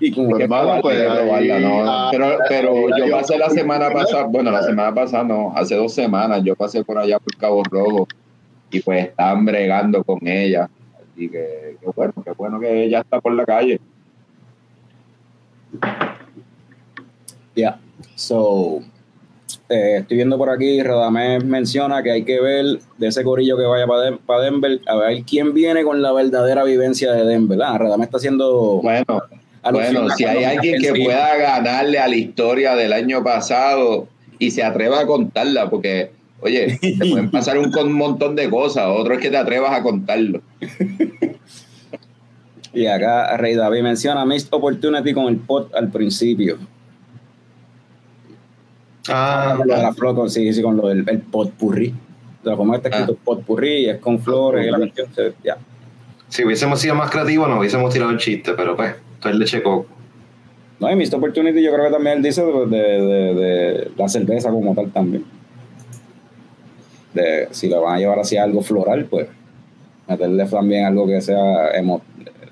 Y 0.00 0.12
como 0.12 0.30
Pues 0.30 0.46
que 0.46 0.54
Hay 0.54 0.80
pues, 0.82 1.02
probarla, 1.02 1.58
¿no? 1.60 2.08
pero 2.10 2.38
pero 2.48 2.96
yo 2.98 3.10
pasé 3.10 3.38
la 3.38 3.48
semana 3.50 3.90
pasada, 3.90 4.24
bueno, 4.24 4.50
la 4.50 4.62
semana 4.62 4.94
pasada 4.94 5.24
no, 5.24 5.52
hace 5.56 5.74
dos 5.76 5.94
semanas, 5.94 6.42
yo 6.44 6.54
pasé 6.54 6.84
por 6.84 6.98
allá 6.98 7.18
por 7.18 7.34
Cabo 7.36 7.62
Rojo 7.64 8.06
y 8.70 8.80
pues 8.80 9.06
estaban 9.06 9.44
bregando 9.46 10.04
con 10.04 10.18
ella. 10.28 10.68
Así 11.14 11.28
que 11.30 11.76
qué 11.80 11.86
bueno, 11.96 12.12
qué 12.22 12.30
bueno 12.32 12.60
que 12.60 12.84
ella 12.84 13.00
está 13.00 13.18
por 13.20 13.32
la 13.32 13.46
calle. 13.46 13.80
Ya. 17.54 17.78
So, 18.14 18.82
eh, 19.68 19.96
estoy 20.00 20.16
viendo 20.18 20.38
por 20.38 20.50
aquí, 20.50 20.82
Radamés 20.82 21.44
menciona 21.44 22.02
que 22.02 22.10
hay 22.12 22.24
que 22.24 22.40
ver 22.40 22.78
de 22.98 23.06
ese 23.08 23.24
corillo 23.24 23.56
que 23.56 23.64
vaya 23.64 23.86
para 24.26 24.42
Denver, 24.42 24.80
a 24.86 24.96
ver 24.96 25.22
quién 25.24 25.52
viene 25.54 25.82
con 25.82 26.02
la 26.02 26.12
verdadera 26.12 26.64
vivencia 26.64 27.12
de 27.12 27.24
Denver. 27.24 27.58
Ah, 27.62 27.76
Radamés 27.78 28.06
está 28.06 28.18
haciendo. 28.18 28.80
Bueno, 28.82 29.04
bueno, 29.72 30.10
si 30.10 30.24
hay 30.24 30.44
alguien 30.44 30.80
que 30.80 30.92
pueda 31.04 31.36
ganarle 31.36 31.98
a 31.98 32.06
la 32.08 32.16
historia 32.16 32.76
del 32.76 32.92
año 32.92 33.24
pasado 33.24 34.06
y 34.38 34.50
se 34.52 34.62
atreva 34.62 35.00
a 35.00 35.06
contarla, 35.06 35.68
porque, 35.68 36.10
oye, 36.40 36.78
te 36.80 36.96
pueden 37.10 37.30
pasar 37.30 37.58
un 37.58 37.72
con- 37.72 37.92
montón 37.92 38.36
de 38.36 38.48
cosas, 38.48 38.84
otro 38.88 39.14
es 39.14 39.20
que 39.20 39.30
te 39.30 39.36
atrevas 39.36 39.72
a 39.72 39.82
contarlo. 39.82 40.40
Y 42.72 42.86
acá 42.86 43.36
Rey 43.38 43.54
David 43.54 43.80
menciona 43.82 44.26
Missed 44.26 44.48
Opportunity 44.50 45.14
con 45.14 45.28
el 45.28 45.36
pot 45.38 45.74
al 45.74 45.90
principio. 45.90 46.58
Ah, 49.08 49.56
Lo 49.64 49.74
de 49.76 49.82
la 49.82 49.92
flor 49.92 50.14
con, 50.14 50.30
sí, 50.30 50.52
sí, 50.52 50.62
con 50.62 50.76
lo 50.76 50.88
del 50.88 51.04
el 51.08 51.20
potpurrí. 51.20 51.94
De 52.42 52.50
la 52.50 52.56
forma 52.56 52.74
que 52.80 52.88
está 52.88 52.98
escrito 53.00 53.18
potpurrí, 53.24 53.88
es 53.88 53.98
con 53.98 54.18
flores 54.20 54.66
y 54.66 54.70
la 54.70 54.78
cuestión. 54.78 55.08
se- 55.14 55.32
Ya. 55.44 55.56
si 56.28 56.44
hubiésemos 56.44 56.80
sido 56.80 56.94
más 56.94 57.10
creativos, 57.10 57.48
nos 57.48 57.58
hubiésemos 57.58 57.92
tirado 57.92 58.10
el 58.10 58.18
chiste, 58.18 58.52
pero 58.56 58.76
pues, 58.76 58.94
esto 59.14 59.28
es 59.28 59.36
leche 59.36 59.62
coco. 59.62 59.86
No, 60.78 60.90
y 60.90 60.96
Missed 60.96 61.14
Opportunity 61.14 61.62
yo 61.62 61.72
creo 61.72 61.86
que 61.86 61.90
también 61.92 62.18
él 62.18 62.22
dice 62.22 62.44
de, 62.44 62.66
de- 62.66 63.00
de- 63.02 63.34
de 63.34 63.90
la 63.96 64.08
cerveza 64.08 64.50
como 64.50 64.74
tal 64.74 64.90
también. 64.92 65.24
De, 67.14 67.48
si 67.50 67.68
lo 67.68 67.80
van 67.82 67.94
a 67.96 67.98
llevar 67.98 68.18
hacia 68.18 68.42
algo 68.42 68.60
floral, 68.62 69.06
pues 69.06 69.26
meterle 70.06 70.44
también 70.46 70.84
algo 70.84 71.06
que 71.06 71.20
sea 71.20 71.72
emo- 71.80 72.02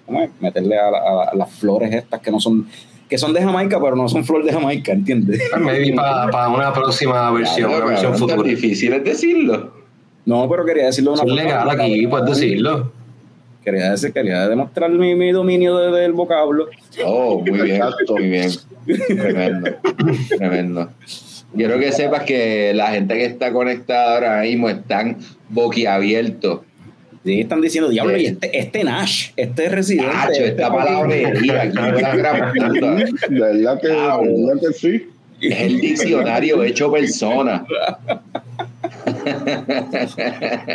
¿cómo 0.07 0.23
es? 0.23 0.31
meterle 0.41 0.79
a, 0.79 0.91
la- 0.91 1.23
a 1.33 1.35
las 1.37 1.51
flores 1.53 1.93
estas 1.93 2.21
que 2.21 2.31
no 2.31 2.41
son 2.41 2.67
que 3.09 3.19
son 3.19 3.33
de 3.33 3.43
Jamaica, 3.43 3.79
pero 3.81 3.97
no 3.97 4.09
son 4.09 4.25
flores 4.25 4.47
de 4.47 4.53
Jamaica, 4.53 4.93
¿entiendes? 4.93 5.41
Maybe 5.59 5.95
para 5.95 6.49
una 6.49 6.73
próxima 6.73 7.31
versión, 7.31 7.69
Claro, 7.71 7.85
una 7.87 7.91
versión 7.93 8.13
tan 8.13 8.21
futura. 8.21 8.43
difícil 8.49 8.93
es 8.95 9.05
decirlo. 9.05 9.73
No, 10.27 10.49
pero 10.49 10.65
quería 10.65 10.87
decirlo 10.87 11.15
de 11.15 11.21
una 11.23 11.33
es 11.33 11.45
legal 11.45 11.69
forma- 11.69 11.83
aquí, 11.85 12.07
puedes 12.07 12.27
decirlo. 12.31 12.93
Quería, 13.63 13.91
decir, 13.93 14.13
quería 14.13 14.47
demostrar 14.49 14.91
mi, 14.91 15.15
mi 15.15 15.33
dominio 15.33 15.77
de- 15.79 16.01
del 16.01 16.13
vocablo. 16.13 16.69
Oh, 17.05 17.41
muy 17.41 17.61
bien, 17.63 17.83
muy 18.11 18.29
bien. 18.29 18.51
Tremendo, 19.17 19.71
tremendo. 20.37 20.89
Quiero 21.57 21.79
que 21.79 21.93
sepas 21.93 22.25
que 22.25 22.73
la 22.75 22.89
gente 22.89 23.15
que 23.15 23.25
está 23.25 23.53
conectada 23.53 24.15
ahora 24.17 24.43
mismo 24.43 24.69
están 24.69 25.17
boquiabiertos. 25.49 26.61
Sí, 27.25 27.41
están 27.41 27.63
diciendo, 27.63 27.89
diablo, 27.89 28.19
y 28.19 28.27
este, 28.27 28.59
este 28.59 28.85
Nash, 28.85 29.31
este 29.37 29.71
residente. 29.71 30.13
Nacho, 30.13 30.31
este 30.33 30.47
esta 30.49 30.71
puta. 30.71 31.07
De 31.07 31.25
verdad 33.31 33.81
que, 33.81 33.89
verdad 33.89 34.61
que 34.61 34.73
sí. 34.75 35.09
Es 35.41 35.61
el 35.61 35.81
diccionario 35.81 36.63
hecho 36.63 36.93
persona. 36.93 37.65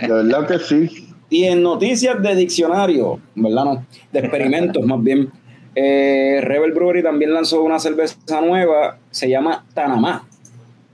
De 0.01 0.07
verdad 0.07 0.47
que 0.47 0.59
sí. 0.59 1.07
Y 1.29 1.45
en 1.45 1.61
noticias 1.61 2.21
de 2.21 2.35
diccionario, 2.35 3.19
¿verdad? 3.35 3.65
No, 3.65 3.85
de 4.11 4.19
experimentos 4.19 4.83
más 4.85 5.03
bien. 5.03 5.29
eh, 5.75 6.39
Rebel 6.43 6.71
Brewery 6.71 7.03
también 7.03 7.33
lanzó 7.33 7.61
una 7.61 7.79
cerveza 7.79 8.41
nueva, 8.41 8.97
se 9.11 9.29
llama 9.29 9.65
Tanamá. 9.73 10.27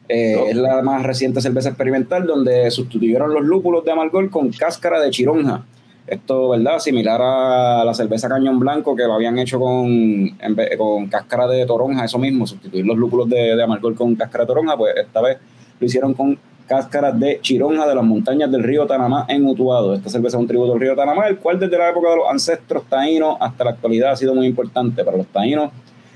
Eh, 0.07 0.35
Oh. 0.37 0.47
Es 0.47 0.55
la 0.55 0.81
más 0.81 1.03
reciente 1.03 1.41
cerveza 1.41 1.69
experimental 1.69 2.25
donde 2.25 2.69
sustituyeron 2.71 3.33
los 3.33 3.43
lúpulos 3.43 3.83
de 3.83 3.91
amargor 3.91 4.29
con 4.29 4.51
cáscara 4.51 4.99
de 4.99 5.09
chironja. 5.09 5.63
Esto, 6.07 6.49
¿verdad? 6.49 6.77
Similar 6.77 7.19
a 7.19 7.83
la 7.83 7.93
cerveza 7.95 8.29
cañón 8.29 8.59
blanco 8.59 8.95
que 8.95 9.03
lo 9.03 9.13
habían 9.13 9.39
hecho 9.39 9.59
con, 9.59 10.37
con 10.77 11.07
cáscara 11.07 11.47
de 11.47 11.65
toronja, 11.65 12.05
eso 12.05 12.19
mismo, 12.19 12.45
sustituir 12.45 12.85
los 12.85 12.95
lúpulos 12.95 13.27
de, 13.27 13.55
de 13.55 13.63
amargor 13.63 13.95
con 13.95 14.13
cáscara 14.15 14.43
de 14.43 14.47
toronja, 14.47 14.77
pues 14.77 14.95
esta 14.97 15.21
vez 15.21 15.39
lo 15.79 15.85
hicieron 15.87 16.13
con 16.13 16.37
cáscaras 16.67 17.19
de 17.19 17.39
chironja 17.41 17.87
de 17.87 17.95
las 17.95 18.03
montañas 18.03 18.51
del 18.51 18.63
río 18.63 18.85
Tanamá 18.85 19.25
en 19.29 19.45
Utuado. 19.47 19.95
Esta 19.95 20.09
cerveza 20.09 20.37
es 20.37 20.41
un 20.41 20.47
tributo 20.47 20.73
al 20.73 20.79
río 20.79 20.95
Tanamá, 20.95 21.27
el 21.27 21.37
cual 21.37 21.59
desde 21.59 21.77
la 21.77 21.89
época 21.89 22.11
de 22.11 22.17
los 22.17 22.29
ancestros 22.29 22.83
taínos 22.87 23.37
hasta 23.39 23.63
la 23.63 23.71
actualidad 23.71 24.11
ha 24.11 24.15
sido 24.15 24.35
muy 24.35 24.45
importante 24.45 25.03
para 25.03 25.17
los 25.17 25.27
taínos. 25.27 25.71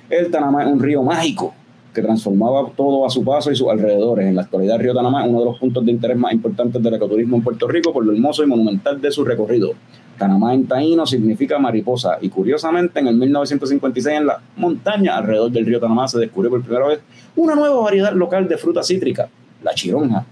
El 0.07 0.29
Tanamá 0.29 0.63
es 0.63 0.71
un 0.71 0.79
río 0.79 1.01
mágico 1.01 1.53
que 1.93 2.01
transformaba 2.01 2.69
todo 2.75 3.05
a 3.05 3.09
su 3.09 3.23
paso 3.23 3.51
y 3.51 3.55
sus 3.55 3.67
alrededores. 3.67 4.27
En 4.27 4.35
la 4.35 4.43
actualidad, 4.43 4.79
río 4.79 4.93
Tanamá 4.93 5.23
es 5.23 5.29
uno 5.29 5.39
de 5.39 5.45
los 5.45 5.59
puntos 5.59 5.85
de 5.85 5.91
interés 5.91 6.17
más 6.17 6.33
importantes 6.33 6.81
del 6.81 6.93
ecoturismo 6.93 7.37
en 7.37 7.43
Puerto 7.43 7.67
Rico 7.67 7.91
por 7.91 8.05
lo 8.05 8.11
hermoso 8.11 8.43
y 8.43 8.47
monumental 8.47 9.01
de 9.01 9.11
su 9.11 9.23
recorrido. 9.25 9.71
Tanamá 10.17 10.53
en 10.53 10.67
taíno 10.67 11.05
significa 11.05 11.57
mariposa 11.57 12.17
y 12.21 12.29
curiosamente 12.29 12.99
en 12.99 13.07
el 13.07 13.15
1956 13.15 14.17
en 14.17 14.27
la 14.27 14.41
montaña 14.57 15.17
alrededor 15.17 15.51
del 15.51 15.65
río 15.65 15.79
Tanamá 15.79 16.07
se 16.07 16.19
descubrió 16.19 16.51
por 16.51 16.61
primera 16.61 16.87
vez 16.87 16.99
una 17.35 17.55
nueva 17.55 17.81
variedad 17.81 18.13
local 18.13 18.47
de 18.47 18.57
fruta 18.57 18.83
cítrica, 18.83 19.29
la 19.63 19.73
chironja. 19.73 20.25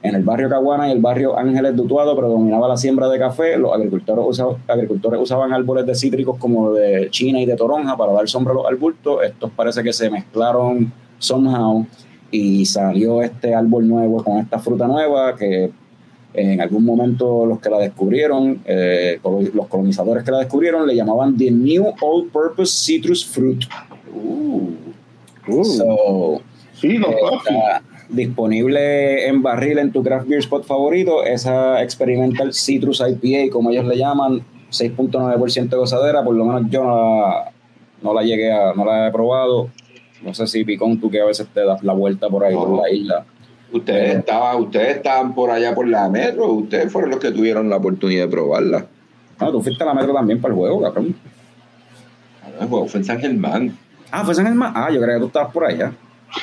En 0.00 0.14
el 0.14 0.22
barrio 0.22 0.48
Caguana 0.48 0.88
y 0.88 0.92
el 0.92 1.00
barrio 1.00 1.36
Ángeles 1.36 1.74
de 1.74 1.82
Utuado 1.82 2.16
predominaba 2.16 2.68
la 2.68 2.76
siembra 2.76 3.08
de 3.08 3.18
café. 3.18 3.58
Los 3.58 3.72
agricultores, 3.74 4.24
usa- 4.28 4.56
agricultores 4.68 5.20
usaban 5.20 5.52
árboles 5.52 5.86
de 5.86 5.94
cítricos 5.96 6.38
como 6.38 6.72
de 6.72 7.08
China 7.10 7.40
y 7.40 7.46
de 7.46 7.56
toronja 7.56 7.96
para 7.96 8.12
dar 8.12 8.28
sombra 8.28 8.52
a 8.52 8.56
los 8.56 8.66
arbustos. 8.66 9.24
Estos 9.24 9.50
parece 9.50 9.82
que 9.82 9.92
se 9.92 10.08
mezclaron 10.08 10.92
somehow 11.18 11.84
y 12.30 12.64
salió 12.66 13.22
este 13.22 13.54
árbol 13.54 13.88
nuevo 13.88 14.22
con 14.22 14.38
esta 14.38 14.58
fruta 14.60 14.86
nueva 14.86 15.34
que 15.34 15.70
en 16.34 16.60
algún 16.60 16.84
momento 16.84 17.44
los 17.46 17.58
que 17.58 17.68
la 17.70 17.78
descubrieron, 17.78 18.60
eh, 18.66 19.18
los 19.54 19.66
colonizadores 19.66 20.22
que 20.22 20.30
la 20.30 20.38
descubrieron, 20.38 20.86
le 20.86 20.94
llamaban 20.94 21.36
The 21.36 21.50
New 21.50 21.86
All 22.00 22.26
Purpose 22.32 22.72
Citrus 22.84 23.26
Fruit. 23.26 23.64
So, 25.64 26.40
Sí, 26.74 26.96
no, 26.98 27.08
eh, 27.08 27.16
papi. 27.20 27.87
Disponible 28.08 29.26
en 29.28 29.42
barril 29.42 29.78
en 29.78 29.92
tu 29.92 30.02
craft 30.02 30.28
beer 30.28 30.40
spot 30.40 30.64
favorito. 30.64 31.24
Esa 31.24 31.82
Experimental 31.82 32.52
Citrus 32.52 33.00
IPA, 33.06 33.52
como 33.52 33.70
ellos 33.70 33.84
le 33.86 33.96
llaman, 33.96 34.42
6.9% 34.70 35.68
de 35.68 35.76
gozadera. 35.76 36.22
Por 36.24 36.34
lo 36.34 36.44
menos 36.44 36.70
yo 36.70 36.84
no 36.84 36.96
la, 36.96 37.52
no 38.02 38.14
la 38.14 38.22
llegué 38.22 38.52
a, 38.52 38.72
no 38.74 38.84
la 38.84 39.08
he 39.08 39.12
probado. 39.12 39.68
No 40.22 40.34
sé 40.34 40.46
si 40.46 40.64
Picón, 40.64 41.00
tú 41.00 41.10
que 41.10 41.20
a 41.20 41.24
veces 41.26 41.46
te 41.52 41.64
das 41.64 41.82
la 41.84 41.92
vuelta 41.92 42.28
por 42.28 42.44
ahí, 42.44 42.54
No. 42.54 42.64
por 42.64 42.82
la 42.82 42.90
isla. 42.90 43.24
Ustedes 43.70 44.16
estaban, 44.16 44.62
ustedes 44.62 44.96
estaban 44.96 45.34
por 45.34 45.50
allá 45.50 45.74
por 45.74 45.86
la 45.86 46.08
metro, 46.08 46.46
ustedes 46.52 46.90
fueron 46.90 47.10
los 47.10 47.20
que 47.20 47.30
tuvieron 47.30 47.68
la 47.68 47.76
oportunidad 47.76 48.24
de 48.24 48.28
probarla. 48.30 48.86
Ah, 49.38 49.50
tú 49.52 49.60
fuiste 49.62 49.82
a 49.84 49.86
la 49.86 49.94
metro 49.94 50.14
también 50.14 50.40
para 50.40 50.54
el 50.54 50.58
juego, 50.58 50.80
cabrón. 50.80 51.14
El 52.60 52.66
juego 52.66 52.86
fue 52.88 53.00
en 53.00 53.04
San 53.04 53.20
Germán. 53.20 53.76
Ah, 54.10 54.24
fue 54.24 54.34
San 54.34 54.46
Germán. 54.46 54.72
Ah, 54.74 54.88
yo 54.90 55.00
creía 55.00 55.16
que 55.16 55.20
tú 55.20 55.26
estabas 55.26 55.52
por 55.52 55.64
allá. 55.66 55.92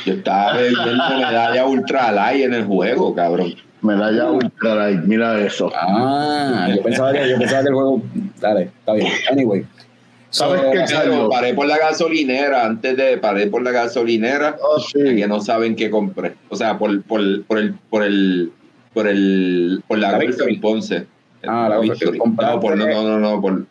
Yo 0.05 0.13
estaba 0.13 0.53
bebiendo 0.57 0.85
medalla 1.17 1.65
ultra 1.65 2.11
light 2.11 2.43
en 2.45 2.53
el 2.53 2.65
juego, 2.65 3.13
cabrón. 3.15 3.53
Medalla 3.81 4.31
ultra 4.31 4.75
light, 4.75 5.01
mira 5.03 5.39
eso. 5.39 5.71
Ah, 5.75 6.67
yo 6.75 6.81
pensaba 6.81 7.13
que, 7.13 7.29
yo 7.29 7.37
pensaba 7.37 7.61
que 7.61 7.67
el 7.69 7.73
juego. 7.75 8.01
Dale, 8.39 8.61
está 8.79 8.93
bien. 8.93 9.07
Anyway. 9.31 9.65
¿Sabes 10.31 10.61
So, 10.61 10.71
qué, 10.71 10.83
Carlos? 10.93 11.29
paré 11.29 11.53
por 11.53 11.65
la 11.67 11.77
gasolinera, 11.77 12.65
antes 12.65 12.97
de 12.97 13.17
paré 13.19 13.47
por 13.47 13.61
la 13.63 13.71
gasolinera, 13.71 14.57
Oh, 14.61 14.79
sí. 14.79 15.15
que 15.15 15.27
no 15.27 15.39
saben 15.39 15.75
qué 15.75 15.89
compré. 15.89 16.33
O 16.49 16.55
sea, 16.57 16.77
por, 16.77 17.01
por, 17.03 17.43
por 17.45 17.57
el, 17.59 17.75
por 17.89 18.03
el, 18.03 18.51
por 18.93 19.07
el, 19.07 19.81
por 19.87 19.97
la, 19.97 20.11
La 20.13 20.17
Golf 20.17 20.41
en 20.45 20.59
Ponce. 20.59 21.05
Ah, 21.47 21.67
la 21.69 21.77
Golf 21.77 22.01
No, 22.01 22.59
por, 22.59 22.75
no, 22.75 22.85
no, 22.85 23.03
no, 23.03 23.19
no, 23.19 23.39
por, 23.41 23.65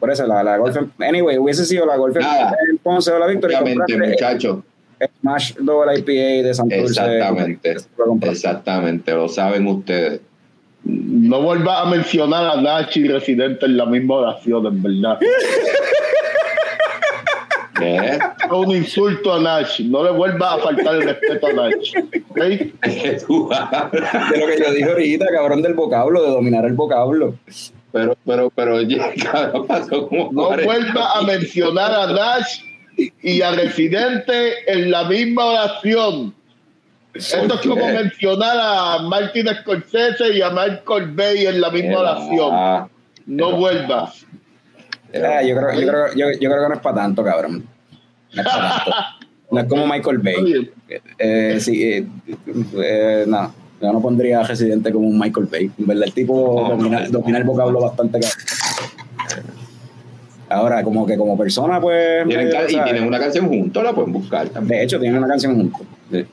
Por 0.00 0.10
eso, 0.10 0.26
la, 0.26 0.42
la 0.42 0.58
Golf. 0.58 0.76
Anyway, 0.98 1.38
hubiese 1.38 1.64
sido 1.64 1.86
la 1.86 1.96
Golf 1.96 2.16
en 2.16 2.78
Ponce 2.82 3.10
o 3.12 3.18
la 3.18 3.26
Victoria. 3.28 3.60
obviamente, 3.62 3.96
muchachos. 3.96 4.58
Smash 5.20 5.54
Double 5.54 5.98
IPA 5.98 6.46
de 6.46 6.54
Santurce. 6.54 7.00
Exactamente. 7.00 7.76
Exactamente, 8.22 9.12
lo 9.12 9.28
saben 9.28 9.66
ustedes. 9.66 10.20
No 10.84 11.42
vuelvas 11.42 11.86
a 11.86 11.90
mencionar 11.90 12.46
a 12.46 12.60
Nachi 12.60 13.00
y 13.00 13.08
Residente 13.08 13.66
en 13.66 13.76
la 13.76 13.86
misma 13.86 14.16
oración, 14.16 14.66
en 14.66 14.82
verdad. 14.82 15.18
¿Qué? 17.78 17.96
Es 17.96 18.50
un 18.50 18.70
insulto 18.74 19.34
a 19.34 19.40
Nach. 19.40 19.80
No 19.80 20.02
le 20.02 20.10
vuelvas 20.10 20.54
a 20.54 20.58
faltar 20.58 20.94
el 20.96 21.02
respeto 21.02 21.46
a 21.46 21.52
Nach. 21.52 21.74
¿ok? 22.30 22.38
¿Qué 22.82 23.18
tú 23.26 23.52
hablas? 23.52 23.92
De 24.32 24.38
lo 24.38 24.46
que 24.46 24.58
yo 24.58 24.72
dije 24.72 24.90
ahorita, 24.90 25.26
cabrón, 25.32 25.62
del 25.62 25.74
vocablo, 25.74 26.22
de 26.22 26.30
dominar 26.30 26.64
el 26.64 26.72
vocablo. 26.72 27.34
Pero, 27.92 28.16
pero, 28.24 28.50
pero, 28.50 28.76
oye, 28.76 28.98
cabrón, 29.32 29.66
pasó 29.66 30.08
como 30.08 30.30
No 30.32 30.48
40 30.48 30.64
vuelvas 30.66 31.16
a 31.16 31.22
mencionar 31.22 31.92
a 31.92 32.06
Nach 32.12 32.67
y 33.22 33.42
a 33.42 33.52
Residente 33.52 34.70
en 34.70 34.90
la 34.90 35.04
misma 35.04 35.44
oración. 35.44 36.34
Esto 37.14 37.54
es 37.54 37.60
como 37.66 37.86
mencionar 37.86 38.56
a 38.60 38.98
Martin 39.02 39.48
Scorsese 39.60 40.34
y 40.34 40.42
a 40.42 40.50
Michael 40.50 41.12
Bay 41.12 41.46
en 41.46 41.60
la 41.60 41.70
misma 41.70 42.00
oración. 42.00 42.90
No 43.26 43.56
vuelvas. 43.56 44.24
Ah, 45.14 45.42
yo, 45.42 45.56
creo, 45.56 45.80
yo, 45.80 45.88
creo, 45.88 46.06
yo, 46.14 46.30
yo 46.32 46.50
creo 46.50 46.62
que 46.62 46.68
no 46.68 46.74
es 46.74 46.80
para 46.80 46.96
tanto, 46.96 47.24
cabrón. 47.24 47.66
No 48.34 48.42
es 48.42 48.48
para 48.48 48.84
tanto. 48.84 48.92
No 49.50 49.60
es 49.60 49.66
como 49.66 49.86
Michael 49.86 50.18
Bay. 50.18 50.70
Eh, 51.18 51.58
sí, 51.60 51.82
eh, 51.82 52.06
eh, 52.82 53.24
no, 53.26 53.54
yo 53.80 53.92
no 53.92 54.02
pondría 54.02 54.40
a 54.40 54.42
Residente 54.42 54.92
como 54.92 55.08
un 55.08 55.18
Michael 55.18 55.46
Bay. 55.46 55.70
En 55.78 55.86
verdad, 55.86 56.04
el 56.04 56.12
tipo 56.12 56.62
No, 56.62 56.76
domina, 56.76 57.00
no. 57.00 57.10
domina 57.10 57.38
el 57.38 57.44
vocablo 57.44 57.80
bastante 57.80 58.20
cabrón. 58.20 58.38
Ahora, 60.50 60.82
como 60.82 61.06
que 61.06 61.16
como 61.16 61.36
persona, 61.36 61.80
pues. 61.80 62.26
tienen 62.26 62.48
eh, 62.48 62.66
y 62.68 62.80
tienen 62.80 63.04
una 63.04 63.18
canción 63.18 63.48
juntos, 63.48 63.82
la 63.84 63.92
pueden 63.92 64.12
buscar 64.12 64.48
también. 64.48 64.78
De 64.78 64.84
hecho, 64.84 64.98
tienen 64.98 65.18
una 65.18 65.28
canción 65.28 65.54
juntos. 65.56 65.82
Sí. 66.10 66.24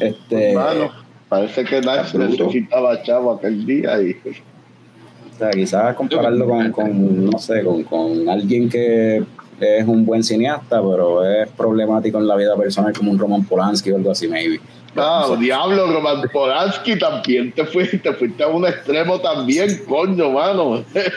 Este, 0.00 0.52
Hermano, 0.52 0.90
parece 1.28 1.64
que 1.64 1.80
bruto. 1.80 2.18
necesitaba 2.18 3.02
chavo 3.02 3.32
aquel 3.32 3.64
día 3.64 4.00
y 4.02 4.10
o 4.10 5.38
sea, 5.38 5.50
quizás 5.50 5.94
compararlo 5.94 6.46
con, 6.46 6.72
con, 6.72 7.30
no 7.30 7.38
sé, 7.38 7.62
con, 7.62 7.84
con 7.84 8.28
alguien 8.28 8.68
que 8.68 9.22
es 9.60 9.86
un 9.86 10.04
buen 10.04 10.22
cineasta, 10.22 10.80
pero 10.80 11.24
es 11.24 11.48
problemático 11.50 12.18
en 12.18 12.26
la 12.26 12.36
vida 12.36 12.56
personal 12.56 12.92
como 12.92 13.10
un 13.10 13.18
Roman 13.18 13.44
Polanski 13.44 13.90
o 13.90 13.96
algo 13.96 14.10
así, 14.10 14.28
maybe. 14.28 14.60
Ah, 14.96 15.36
diablo, 15.38 15.86
Roman 15.92 16.22
Polanski 16.32 16.98
también 16.98 17.52
te 17.52 17.64
fuiste, 17.64 17.98
te 17.98 18.12
fuiste 18.14 18.42
a 18.42 18.48
un 18.48 18.66
extremo 18.66 19.20
también, 19.20 19.82
coño, 19.88 20.30
mano. 20.30 20.84
Eh, 20.94 21.10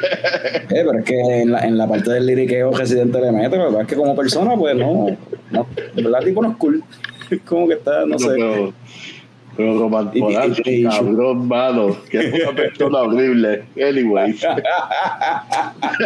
pero 0.70 0.94
es 1.00 1.06
que 1.06 1.42
en 1.42 1.52
la, 1.52 1.66
en 1.66 1.78
la 1.78 1.88
parte 1.88 2.12
del 2.12 2.26
liriqueo 2.26 2.72
Residente 2.72 3.20
le 3.20 3.32
mete, 3.32 3.52
pero 3.52 3.82
es 3.82 3.88
que 3.88 3.96
como 3.96 4.16
persona, 4.16 4.56
pues 4.56 4.76
no, 4.76 5.18
no, 5.52 5.68
verdad, 5.96 6.20
tipo 6.20 6.42
no 6.42 6.52
es 6.52 6.58
cool. 6.58 6.84
Es 7.30 7.42
como 7.46 7.68
que 7.68 7.76
está, 7.76 8.06
no 8.06 8.20
sé. 8.20 8.28
pero, 8.30 8.74
pero 9.58 9.80
Roman 9.80 10.12
Polanski, 10.12 10.84
cabrón, 10.84 11.48
mano, 11.48 11.96
que 12.10 12.20
es 12.20 12.34
una 12.44 12.56
persona 12.56 13.00
horrible. 13.00 13.64
Anyways, 13.76 14.44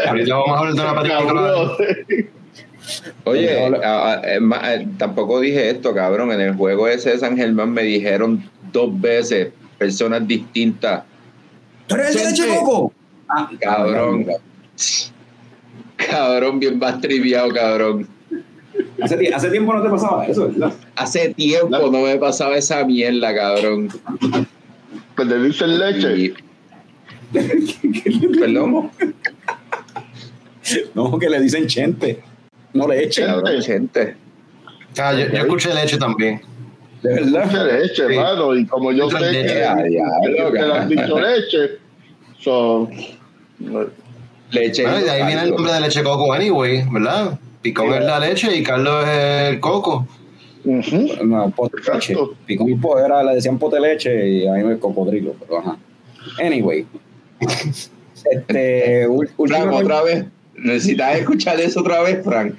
Ahorita 0.07 0.35
vamos 0.35 0.49
a 0.49 0.59
hablar 0.59 0.73
de 0.73 0.81
una 0.81 1.01
película. 1.01 1.77
Oye, 3.23 3.65
a- 3.83 4.13
a- 4.13 4.21
eh, 4.23 4.87
tampoco 4.97 5.39
dije 5.39 5.69
esto, 5.69 5.93
cabrón. 5.93 6.31
En 6.31 6.41
el 6.41 6.55
juego 6.55 6.87
ese 6.87 7.11
de 7.11 7.19
San 7.19 7.35
Germán 7.35 7.71
me 7.71 7.83
dijeron 7.83 8.43
dos 8.71 8.99
veces 9.01 9.49
personas 9.77 10.27
distintas. 10.27 11.03
¿Tú 11.87 11.95
eres 11.95 12.15
el 12.15 12.35
de 12.35 12.55
coco? 12.59 12.93
Ah, 13.27 13.49
Cabrón. 13.59 14.27
Cabrón, 15.97 16.59
bien 16.59 16.77
más 16.77 16.99
triviado, 17.01 17.49
cabrón. 17.53 18.07
Hace, 19.01 19.17
tie- 19.17 19.33
hace 19.33 19.49
tiempo 19.51 19.73
no 19.73 19.81
te 19.83 19.89
pasaba 19.89 20.25
eso, 20.25 20.47
¿verdad? 20.49 20.73
Hace 20.95 21.33
tiempo 21.33 21.89
no 21.91 22.01
me 22.01 22.15
pasaba 22.17 22.57
esa 22.57 22.83
mierda, 22.85 23.33
cabrón. 23.35 23.89
Pues 25.15 25.27
le 25.27 25.39
dicen 25.43 25.79
leche. 25.79 26.17
Y- 26.17 26.33
Perdón, 28.39 28.91
No, 30.93 31.17
que 31.19 31.29
le 31.29 31.39
dicen 31.41 31.67
chente. 31.67 32.21
No 32.73 32.87
le 32.87 33.03
echen, 33.03 33.25
cabrón, 33.27 33.61
gente. 33.61 34.15
Ah, 34.97 35.13
yo, 35.13 35.27
yo 35.27 35.39
escuché 35.39 35.73
leche 35.73 35.97
también. 35.97 36.41
de 37.03 37.13
verdad. 37.13 37.45
Leche, 37.51 37.63
leche, 37.81 38.07
Sí. 38.09 38.15
mano. 38.15 38.55
Y 38.55 38.65
como 38.65 38.91
yo 38.91 39.05
Leche, 39.09 39.19
sé 39.19 39.31
leche, 39.31 39.53
que, 39.53 40.61
le 40.61 40.73
han 40.73 40.89
dicho 40.89 41.19
leche, 41.19 41.69
so, 42.39 42.89
Leche. 44.51 44.83
Bueno, 44.83 44.99
y 44.99 45.03
de 45.03 45.11
ahí 45.11 45.25
viene 45.25 45.41
el 45.43 45.49
nombre 45.51 45.73
de 45.73 45.79
leche 45.81 46.03
coco, 46.03 46.31
anyway, 46.33 46.83
¿verdad? 46.91 47.37
Picón 47.65 47.93
es 47.95 48.05
la 48.05 48.19
leche 48.19 48.55
y 48.55 48.61
Carlos 48.61 49.05
es 49.07 49.49
el 49.53 49.59
coco. 49.59 50.05
No, 50.63 51.49
pote 51.49 51.77
leche. 51.91 52.15
Picón 52.45 52.69
y 52.69 52.75
po 52.75 52.99
era, 52.99 53.23
le 53.23 53.33
decían 53.35 53.57
pote 53.57 53.79
leche 53.79 54.27
y 54.29 54.47
a 54.47 54.53
mí 54.53 54.63
me 54.63 54.77
cocodrilo, 54.77 55.33
pero 55.39 55.57
ajá. 55.59 55.77
Anyway. 56.43 56.85
Este, 58.31 59.07
noche- 59.07 59.83
otra 59.83 60.01
vez. 60.01 60.25
necesitas 60.55 61.17
escuchar 61.19 61.59
eso 61.61 61.81
otra 61.81 62.01
vez, 62.01 62.23
Frank. 62.23 62.55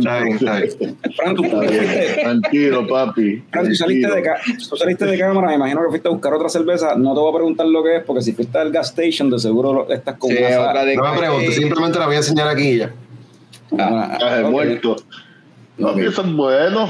Frank, 0.00 1.36
tú, 1.36 1.42
Tranquilo, 2.22 2.86
papi. 2.86 3.42
Frank, 3.50 3.68
tú 3.68 3.74
saliste, 3.74 4.08
de 4.14 4.22
tú 4.68 4.76
saliste 4.76 5.04
de 5.04 5.18
cámara, 5.18 5.48
me 5.48 5.54
imagino 5.56 5.82
que 5.82 5.88
fuiste 5.90 6.08
a 6.08 6.10
buscar 6.10 6.32
otra 6.34 6.48
cerveza. 6.48 6.94
No 6.96 7.12
te 7.14 7.20
voy 7.20 7.32
a 7.32 7.36
preguntar 7.36 7.66
lo 7.66 7.82
que 7.82 7.96
es, 7.96 8.02
porque 8.04 8.22
si 8.22 8.32
fuiste 8.32 8.56
al 8.58 8.70
gas 8.72 8.88
station, 8.90 9.28
de 9.30 9.38
seguro 9.38 9.86
estás 9.90 10.16
con 10.16 10.30
Sí, 10.30 10.38
una- 10.38 10.70
otra 10.70 10.84
de 10.84 10.96
No 10.96 11.12
me 11.12 11.18
preguntes, 11.18 11.54
simplemente 11.56 11.98
la 11.98 12.06
voy 12.06 12.14
a 12.14 12.18
enseñar 12.18 12.48
aquí 12.48 12.78
ya. 12.78 12.94
Caje 13.76 14.42
ok. 14.44 14.50
muerto. 14.50 14.96
No, 15.78 15.88
Ok. 15.90 15.98
eso 15.98 16.22
es 16.22 16.32
bueno. 16.32 16.88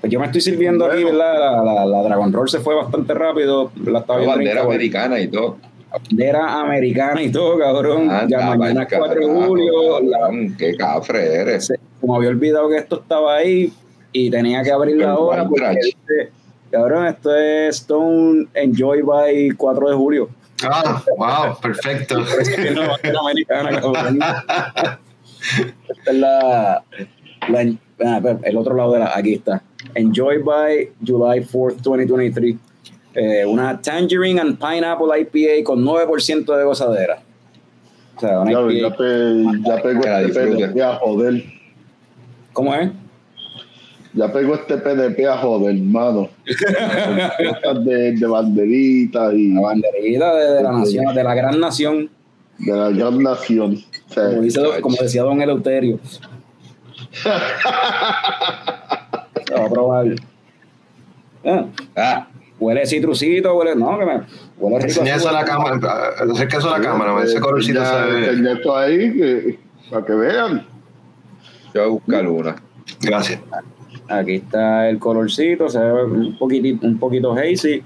Pues 0.00 0.12
yo 0.12 0.20
me 0.20 0.26
estoy 0.26 0.40
sirviendo 0.40 0.84
aquí, 0.86 1.02
Bueno. 1.02 1.18
¿verdad? 1.18 1.40
La, 1.64 1.74
la- 1.74 1.86
la 1.86 2.02
Dragon 2.02 2.32
Roll 2.32 2.48
se 2.48 2.60
fue 2.60 2.74
bastante 2.74 3.14
rápido. 3.14 3.70
La 3.84 4.00
estaba 4.00 4.20
La 4.20 4.26
bandera 4.28 4.52
rica, 4.62 4.64
americana 4.64 5.20
y 5.20 5.28
todo. 5.28 5.56
bandera 5.90 6.60
americana 6.60 7.22
y 7.22 7.30
todo, 7.30 7.58
cabrón. 7.58 8.10
Ya 8.28 8.54
mañana 8.54 8.82
es 8.82 8.88
pa'l 8.88 8.98
4 9.00 9.20
de 9.20 9.26
julio. 9.46 9.72
cabrón, 10.12 10.54
Qué 10.58 10.76
cafre 10.76 11.34
eres. 11.34 11.72
como 12.00 12.16
había 12.16 12.28
olvidado 12.30 12.68
que 12.68 12.76
esto 12.76 13.00
estaba 13.00 13.36
ahí 13.36 13.72
y 14.12 14.30
tenía 14.30 14.62
que 14.62 14.70
abrirla 14.72 15.12
ahora 15.12 15.48
porque 15.48 15.78
dice, 15.82 16.30
cabrón, 16.70 17.06
esto 17.06 17.34
es 17.34 17.76
Stone 17.80 18.46
Enjoy 18.54 19.00
by 19.02 19.50
4 19.56 19.88
de 19.88 19.94
julio. 19.96 20.28
Ah, 20.62 21.02
wow, 21.16 21.58
perfecto. 21.60 22.20
Esta 25.88 26.10
es 26.10 26.16
la, 26.16 26.82
la- 27.48 28.38
el 28.44 28.56
otro 28.56 28.74
lado 28.74 28.92
de 28.92 28.98
la, 29.00 29.16
aquí 29.16 29.34
está. 29.34 29.62
Enjoy 29.94 30.38
by 30.38 30.90
July 31.06 31.40
4th, 31.44 31.76
2023. 31.82 32.56
Eh, 33.16 33.44
una 33.46 33.80
Tangerine 33.80 34.40
and 34.40 34.58
Pineapple 34.58 35.06
IPA 35.20 35.62
con 35.64 35.84
9% 35.84 36.56
de 36.56 36.64
gozadera. 36.64 37.18
O 38.16 38.20
sea, 38.20 38.40
una 38.40 38.50
Ya, 38.52 38.58
IPA. 38.60 38.72
ya, 38.72 38.96
pe- 38.96 39.44
ya 39.68 39.82
pegó 39.82 40.00
Que 40.00 40.08
la 40.08 40.22
este 40.22 40.40
disfrute. 40.46 40.64
PNP 40.68 40.82
a 40.82 40.94
joder. 40.96 41.44
¿Cómo 42.52 42.74
es? 42.74 42.90
Ya 44.14 44.32
pegó 44.32 44.54
este 44.54 44.76
PNP 44.76 45.26
a 45.26 45.36
joder, 45.38 45.74
hermano. 45.76 46.28
Cosas 46.46 47.84
de, 47.84 48.12
de 48.12 48.26
banderitas 48.26 49.32
y 49.34 49.52
La 49.52 49.60
banderita 49.60 50.34
de, 50.36 50.50
de 50.52 50.62
la 50.62 50.72
nación, 50.72 51.14
de 51.14 51.24
la 51.24 51.34
gran 51.34 51.58
nación, 51.60 52.10
de 52.58 52.72
la 52.72 52.90
gran 52.90 53.22
nación. 53.22 53.78
O 54.08 54.12
sea, 54.12 54.28
como, 54.28 54.42
dice, 54.42 54.62
como 54.80 54.96
decía 55.00 55.22
don 55.22 55.42
Eleuterio. 55.42 55.98
Se 59.46 59.54
va 59.54 59.64
a 59.66 59.68
probar. 59.68 60.06
Ah, 61.44 61.64
Ah, 61.96 62.26
huele 62.58 62.86
citrusito, 62.86 63.54
huele. 63.56 63.74
No, 63.74 63.98
que 63.98 64.04
me. 64.04 64.12
Huele 64.58 64.78
rico. 64.78 64.86
Enseña 65.00 65.16
eso 65.16 65.28
a 65.28 65.32
la 65.32 65.44
cámara, 65.44 65.78
acerca 66.32 66.58
eso 66.58 66.72
a 66.72 66.78
la 66.78 66.84
cámara, 66.84 67.22
ese 67.22 67.40
colorcito 67.40 67.80
ya 67.80 67.86
se 68.06 68.12
ve. 68.12 68.26
enseñé 68.30 68.52
esto 68.52 68.76
ahí 68.76 69.12
que- 69.12 69.58
para 69.90 70.06
que 70.06 70.12
vean. 70.14 70.66
yo 71.74 71.80
voy 71.80 71.82
a 71.82 71.86
buscar 71.88 72.26
una. 72.28 72.56
Gracias. 73.00 73.40
Aquí 74.08 74.34
está 74.34 74.88
el 74.88 74.98
colorcito, 74.98 75.68
se 75.68 75.78
ve 75.78 76.04
un 76.04 76.36
poquitito, 76.36 76.86
un 76.86 76.98
poquito 76.98 77.32
hazy. 77.32 77.82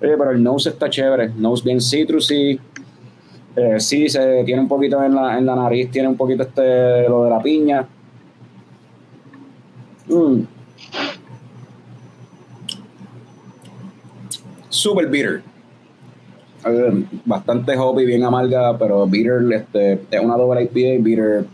Pero 0.00 0.30
el 0.30 0.42
nose 0.42 0.70
está 0.70 0.90
chévere. 0.90 1.30
Nose 1.36 1.64
bien 1.64 1.80
citrusy. 1.80 2.58
Eh, 3.56 3.80
sí, 3.80 4.08
se 4.08 4.42
tiene 4.44 4.60
un 4.60 4.68
poquito 4.68 5.02
en 5.02 5.14
la, 5.14 5.38
en 5.38 5.46
la 5.46 5.56
nariz, 5.56 5.90
tiene 5.90 6.08
un 6.08 6.16
poquito 6.16 6.42
este 6.42 7.08
lo 7.08 7.24
de 7.24 7.30
la 7.30 7.40
piña. 7.40 7.86
Mm. 10.08 10.42
Super 14.68 15.06
bitter. 15.08 15.42
Eh, 16.66 17.04
bastante 17.24 17.76
hoppy, 17.78 18.04
bien 18.04 18.24
amarga, 18.24 18.76
pero 18.76 19.06
bitter, 19.06 19.40
este, 19.52 20.00
es 20.10 20.20
una 20.20 20.36
doble 20.36 20.64
IPA, 20.64 21.02
bitter 21.02 21.46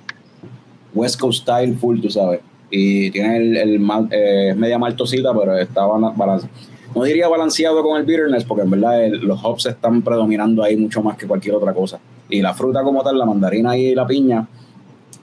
West 0.95 1.21
Coast 1.21 1.43
style 1.43 1.75
full, 1.75 2.01
tú 2.01 2.11
sabes. 2.11 2.41
Y 2.75 3.11
tiene 3.11 3.37
el, 3.37 3.57
el 3.59 3.81
mal- 3.81 4.09
eh, 4.11 4.49
es 4.51 4.57
media 4.57 4.79
maltosita, 4.79 5.33
pero 5.39 5.57
está 5.59 5.85
balanceado. 5.85 6.49
No 6.95 7.05
diría 7.05 7.29
balanceado 7.29 7.83
con 7.83 7.99
el 7.99 8.05
bitterness, 8.07 8.45
porque 8.45 8.65
en 8.65 8.71
verdad 8.71 9.05
el- 9.05 9.19
los 9.21 9.39
hops 9.45 9.67
están 9.67 10.01
predominando 10.03 10.63
ahí 10.63 10.77
mucho 10.77 11.03
más 11.03 11.17
que 11.19 11.27
cualquier 11.27 11.55
otra 11.55 11.73
cosa. 11.75 12.01
Y 12.31 12.41
la 12.41 12.55
fruta 12.55 12.83
como 12.83 13.03
tal, 13.03 13.19
la 13.19 13.27
mandarina 13.27 13.77
y 13.77 13.95
la 13.95 14.07
piña, 14.07 14.47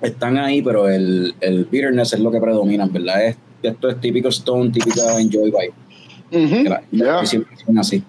están 0.01 0.37
ahí, 0.37 0.61
pero 0.61 0.87
el, 0.87 1.33
el 1.41 1.65
bitterness 1.65 2.13
es 2.13 2.19
lo 2.19 2.29
que 2.31 2.39
predomina, 2.39 2.83
en 2.85 2.93
verdad. 2.93 3.25
Es, 3.25 3.37
esto 3.63 3.89
es 3.89 3.99
típico 3.99 4.29
Stone, 4.29 4.69
típica 4.69 5.19
Enjoy 5.19 5.49
By. 5.51 5.69
Que 6.29 6.69
la- 6.69 6.83
Ya. 6.91 7.23
y 7.23 7.25
siempre 7.27 7.55
son 7.65 7.77
así. 7.79 8.03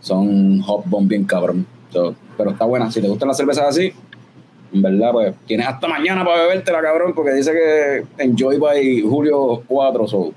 Son 0.00 0.60
hop 0.66 0.82
bomb 0.86 1.08
bien 1.08 1.24
cabrón. 1.24 1.64
So, 1.92 2.14
pero 2.36 2.50
está 2.50 2.64
buena. 2.64 2.90
Si 2.90 3.00
te 3.00 3.08
gustan 3.08 3.28
las 3.28 3.36
cervezas 3.36 3.66
así, 3.68 3.92
en 4.72 4.82
verdad, 4.82 5.12
pues 5.12 5.34
tienes 5.46 5.66
hasta 5.66 5.88
mañana 5.88 6.24
para 6.24 6.42
bebértela, 6.42 6.80
cabrón, 6.80 7.12
porque 7.14 7.32
dice 7.32 7.52
que 7.52 8.22
Enjoy 8.22 8.58
by 8.58 9.02
Julio 9.02 9.62
4. 9.66 10.08
So. 10.08 10.32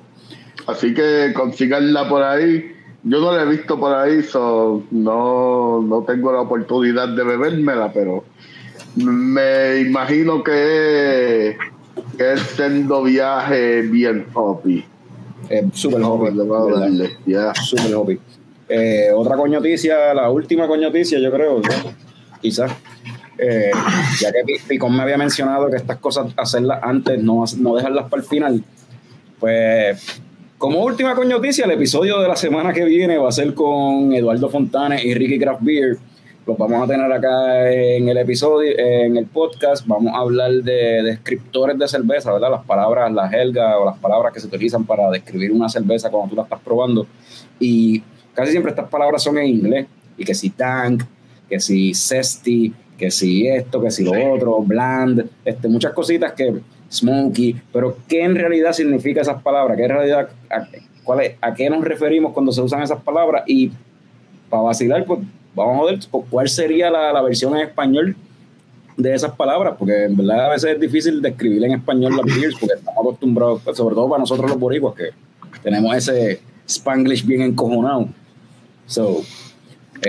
Así 0.68 0.94
que 0.94 1.34
consíganla 1.36 2.08
por 2.10 2.24
ahí. 2.24 2.72
Yo 3.04 3.20
no 3.20 3.34
la 3.36 3.44
he 3.44 3.46
visto 3.46 3.78
por 3.80 3.94
ahí, 3.94 4.24
so 4.24 4.84
no, 4.92 5.82
no 5.82 6.04
tengo 6.04 6.32
la 6.32 6.42
oportunidad 6.42 7.10
de 7.10 7.24
bebérmela, 7.24 7.92
pero 7.92 8.24
me 8.96 9.82
imagino 9.82 10.42
que, 10.42 11.58
que 12.18 12.34
es 12.34 12.40
siendo 12.42 13.04
viaje 13.04 13.82
bien 13.82 14.28
hoppy. 14.34 14.86
Es 15.50 15.66
súper 15.74 16.02
hoppy. 16.02 16.30
Vamos 16.38 16.62
a 16.62 16.66
¿verdad? 16.66 16.80
darle, 16.80 17.18
ya. 17.26 17.54
Súper 17.54 17.94
hoppy. 17.94 18.20
Eh, 18.70 19.10
otra 19.14 19.36
coñoticia, 19.36 20.14
la 20.14 20.30
última 20.30 20.68
coñoticia, 20.68 21.20
yo 21.20 21.32
creo, 21.32 21.60
¿no? 21.60 21.94
quizás. 22.42 22.72
Eh, 23.38 23.72
ya 24.20 24.32
que 24.32 24.44
Pi- 24.46 24.60
Picón 24.68 24.96
me 24.96 25.04
había 25.04 25.18
mencionado 25.18 25.70
que 25.70 25.78
estas 25.78 25.98
cosas 25.98 26.28
hacerlas 26.38 26.80
antes, 26.84 27.22
no, 27.22 27.44
no 27.58 27.76
dejarlas 27.76 28.10
para 28.10 28.22
el 28.22 28.28
final. 28.28 28.64
Pues, 29.40 30.22
como 30.58 30.84
última 30.84 31.16
coñoticia, 31.16 31.66
el 31.66 31.72
episodio 31.72 32.22
de 32.22 32.28
la 32.28 32.36
semana 32.36 32.72
que 32.72 32.86
viene 32.86 33.18
va 33.18 33.30
a 33.30 33.32
ser 33.32 33.54
con 33.54 34.14
Eduardo 34.14 34.50
Fontanes 34.50 35.04
y 35.04 35.14
Ricky 35.14 35.40
Craft 35.40 35.62
Beer. 35.62 35.98
Los 36.46 36.58
vamos 36.58 36.84
a 36.84 36.88
tener 36.92 37.10
acá 37.12 37.72
en 37.72 38.08
el 38.10 38.18
episodio, 38.18 38.74
en 38.78 39.16
el 39.18 39.26
podcast. 39.26 39.88
Vamos 39.88 40.14
a 40.14 40.20
hablar 40.20 40.52
de 40.52 41.02
descriptores 41.04 41.78
de 41.80 41.88
cerveza, 41.88 42.34
¿verdad? 42.34 42.52
Las 42.52 42.66
palabras, 42.66 43.12
las 43.14 43.34
helgas 43.34 43.76
o 43.80 43.86
las 43.86 43.98
palabras 43.98 44.34
que 44.34 44.42
se 44.42 44.48
utilizan 44.48 44.86
para 44.86 45.10
describir 45.10 45.54
una 45.54 45.70
cerveza 45.70 46.10
cuando 46.10 46.30
tú 46.30 46.36
la 46.36 46.44
estás 46.44 46.60
probando. 46.60 47.08
Y 47.60 48.04
casi 48.34 48.52
siempre 48.52 48.72
estas 48.72 48.90
palabras 48.90 49.24
son 49.24 49.38
en 49.38 49.48
inglés. 49.48 49.88
Y 50.18 50.26
que 50.26 50.36
si 50.36 50.50
tank, 50.50 51.04
que 51.50 51.60
si 51.62 51.94
zesty, 51.94 52.74
que 52.98 53.12
si 53.12 53.48
esto, 53.48 53.82
que 53.82 53.91
si 53.91 54.04
lo 54.04 54.12
otro, 54.34 54.60
bland, 54.62 55.26
este, 55.46 55.68
muchas 55.68 55.94
cositas 55.94 56.34
que 56.34 56.54
smoky, 56.91 57.56
pero 57.72 57.98
¿qué 58.08 58.24
en 58.24 58.36
realidad 58.36 58.72
significa 58.74 59.22
esas 59.22 59.41
palabras? 59.41 59.76
¿Qué 59.78 59.84
en 59.86 59.89
realidad, 59.89 60.30
a, 60.50 60.68
cuál 61.04 61.22
es- 61.22 61.36
a 61.41 61.54
qué 61.54 61.70
nos 61.70 61.84
referimos 61.84 62.34
cuando 62.34 62.52
se 62.52 62.62
usan 62.62 62.82
esas 62.84 63.02
palabras? 63.02 63.44
Y 63.48 63.72
para 64.50 64.64
vacilar, 64.64 65.04
pues 65.06 65.20
vamos 65.56 65.82
a 65.82 65.91
ver 65.91 66.00
pues, 66.12 66.26
cuál 66.30 66.48
sería 66.50 66.89
la, 66.91 67.12
la 67.12 67.22
versión 67.22 67.56
en 67.56 67.62
español 67.68 68.16
de 68.96 69.16
esas 69.16 69.32
palabras, 69.32 69.74
porque 69.80 70.04
en 70.06 70.16
verdad 70.16 70.46
a 70.46 70.50
veces 70.50 70.74
es 70.76 70.80
difícil 70.80 71.20
describir 71.20 71.64
en 71.64 71.72
español 71.72 72.16
las 72.16 72.26
beers, 72.39 72.56
porque 72.60 72.76
estamos 72.76 73.00
acostumbrados, 73.00 73.62
pues, 73.64 73.76
sobre 73.76 73.96
todo 73.96 74.08
para 74.08 74.20
nosotros 74.20 74.48
los 74.52 74.60
boricuas, 74.60 74.94
que 74.94 75.10
tenemos 75.64 75.96
ese 75.96 76.39
spanglish 76.68 77.26
bien 77.26 77.41
encojonado. 77.41 78.08
So, 78.86 79.22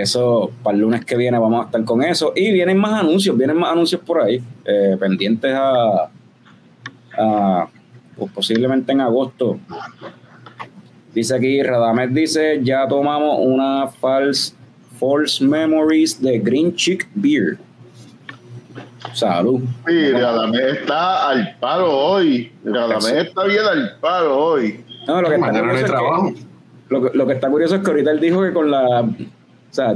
eso, 0.01 0.51
para 0.63 0.75
el 0.75 0.81
lunes 0.81 1.03
que 1.05 1.15
viene 1.15 1.37
vamos 1.39 1.63
a 1.63 1.65
estar 1.65 1.83
con 1.83 2.03
eso. 2.03 2.33
Y 2.35 2.51
vienen 2.51 2.77
más 2.77 2.99
anuncios, 2.99 3.37
vienen 3.37 3.57
más 3.57 3.71
anuncios 3.71 4.01
por 4.01 4.21
ahí, 4.21 4.41
eh, 4.65 4.95
pendientes 4.99 5.53
a, 5.53 6.09
a, 7.17 7.67
pues 8.17 8.31
posiblemente 8.31 8.91
en 8.91 9.01
agosto. 9.01 9.57
Dice 11.13 11.35
aquí, 11.35 11.61
Radamet 11.63 12.09
dice, 12.11 12.59
ya 12.61 12.87
tomamos 12.87 13.37
una 13.41 13.87
false, 13.87 14.53
false 14.99 15.43
memories 15.43 16.21
de 16.21 16.39
Green 16.39 16.75
Chick 16.75 17.07
Beer. 17.15 17.57
Salud. 19.13 19.61
Sí, 19.87 20.11
Radamés 20.11 20.79
está 20.79 21.29
al 21.29 21.55
paro 21.59 21.89
hoy. 21.95 22.51
Radamés 22.65 23.05
está 23.13 23.45
bien 23.45 23.61
al 23.63 23.97
paro 24.01 24.35
hoy. 24.37 24.83
No, 25.07 25.21
lo 25.21 25.29
que 25.29 25.35
está 25.35 25.47
Mañana 25.47 25.67
no 25.67 25.73
hay 25.73 25.77
curioso 25.77 25.77
es 25.77 25.83
que- 25.83 25.91
trabajo. 25.91 26.33
Lo 26.89 27.01
que, 27.11 27.17
lo 27.17 27.27
que 27.27 27.33
está 27.33 27.49
curioso 27.49 27.75
es 27.75 27.81
que 27.81 27.89
ahorita 27.91 28.11
él 28.11 28.19
dijo 28.19 28.41
que 28.43 28.51
con 28.53 28.69
la. 28.71 29.07
O 29.75 29.77
sea, 29.77 29.93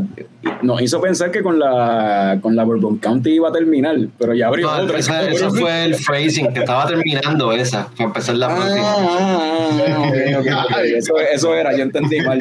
nos 0.61 0.81
hizo 0.81 0.99
pensar 0.99 1.31
que 1.31 1.41
con 1.41 1.57
la 1.57 2.37
con 2.41 2.53
la 2.53 2.65
Bourbon 2.65 2.97
County 2.97 3.35
iba 3.35 3.47
a 3.47 3.51
terminar, 3.53 3.95
pero 4.17 4.33
ya 4.33 4.47
abrió 4.47 4.67
No, 4.69 4.83
otra. 4.83 4.97
esa- 4.99 5.25
eso 5.29 5.49
fue 5.51 5.85
el 5.85 5.95
phrasing, 5.95 6.51
que 6.51 6.59
estaba 6.59 6.85
terminando 6.85 7.53
esa, 7.53 7.87
para 7.91 8.03
empezar 8.03 8.35
la 8.35 8.47
Ah, 8.47 8.55
próxima. 8.57 8.81
ah, 8.83 9.39
ah, 9.39 9.99
ok, 10.01 10.39
ok, 10.39 10.47
ok. 10.69 10.77
Eso, 10.97 11.17
eso 11.17 11.55
era, 11.55 11.71
yo 11.77 11.83
entendí 11.83 12.19
mal. 12.23 12.39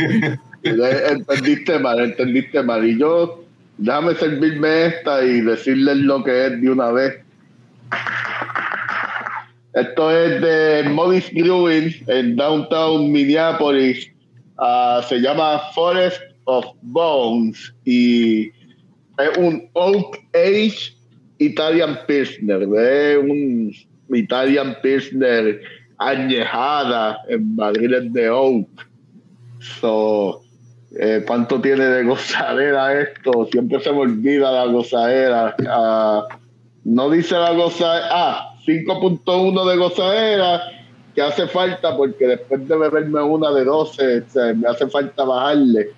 Entendiste 0.65 1.79
mal, 1.79 2.01
entendiste 2.01 2.61
mal. 2.65 2.85
Y 2.85 2.99
yo, 2.99 3.45
déjame 3.77 4.17
servirme 4.17 4.87
esta 4.87 5.23
y 5.25 5.41
decirles 5.43 5.99
lo 5.99 6.25
que 6.25 6.47
es 6.47 6.61
de 6.61 6.71
una 6.71 6.91
vez. 6.91 7.19
Esto 9.75 10.11
es 10.11 10.41
de 10.41 10.89
Modis 10.91 11.33
Brewing 11.33 11.95
en 12.09 12.35
Downtown 12.35 13.13
Minneapolis. 13.13 14.11
Ah, 14.59 15.01
se 15.09 15.21
llama 15.21 15.61
Forest 15.73 16.21
of 16.49 16.65
Bones. 16.83 17.75
Y 17.85 18.49
es 19.19 19.37
un 19.39 19.69
Oak 19.75 20.19
Age 20.35 20.95
Italian 21.39 21.99
Pilsner. 22.07 22.63
Es 22.63 23.19
un 23.19 23.73
Italian 24.15 24.77
Pilsner 24.83 25.61
añejada 25.99 27.19
en 27.29 27.55
barriles 27.57 28.13
de 28.13 28.31
Oak. 28.31 28.69
So, 29.81 30.43
eh, 30.99 31.23
¿Cuánto 31.27 31.61
tiene 31.61 31.85
de 31.85 32.05
gozadera 32.05 33.01
esto? 33.01 33.47
Siempre 33.53 33.81
se 33.81 33.93
me 33.93 33.99
olvida 34.01 34.51
la 34.51 34.67
gozadera. 34.73 35.55
Ah, 35.69 36.27
no 36.85 37.11
dice 37.11 37.35
la 37.35 37.53
gozadera. 37.53 38.07
Ah, 38.11 38.55
5.1 38.67 39.71
de 39.71 39.77
gozadera 39.77 40.63
que 41.15 41.23
hace 41.23 41.47
falta 41.49 41.97
porque 41.97 42.27
después 42.27 42.67
de 42.69 42.77
beberme 42.77 43.21
una 43.23 43.51
de 43.51 43.65
12 43.65 44.23
se- 44.29 44.55
me 44.55 44.69
hace 44.69 44.87
falta 44.87 45.25
bajarle. 45.25 45.91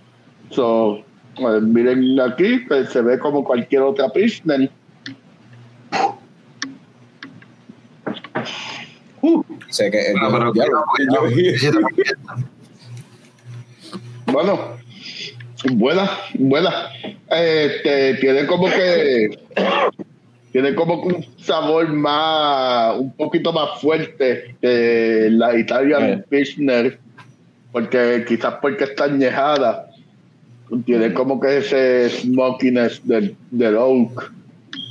So, 0.50 0.98
eh, 1.38 1.60
miren 1.62 2.18
aquí, 2.20 2.58
pues, 2.68 2.90
se 2.90 3.00
ve 3.02 3.18
como 3.18 3.44
cualquier 3.44 3.82
otra 3.82 4.08
Pilsner. 4.10 4.70
Sé 9.68 9.90
que. 9.90 10.14
Pero 10.20 10.52
yo- 10.54 10.62
te- 10.62 12.14
Bueno, 14.32 14.76
buena, 15.74 16.10
buena. 16.34 16.72
Este, 17.30 18.14
tiene 18.14 18.46
como 18.46 18.66
que 18.66 19.30
tiene 20.52 20.74
como 20.74 21.02
que 21.06 21.14
un 21.14 21.26
sabor 21.38 21.88
más, 21.92 22.96
un 22.96 23.12
poquito 23.12 23.52
más 23.52 23.80
fuerte 23.80 24.56
que 24.60 25.28
la 25.30 25.56
Italian 25.56 26.02
Eh. 26.04 26.24
Pilsner, 26.28 26.98
porque 27.72 28.24
quizás 28.26 28.54
porque 28.60 28.84
está 28.84 29.04
añejada. 29.04 29.89
Tiene 30.84 31.12
como 31.12 31.40
que 31.40 31.58
ese 31.58 32.08
smokiness 32.10 33.06
del, 33.06 33.34
del 33.50 33.76
oak. 33.76 34.32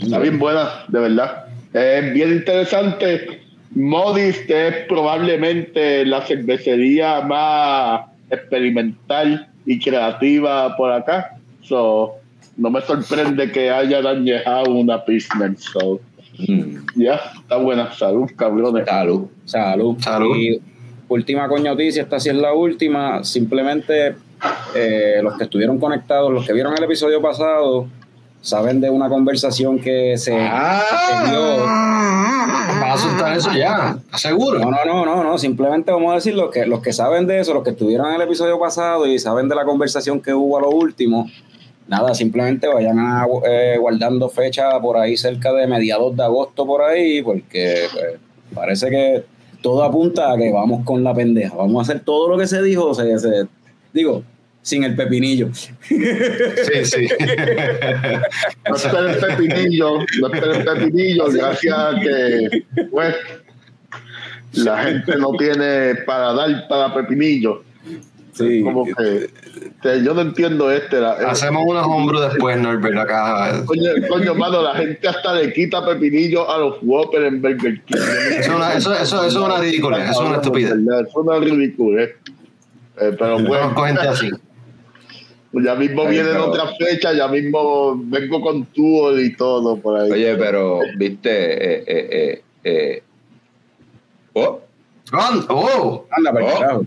Está 0.01 0.19
bien 0.19 0.39
buena, 0.39 0.85
de 0.87 0.99
verdad. 0.99 1.45
Es 1.73 2.13
bien 2.13 2.33
interesante. 2.33 3.41
Modist 3.75 4.49
es 4.49 4.87
probablemente 4.87 6.05
la 6.05 6.21
cervecería 6.21 7.21
más 7.21 8.01
experimental 8.29 9.47
y 9.65 9.79
creativa 9.79 10.75
por 10.75 10.91
acá. 10.91 11.37
So, 11.61 12.15
no 12.57 12.69
me 12.69 12.81
sorprende 12.81 13.51
que 13.51 13.69
hayan 13.69 14.05
añejado 14.05 14.71
una 14.71 15.05
Pilsner. 15.05 15.55
So, 15.57 16.01
Mm, 16.47 16.85
ya, 16.95 17.19
está 17.41 17.57
buena. 17.57 17.91
Salud, 17.93 18.29
cabrones. 18.35 18.85
Salud. 18.85 19.27
Salud. 19.45 19.97
Salud. 19.99 20.35
Y 20.37 20.61
última 21.09 21.47
coño 21.47 21.71
noticia, 21.71 22.03
esta 22.03 22.19
sí 22.19 22.29
es 22.29 22.35
la 22.35 22.53
última. 22.53 23.23
Simplemente 23.23 24.15
eh, 24.75 25.19
los 25.23 25.37
que 25.37 25.43
estuvieron 25.45 25.79
conectados, 25.79 26.31
los 26.31 26.45
que 26.45 26.53
vieron 26.53 26.73
el 26.77 26.83
episodio 26.83 27.21
pasado, 27.21 27.87
saben 28.41 28.79
de 28.81 28.89
una 28.89 29.09
conversación 29.09 29.79
que 29.79 30.17
se, 30.17 30.37
Ah. 30.39 30.81
¿Vas 32.81 32.93
a 33.05 33.09
soltar 33.09 33.37
eso 33.37 33.51
ya? 33.53 33.97
¿Estás 34.05 34.21
seguro? 34.21 34.59
No, 34.59 34.71
no, 34.71 34.85
no, 34.85 35.05
no, 35.05 35.23
no. 35.23 35.37
Simplemente 35.37 35.91
vamos 35.91 36.11
a 36.11 36.15
decir 36.15 36.33
los 36.35 36.49
que, 36.51 36.65
los 36.65 36.81
que 36.81 36.93
saben 36.93 37.27
de 37.27 37.39
eso, 37.39 37.53
los 37.53 37.63
que 37.63 37.71
estuvieron 37.71 38.07
en 38.09 38.15
el 38.15 38.21
episodio 38.21 38.59
pasado 38.59 39.05
y 39.07 39.19
saben 39.19 39.49
de 39.49 39.55
la 39.55 39.65
conversación 39.65 40.21
que 40.21 40.33
hubo 40.33 40.57
a 40.57 40.61
lo 40.61 40.69
último. 40.69 41.29
Nada, 41.87 42.13
simplemente 42.13 42.67
vayan 42.67 42.99
a, 42.99 43.25
eh, 43.47 43.77
guardando 43.79 44.29
fecha 44.29 44.79
por 44.79 44.97
ahí 44.97 45.17
cerca 45.17 45.51
de 45.53 45.65
mediados 45.67 46.15
de 46.15 46.23
agosto 46.23 46.65
por 46.65 46.81
ahí, 46.83 47.21
porque 47.23 47.87
pues, 47.91 48.05
parece 48.53 48.89
que 48.89 49.23
todo 49.61 49.83
apunta 49.83 50.31
a 50.31 50.37
que 50.37 50.51
vamos 50.51 50.85
con 50.85 51.03
la 51.03 51.13
pendeja. 51.13 51.55
Vamos 51.55 51.79
a 51.79 51.91
hacer 51.91 52.03
todo 52.03 52.29
lo 52.29 52.37
que 52.37 52.47
se 52.47 52.61
dijo, 52.61 52.93
se, 52.93 53.17
se- 53.19 53.47
digo, 53.93 54.23
sin 54.61 54.83
el 54.83 54.95
pepinillo. 54.95 55.49
Sí, 55.53 55.95
sí. 56.83 57.07
No 58.69 58.75
esperen 58.75 59.15
pepinillo, 59.19 59.99
no 60.21 60.33
esperen 60.33 60.65
pepinillo, 60.65 61.25
gracias 61.31 61.77
a 61.77 61.99
que 61.99 62.63
pues, 62.91 63.15
la 64.53 64.83
gente 64.83 65.15
no 65.17 65.31
tiene 65.37 65.95
para 66.05 66.33
dar 66.33 66.67
para 66.67 66.93
pepinillo. 66.93 67.63
Sí. 68.33 68.61
Como 68.63 68.85
que, 68.85 69.29
que 69.81 70.03
yo 70.03 70.13
no 70.13 70.21
entiendo 70.21 70.71
este. 70.71 71.01
la- 71.01 71.11
Hacemos 71.13 71.63
unos 71.65 71.85
hombros 71.85 72.31
después, 72.31 72.57
Norbert, 72.57 72.97
acá. 72.97 73.63
Coño, 73.65 73.89
coño, 74.07 74.33
mano, 74.33 74.61
la 74.61 74.75
gente 74.75 75.05
hasta 75.09 75.33
le 75.33 75.51
quita 75.51 75.85
pepinillo 75.85 76.49
a 76.49 76.57
los 76.57 76.75
Whopper 76.81 77.23
en 77.23 77.41
Burger 77.41 77.81
King. 77.83 77.97
Eso 77.97 78.39
es 78.39 78.47
una, 78.49 78.73
eso, 78.75 78.93
eso, 78.93 79.25
eso 79.25 79.27
es 79.27 79.35
una 79.35 79.57
ridícula, 79.59 80.03
eso 80.09 80.21
es 80.23 80.27
una 80.29 80.35
estupidez. 80.37 80.71
Es 80.71 81.15
una 81.15 81.37
ridícula. 81.39 82.07
Eh, 83.01 83.15
pero 83.17 83.39
No 83.39 83.47
bueno, 83.47 83.73
con 83.73 83.87
gente 83.87 84.07
así. 84.07 84.29
ya 85.53 85.73
mismo 85.75 86.03
Ay, 86.03 86.09
vienen 86.11 86.33
pero- 86.33 86.49
otra 86.49 86.67
fecha, 86.79 87.13
ya 87.13 87.27
mismo 87.27 87.95
vengo 87.97 88.39
con 88.41 88.65
tubo 88.65 89.17
y 89.17 89.35
todo 89.35 89.77
por 89.77 89.99
ahí. 89.99 90.11
Oye, 90.11 90.35
pero, 90.35 90.79
viste, 90.97 91.29
eh, 91.31 91.83
eh, 91.87 92.07
eh, 92.11 92.43
eh. 92.63 93.03
Oh, 94.33 94.61
¡Oh! 95.49 96.05
Anda, 96.11 96.31
para 96.31 96.45
el 96.71 96.77
Oh. 96.77 96.85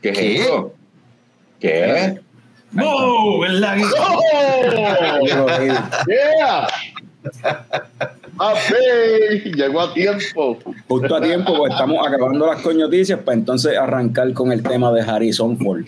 ¿qué 0.00 0.08
es 0.10 0.18
¿Qué? 0.18 0.34
eso? 0.40 0.72
¿Qué? 1.60 2.18
¡Oh! 2.82 3.40
¿Verdad 3.40 3.76
que- 3.76 3.84
¡Yeah! 6.08 6.66
Llegó 9.54 9.80
a 9.82 9.92
tiempo. 9.94 10.58
Justo 10.88 11.14
a 11.14 11.20
tiempo, 11.20 11.54
pues 11.56 11.72
estamos 11.72 12.06
acabando 12.06 12.46
las 12.46 12.62
coñoticias 12.62 13.20
para 13.20 13.36
entonces 13.36 13.76
arrancar 13.76 14.32
con 14.32 14.52
el 14.52 14.62
tema 14.62 14.90
de 14.92 15.02
Harrison 15.02 15.58
Ford. 15.58 15.84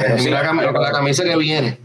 Pero 0.00 0.18
sí, 0.18 0.24
Mira 0.24 0.42
la, 0.42 0.50
cam- 0.52 0.80
la 0.80 0.90
camisa 0.92 1.24
que 1.24 1.36
viene. 1.36 1.78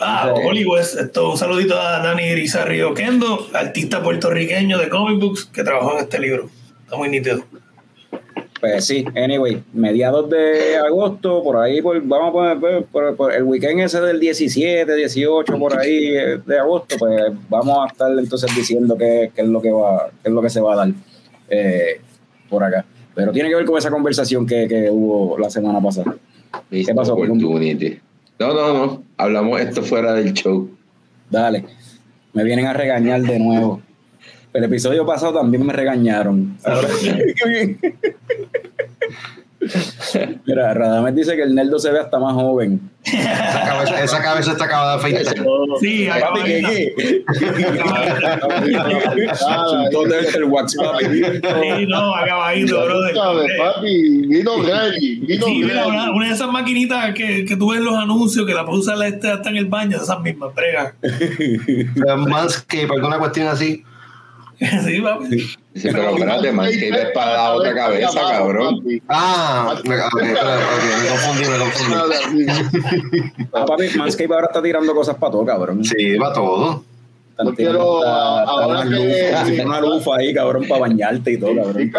Ah, 0.00 0.32
Hollywood, 0.34 0.80
esto, 0.80 1.30
un 1.30 1.38
saludito 1.38 1.78
a 1.78 2.00
Dani 2.00 2.24
Irizarry 2.24 2.82
Oquendo, 2.82 3.46
artista 3.54 4.02
puertorriqueño 4.02 4.76
de 4.78 4.88
comic 4.88 5.20
books 5.20 5.44
que 5.44 5.62
trabajó 5.62 5.92
en 5.92 5.98
este 6.04 6.18
libro. 6.18 6.50
Está 6.84 6.96
muy 6.96 7.08
nítido. 7.08 7.44
Pues 8.62 8.84
sí, 8.84 9.04
anyway, 9.16 9.60
mediados 9.72 10.30
de 10.30 10.76
agosto, 10.76 11.42
por 11.42 11.56
ahí, 11.56 11.82
por, 11.82 12.00
vamos 12.00 12.28
a 12.28 12.32
poner 12.32 12.58
pues, 12.60 12.84
por, 12.92 13.16
por 13.16 13.32
el 13.32 13.42
weekend 13.42 13.80
ese 13.80 14.00
del 14.00 14.20
17, 14.20 14.94
18, 14.94 15.58
por 15.58 15.76
ahí 15.76 16.14
eh, 16.14 16.38
de 16.46 16.58
agosto, 16.60 16.94
pues 16.96 17.32
vamos 17.48 17.76
a 17.82 17.88
estar 17.88 18.16
entonces 18.16 18.54
diciendo 18.54 18.96
qué, 18.96 19.32
qué 19.34 19.42
es 19.42 19.48
lo 19.48 19.60
que 19.60 19.72
va, 19.72 20.10
qué 20.22 20.28
es 20.28 20.32
lo 20.32 20.40
que 20.40 20.48
se 20.48 20.60
va 20.60 20.74
a 20.74 20.76
dar 20.76 20.88
eh, 21.48 22.00
por 22.48 22.62
acá. 22.62 22.84
Pero 23.16 23.32
tiene 23.32 23.48
que 23.48 23.56
ver 23.56 23.64
con 23.64 23.78
esa 23.78 23.90
conversación 23.90 24.46
que, 24.46 24.68
que 24.68 24.88
hubo 24.88 25.36
la 25.38 25.50
semana 25.50 25.80
pasada. 25.80 26.14
Missed 26.70 26.94
pasó? 26.94 27.16
No, 28.38 28.54
no, 28.54 28.86
no. 28.86 29.02
Hablamos 29.16 29.60
esto 29.60 29.82
fuera 29.82 30.14
del 30.14 30.34
show. 30.34 30.70
Dale, 31.28 31.64
me 32.32 32.44
vienen 32.44 32.66
a 32.66 32.74
regañar 32.74 33.22
de 33.22 33.40
nuevo. 33.40 33.82
El 34.52 34.64
episodio 34.64 35.04
pasado 35.04 35.32
también 35.32 35.66
me 35.66 35.72
regañaron. 35.72 36.58
Mira, 40.46 40.74
Radames 40.74 41.14
dice 41.14 41.36
que 41.36 41.42
el 41.42 41.54
Neldo 41.54 41.78
se 41.78 41.90
ve 41.92 42.00
hasta 42.00 42.18
más 42.18 42.34
joven. 42.34 42.80
Esa 43.04 43.64
cabeza, 43.64 44.04
esa 44.04 44.22
cabeza 44.22 44.52
está 44.52 44.64
acabada 44.64 44.92
de 44.92 44.98
afeitar. 44.98 45.34
Sí, 45.80 46.08
Papi, 46.08 46.40
¿qué, 46.42 46.94
ser 50.30 50.44
wax, 50.44 50.76
papi. 50.76 51.04
Sí, 51.04 51.86
no, 51.88 52.14
acabadito, 52.14 52.84
brother. 52.84 53.14
¿Sabes, 53.14 53.50
Eh, 53.50 53.58
papi? 53.58 54.26
Vino 54.28 54.62
ready. 54.62 55.14
Vino 55.20 55.46
Sí, 55.46 55.62
mira, 55.64 55.86
una, 55.86 56.12
una 56.12 56.28
de 56.28 56.34
esas 56.34 56.50
maquinitas 56.50 57.14
que, 57.14 57.44
que 57.44 57.56
tú 57.56 57.70
ves 57.70 57.78
en 57.78 57.84
los 57.84 57.94
anuncios 57.94 58.46
que 58.46 58.54
la 58.54 58.64
puedes 58.64 58.86
usar 58.86 59.02
este 59.06 59.30
hasta 59.30 59.50
en 59.50 59.56
el 59.56 59.66
baño, 59.66 59.96
esas 59.96 60.20
mismas, 60.20 60.54
brega. 60.54 60.94
Manscape, 62.16 62.88
alguna 62.92 63.18
cuestión 63.18 63.48
así. 63.48 63.84
Sí, 64.84 65.00
papi. 65.00 65.40
Sí, 65.40 65.88
pero 65.90 66.10
espérate, 66.10 66.52
man, 66.52 66.68
que 66.70 66.88
es 66.88 67.10
para 67.14 67.32
la 67.32 67.52
otra 67.54 67.74
cabeza, 67.74 68.20
cabrón. 68.30 68.80
Ah, 69.08 69.74
me, 69.84 69.96
confundí, 71.08 71.48
me 71.48 71.58
confundí. 71.58 72.46
Ah, 73.54 73.64
papi, 73.66 73.84
Manscape 73.98 74.32
ahora 74.32 74.46
está 74.46 74.62
tirando 74.62 74.94
cosas 74.94 75.16
para 75.16 75.32
todo, 75.32 75.44
cabrón. 75.44 75.84
Sí, 75.84 76.16
va 76.16 76.32
todo. 76.32 76.84
Yo 77.44 77.54
quiero, 77.54 78.04
ahora 78.06 78.82
que- 78.88 79.62
una 79.64 79.80
lufa 79.80 80.16
ahí, 80.16 80.32
cabrón, 80.34 80.64
para 80.68 80.82
bañarte 80.82 81.32
y 81.32 81.38
todo, 81.40 81.56
cabrón. 81.56 81.90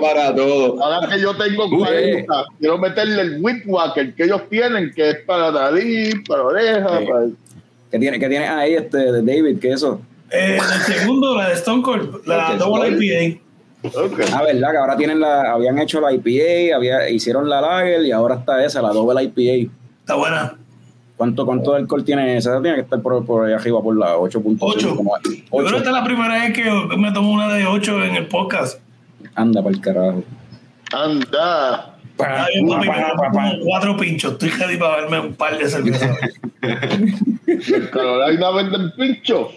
para 0.00 0.34
todo. 0.34 0.82
Ahora 0.82 1.08
que 1.08 1.20
yo 1.20 1.36
tengo 1.36 1.66
Uy. 1.66 1.78
40, 1.78 2.44
quiero 2.58 2.78
meterle 2.78 3.20
el 3.22 3.38
Whitwacker 3.42 4.14
que 4.14 4.24
ellos 4.24 4.42
tienen, 4.50 4.92
que 4.94 5.10
es 5.10 5.16
para 5.26 5.50
nariz, 5.52 6.14
para 6.26 6.42
oreja, 6.42 6.98
Sí. 6.98 7.06
para... 7.06 7.26
¿Qué 7.90 7.98
tiene, 8.00 8.18
qué 8.18 8.28
tiene 8.28 8.48
ahí, 8.48 8.74
este, 8.74 8.96
de 8.98 9.22
David? 9.22 9.58
¿Qué 9.60 9.68
es 9.68 9.74
eso? 9.76 10.00
Eh, 10.34 10.58
el 10.58 10.94
segundo, 10.94 11.36
la 11.36 11.48
de 11.48 11.54
Stone 11.54 11.82
Cold, 11.82 12.26
la 12.26 12.52
Ok, 12.52 12.58
Double. 12.58 12.88
IPA. 13.04 13.40
Ah, 14.32 14.42
verdad, 14.42 14.70
que 14.70 14.76
ahora 14.78 14.96
tienen 14.96 15.20
la, 15.20 15.52
habían 15.52 15.78
hecho 15.78 16.00
la 16.00 16.10
IPA, 16.12 16.74
había, 16.76 17.08
hicieron 17.10 17.48
la 17.48 17.60
Lager 17.60 18.02
y 18.04 18.12
ahora 18.12 18.36
está 18.36 18.64
esa, 18.64 18.80
la 18.80 18.88
doble 18.90 19.22
IPA. 19.24 19.70
Está 20.00 20.14
buena. 20.14 20.56
¿Cuánto, 21.16 21.44
cuánto 21.46 21.74
alcohol 21.74 22.04
tiene 22.04 22.36
esa? 22.36 22.60
Tiene 22.60 22.76
que 22.76 22.82
estar 22.82 23.00
por, 23.00 23.24
por 23.24 23.46
ahí 23.46 23.52
arriba, 23.52 23.80
por 23.82 23.96
la 23.96 24.16
8.5. 24.16 24.56
Ocho. 24.60 24.96
como- 24.96 25.16
Yo 25.22 25.30
creo 25.50 25.62
que 25.70 25.76
esta 25.76 25.90
es 25.90 25.94
la 25.96 26.02
primera 26.04 26.34
vez 26.42 26.52
que 26.52 26.64
me 26.96 27.12
tomo 27.12 27.32
una 27.32 27.52
de 27.54 27.66
8 27.66 28.02
en 28.04 28.16
el 28.16 28.26
podcast. 28.26 28.80
Anda 29.34 29.62
para 29.62 29.74
el 29.74 29.80
carajo. 29.80 30.24
Anda. 30.92 31.90
Ay, 32.18 32.64
papi, 32.66 32.88
me 32.88 32.94
como 33.32 33.58
cuatro 33.64 33.96
pinchos. 33.96 34.32
Estoy 34.32 34.48
ready 34.50 34.76
para 34.76 35.02
verme 35.02 35.20
un 35.20 35.34
par 35.34 35.58
de 35.58 35.68
cervezas. 35.68 36.16
Carolina 37.92 38.50
venden 38.50 38.92
pinchos. 38.96 39.48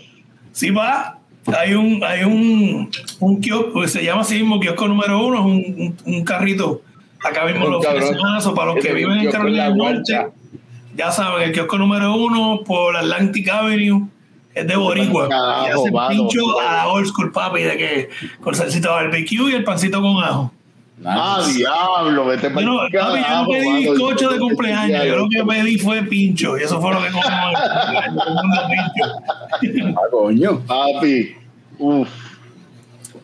Sí, 0.57 0.71
va. 0.71 1.19
Hay 1.55 1.75
un, 1.75 2.03
hay 2.03 2.23
un, 2.23 2.89
un 3.19 3.39
kiosco 3.41 3.81
que 3.81 3.87
se 3.87 4.03
llama 4.03 4.21
así 4.21 4.39
mismo 4.39 4.59
kiosco 4.59 4.87
número 4.87 5.23
uno, 5.23 5.37
es 5.37 5.45
un, 5.45 5.95
un, 6.05 6.15
un 6.15 6.23
carrito. 6.23 6.81
Acá 7.23 7.45
mismo 7.45 7.67
Un 7.67 7.73
lo 7.73 7.79
cabrón. 7.79 8.01
ofrecen 8.05 8.25
a 8.25 8.37
eso 8.39 8.55
para 8.55 8.73
los 8.73 8.83
que 8.83 8.91
viven 8.91 9.19
en 9.19 9.29
Carolina 9.31 9.65
del 9.65 9.77
Norte. 9.77 10.27
Ya 10.95 11.11
saben, 11.11 11.43
el 11.43 11.51
kiosco 11.53 11.77
número 11.77 12.15
uno 12.15 12.61
por 12.65 12.97
Atlantic 12.97 13.47
Avenue 13.49 14.07
es 14.55 14.65
de 14.65 14.75
Boricua. 14.75 15.29
Carajo, 15.29 15.87
y 15.87 15.91
mano. 15.91 16.09
pincho 16.09 16.59
a 16.59 16.73
la 16.73 16.87
old 16.87 17.05
school, 17.05 17.31
papi, 17.31 17.61
de 17.61 17.77
que 17.77 18.09
con 18.41 18.55
salsita 18.55 18.89
barbecue 18.89 19.51
y 19.51 19.53
el 19.53 19.63
pancito 19.63 20.01
con 20.01 20.23
ajo. 20.23 20.51
Ah, 21.05 21.45
diablo, 21.55 22.25
vete 22.25 22.47
Yo 22.49 22.53
para 22.55 22.65
no, 22.65 22.77
papi, 22.77 23.21
yo 23.21 23.35
no 23.35 23.47
pedí 23.47 23.89
bizcocho 23.89 24.29
de 24.31 24.39
cumpleaños, 24.39 25.05
yo 25.05 25.15
lo 25.17 25.29
que 25.29 25.43
pedí 25.43 25.77
fue 25.77 26.01
pincho, 26.03 26.57
y 26.57 26.63
eso 26.63 26.81
fue 26.81 26.91
lo 26.93 27.01
que 27.01 27.09
pincho. 27.09 27.27
Ah, 29.95 30.01
coño. 30.11 30.59
Papi, 30.65 31.35
uff. 31.79 32.09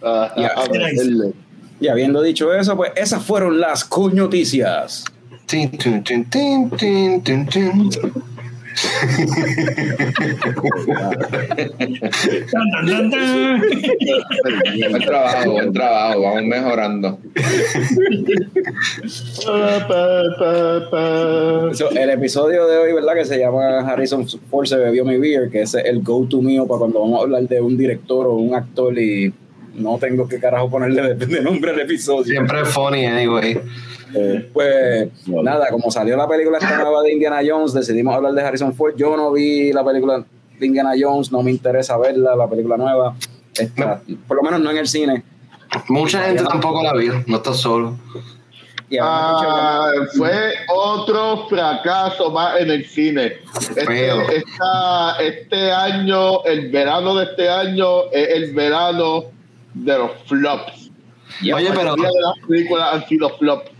Ah, 0.03 0.31
Ya, 0.37 0.47
a 0.55 0.65
era 0.65 0.85
meterle. 0.85 1.33
Y 1.79 1.87
habiendo 1.87 2.21
dicho 2.21 2.53
eso, 2.53 2.75
pues 2.75 2.91
esas 2.95 3.23
fueron 3.23 3.59
las 3.59 3.83
coñoticias. 3.83 5.05
Tin, 5.45 5.71
tin, 5.71 6.03
tin, 6.03 6.25
tin, 6.29 6.69
tin, 6.69 7.23
tin, 7.23 7.89
Buen 14.89 15.01
trabajo, 15.01 15.51
buen 15.51 15.73
trabajo, 15.73 16.21
vamos 16.21 16.43
mejorando. 16.43 17.19
El 21.95 22.09
episodio 22.09 22.67
de 22.67 22.77
hoy, 22.77 22.93
¿verdad? 22.93 23.15
Que 23.15 23.25
se 23.25 23.37
llama 23.39 23.79
Harrison 23.79 24.27
Ford 24.49 24.65
se 24.65 24.77
bebió 24.77 25.05
mi 25.05 25.17
beer, 25.17 25.49
que 25.49 25.61
es 25.61 25.73
el 25.73 26.01
go-to 26.01 26.41
mío 26.41 26.65
para 26.67 26.79
cuando 26.79 26.99
vamos 27.01 27.19
a 27.19 27.23
hablar 27.23 27.43
de 27.43 27.61
un 27.61 27.77
director 27.77 28.27
o 28.27 28.33
un 28.33 28.55
actor 28.55 28.97
y 28.97 29.33
no 29.73 29.97
tengo 29.97 30.27
que 30.27 30.39
carajo 30.39 30.69
ponerle 30.69 31.01
de, 31.15 31.25
de 31.25 31.41
nombre 31.41 31.71
al 31.71 31.79
episodio. 31.79 32.23
Siempre 32.25 32.61
es 32.61 32.67
funny, 32.69 33.05
anyway. 33.05 33.59
Eh, 34.15 34.49
pues 34.53 35.09
nada, 35.25 35.69
como 35.69 35.89
salió 35.89 36.15
la 36.15 36.27
película 36.27 36.59
esta 36.59 36.77
nueva 36.83 37.01
de 37.01 37.13
Indiana 37.13 37.39
Jones, 37.45 37.73
decidimos 37.73 38.13
hablar 38.15 38.33
de 38.33 38.41
Harrison 38.43 38.73
Ford. 38.73 38.93
Yo 38.95 39.17
no 39.17 39.31
vi 39.31 39.73
la 39.73 39.83
película 39.83 40.23
de 40.59 40.65
Indiana 40.67 40.91
Jones, 40.99 41.31
no 41.31 41.41
me 41.41 41.49
interesa 41.51 41.97
verla, 41.97 42.35
la 42.35 42.47
película 42.47 42.77
nueva. 42.77 43.15
Está- 43.55 44.01
por 44.27 44.37
lo 44.37 44.43
menos 44.43 44.59
no 44.61 44.69
en 44.71 44.77
el 44.77 44.87
cine. 44.87 45.23
Mucha 45.89 46.21
gente 46.25 46.43
tampoco 46.43 46.83
la 46.83 46.93
vio, 46.93 47.23
no 47.25 47.37
estás 47.37 47.57
solo. 47.57 47.97
Y 48.89 48.97
habíamos 48.99 49.41
dicho, 49.41 49.51
Ah, 49.51 49.91
fue 50.15 50.53
otro 50.75 51.47
fracaso 51.47 52.29
más 52.29 52.59
en 52.59 52.69
el 52.69 52.85
cine. 52.85 53.33
Este, 53.75 54.07
esta- 54.37 55.17
este 55.19 55.71
año, 55.71 56.43
el 56.43 56.69
verano 56.69 57.15
de 57.15 57.23
este 57.25 57.49
año 57.49 58.11
es 58.11 58.29
el 58.29 58.53
verano 58.53 59.25
de 59.73 59.97
los 59.97 60.11
flops. 60.27 60.91
Oye, 61.41 61.69
pero 61.73 61.95
de 61.95 62.01
las 62.03 62.47
películas 62.47 62.93
han 62.93 63.07
sido 63.07 63.29
flops. 63.37 63.71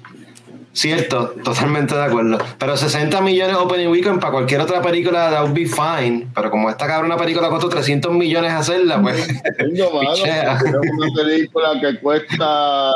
cierto, 0.74 1.36
totalmente 1.44 1.94
de 1.96 2.04
acuerdo. 2.04 2.39
Pero 2.58 2.76
60 2.76 3.22
millones 3.22 3.56
opening 3.56 3.88
weekend 3.88 4.20
para 4.20 4.34
cualquier 4.34 4.62
otra 4.62 4.82
película 4.82 5.30
that 5.30 5.44
would 5.44 5.54
be 5.54 5.68
fine. 5.68 6.28
Pero 6.34 6.50
como 6.50 6.70
esta 6.70 6.88
cabrona 6.88 7.16
película 7.16 7.50
costó 7.50 7.70
300 7.70 8.12
millones 8.12 8.52
hacerla, 8.52 9.02
pues. 9.02 9.28
Es 9.30 9.36
una 9.60 11.14
película 11.16 11.80
que 11.80 12.00
cuesta 12.00 12.91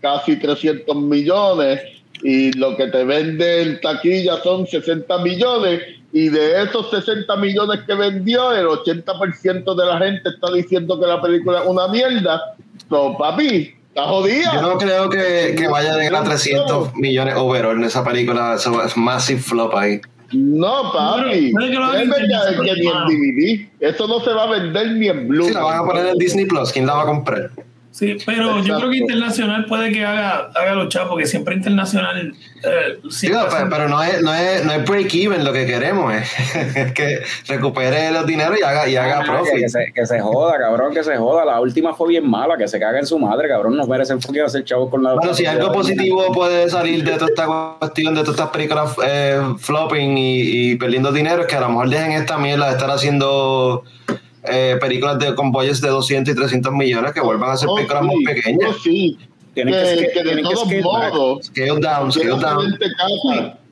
casi 0.00 0.36
300 0.36 0.96
millones 0.96 1.80
y 2.22 2.52
lo 2.52 2.76
que 2.76 2.86
te 2.88 3.04
vende 3.04 3.62
en 3.62 3.80
taquilla 3.80 4.40
son 4.42 4.66
60 4.66 5.18
millones 5.18 5.97
y 6.12 6.28
de 6.30 6.62
esos 6.62 6.90
60 6.90 7.36
millones 7.36 7.80
que 7.86 7.94
vendió, 7.94 8.52
el 8.52 8.66
80% 8.66 9.74
de 9.74 9.86
la 9.86 9.98
gente 9.98 10.30
está 10.30 10.50
diciendo 10.52 10.98
que 10.98 11.06
la 11.06 11.20
película 11.20 11.60
es 11.60 11.68
una 11.68 11.88
mierda. 11.88 12.40
So, 12.88 13.16
papi, 13.18 13.74
está 13.88 14.04
jodida. 14.04 14.54
Yo 14.54 14.62
no 14.62 14.78
creo 14.78 15.10
que, 15.10 15.54
que 15.56 15.68
vaya 15.68 15.94
a 15.94 15.98
llegar 15.98 16.22
a 16.22 16.24
300 16.24 16.94
millones 16.94 17.34
overall 17.36 17.76
en 17.76 17.84
esa 17.84 18.02
película. 18.02 18.54
Eso 18.54 18.82
es 18.82 18.96
massive 18.96 19.40
flop 19.40 19.74
ahí. 19.74 20.00
No, 20.32 20.92
papi. 20.92 21.52
Lo 21.52 21.84
hagan 21.84 22.02
Es 22.02 22.08
verdad 22.08 22.62
que 22.62 22.74
ni 22.74 22.86
en 22.86 23.06
DVD. 23.06 23.68
Eso 23.80 24.06
no 24.06 24.20
se 24.20 24.32
va 24.32 24.44
a 24.44 24.50
vender 24.50 24.92
ni 24.92 25.08
en 25.08 25.28
Blu. 25.28 25.44
Si 25.44 25.52
la 25.52 25.62
van 25.62 25.78
a 25.78 25.84
poner 25.84 26.06
en 26.06 26.18
Disney 26.18 26.46
Plus, 26.46 26.72
¿quién 26.72 26.86
la 26.86 26.94
va 26.94 27.02
a 27.02 27.06
comprar? 27.06 27.50
Sí, 27.98 28.16
pero 28.24 28.62
yo 28.62 28.76
creo 28.78 28.90
que 28.90 28.98
internacional 28.98 29.64
puede 29.66 29.90
que 29.92 30.04
haga, 30.04 30.50
haga 30.54 30.74
los 30.74 30.88
chavos, 30.88 31.08
porque 31.10 31.26
siempre 31.26 31.56
internacional. 31.56 32.32
eh, 32.62 32.98
Digo, 33.22 33.40
pero, 33.68 33.88
no 33.88 34.00
es, 34.04 34.22
no 34.22 34.32
es, 34.32 34.64
no 34.64 34.72
es 34.72 34.84
break 34.84 35.12
even 35.14 35.44
lo 35.44 35.52
que 35.52 35.66
queremos, 35.66 36.14
es, 36.14 36.30
es 36.76 36.92
que 36.92 37.18
recupere 37.48 38.12
los 38.12 38.24
dineros 38.24 38.56
y 38.60 38.62
haga, 38.62 38.88
y 38.88 38.94
haga 38.94 39.18
Ah, 39.18 39.22
que, 39.24 39.30
profit. 39.32 39.54
que 39.62 39.68
se, 39.68 39.92
que 39.92 40.06
se 40.06 40.20
joda, 40.20 40.58
cabrón, 40.58 40.94
que 40.94 41.02
se 41.02 41.16
joda. 41.16 41.44
La 41.44 41.60
última 41.60 41.92
fue 41.92 42.08
bien 42.10 42.30
mala, 42.30 42.56
que 42.56 42.68
se 42.68 42.78
caga 42.78 43.00
en 43.00 43.06
su 43.06 43.18
madre, 43.18 43.48
cabrón. 43.48 43.76
No 43.76 43.84
merece 43.88 44.12
enfoque 44.12 44.42
hacer 44.42 44.62
chavos 44.64 44.90
con 44.90 45.02
la. 45.02 45.14
Bueno, 45.14 45.34
si 45.34 45.44
algo 45.46 45.72
positivo 45.72 46.30
puede 46.32 46.68
salir 46.70 47.02
de 47.02 47.12
toda 47.14 47.26
esta 47.30 47.46
cuestión, 47.80 48.14
de 48.14 48.20
todas 48.20 48.36
estas 48.38 48.50
películas 48.50 48.94
eh, 49.04 49.40
flopping 49.58 50.16
y, 50.16 50.70
y 50.70 50.76
perdiendo 50.76 51.10
dinero, 51.10 51.40
es 51.42 51.48
que 51.48 51.56
a 51.56 51.60
lo 51.62 51.68
mejor 51.70 51.88
dejen 51.90 52.12
esta 52.12 52.38
mierda 52.38 52.66
de 52.66 52.72
estar 52.72 52.90
haciendo 52.92 53.82
eh, 54.50 54.76
películas 54.80 55.18
de, 55.18 55.34
con 55.34 55.50
budgets 55.52 55.80
de 55.80 55.88
200 55.88 56.32
y 56.32 56.36
300 56.36 56.72
millones 56.72 57.12
que 57.12 57.20
vuelvan 57.20 57.50
a 57.50 57.56
ser 57.56 57.68
Oh, 57.70 57.74
películas 57.76 58.02
sí, 58.02 58.08
muy 58.08 58.24
pequeñas. 58.24 58.70
oh, 58.70 58.78
sí. 58.82 59.18
Eh, 59.20 59.28
Tienen 59.54 59.74
que, 59.74 60.06
que, 60.06 60.12
que 60.12 60.22
de 60.36 60.42
todos 60.42 60.66
modos, 60.82 61.46
Scale 61.46 61.80
down, 61.80 62.12
scale 62.12 62.28
down. 62.38 62.78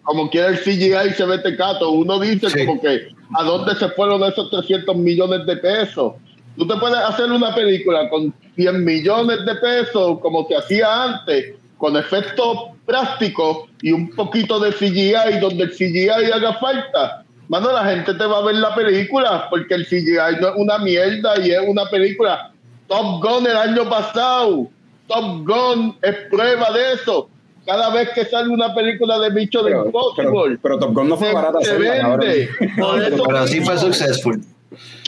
Como 0.02 0.30
quiera 0.30 0.48
el 0.48 0.58
CGI 0.60 1.14
se 1.16 1.24
ve 1.24 1.38
tecato. 1.38 1.90
Uno 1.90 2.18
dice 2.20 2.48
Sí. 2.50 2.64
como 2.66 2.80
que 2.80 3.08
¿a 3.38 3.42
dónde 3.44 3.74
se 3.76 3.88
fueron 3.90 4.22
esos 4.24 4.50
300 4.50 4.96
millones 4.96 5.44
de 5.46 5.56
pesos? 5.56 6.14
Tú 6.56 6.66
te 6.66 6.74
puedes 6.76 6.96
hacer 6.98 7.30
una 7.30 7.54
película 7.54 8.08
con 8.08 8.32
100 8.54 8.84
millones 8.84 9.44
de 9.44 9.54
pesos 9.56 10.18
como 10.20 10.46
se 10.48 10.56
hacía 10.56 11.04
antes, 11.04 11.54
con 11.76 11.96
efectos 11.96 12.58
prácticos 12.86 13.68
y 13.82 13.92
un 13.92 14.10
poquito 14.10 14.58
de 14.60 14.72
CGI 14.72 15.38
donde 15.40 15.64
el 15.64 15.70
CGI 15.72 16.08
haga 16.08 16.54
falta. 16.54 17.24
Mano, 17.48 17.72
la 17.72 17.84
gente 17.84 18.14
te 18.14 18.26
va 18.26 18.38
a 18.38 18.42
ver 18.42 18.56
la 18.56 18.74
película 18.74 19.46
porque 19.50 19.74
el 19.74 19.86
CGI 19.86 20.40
no 20.40 20.48
es 20.48 20.54
una 20.56 20.78
mierda 20.78 21.38
y 21.40 21.50
es 21.50 21.60
una 21.66 21.88
película. 21.88 22.50
Top 22.88 23.22
Gun 23.22 23.46
el 23.46 23.56
año 23.56 23.88
pasado. 23.88 24.68
Top 25.06 25.46
Gun 25.46 25.96
es 26.02 26.14
prueba 26.30 26.70
de 26.72 26.94
eso. 26.94 27.28
Cada 27.64 27.92
vez 27.92 28.10
que 28.10 28.24
sale 28.24 28.48
una 28.48 28.74
película 28.74 29.18
de 29.18 29.30
Bicho 29.30 29.62
de 29.62 29.72
Impossible, 29.72 30.30
pero, 30.32 30.58
pero 30.62 30.78
Top 30.78 30.94
Gun 30.94 31.08
no 31.08 31.16
fue 31.16 31.28
se, 31.28 31.34
barata 31.34 31.60
se 31.62 31.76
vende. 31.76 32.48
Por 32.78 33.02
eso 33.02 33.24
Pero 33.26 33.46
sí 33.46 33.60
fue 33.60 33.78
successful. 33.78 34.40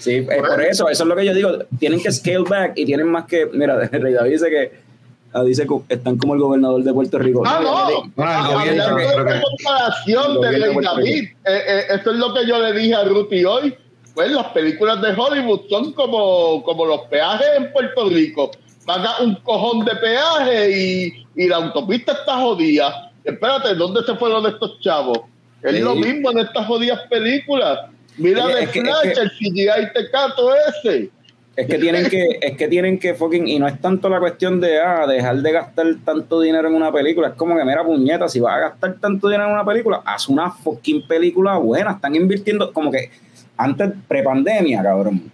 Sí, 0.01 0.13
eh, 0.13 0.27
por 0.27 0.63
eso, 0.63 0.89
eso 0.89 1.03
es 1.03 1.09
lo 1.09 1.17
que 1.17 1.25
yo 1.25 1.35
digo. 1.35 1.51
Tienen 1.79 2.01
que 2.01 2.11
scale 2.13 2.45
back 2.49 2.73
y 2.77 2.85
tienen 2.85 3.09
más 3.09 3.27
que. 3.27 3.47
Mira, 3.53 3.79
Rey 3.93 4.13
David 4.13 4.31
dice 4.31 4.49
que. 4.49 4.88
Ah, 5.39 5.45
dice 5.45 5.67
que 5.67 5.95
están 5.95 6.17
como 6.19 6.35
el 6.35 6.41
gobernador 6.41 6.83
de 6.83 6.93
Puerto 6.93 7.19
Rico. 7.19 7.43
Ah, 7.47 7.61
no. 7.63 8.13
Ah, 8.23 8.65
de 8.65 9.43
comparación 9.43 10.41
de 10.41 10.59
David, 10.83 11.25
eh, 11.25 11.63
eh, 11.67 11.85
eso 11.91 12.11
es 12.11 12.17
lo 12.17 12.35
que 12.35 12.47
yo 12.47 12.59
le 12.59 12.73
dije 12.73 12.95
a 12.95 13.05
Ruti 13.05 13.45
hoy. 13.45 13.75
Pues 14.15 14.33
las 14.33 14.47
películas 14.49 15.01
de 15.01 15.11
Hollywood 15.17 15.61
son 15.71 15.93
como, 15.93 16.63
como 16.65 16.85
los 16.87 17.03
peajes 17.03 17.47
en 17.57 17.73
Puerto 17.73 18.09
Rico. 18.09 18.51
Paga 18.85 19.21
un 19.21 19.37
cojón 19.37 19.85
de 19.85 19.95
peaje 19.97 20.71
y, 20.77 21.27
y 21.37 21.47
la 21.49 21.57
autopista 21.57 22.13
está 22.13 22.39
jodida. 22.41 23.13
Espérate, 23.23 23.75
¿dónde 23.75 24.01
se 24.05 24.15
fueron 24.17 24.45
estos 24.47 24.81
chavos? 24.81 25.19
Es 25.63 25.73
Sí. 25.75 25.81
lo 25.81 25.95
mismo 25.95 26.31
en 26.33 26.39
estas 26.39 26.67
jodidas 26.67 27.01
películas. 27.09 27.79
Mira 28.17 28.45
Oye, 28.47 28.55
de 28.57 28.63
es 28.65 28.71
que- 28.71 28.79
es 28.81 28.85
Flash, 28.85 29.15
que- 29.15 29.21
el 29.21 29.31
CGI 29.31 29.93
tecato 29.95 30.51
ese. 30.55 31.11
Es 31.61 31.67
que 31.67 31.77
tienen 31.79 32.09
que, 32.09 32.39
es 32.41 32.57
que 32.57 32.69
tienen 32.69 32.99
que 33.01 33.15
fucking, 33.15 33.49
y 33.49 33.59
no 33.59 33.67
es 33.67 33.81
tanto 33.81 34.09
la 34.09 34.21
cuestión 34.21 34.61
de 34.61 34.79
ah, 34.81 35.07
dejar 35.09 35.37
de 35.39 35.51
gastar 35.53 35.87
tanto 36.05 36.41
dinero 36.41 36.69
en 36.69 36.75
una 36.75 36.93
película, 36.93 37.29
es 37.29 37.35
como 37.35 37.57
que 37.57 37.65
mira 37.65 37.83
puñeta, 37.85 38.29
si 38.29 38.39
vas 38.39 38.55
a 38.55 38.59
gastar 38.61 38.95
tanto 39.01 39.29
dinero 39.29 39.49
en 39.49 39.55
una 39.55 39.65
película, 39.65 40.01
haz 40.05 40.29
una 40.29 40.51
fucking 40.53 41.09
película 41.09 41.57
buena, 41.57 41.93
están 41.93 42.15
invirtiendo, 42.15 42.73
como 42.73 42.93
que 42.93 43.11
antes, 43.57 43.91
prepandemia, 44.07 44.83
cabrón, 44.85 45.33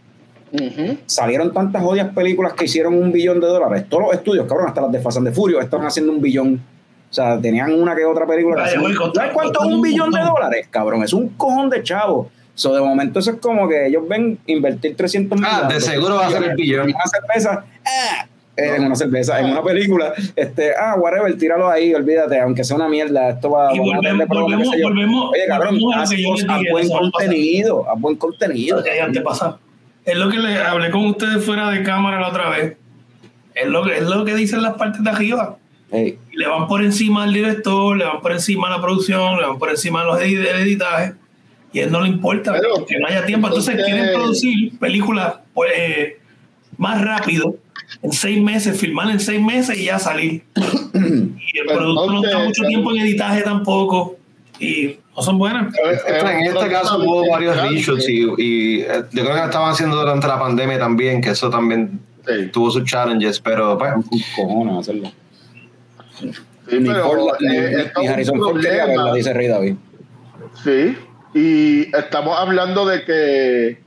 salieron 1.07 1.53
tantas 1.53 1.83
jodidas 1.83 2.15
películas 2.15 2.53
que 2.55 2.65
hicieron 2.65 2.95
un 2.95 3.13
billón 3.13 3.39
de 3.41 3.47
dólares, 3.49 3.85
todos 3.89 4.05
los 4.05 4.15
estudios, 4.15 4.47
cabrón, 4.47 4.69
hasta 4.69 4.81
las 4.81 4.93
de 4.93 5.01
Fast 5.01 5.19
and 5.19 5.29
the 5.29 5.35
Furious 5.35 5.63
estaban 5.63 5.87
haciendo 5.87 6.13
un 6.13 6.23
billón, 6.23 6.55
o 7.11 7.13
sea, 7.13 7.39
tenían 7.41 7.73
una 7.73 7.95
que 7.95 8.05
otra 8.05 8.27
película. 8.27 8.57
que 8.57 8.63
hacían- 8.79 8.83
¿Sabes 9.15 9.33
cuánto 9.33 9.61
es 9.61 9.67
un 9.67 9.75
un 9.75 9.83
billón 9.83 10.11
de 10.11 10.21
dólares, 10.21 10.69
cabrón? 10.71 11.03
Es 11.03 11.13
un 11.13 11.29
cojón 11.31 11.69
de 11.71 11.83
chavos. 11.83 12.29
So, 12.55 12.73
de 12.75 12.81
momento 12.81 13.19
eso 13.19 13.33
es 13.33 13.37
como 13.39 13.69
que 13.69 13.87
ellos 13.87 14.07
ven 14.09 14.39
invertir 14.47 14.97
300 14.97 15.39
millones. 15.41 15.61
Ah, 15.65 15.69
de 15.69 15.81
seguro 15.81 16.15
va 16.17 16.27
a 16.27 16.31
ser 16.31 16.45
el 16.45 16.57
billón. 16.57 16.89
En 16.89 16.95
una 16.95 17.05
cerveza, 17.07 17.65
ah, 17.85 18.27
eh, 18.57 18.75
en 18.77 18.85
una 18.85 18.95
cerveza, 18.95 19.41
en 19.41 19.47
una 19.51 19.63
película, 19.63 20.13
este, 20.37 20.71
ah, 20.79 20.95
whatever, 20.97 21.37
tíralo 21.37 21.69
ahí, 21.69 21.93
olvídate, 21.93 22.39
aunque 22.41 22.63
sea 22.63 22.77
una 22.77 22.89
mierda, 22.89 23.31
esto 23.31 23.51
va 23.51 23.75
Y 23.75 23.79
vamos 23.79 23.95
a 23.95 23.97
volvemos- 23.97 24.29
volvemos- 24.29 25.31
Oye, 25.33 25.47
cabrón, 25.49 25.79
volvemos 25.81 25.95
a 25.95 25.97
lo 25.97 26.03
haz, 26.03 26.71
buen 26.71 26.87
a 26.87 26.89
pasar. 26.89 27.01
contenido, 27.11 27.91
haz 27.91 28.01
buen 28.01 28.17
contenido. 28.17 28.79
Ok, 28.79 28.87
antes 29.03 29.23
pasa. 29.23 29.59
Es 30.05 30.17
lo 30.17 30.29
que 30.31 30.39
le 30.39 30.57
hablé 30.59 30.91
con 30.91 31.07
ustedes 31.07 31.45
fuera 31.45 31.71
de 31.71 31.83
cámara 31.83 32.21
la 32.21 32.29
otra 32.29 32.51
vez. 32.51 32.77
Es 33.55 33.67
lo 33.67 33.83
que, 33.85 33.97
es 33.97 34.03
lo 34.03 34.25
que 34.25 34.35
dicen 34.37 34.63
las 34.63 34.75
partes 34.75 35.03
de 35.03 35.11
arriba. 35.11 35.57
Le 36.33 36.47
van 36.49 36.67
por 36.69 36.83
encima 36.85 37.25
al 37.25 37.33
director, 37.33 37.97
le 37.97 38.05
van 38.05 38.21
por 38.21 38.31
encima 38.33 38.69
a 38.69 38.71
la 38.77 38.81
producción, 38.81 39.41
le 39.41 39.47
van 39.47 39.59
por 39.59 39.71
encima 39.71 40.03
a 40.03 40.05
los 40.05 40.21
edi- 40.21 40.37
el 40.47 40.61
editaje. 40.61 41.15
Y 41.75 41.81
a 41.81 41.85
él 41.85 41.93
no 41.93 42.01
le 42.01 42.09
importa 42.09 42.53
Pero, 42.53 42.87
que 42.87 42.99
no 42.99 43.07
haya 43.09 43.27
tiempo. 43.27 43.49
Entonces 43.49 43.75
entonces- 43.75 43.93
quieren 43.95 44.15
producir 44.15 44.79
películas 44.79 45.35
pues, 45.53 45.73
eh, 45.77 46.19
más 46.79 47.03
rápido, 47.05 47.57
en 48.03 48.13
seis 48.13 48.41
meses, 48.43 48.79
filmar 48.81 49.11
en 49.11 49.21
seis 49.21 49.41
meses 49.43 49.77
y 49.79 49.85
ya 49.87 49.99
salir. 49.99 50.45
y 50.55 50.59
el 51.59 51.67
Pues, 51.67 51.77
producto 51.77 52.13
no 52.13 52.25
está 52.25 52.39
mucho 52.39 52.63
tiempo 52.65 52.91
en 52.93 52.99
editaje 53.03 53.43
tampoco. 53.43 54.17
Y 54.61 54.97
no 55.17 55.23
son 55.23 55.37
buenas. 55.37 55.75
Esto- 55.75 56.29
en 56.31 56.43
este 56.45 56.69
caso 56.71 56.99
hubo 56.99 57.29
varios 57.29 57.61
reshoots 57.61 58.09
y, 58.09 58.21
y, 58.39 58.81
eh, 58.83 58.87
yo 59.13 59.23
creo 59.23 59.35
que 59.35 59.41
lo 59.41 59.45
estaban 59.45 59.73
haciendo 59.73 59.97
durante 59.97 60.27
la 60.29 60.39
pandemia 60.39 60.79
también, 60.79 61.21
que 61.21 61.31
eso 61.31 61.51
también 61.51 62.01
Sí, 62.27 62.47
tuvo 62.53 62.71
sus 62.71 62.85
challenges, 62.85 63.39
pero 63.41 63.77
pues, 63.77 63.93
cojones 64.37 64.79
hacerlo. 64.79 65.11
sí, 66.19 66.31
Ni, 66.79 66.87
pero, 66.89 67.05
Ford- 67.05 67.37
ni- 67.41 67.57
eh, 67.57 67.93
un 68.01 68.09
Harrison 68.09 68.39
Ford 68.39 68.57
quería 68.61 68.85
problema. 68.85 69.03
verla, 69.05 69.15
dice 69.17 69.33
Rey 69.35 69.49
David. 69.49 69.75
Sí, 70.63 70.97
y 71.35 71.95
estamos 71.97 72.39
hablando 72.39 72.87
de 72.87 73.05
que, 73.05 73.79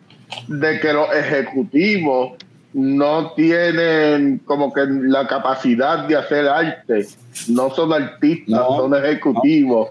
de 0.48 0.80
que 0.80 0.94
los 0.94 1.14
ejecutivos 1.16 2.34
no 2.74 3.32
tienen 3.32 4.40
como 4.46 4.72
que 4.74 4.86
la 4.86 5.26
capacidad 5.28 6.08
de 6.08 6.16
hacer 6.16 6.48
arte, 6.48 7.08
no 7.48 7.72
son 7.72 7.94
artistas, 7.94 8.50
No, 8.50 8.78
son 8.78 8.96
ejecutivos 8.96 9.90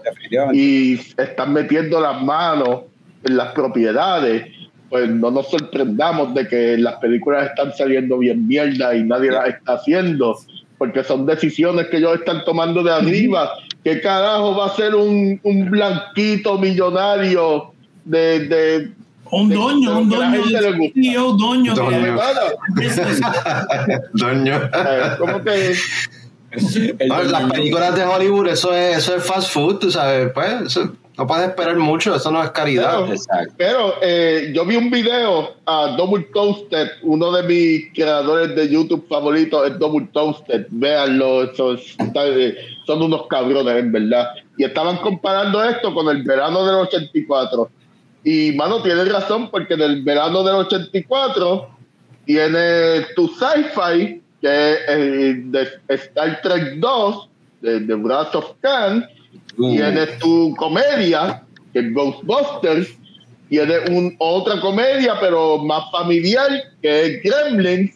y 0.53 0.93
están 1.17 1.53
metiendo 1.53 1.99
las 1.99 2.21
manos 2.21 2.83
en 3.23 3.35
las 3.37 3.51
propiedades. 3.53 4.45
Pues 4.89 5.09
no 5.09 5.31
nos 5.31 5.49
sorprendamos 5.49 6.33
de 6.33 6.47
que 6.47 6.77
las 6.77 6.95
películas 6.95 7.49
están 7.49 7.73
saliendo 7.73 8.19
bien 8.19 8.47
mierda 8.47 8.95
y 8.95 9.03
nadie 9.03 9.31
las 9.31 9.49
está 9.49 9.73
haciendo, 9.73 10.37
porque 10.77 11.03
son 11.03 11.25
decisiones 11.25 11.87
que 11.87 11.97
ellos 11.97 12.19
están 12.19 12.45
tomando 12.45 12.81
de 12.83 12.93
arriba. 12.93 13.51
¿Qué 13.87 14.01
carajo 14.01 14.53
va 14.53 14.65
a 14.65 14.75
ser 14.75 14.95
un, 14.95 15.39
un 15.43 15.71
blanquito 15.71 16.57
millonario 16.57 17.71
de, 18.03 18.39
de 18.39 18.91
Un 19.31 19.47
doño, 19.49 19.91
de 19.91 19.97
un 20.01 20.09
doño, 20.09 20.43
gente 20.43 20.61
le 20.61 20.71
gusta. 20.77 20.99
CEO, 21.01 21.31
doño. 21.37 21.73
Doño. 21.73 22.17
doño. 24.13 24.55
eh, 24.73 25.11
como 25.17 25.41
que 25.41 25.73
No, 27.07 27.23
las 27.23 27.51
películas 27.51 27.95
de 27.95 28.03
Hollywood, 28.03 28.47
eso 28.47 28.73
es, 28.73 28.97
eso 28.97 29.15
es 29.15 29.23
fast 29.23 29.51
food, 29.51 29.77
tú 29.79 29.89
sabes, 29.91 30.31
pues, 30.33 30.63
eso- 30.65 30.93
no 31.17 31.25
puedes 31.27 31.47
esperar 31.49 31.75
mucho, 31.77 32.15
eso 32.15 32.31
no 32.31 32.43
es 32.43 32.51
caridad. 32.51 32.99
Pero- 33.01 33.13
Exacto. 33.13 33.53
Pero 33.57 33.93
eh, 34.01 34.51
yo 34.53 34.65
vi 34.65 34.75
un 34.75 34.89
video 34.91 35.55
a 35.65 35.95
Double 35.97 36.27
Toasted, 36.33 36.89
uno 37.01 37.31
de 37.31 37.43
mis 37.43 37.93
creadores 37.93 38.55
de 38.55 38.69
YouTube 38.69 39.07
favoritos 39.07 39.67
es 39.67 39.79
Double 39.79 40.07
Toasted. 40.13 40.67
Véanlo, 40.69 41.43
esos, 41.51 41.95
eh, 42.15 42.55
son 42.85 43.01
unos 43.01 43.25
cabrones, 43.27 43.75
en 43.77 43.91
verdad. 43.91 44.27
Y 44.57 44.63
estaban 44.65 44.97
comparando 44.97 45.63
esto 45.63 45.93
con 45.93 46.07
el 46.15 46.23
verano 46.23 46.65
del 46.65 46.75
84. 46.75 47.69
Y, 48.23 48.51
mano, 48.53 48.81
tiene 48.83 49.05
razón, 49.05 49.49
porque 49.49 49.73
en 49.75 49.81
el 49.81 50.03
verano 50.03 50.43
del 50.43 50.55
84 50.55 51.69
tiene 52.25 53.05
tu 53.15 53.27
sci-fi, 53.29 54.21
que 54.41 54.71
es 54.73 54.79
eh, 54.87 55.33
de 55.45 55.67
Star 55.87 56.41
Trek 56.41 56.75
2, 56.75 57.29
de, 57.61 57.79
de 57.79 57.95
Wrath 57.95 58.35
of 58.35 58.51
Khan, 58.61 59.07
Tienes 59.57 60.19
tu 60.19 60.55
comedia, 60.55 61.43
que 61.73 61.79
es 61.79 61.93
Ghostbusters. 61.93 62.89
Tienes 63.49 63.89
un, 63.89 64.15
otra 64.19 64.59
comedia, 64.61 65.15
pero 65.19 65.57
más 65.57 65.89
familiar, 65.91 66.49
que 66.81 67.05
es 67.05 67.23
Gremlins. 67.23 67.95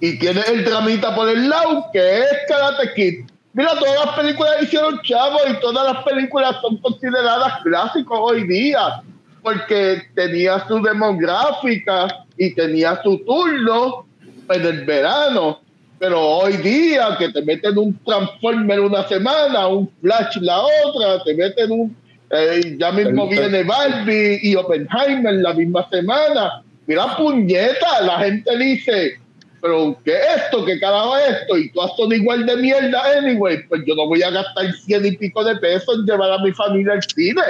Y 0.00 0.18
tienes 0.18 0.48
el 0.48 0.64
dramita 0.64 1.14
por 1.14 1.28
el 1.28 1.48
lado, 1.48 1.86
que 1.92 2.18
es 2.18 2.28
Karate 2.48 2.92
Kid. 2.94 3.26
Mira, 3.54 3.70
todas 3.78 4.04
las 4.04 4.14
películas 4.14 4.62
hicieron 4.62 5.00
chavos 5.02 5.40
y 5.50 5.60
todas 5.60 5.92
las 5.92 6.04
películas 6.04 6.56
son 6.60 6.76
consideradas 6.76 7.62
clásicos 7.62 8.18
hoy 8.20 8.46
día. 8.46 9.02
Porque 9.42 10.02
tenía 10.14 10.66
su 10.68 10.82
demográfica 10.82 12.26
y 12.36 12.54
tenía 12.54 13.00
su 13.02 13.18
turno 13.24 14.06
en 14.50 14.66
el 14.66 14.84
verano. 14.84 15.60
Pero 15.98 16.20
hoy 16.20 16.56
día 16.58 17.16
que 17.18 17.30
te 17.30 17.42
meten 17.42 17.78
un 17.78 17.98
Transformer 18.04 18.80
una 18.80 19.06
semana, 19.08 19.66
un 19.68 19.90
Flash 20.00 20.36
la 20.40 20.60
otra, 20.60 21.22
te 21.24 21.34
meten 21.34 21.70
un... 21.72 21.96
eh, 22.30 22.76
ya 22.78 22.92
mismo 22.92 23.28
viene 23.28 23.62
Barbie 23.62 24.40
y 24.42 24.54
Oppenheimer 24.56 25.34
la 25.34 25.54
misma 25.54 25.88
semana. 25.88 26.62
Mira, 26.86 27.16
puñeta, 27.16 28.02
la 28.02 28.18
gente 28.18 28.56
dice, 28.58 29.18
pero 29.60 29.98
¿qué 30.04 30.12
es 30.12 30.42
esto? 30.44 30.64
¿Qué 30.64 30.78
carajo 30.78 31.16
es 31.16 31.40
esto? 31.40 31.56
Y 31.56 31.72
todas 31.72 31.96
son 31.96 32.12
igual 32.12 32.46
de 32.46 32.56
mierda 32.56 33.02
anyway. 33.18 33.66
Pues 33.66 33.82
yo 33.86 33.94
no 33.94 34.06
voy 34.06 34.22
a 34.22 34.30
gastar 34.30 34.72
cien 34.72 35.06
y 35.06 35.16
pico 35.16 35.42
de 35.42 35.56
pesos 35.56 35.98
en 35.98 36.04
llevar 36.04 36.30
a 36.30 36.38
mi 36.38 36.52
familia 36.52 36.92
al 36.92 37.02
cine. 37.02 37.42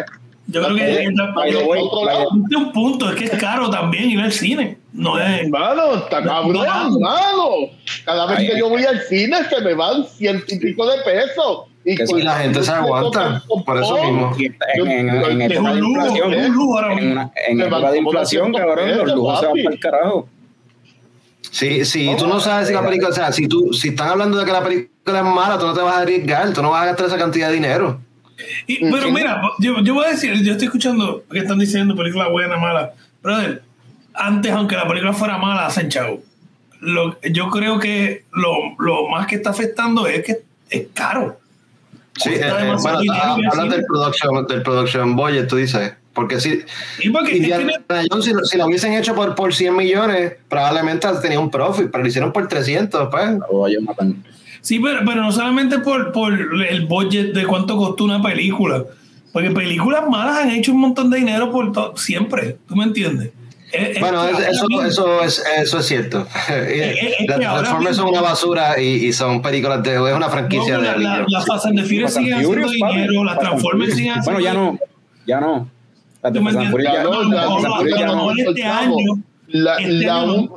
Yo 0.48 0.62
creo 0.62 0.76
que 0.76 1.08
by 1.34 1.50
the 1.50 1.64
way, 1.64 1.80
Otro 1.82 2.04
by 2.04 2.14
the- 2.14 2.20
lado. 2.20 2.30
Es 2.50 2.56
un 2.56 2.72
punto, 2.72 3.10
es 3.10 3.16
que 3.16 3.24
es 3.24 3.30
caro 3.32 3.68
también 3.68 4.10
ir 4.10 4.20
al 4.20 4.32
cine. 4.32 4.78
No 4.92 5.18
es. 5.20 5.48
Mano, 5.48 5.96
está 5.96 6.22
cabrón, 6.22 6.54
mano. 7.00 7.48
Cada 8.04 8.26
vez 8.26 8.38
Ay, 8.38 8.48
que 8.48 8.58
yo 8.58 8.68
voy 8.68 8.84
al 8.84 9.00
cine 9.02 9.38
se 9.48 9.60
me 9.60 9.74
van 9.74 10.04
ciento 10.04 10.44
y 10.48 10.58
pico 10.58 10.86
de 10.88 10.98
pesos. 11.02 11.64
Y, 11.84 11.94
Que 11.94 12.04
Y 12.08 12.22
la 12.22 12.36
gente 12.38 12.62
se 12.64 12.70
aguanta, 12.72 13.42
por 13.64 13.76
eso 13.80 13.94
mismo. 14.02 14.34
En, 14.74 14.90
en, 14.90 15.08
en 15.08 15.42
Es 15.42 15.52
época 15.52 15.72
de 15.74 15.82
un 15.82 15.94
lujo, 15.94 16.06
inflación, 16.06 16.34
es 16.34 16.48
un 16.48 16.54
lujo 16.54 16.78
ahora 16.78 16.92
en, 16.94 17.30
en 17.48 17.60
época 17.60 17.90
de 17.92 17.98
inflación, 17.98 18.52
200 18.52 18.60
cabrón, 18.60 18.98
los 19.06 19.14
lujos 19.16 19.40
se 19.40 19.46
van 19.46 19.54
para 19.62 19.74
el 19.74 19.80
carajo. 19.80 20.28
Si, 21.50 21.84
si 21.84 22.14
tú 22.16 22.26
no 22.26 22.40
sabes 22.40 22.68
si 22.68 22.74
la 22.74 22.82
película, 22.84 23.10
o 23.10 23.12
sea, 23.12 23.30
si 23.32 23.46
tú, 23.46 23.72
si 23.72 23.88
están 23.88 24.08
hablando 24.08 24.36
de 24.38 24.44
que 24.44 24.52
la 24.52 24.62
película 24.64 25.18
es 25.18 25.24
mala, 25.24 25.58
tú 25.58 25.66
no 25.66 25.74
te 25.74 25.80
vas 25.80 25.94
a 25.94 26.00
arriesgar, 26.00 26.52
tú 26.52 26.60
no 26.62 26.70
vas 26.70 26.82
a 26.82 26.86
gastar 26.86 27.06
esa 27.06 27.18
cantidad 27.18 27.48
de 27.48 27.54
dinero. 27.54 28.00
Y- 28.66 28.90
pero 28.90 29.10
mira, 29.10 29.40
yo, 29.58 29.80
yo 29.82 29.94
voy 29.94 30.06
a 30.06 30.10
decir, 30.10 30.34
yo 30.42 30.52
estoy 30.52 30.66
escuchando 30.66 31.24
que 31.30 31.38
están 31.38 31.58
diciendo 31.58 31.96
película 31.96 32.28
buena, 32.28 32.56
mala. 32.58 32.92
Brother, 33.22 33.62
antes, 34.14 34.52
aunque 34.52 34.76
la 34.76 34.86
película 34.86 35.12
fuera 35.12 35.38
mala, 35.38 35.66
hacen 35.66 35.88
chavo. 35.88 36.22
Lo, 36.80 37.18
yo 37.22 37.48
creo 37.50 37.78
que 37.78 38.24
lo, 38.32 38.52
lo 38.78 39.08
más 39.08 39.26
que 39.26 39.36
está 39.36 39.50
afectando 39.50 40.06
es 40.06 40.22
que 40.24 40.38
es 40.70 40.86
caro. 40.92 41.38
Sí, 42.18 42.30
eh, 42.32 42.50
bueno, 42.50 42.78
ah, 43.12 43.36
hablas 43.52 43.70
del 43.70 43.84
production, 43.84 44.46
del 44.46 44.62
production 44.62 45.16
budget, 45.16 45.48
tú 45.48 45.56
dices. 45.56 45.92
Porque 46.14 46.40
si 46.40 46.62
Y 47.00 47.10
porque 47.10 47.32
es 47.32 47.36
Indiana 47.38 47.72
Jones, 48.10 48.24
si, 48.24 48.32
lo- 48.32 48.44
si 48.44 48.56
lo 48.56 48.66
hubiesen 48.66 48.94
hecho 48.94 49.14
por, 49.14 49.34
por 49.34 49.52
100 49.54 49.76
millones, 49.76 50.32
probablemente 50.48 51.06
tenía 51.20 51.38
un 51.38 51.50
profit, 51.50 51.90
pero 51.90 52.02
lo 52.02 52.08
hicieron 52.08 52.32
por 52.32 52.48
300, 52.48 53.08
pues. 53.10 53.30
O 53.50 53.68
ellos 53.68 53.82
matan. 53.82 54.24
Sí, 54.66 54.80
pero, 54.80 54.98
pero 55.06 55.22
no 55.22 55.30
solamente 55.30 55.78
por, 55.78 56.10
por 56.10 56.32
el 56.32 56.86
budget 56.86 57.32
de 57.32 57.46
cuánto 57.46 57.76
costó 57.76 58.02
una 58.02 58.20
película. 58.20 58.82
Porque 59.32 59.52
películas 59.52 60.08
malas 60.10 60.38
han 60.42 60.50
hecho 60.50 60.72
un 60.72 60.80
montón 60.80 61.08
de 61.08 61.18
dinero 61.18 61.52
por 61.52 61.70
to- 61.70 61.92
siempre. 61.96 62.56
¿Tú 62.66 62.74
me 62.74 62.82
entiendes? 62.82 63.30
Es- 63.70 63.90
es 63.90 64.00
Bueno, 64.00 64.26
es- 64.26 64.38
eso, 64.48 64.66
eso, 64.84 65.22
es, 65.22 65.44
eso 65.62 65.78
es 65.78 65.86
cierto. 65.86 66.26
es 66.48 66.98
que 67.16 67.26
Las 67.28 67.38
Transformers 67.38 67.96
son 67.96 68.08
una 68.08 68.22
basura 68.22 68.80
y, 68.80 69.06
y 69.06 69.12
son 69.12 69.40
películas 69.40 69.84
de. 69.84 69.94
Es 69.94 70.00
una 70.00 70.18
No, 70.18 70.30
franquicia 70.30 70.78
pero 70.80 70.80
de. 70.80 70.98
la, 71.04 71.18
la, 71.18 71.24
la 71.28 71.40
Fast 71.42 71.66
and 71.66 71.76
the 71.78 71.84
Furious 71.84 72.14
Fast 72.14 72.16
and 72.16 72.26
sigue 72.26 72.34
haciendo 72.34 72.68
dinero, 72.96 73.22
las 73.24 73.38
Transformers 73.38 73.94
siguen 73.94 74.12
haciendo 74.18 74.32
Bueno, 74.32 74.40
ya 74.44 74.54
no, 74.54 74.78
ya 75.28 75.40
no. 75.40 75.68
Las 76.22 76.32
no. 76.32 76.40
No, 76.42 76.70
Furious 76.72 76.92
ya 78.00 78.06
no. 78.06 78.32
este 78.32 78.64
año 78.64 78.96
La, 79.46 79.76
Este 79.76 80.06
la, 80.06 80.20
año 80.22 80.48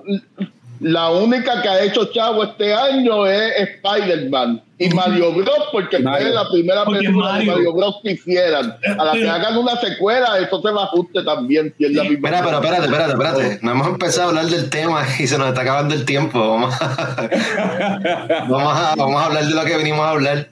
la 0.80 1.12
única 1.12 1.62
que 1.62 1.68
ha 1.70 1.84
hecho 1.84 2.06
chavo 2.06 2.44
este 2.44 2.74
año 2.74 3.26
es 3.28 3.54
Spider-Man 3.84 4.62
y 4.78 4.90
Mario 4.90 5.34
Bros. 5.34 5.68
porque 5.74 6.00
Mario. 6.00 6.28
fue 6.28 6.36
la 6.36 6.50
primera 6.50 6.84
Porque 6.86 7.00
película 7.00 7.32
Mario. 7.34 7.52
de 7.52 7.58
Mario 7.58 7.74
Bros. 7.74 7.96
que 8.02 8.12
hicieran. 8.12 8.78
A 8.98 9.04
la 9.06 9.12
que 9.12 9.30
hagan 9.30 9.58
una 9.58 9.76
secuela, 9.76 10.38
eso 10.40 10.62
se 10.62 10.72
va 10.72 10.84
a 10.84 10.86
ajuste 10.86 11.22
también, 11.24 11.74
si 11.78 11.86
es 11.86 11.92
la 11.92 12.04
misma. 12.04 12.30
Mira, 12.30 12.44
pero 12.44 12.56
espérate, 12.62 12.86
espérate, 12.86 13.12
espérate. 13.12 13.60
No 13.62 13.72
hemos 13.72 13.88
empezado 13.88 14.28
a 14.28 14.30
hablar 14.30 14.46
del 14.46 14.70
tema 14.70 15.06
y 15.20 15.28
se 15.28 15.38
nos 15.38 15.50
está 15.50 15.62
acabando 15.62 15.94
el 15.94 16.06
tiempo. 16.06 16.40
Vamos 16.40 16.74
a, 16.82 17.30
vamos 18.50 18.74
a, 18.78 18.96
vamos 18.96 19.22
a 19.22 19.26
hablar 19.26 19.46
de 19.46 19.54
lo 19.56 19.66
que 19.66 19.76
venimos 19.76 20.00
a 20.02 20.12
hablar. 20.12 20.48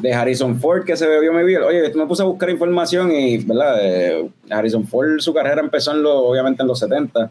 de 0.00 0.12
Harrison 0.12 0.60
Ford 0.60 0.84
que 0.84 0.96
se 0.96 1.06
bebió 1.06 1.32
mi 1.32 1.44
vida. 1.44 1.64
Oye, 1.66 1.90
me 1.94 2.06
puse 2.06 2.22
a 2.22 2.26
buscar 2.26 2.50
información 2.50 3.10
y, 3.12 3.38
¿verdad? 3.38 3.76
Eh, 3.82 4.28
Harrison 4.50 4.86
Ford, 4.86 5.20
su 5.20 5.32
carrera 5.32 5.60
empezó 5.62 5.92
en 5.92 6.02
lo, 6.02 6.18
obviamente 6.18 6.62
en 6.62 6.68
los 6.68 6.78
70 6.78 7.30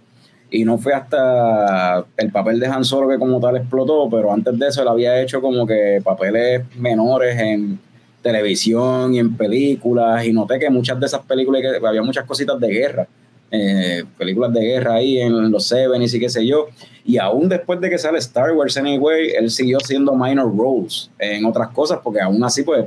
y 0.52 0.66
no 0.66 0.78
fue 0.78 0.94
hasta 0.94 2.06
el 2.18 2.32
papel 2.32 2.60
de 2.60 2.68
Han 2.68 2.84
Solo 2.84 3.08
que 3.08 3.18
como 3.18 3.40
tal 3.40 3.56
explotó, 3.56 4.10
pero 4.10 4.34
antes 4.34 4.60
de 4.60 4.68
eso 4.68 4.82
él 4.82 4.90
había 4.90 5.22
hecho 5.22 5.42
como 5.42 5.66
que 5.66 6.02
papeles 6.04 6.64
menores 6.76 7.40
en 7.40 7.80
televisión 8.22 9.16
y 9.16 9.20
en 9.20 9.36
películas 9.36 10.26
y 10.26 10.34
noté 10.34 10.60
que 10.60 10.70
muchas 10.70 11.00
de 11.00 11.06
esas 11.06 11.22
películas, 11.22 11.62
que 11.62 11.88
había 11.88 12.04
muchas 12.04 12.26
cositas 12.26 12.60
de 12.60 12.68
guerra, 12.68 13.08
eh, 13.50 14.04
películas 14.18 14.54
de 14.54 14.62
guerra 14.62 14.96
ahí 14.96 15.20
en 15.20 15.50
los 15.50 15.68
Seven 15.68 16.02
y 16.02 16.10
sí 16.10 16.20
qué 16.20 16.30
sé 16.30 16.46
yo, 16.46 16.68
y 17.06 17.18
aún 17.18 17.48
después 17.48 17.80
de 17.80 17.90
que 17.90 17.98
sale 17.98 18.18
Star 18.20 18.52
Wars 18.52 18.76
Anyway, 18.78 19.32
él 19.38 19.50
siguió 19.50 19.80
siendo 19.80 20.14
minor 20.16 20.56
roles 20.56 21.10
en 21.18 21.46
otras 21.46 21.70
cosas, 21.70 22.00
porque 22.04 22.20
aún 22.20 22.44
así, 22.44 22.64
pues, 22.64 22.86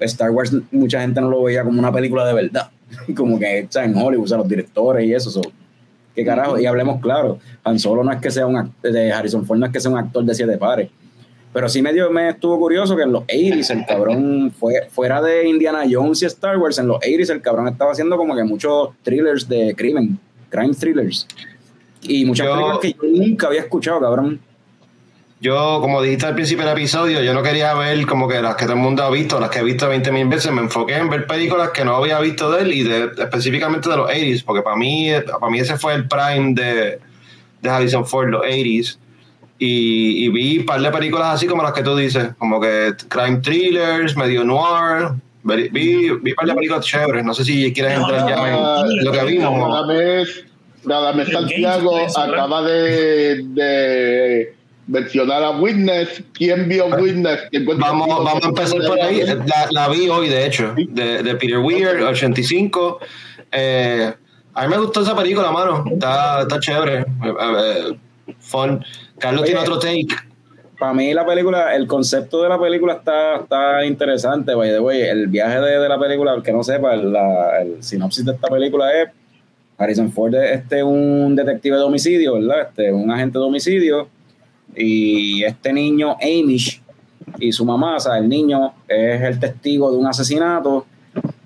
Star 0.00 0.30
Wars 0.30 0.52
mucha 0.72 1.00
gente 1.00 1.20
no 1.20 1.30
lo 1.30 1.44
veía 1.44 1.62
como 1.62 1.78
una 1.78 1.92
película 1.92 2.26
de 2.26 2.34
verdad, 2.34 2.70
como 3.16 3.38
que 3.38 3.66
sea, 3.68 3.84
en 3.84 3.96
Hollywood, 3.96 4.24
o 4.24 4.28
sea, 4.28 4.38
los 4.38 4.48
directores 4.48 5.06
y 5.06 5.14
eso, 5.14 5.30
so, 5.30 5.42
qué 6.14 6.24
carajo, 6.24 6.58
y 6.58 6.66
hablemos 6.66 7.00
claro, 7.00 7.38
Han 7.64 7.78
Solo 7.78 8.04
no 8.04 8.12
es 8.12 8.20
que 8.20 8.30
sea 8.30 8.46
un 8.46 8.72
de 8.82 9.12
Harrison 9.12 9.44
Ford 9.44 9.58
no 9.58 9.66
es 9.66 9.72
que 9.72 9.80
sea 9.80 9.90
un 9.90 9.98
actor 9.98 10.24
de 10.24 10.34
siete 10.34 10.56
pares, 10.58 10.90
Pero 11.52 11.68
sí 11.68 11.82
medio 11.82 12.10
me 12.10 12.28
estuvo 12.30 12.58
curioso 12.58 12.96
que 12.96 13.02
en 13.02 13.12
los 13.12 13.22
80s 13.24 13.70
el 13.70 13.86
cabrón 13.86 14.52
fue 14.58 14.88
fuera 14.90 15.22
de 15.22 15.48
Indiana 15.48 15.84
Jones 15.90 16.22
y 16.22 16.26
Star 16.26 16.58
Wars, 16.58 16.78
en 16.78 16.88
los 16.88 16.98
80s 16.98 17.30
el 17.30 17.40
cabrón 17.42 17.68
estaba 17.68 17.92
haciendo 17.92 18.16
como 18.16 18.34
que 18.34 18.42
muchos 18.44 18.90
thrillers 19.02 19.48
de 19.48 19.74
crimen, 19.76 20.18
crime 20.50 20.74
thrillers. 20.74 21.26
Y 22.02 22.24
muchas 22.24 22.46
Yo- 22.46 22.52
películas 22.54 22.78
que 22.80 22.92
yo 22.92 22.98
nunca 23.26 23.46
había 23.46 23.60
escuchado, 23.60 24.00
cabrón. 24.00 24.40
Yo, 25.44 25.78
como 25.82 26.00
dijiste 26.00 26.24
al 26.24 26.34
principio 26.34 26.64
del 26.64 26.72
episodio, 26.72 27.22
yo 27.22 27.34
no 27.34 27.42
quería 27.42 27.74
ver 27.74 28.06
como 28.06 28.26
que 28.26 28.40
las 28.40 28.56
que 28.56 28.64
todo 28.64 28.76
el 28.76 28.80
mundo 28.80 29.02
ha 29.02 29.10
visto, 29.10 29.38
las 29.38 29.50
que 29.50 29.58
he 29.58 29.62
visto 29.62 29.86
20 29.86 30.10
mil 30.10 30.26
veces, 30.26 30.50
me 30.50 30.62
enfoqué 30.62 30.96
en 30.96 31.10
ver 31.10 31.26
películas 31.26 31.68
que 31.68 31.84
no 31.84 31.96
había 31.96 32.18
visto 32.18 32.50
de 32.50 32.62
él 32.62 32.72
y 32.72 32.82
de, 32.82 33.10
específicamente 33.18 33.90
de 33.90 33.96
los 33.98 34.08
80s, 34.08 34.42
porque 34.42 34.62
para 34.62 34.74
mí, 34.76 35.10
para 35.38 35.52
mí 35.52 35.58
ese 35.58 35.76
fue 35.76 35.96
el 35.96 36.08
prime 36.08 36.54
de, 36.54 36.98
de 37.60 37.68
Harrison 37.68 38.06
Ford, 38.06 38.30
los 38.30 38.40
80s. 38.40 38.96
Y, 39.58 40.24
y 40.24 40.28
vi 40.30 40.58
un 40.60 40.64
par 40.64 40.80
de 40.80 40.90
películas 40.90 41.34
así 41.34 41.46
como 41.46 41.62
las 41.62 41.74
que 41.74 41.82
tú 41.82 41.94
dices, 41.94 42.30
como 42.38 42.58
que 42.58 42.94
crime 43.08 43.40
thrillers, 43.42 44.16
medio 44.16 44.44
noir. 44.44 45.10
Vi, 45.42 45.68
vi, 45.68 46.08
un 46.08 46.34
par 46.34 46.46
de 46.46 46.54
películas 46.54 46.86
chéveres, 46.86 47.22
no 47.22 47.34
sé 47.34 47.44
si 47.44 47.70
quieres 47.74 47.98
No, 47.98 48.08
entrar 48.08 48.22
no, 48.22 48.28
ya 48.30 48.36
Ah, 48.38 48.84
en 48.88 49.04
lo 49.04 49.12
que 49.12 49.24
vimos. 49.24 49.70
Radamés, 49.70 50.46
Radamés 50.86 51.28
Santiago 51.28 51.98
acaba 52.16 52.62
de, 52.62 53.42
de 53.48 54.63
mencionar 54.86 55.42
a 55.42 55.50
Witness. 55.50 56.22
¿Quién 56.32 56.68
vio 56.68 56.86
Witness? 56.86 57.40
¿Quién 57.50 57.62
encuentra 57.62 57.88
Vamos, 57.88 58.08
vamos 58.08 58.44
a 58.44 58.48
empezar 58.48 58.80
por 58.86 59.00
ahí. 59.00 59.22
La, 59.24 59.68
la 59.70 59.88
vi 59.88 60.08
hoy, 60.08 60.28
de 60.28 60.46
hecho, 60.46 60.74
de, 60.76 61.22
de 61.22 61.34
Peter 61.36 61.58
Weir, 61.58 61.86
85. 61.88 62.98
Eh, 63.52 64.12
a 64.54 64.62
mí 64.62 64.68
me 64.68 64.78
gustó 64.78 65.02
esa 65.02 65.16
película, 65.16 65.50
mano. 65.50 65.84
Está, 65.90 66.42
está 66.42 66.60
chévere. 66.60 66.98
Eh, 67.00 67.04
eh, 67.22 67.98
fun. 68.38 68.84
Carlos 69.18 69.42
Oye. 69.42 69.52
tiene 69.52 69.60
otro 69.62 69.78
take. 69.78 70.06
Para 70.78 70.92
mí 70.92 71.14
la 71.14 71.24
película, 71.24 71.74
el 71.74 71.86
concepto 71.86 72.42
de 72.42 72.48
la 72.48 72.60
película 72.60 72.94
está, 72.94 73.36
está 73.36 73.84
interesante, 73.86 74.54
by 74.54 74.70
the 74.70 74.80
way. 74.80 75.02
El 75.02 75.28
viaje 75.28 75.60
de, 75.60 75.78
de 75.78 75.88
la 75.88 75.98
película, 75.98 76.34
el 76.34 76.42
que 76.42 76.52
no 76.52 76.62
sepa, 76.64 76.96
la- 76.96 77.62
el 77.62 77.82
sinopsis 77.82 78.24
de 78.24 78.32
esta 78.32 78.48
película 78.48 78.92
es 78.92 79.08
Harrison 79.78 80.12
Ford 80.12 80.34
es 80.34 80.60
este, 80.60 80.82
un 80.82 81.34
detective 81.36 81.76
de 81.76 81.82
homicidio, 81.82 82.34
¿verdad? 82.34 82.68
Este, 82.68 82.92
un 82.92 83.10
agente 83.10 83.38
de 83.38 83.44
homicidio. 83.44 84.08
Y 84.76 85.44
este 85.44 85.72
niño, 85.72 86.16
Amish, 86.20 86.82
y 87.38 87.52
su 87.52 87.64
mamá, 87.64 87.96
o 87.96 88.00
sea, 88.00 88.18
el 88.18 88.28
niño 88.28 88.74
es 88.88 89.22
el 89.22 89.38
testigo 89.38 89.90
de 89.90 89.98
un 89.98 90.06
asesinato. 90.06 90.86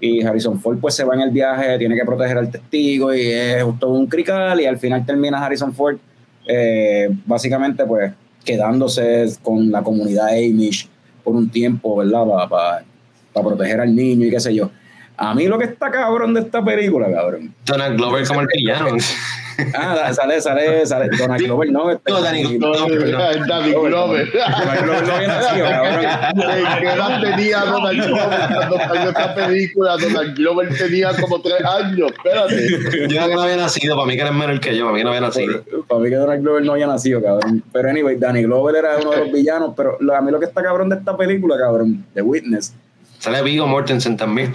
Y 0.01 0.23
Harrison 0.23 0.61
Ford 0.61 0.79
pues 0.81 0.95
se 0.95 1.05
va 1.05 1.15
en 1.15 1.23
el 1.23 1.31
viaje, 1.31 1.77
tiene 1.77 1.95
que 1.95 2.05
proteger 2.05 2.39
al 2.39 2.51
testigo 2.51 3.13
y 3.13 3.27
es 3.27 3.65
todo 3.79 3.91
un 3.91 4.07
crical 4.07 4.61
y 4.61 4.67
al 4.67 4.79
final 4.79 5.05
termina 5.05 5.45
Harrison 5.45 5.75
Ford 5.75 5.99
eh, 6.47 7.11
básicamente 7.27 7.85
pues 7.85 8.13
quedándose 8.45 9.27
con 9.43 9.71
la 9.71 9.83
comunidad 9.83 10.29
Amish 10.29 10.89
por 11.23 11.37
un 11.37 11.51
tiempo, 11.51 11.97
¿verdad? 11.97 12.49
Para 12.49 13.47
proteger 13.47 13.81
al 13.81 13.95
niño 13.95 14.27
y 14.27 14.31
qué 14.31 14.41
sé 14.41 14.55
yo. 14.55 14.71
A 15.17 15.35
mí 15.35 15.47
lo 15.47 15.59
que 15.59 15.65
está 15.65 15.91
cabrón 15.91 16.33
de 16.33 16.41
esta 16.41 16.65
película, 16.65 17.13
cabrón. 17.13 17.53
Donald 17.67 17.99
Glover 17.99 18.27
como 18.27 18.41
el 18.41 18.49
villano. 18.57 18.97
Ah, 19.75 20.13
sale, 20.15 20.41
sale, 20.41 20.87
sale. 20.87 21.09
Donald 21.19 21.43
Glover, 21.45 21.71
no. 21.73 21.91
este- 21.91 22.13
No, 22.13 22.23
Danny 22.23 22.59
Glover, 22.59 23.47
Danny 23.47 23.73
Glover. 23.73 24.33
Donald 24.33 24.83
Glover 24.83 25.07
no 25.07 25.15
había 25.15 25.29
nacido, 25.29 25.67
cabrón. 25.67 26.05
¿En 26.05 26.79
qué 26.81 26.89
edad 26.89 27.21
tenía 27.21 27.61
Donald 27.65 28.05
Glover 28.07 28.39
cuando 28.49 28.79
salió 28.79 29.09
esta 29.11 29.35
película? 29.35 29.97
Donald 29.97 30.37
Glover 30.37 30.69
tenía 30.79 31.11
como 31.21 31.41
tres 31.41 31.65
años. 31.65 32.13
Espérate. 32.13 33.09
Yo 33.09 33.27
que 33.27 33.35
no 33.35 33.43
había 33.43 33.57
nacido, 33.57 33.97
para 33.97 34.07
mí 34.07 34.15
que 34.15 34.21
eres 34.23 34.33
menor 34.35 34.61
que 34.61 34.77
yo, 34.77 34.85
para 34.85 34.97
mí 34.97 35.03
no 35.03 35.09
había 35.09 35.21
nacido. 35.23 35.65
Para 35.89 36.01
mí 36.01 36.09
que 36.09 36.15
Donald 36.17 36.43
Glover 36.43 36.65
no 36.65 36.73
había 36.73 36.87
nacido, 36.87 37.21
cabrón. 37.23 37.65
Pero 37.73 37.91
anyway, 37.91 38.17
Danny 38.17 38.43
Glover 38.45 38.77
era 38.77 38.97
uno 38.99 39.11
de 39.11 39.17
los 39.19 39.33
villanos, 39.33 39.73
pero 39.77 39.97
lo- 40.01 40.15
a 40.15 40.21
mí 40.21 40.31
lo 40.31 40.39
que 40.39 40.47
está 40.47 40.63
cabrón 40.63 40.89
de 40.89 40.97
esta 40.97 41.17
película, 41.17 41.57
cabrón, 41.59 42.05
The 42.15 42.23
Witness, 42.23 42.75
Sale 43.19 43.43
Vigo 43.43 43.67
Mortensen 43.67 44.17
también. 44.17 44.55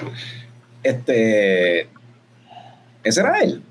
este... 0.82 1.90
Ese 3.04 3.20
era 3.20 3.40
él. 3.42 3.62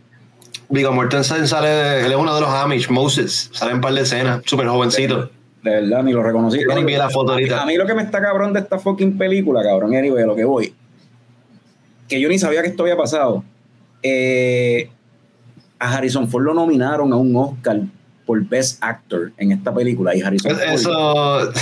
Vigo 0.72 0.90
Mortensen 0.90 1.46
sale, 1.46 2.00
él 2.00 2.10
es 2.10 2.16
uno 2.16 2.34
de 2.34 2.40
los 2.40 2.48
Amish, 2.48 2.88
Moses. 2.88 3.50
Sale 3.52 3.72
en 3.72 3.82
par 3.82 3.92
de 3.92 4.00
escenas, 4.00 4.40
súper 4.46 4.66
jovencito. 4.68 5.30
De 5.62 5.70
verdad, 5.70 6.02
ni 6.02 6.14
lo 6.14 6.22
reconocí. 6.22 6.60
Yo 6.66 6.74
ni 6.74 6.82
vi 6.82 6.96
la 6.96 7.10
foto 7.10 7.32
ahorita. 7.32 7.60
A 7.60 7.66
mí 7.66 7.76
lo 7.76 7.84
que 7.84 7.92
me 7.92 8.02
está 8.02 8.22
cabrón 8.22 8.54
de 8.54 8.60
esta 8.60 8.78
fucking 8.78 9.18
película, 9.18 9.62
cabrón, 9.62 9.94
anyway, 9.94 10.22
a 10.22 10.26
lo 10.26 10.34
que 10.34 10.44
voy, 10.44 10.74
que 12.08 12.18
yo 12.18 12.26
ni 12.30 12.38
sabía 12.38 12.62
que 12.62 12.68
esto 12.68 12.84
había 12.84 12.96
pasado. 12.96 13.44
Eh, 14.02 14.88
a 15.78 15.92
Harrison 15.92 16.26
Ford 16.26 16.44
lo 16.44 16.54
nominaron 16.54 17.12
a 17.12 17.16
un 17.16 17.36
Oscar 17.36 17.82
por 18.26 18.42
Best 18.48 18.78
Actor 18.82 19.32
en 19.38 19.52
esta 19.52 19.72
película. 19.74 20.14
Y 20.14 20.22
Harrison 20.22 20.52
Ford, 20.56 20.72
Eso. 20.74 21.52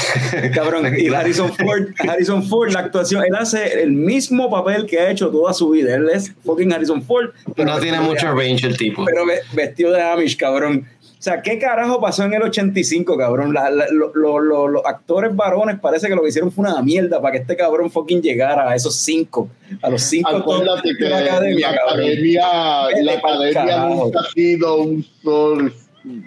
cabrón, 0.54 0.92
y 0.98 1.08
Harrison 1.08 1.52
Ford, 1.54 1.88
Harrison 1.98 2.42
Ford, 2.42 2.70
la 2.72 2.80
actuación, 2.80 3.24
él 3.24 3.34
hace 3.34 3.82
el 3.82 3.92
mismo 3.92 4.50
papel 4.50 4.86
que 4.86 4.98
ha 5.00 5.10
hecho 5.10 5.28
toda 5.30 5.52
su 5.52 5.70
vida. 5.70 5.94
Él 5.94 6.08
es 6.12 6.32
fucking 6.44 6.72
Harrison 6.72 7.02
Ford. 7.02 7.30
pero 7.56 7.70
No 7.72 7.78
tiene 7.78 7.98
vestido 7.98 8.02
de 8.02 8.08
mucho 8.08 8.38
range 8.38 8.66
el 8.66 8.76
tipo. 8.76 9.04
pero 9.04 9.26
ve- 9.26 9.40
vestido 9.52 9.92
de 9.92 10.02
Amish, 10.02 10.36
cabrón. 10.36 10.86
O 11.02 11.22
sea, 11.22 11.42
¿qué 11.42 11.58
carajo 11.58 12.00
pasó 12.00 12.24
en 12.24 12.32
el 12.32 12.40
85, 12.42 13.14
cabrón? 13.18 13.52
La- 13.52 13.68
la- 13.68 13.88
lo- 13.90 14.10
lo- 14.14 14.38
lo- 14.40 14.68
los 14.68 14.86
actores 14.86 15.36
varones 15.36 15.78
parece 15.78 16.08
que 16.08 16.14
lo 16.14 16.22
que 16.22 16.30
hicieron 16.30 16.50
fue 16.50 16.64
una 16.66 16.80
mierda 16.80 17.20
para 17.20 17.32
que 17.32 17.38
este 17.38 17.56
cabrón 17.58 17.90
fucking 17.90 18.22
llegara 18.22 18.70
a 18.70 18.74
esos 18.74 18.96
cinco, 18.96 19.46
a 19.82 19.90
los 19.90 20.00
cinco 20.00 20.30
Acuérdate 20.30 20.96
que 20.98 21.04
la 21.10 21.18
academia, 21.18 21.72
la 21.72 21.82
academia, 21.82 22.86
academia 22.86 23.84
nunca 23.86 24.20
ha 24.20 24.30
sido 24.32 24.78
un 24.78 25.04
sol 25.22 25.74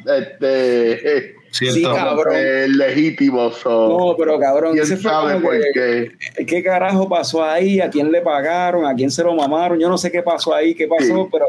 este, 0.06 1.18
eh, 1.18 1.36
¿Cierto? 1.52 1.76
Sí, 1.76 1.84
cabrón. 1.84 2.34
eh, 2.36 2.66
legítimo. 2.68 3.52
so. 3.52 3.88
No, 4.10 4.16
pero 4.18 4.40
cabrón, 4.40 4.72
¿Quién 4.74 4.84
ese 4.86 4.98
fue 4.98 5.12
sabe 5.12 5.40
por 5.40 5.52
que- 5.54 6.12
qué? 6.36 6.46
¿Qué 6.46 6.64
carajo 6.64 7.08
pasó 7.08 7.44
ahí? 7.44 7.80
¿A 7.80 7.92
quién 7.92 8.12
le 8.12 8.22
pagaron? 8.22 8.86
¿A 8.88 8.96
quién 8.96 9.12
se 9.12 9.24
lo 9.24 9.36
mamaron? 9.36 9.80
Yo 9.80 9.88
no 9.88 9.98
sé 10.00 10.12
qué 10.12 10.24
pasó 10.24 10.56
ahí, 10.56 10.74
qué 10.74 10.88
pasó, 10.88 11.06
Sí. 11.26 11.30
pero 11.32 11.46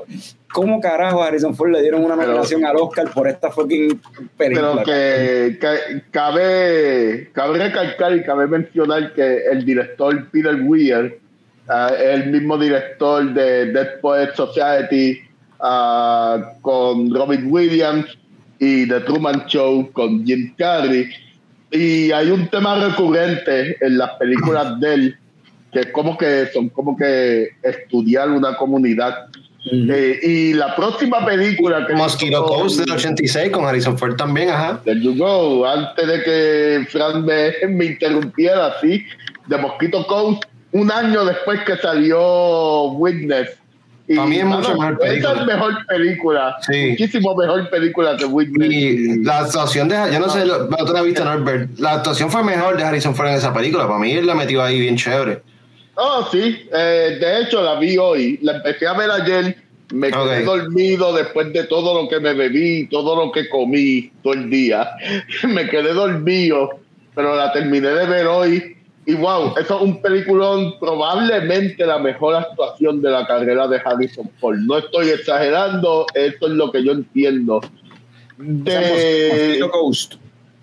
¿cómo 0.52 0.78
carajo 0.78 1.22
a 1.22 1.28
Harrison 1.28 1.54
Ford 1.56 1.70
le 1.70 1.80
dieron 1.80 2.04
una 2.04 2.16
Pero- 2.16 2.26
nominación 2.28 2.66
al 2.66 2.76
Oscar 2.76 3.10
por 3.14 3.28
esta 3.28 3.50
fucking 3.50 3.98
película? 4.36 4.72
Pero 4.72 4.84
que, 4.84 5.58
que 5.58 6.02
cabe, 6.10 7.30
cabe 7.32 7.58
recalcar 7.58 8.14
y 8.14 8.22
cabe 8.22 8.46
mencionar 8.46 9.14
que 9.14 9.44
el 9.50 9.64
director 9.64 10.28
Peter 10.30 10.54
Weir 10.66 11.18
es 11.66 12.00
el 12.02 12.30
mismo 12.30 12.58
director 12.58 13.32
de 13.32 13.72
Dead 13.72 14.00
Poets 14.02 14.36
Society 14.36 15.18
ah, 15.64 16.52
con 16.60 17.12
Robin 17.12 17.50
Williams 17.50 18.06
y 18.58 18.86
The 18.86 19.00
Truman 19.00 19.46
Show 19.46 19.90
con 19.92 20.24
Jim 20.24 20.54
Carrey. 20.56 21.08
Y 21.72 22.12
hay 22.12 22.30
un 22.30 22.46
tema 22.48 22.76
recurrente 22.76 23.76
en 23.84 23.98
las 23.98 24.10
películas 24.12 24.78
de 24.78 24.94
él 24.94 25.18
que 25.74 25.80
es 25.80 25.86
como 25.88 26.16
que 26.16 26.46
son 26.54 26.68
como 26.68 26.96
que 26.96 27.48
estudiar 27.62 28.30
una 28.30 28.56
comunidad. 28.56 29.26
Eh, 29.72 30.20
y 30.22 30.52
la 30.52 30.76
próxima 30.76 31.24
película 31.24 31.86
que 31.86 31.94
Mosquito 31.94 32.44
Coast 32.44 32.80
del 32.80 32.92
86 32.92 33.50
con 33.50 33.64
Harrison 33.64 33.98
Ford 33.98 34.14
también, 34.14 34.50
ajá. 34.50 34.80
There 34.84 35.00
you 35.00 35.16
go. 35.16 35.66
Antes 35.66 36.06
de 36.06 36.22
que 36.22 36.86
Fran 36.90 37.24
me, 37.24 37.52
me 37.68 37.86
interrumpiera, 37.86 38.74
sí, 38.80 39.04
de 39.46 39.58
Mosquito 39.58 40.06
Coast, 40.06 40.44
un 40.72 40.92
año 40.92 41.24
después 41.24 41.60
que 41.64 41.76
salió 41.76 42.92
Witness. 42.92 43.58
Y, 44.06 44.16
Para 44.16 44.28
mí 44.28 44.36
es 44.36 44.44
mucho 44.44 44.76
mejor 44.76 44.98
película. 44.98 45.32
Esa 45.32 45.40
es 45.40 45.46
mejor 45.46 45.86
película. 45.86 46.56
Sí. 46.60 46.90
Muchísimo 46.90 47.34
mejor 47.34 47.70
película 47.70 48.16
que 48.16 48.26
Witness. 48.26 48.70
Y 48.72 49.22
la 49.24 49.38
actuación 49.38 49.88
de, 49.88 49.96
yo 50.12 50.20
no 50.20 50.28
sé, 50.28 50.44
lo- 50.44 50.68
tú 50.68 50.92
la 50.92 51.00
viste, 51.02 51.24
Norbert. 51.24 51.78
La 51.78 51.92
actuación 51.94 52.30
fue 52.30 52.42
mejor 52.44 52.76
de 52.76 52.84
Harrison 52.84 53.14
Ford 53.14 53.28
en 53.28 53.34
esa 53.36 53.54
película. 53.54 53.86
Para 53.86 53.98
mí 53.98 54.12
él 54.12 54.26
la 54.26 54.34
metió 54.34 54.62
ahí 54.62 54.78
bien 54.78 54.96
chévere. 54.96 55.40
Oh, 55.94 56.28
sí. 56.30 56.68
Eh, 56.72 57.16
de 57.18 57.40
hecho, 57.42 57.62
la 57.62 57.78
vi 57.78 57.96
hoy. 57.96 58.38
La 58.42 58.56
empecé 58.56 58.86
a 58.86 58.92
ver 58.92 59.10
ayer. 59.10 59.56
Me 59.92 60.10
quedé 60.10 60.44
dormido 60.44 61.14
después 61.14 61.52
de 61.52 61.64
todo 61.64 62.02
lo 62.02 62.08
que 62.08 62.18
me 62.18 62.34
bebí, 62.34 62.88
todo 62.88 63.16
lo 63.16 63.30
que 63.32 63.48
comí 63.48 64.10
todo 64.22 64.34
el 64.34 64.50
día. 64.50 64.90
me 65.48 65.68
quedé 65.68 65.92
dormido, 65.92 66.80
pero 67.14 67.36
la 67.36 67.52
terminé 67.52 67.88
de 67.88 68.06
ver 68.06 68.26
hoy. 68.26 68.73
Y 69.06 69.14
wow, 69.14 69.54
eso 69.58 69.76
es 69.76 69.82
un 69.82 70.00
peliculón, 70.00 70.78
probablemente 70.78 71.84
la 71.84 71.98
mejor 71.98 72.36
actuación 72.36 73.02
de 73.02 73.10
la 73.10 73.26
carrera 73.26 73.68
de 73.68 73.80
Harrison 73.84 74.30
Ford. 74.40 74.56
No 74.60 74.78
estoy 74.78 75.10
exagerando, 75.10 76.06
eso 76.14 76.46
es 76.46 76.52
lo 76.52 76.72
que 76.72 76.82
yo 76.82 76.92
entiendo. 76.92 77.60
De, 78.38 79.28
Mosquito 79.30 79.70
Coast. 79.70 80.14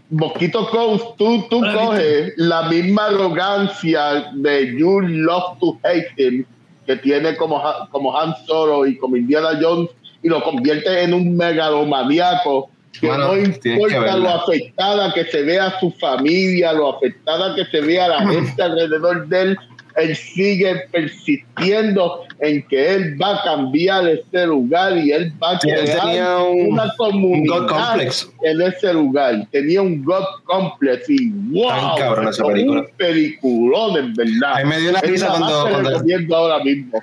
Mosquito 0.10 0.70
Coast, 0.70 1.06
tú, 1.18 1.46
tú 1.50 1.62
coges 1.62 2.34
la 2.38 2.64
misma 2.64 3.06
arrogancia 3.06 4.32
de 4.34 4.76
You 4.78 5.02
Love 5.02 5.60
to 5.60 5.80
Hate 5.84 6.12
Him 6.18 6.46
que 6.86 6.96
tiene 6.98 7.36
como, 7.38 7.62
como 7.92 8.18
Han 8.18 8.34
Solo 8.46 8.86
y 8.86 8.98
como 8.98 9.16
Indiana 9.16 9.60
Jones 9.62 9.90
y 10.24 10.30
lo 10.30 10.44
convierte 10.44 11.04
en 11.04 11.14
un 11.14 11.38
megalomaníaco 11.38 12.70
que 13.00 13.08
Mano, 13.08 13.36
no 13.36 13.38
importa 13.38 14.18
lo 14.18 14.30
afectada 14.30 15.14
que 15.14 15.26
se 15.26 15.44
vea 15.44 15.80
su 15.80 15.92
familia, 15.92 16.74
lo 16.74 16.98
afectada 16.98 17.56
que 17.56 17.66
se 17.66 17.82
vea 17.82 18.08
la 18.08 18.28
gente 18.28 18.62
alrededor 18.62 19.28
de 19.28 19.42
él, 19.42 19.58
él 19.98 20.16
sigue 20.16 20.76
persistiendo 20.92 22.24
en 22.40 22.66
que 22.68 22.96
él 22.96 23.22
va 23.22 23.36
a 23.36 23.44
cambiar 23.44 24.08
este 24.08 24.48
lugar 24.48 24.98
y 24.98 25.12
él 25.12 25.34
va 25.42 25.52
a 25.52 25.60
crear 25.60 26.42
un, 26.44 26.74
una 26.74 26.94
comunidad 26.98 28.00
en 28.44 28.62
ese 28.62 28.94
lugar. 28.94 29.48
Tenía 29.52 29.82
un 29.82 30.04
God 30.04 30.24
Complex 30.46 31.10
y 31.10 31.30
wow, 31.30 32.42
un 32.46 32.88
peliculón 32.98 33.98
en 33.98 34.14
verdad. 34.14 34.56
Ahí 34.56 34.66
me 34.66 34.80
dio 34.80 34.90
una 34.92 35.02
risa 35.02 35.28
cuando, 35.28 35.68
cuando 35.70 36.36
ahora 36.36 36.64
mismo. 36.64 37.02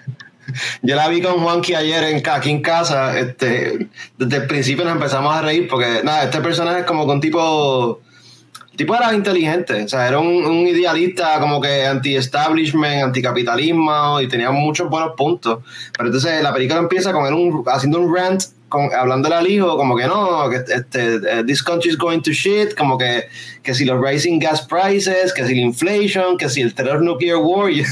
Yo 0.83 0.97
la 0.97 1.09
vi 1.09 1.21
con 1.21 1.41
Juanqui 1.41 1.75
ayer 1.75 2.05
en, 2.05 2.23
aquí 2.29 2.51
en 2.51 2.63
casa. 2.63 3.19
Este, 3.19 3.89
desde 4.17 4.37
el 4.37 4.47
principio 4.47 4.85
nos 4.85 4.95
empezamos 4.95 5.35
a 5.35 5.43
reír 5.43 5.69
porque, 5.69 6.01
nada, 6.03 6.25
este 6.25 6.41
personaje 6.41 6.81
es 6.81 6.87
como 6.87 7.07
con 7.07 7.21
tipo 7.21 8.01
tipo 8.79 8.95
era 8.95 9.13
inteligente, 9.13 9.83
o 9.83 9.89
sea, 9.89 10.07
era 10.07 10.21
un, 10.21 10.69
idealista 10.69 11.41
como 11.41 11.61
que 11.61 11.85
anti-establishment, 11.85 13.03
anticapitalismo 13.03 14.21
y 14.21 14.29
tenía 14.29 14.53
muchos 14.53 14.89
buenos 14.89 15.15
puntos. 15.17 15.65
Pero 15.97 16.09
entonces 16.09 16.41
la 16.43 16.55
película 16.55 16.79
empieza 16.79 17.13
con 17.13 17.27
él 17.27 17.35
un, 17.35 17.65
haciendo 17.67 17.99
un 17.99 18.15
rant, 18.15 18.45
con, 18.69 18.93
hablándole 18.95 19.35
al 19.35 19.47
hijo, 19.47 19.77
como 19.77 19.97
que 19.97 20.07
no, 20.07 20.49
que 20.51 20.57
este, 20.57 21.17
eh, 21.17 21.45
this 21.47 21.63
country 21.63 21.91
is 21.91 21.97
going 21.97 22.21
to 22.21 22.31
shit, 22.31 22.75
como 22.77 22.99
que, 22.99 23.25
que 23.63 23.75
si 23.75 23.85
los 23.85 24.01
rising 24.01 24.39
gas 24.39 24.67
prices, 24.67 25.33
que 25.33 25.47
si 25.47 25.55
la 25.55 25.63
inflation, 25.63 26.37
que 26.37 26.49
si 26.49 26.61
el 26.61 26.75
terror 26.75 27.03
nuclear 27.03 27.39
war. 27.39 27.71
Y 27.79 27.83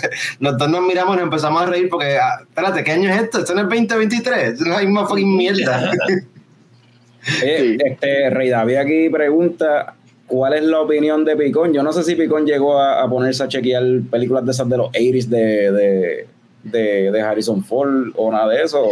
nosotros 0.40 0.70
nos 0.70 0.82
miramos 0.82 1.14
y 1.14 1.16
nos 1.18 1.24
empezamos 1.24 1.62
a 1.62 1.66
reír 1.66 1.88
porque, 1.88 2.18
ah, 2.18 2.40
espérate, 2.42 2.84
¿qué 2.84 2.92
año 2.92 3.10
es 3.10 3.22
esto? 3.22 3.38
Esto 3.38 3.54
no 3.54 3.62
es 3.62 3.68
2023, 3.68 4.52
es 4.54 4.60
la 4.60 4.78
misma 4.80 5.06
fucking 5.06 5.36
mierda. 5.36 5.92
este, 7.42 8.30
Rey 8.30 8.50
David 8.50 8.76
aquí 8.76 9.08
pregunta 9.10 9.96
¿Cuál 10.26 10.54
es 10.54 10.64
la 10.64 10.80
opinión 10.80 11.24
de 11.24 11.36
Picón? 11.36 11.72
Yo 11.72 11.82
no 11.82 11.92
sé 11.92 12.02
si 12.02 12.16
Picón 12.16 12.46
llegó 12.46 12.80
a, 12.80 13.08
ponerse 13.08 13.44
a 13.44 13.48
chequear 13.48 13.82
películas 14.10 14.44
de 14.44 14.50
esas 14.50 14.68
de 14.68 14.76
los 14.76 14.88
80 14.88 15.28
de, 15.28 16.26
de, 16.64 17.10
de, 17.12 17.20
Harrison 17.20 17.62
Ford 17.62 18.08
o 18.16 18.32
nada 18.32 18.48
de 18.48 18.62
eso. 18.62 18.88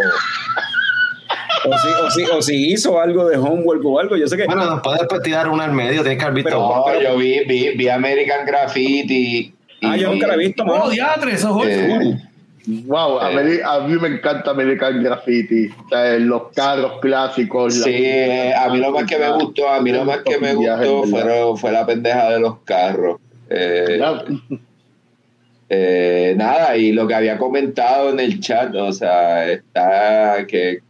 O, 1.67 2.11
si, 2.11 2.23
o, 2.25 2.43
si, 2.43 2.73
hizo 2.73 3.01
algo 3.01 3.29
de 3.29 3.37
homework 3.37 3.85
o 3.85 3.99
algo, 3.99 4.17
yo 4.17 4.27
sé 4.27 4.37
que. 4.37 4.45
Bueno, 4.47 4.67
nos 4.67 4.83
puedes 4.83 5.07
tirar 5.23 5.49
una 5.49 5.65
al 5.65 5.73
medio, 5.73 6.03
tienes 6.03 6.19
que 6.19 6.25
haber 6.25 6.45
visto. 6.45 6.59
no, 6.59 7.01
yo 7.01 7.17
vi, 7.17 7.45
vi, 7.45 7.71
vi, 7.71 7.89
American 7.89 8.45
Graffiti. 8.47 9.55
ah, 9.83 9.97
yo 9.97 10.13
nunca 10.13 10.27
la 10.27 10.35
he 10.35 10.39
visto. 10.39 10.65
Oh, 10.65 10.91
diatre, 10.91 11.33
eso 11.33 11.65
es 11.65 11.77
eh, 11.77 12.19
Wow, 12.67 13.19
a, 13.21 13.31
mí, 13.31 13.99
me 14.01 14.09
encanta 14.09 14.53
American 14.53 15.03
Graffiti, 15.03 15.69
los 16.21 16.45
carros 16.55 16.99
clásicos. 17.01 17.75
Sí, 17.75 18.07
a 18.57 18.69
mí 18.71 18.79
lo 18.79 18.91
más 18.91 19.05
que 19.05 19.19
me 19.19 19.33
gustó, 19.33 19.69
a 19.69 19.81
mí 19.83 19.93
lo 19.93 20.05
más 20.05 20.21
que 20.25 20.39
me 20.39 20.55
gustó 20.55 21.57
fue 21.57 21.73
la 21.73 21.85
pendeja 21.85 22.31
de 22.31 22.41
los 22.41 22.61
carros. 22.61 23.21
Eh, 23.51 24.01
eh, 25.69 26.35
nada, 26.39 26.77
y 26.77 26.93
lo 26.93 27.07
que 27.07 27.15
había 27.15 27.37
comentado 27.37 28.11
en 28.11 28.21
el 28.21 28.41
chat, 28.41 28.75
o 28.75 28.93
sea, 28.93 29.51
está 29.51 30.47
que 30.47 30.81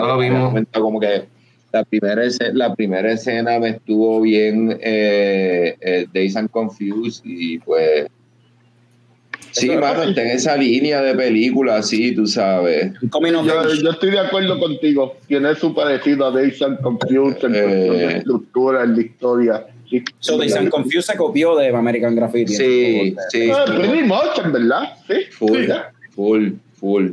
no 0.00 0.16
lo 0.52 0.82
como 0.82 1.00
que 1.00 1.24
la 1.72 1.84
primera, 1.84 2.22
la 2.52 2.74
primera 2.74 3.12
escena 3.12 3.58
me 3.58 3.70
estuvo 3.70 4.20
bien 4.20 4.78
eh, 4.80 5.76
eh, 5.80 6.06
Days 6.12 6.36
and 6.36 6.50
Confused 6.50 7.22
y 7.24 7.58
pues 7.58 8.06
Sí, 9.54 9.70
mano, 9.70 10.02
está 10.02 10.22
en 10.22 10.28
esa 10.30 10.56
línea 10.56 11.00
de 11.00 11.14
película, 11.14 11.80
sí, 11.80 12.12
tú 12.12 12.26
sabes. 12.26 12.92
Yo, 13.02 13.90
estoy 13.90 14.10
de 14.10 14.18
acuerdo 14.18 14.58
contigo. 14.58 15.16
Tiene 15.28 15.54
su 15.54 15.72
parecido 15.72 16.26
a 16.26 16.32
Days 16.32 16.60
and 16.60 16.80
Confused 16.80 17.44
en 17.44 17.54
eh, 17.54 18.16
estructura, 18.16 18.82
en 18.82 18.96
la 18.96 19.02
historia. 19.02 19.66
So, 20.18 20.38
Days 20.38 20.56
and 20.56 20.70
Confused 20.70 21.12
se 21.12 21.16
copió 21.16 21.54
de 21.56 21.68
American 21.68 22.16
Graffiti. 22.16 22.52
Sí, 22.52 23.14
sí. 23.28 23.48
Ah, 23.52 23.64
pretty 23.64 24.02
much, 24.02 24.44
en 24.44 24.52
verdad. 24.52 24.96
Sí. 25.06 25.14
Full, 25.30 25.70
full, 26.10 26.48
full. 26.72 27.10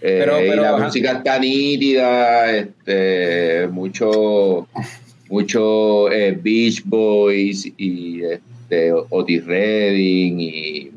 Eh, 0.00 0.18
pero, 0.20 0.36
pero, 0.38 0.54
y 0.54 0.64
la 0.64 0.76
música 0.76 1.12
está 1.12 1.38
nítida, 1.38 2.52
este, 2.52 3.66
mucho, 3.68 4.68
mucho 5.28 6.10
eh, 6.12 6.38
Beach 6.40 6.82
Boys 6.84 7.66
y 7.76 8.22
este, 8.22 8.92
Otis 8.92 9.44
Redding 9.44 10.40
y 10.40 10.90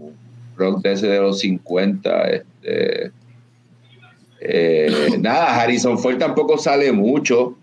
rock 0.56 0.82
de 0.84 0.92
ese 0.92 1.08
de 1.08 1.20
los 1.20 1.40
50. 1.40 2.30
Este, 2.30 3.12
eh, 4.42 4.90
nada, 5.20 5.62
Harrison 5.62 5.98
Ford 5.98 6.18
tampoco 6.18 6.58
sale 6.58 6.92
mucho. 6.92 7.58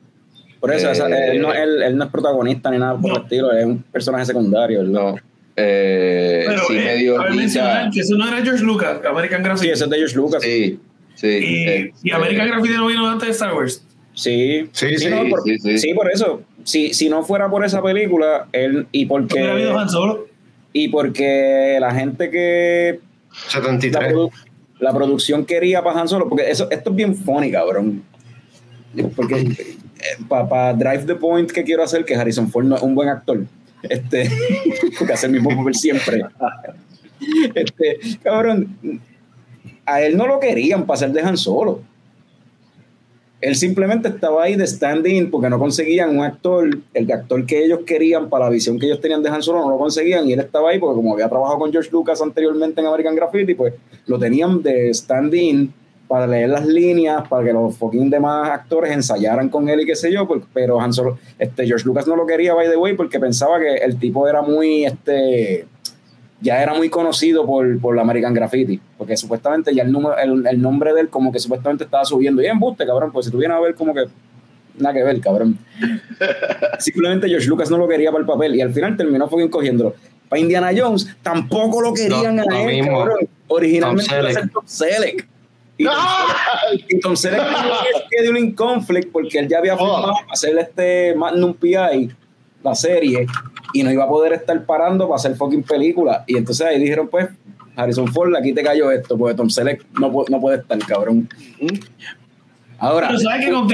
Por 0.60 0.72
eso, 0.72 0.90
eh, 0.90 1.30
él, 1.32 1.40
no, 1.40 1.52
es 1.52 2.10
protagonista 2.10 2.70
ni 2.70 2.78
nada 2.78 2.98
por 2.98 3.12
el 3.12 3.22
estilo, 3.22 3.52
es 3.52 3.64
un 3.64 3.82
personaje 3.82 4.26
secundario. 4.26 4.82
No. 4.82 5.16
Eh, 5.54 6.44
Pero, 6.46 6.62
sí, 6.66 6.74
medio 6.74 7.16
que 7.92 8.00
eso 8.00 8.16
no 8.16 8.28
era 8.28 8.44
George 8.44 8.64
Lucas, 8.64 9.00
American 9.04 9.42
Graffiti. 9.42 9.66
Sí, 9.66 9.72
ese 9.72 9.84
es 9.84 9.90
de 9.90 9.96
George 9.96 10.16
Lucas. 10.16 10.42
Sí, 10.42 10.80
sí. 11.20 11.92
Y, 12.02 12.10
American 12.10 12.48
Graffiti 12.48 12.74
no 12.74 12.86
vino 12.86 13.08
antes 13.08 13.28
de 13.28 13.32
Star 13.32 13.54
Wars. 13.54 13.84
Sí, 14.14 14.68
sí, 14.72 14.98
sí, 14.98 15.08
por, 15.30 15.42
sí, 15.78 15.94
por 15.94 16.10
eso. 16.10 16.42
Si, 16.64 16.92
si 16.92 17.08
no 17.08 17.22
fuera 17.22 17.48
por 17.48 17.64
esa 17.64 17.82
película, 17.82 18.48
él 18.52 18.86
y 18.90 19.06
porque. 19.06 19.40
habido 19.40 19.78
Han 19.78 19.88
Solo? 19.88 20.28
y 20.72 20.88
porque 20.88 21.78
la 21.80 21.92
gente 21.92 22.30
que 22.30 23.00
73 23.48 24.14
la, 24.80 24.92
producción 24.92 25.44
quería 25.44 25.82
para 25.82 26.00
Han 26.00 26.08
Solo 26.08 26.28
porque 26.28 26.50
eso 26.50 26.68
esto 26.70 26.90
es 26.90 26.96
bien 26.96 27.14
funny 27.16 27.50
cabrón 27.50 28.02
porque 29.16 29.40
eh, 29.40 29.56
para 30.28 30.74
Drive 30.74 31.04
the 31.04 31.14
Point 31.14 31.50
que 31.50 31.64
quiero 31.64 31.82
hacer 31.82 32.04
que 32.04 32.14
Harrison 32.14 32.50
Ford 32.50 32.66
no 32.66 32.76
es 32.76 32.82
un 32.82 32.94
buen 32.94 33.08
actor 33.08 33.44
este 33.82 34.30
porque 34.98 35.12
hace 35.12 35.26
el 35.26 35.32
mismo 35.32 35.56
papel 35.56 35.74
siempre 35.74 36.24
este 37.54 37.98
cabrón 38.22 38.76
a 39.88 40.02
él 40.02 40.16
no 40.16 40.26
lo 40.26 40.38
querían 40.38 40.86
para 40.86 40.98
ser 40.98 41.12
de 41.12 41.20
Han 41.20 41.36
Solo. 41.36 41.80
Él 43.40 43.54
simplemente 43.54 44.08
estaba 44.08 44.42
ahí 44.42 44.56
de 44.56 44.66
stand-in 44.66 45.30
porque 45.30 45.48
no 45.48 45.58
conseguían 45.58 46.18
un 46.18 46.24
actor, 46.24 46.68
el 46.92 47.12
actor 47.12 47.46
que 47.46 47.64
ellos 47.64 47.80
querían 47.86 48.28
para 48.28 48.46
la 48.46 48.50
visión 48.50 48.78
que 48.78 48.86
ellos 48.86 49.00
tenían 49.00 49.22
de 49.22 49.30
Han 49.30 49.42
Solo, 49.42 49.60
no 49.60 49.70
lo 49.70 49.78
conseguían 49.78 50.26
y 50.28 50.32
él 50.32 50.40
estaba 50.40 50.70
ahí 50.70 50.78
porque 50.78 50.96
como 50.96 51.14
había 51.14 51.28
trabajado 51.28 51.58
con 51.58 51.72
George 51.72 51.90
Lucas 51.92 52.20
anteriormente 52.20 52.80
en 52.80 52.88
American 52.88 53.14
Graffiti, 53.14 53.54
pues 53.54 53.74
lo 54.06 54.18
tenían 54.18 54.62
de 54.62 54.90
stand-in 54.90 55.72
para 56.08 56.26
leer 56.26 56.48
las 56.48 56.66
líneas, 56.66 57.28
para 57.28 57.44
que 57.44 57.52
los 57.52 57.76
fucking 57.76 58.10
demás 58.10 58.50
actores 58.50 58.90
ensayaran 58.92 59.48
con 59.50 59.68
él 59.68 59.80
y 59.80 59.86
qué 59.86 59.94
sé 59.94 60.10
yo, 60.10 60.26
pues, 60.26 60.42
pero 60.52 60.80
Han 60.80 60.92
Solo, 60.92 61.18
este, 61.38 61.66
George 61.66 61.84
Lucas 61.84 62.06
no 62.08 62.16
lo 62.16 62.26
quería, 62.26 62.54
by 62.54 62.68
the 62.68 62.76
way, 62.76 62.94
porque 62.94 63.20
pensaba 63.20 63.60
que 63.60 63.76
el 63.76 63.98
tipo 63.98 64.26
era 64.26 64.42
muy, 64.42 64.84
este, 64.84 65.66
ya 66.40 66.62
era 66.62 66.74
muy 66.74 66.88
conocido 66.88 67.44
por, 67.44 67.80
por 67.80 67.96
la 67.96 68.02
American 68.02 68.32
Graffiti, 68.32 68.80
porque 68.96 69.16
supuestamente 69.16 69.74
ya 69.74 69.82
el, 69.82 69.90
número, 69.90 70.16
el, 70.16 70.60
nombre 70.60 70.92
de 70.94 71.02
él 71.02 71.08
como 71.08 71.32
que 71.32 71.40
supuestamente 71.40 71.84
estaba 71.84 72.04
subiendo. 72.04 72.42
Y 72.42 72.46
en 72.46 72.58
buste, 72.58 72.86
cabrón, 72.86 73.10
pues 73.12 73.26
si 73.26 73.32
tú 73.32 73.38
vienes 73.38 73.56
a 73.56 73.60
ver 73.60 73.74
como 73.74 73.92
que 73.92 74.04
nada 74.78 74.94
que 74.94 75.02
ver, 75.02 75.20
cabrón. 75.20 75.58
Simplemente 76.78 77.28
George 77.28 77.48
Lucas 77.48 77.70
no 77.70 77.78
lo 77.78 77.88
quería 77.88 78.10
para 78.10 78.20
el 78.20 78.26
papel 78.26 78.54
y 78.54 78.60
al 78.60 78.72
final 78.72 78.96
terminó 78.96 79.28
fucking 79.28 79.48
cogiéndolo. 79.48 79.94
Para 80.28 80.40
Indiana 80.40 80.70
Jones 80.76 81.16
tampoco 81.22 81.80
lo 81.80 81.92
querían 81.92 82.38
a 82.38 82.62
él, 82.62 82.86
cabrón. 82.86 83.28
Originalmente 83.48 84.14
iba 84.18 84.28
a 84.28 84.32
ser 84.32 84.50
Tom 84.50 84.64
Selleck. 84.66 85.28
Y 85.78 85.84
Tom, 85.84 85.94
y 86.88 87.00
Tom 87.00 87.16
Selleck 87.16 87.42
un 88.28 88.36
inconflict 88.36 89.12
porque 89.12 89.38
él 89.38 89.48
ya 89.48 89.58
había 89.58 89.76
firmado 89.76 90.12
oh. 90.12 90.32
hacer 90.32 90.58
este 90.58 91.14
Magnum 91.14 91.54
PI, 91.54 92.10
la 92.64 92.74
serie, 92.74 93.26
y 93.72 93.82
no 93.82 93.92
iba 93.92 94.04
a 94.04 94.08
poder 94.08 94.32
estar 94.32 94.64
parando 94.64 95.08
para 95.08 95.16
hacer 95.16 95.34
fucking 95.34 95.62
película. 95.62 96.24
Y 96.26 96.36
entonces 96.36 96.66
ahí 96.66 96.78
dijeron, 96.78 97.08
pues, 97.08 97.28
Harrison 97.76 98.08
Ford, 98.08 98.34
aquí 98.36 98.52
te 98.52 98.62
cayó 98.62 98.90
esto, 98.90 99.16
porque 99.16 99.34
Tom 99.34 99.50
Selleck 99.50 99.84
no, 99.98 100.12
no 100.28 100.40
puede 100.40 100.58
estar, 100.58 100.78
cabrón. 100.78 101.28
Ahora, 102.80 103.08
pero 103.08 103.18
sabes 103.18 103.46
que 103.46 103.52
con 103.52 103.66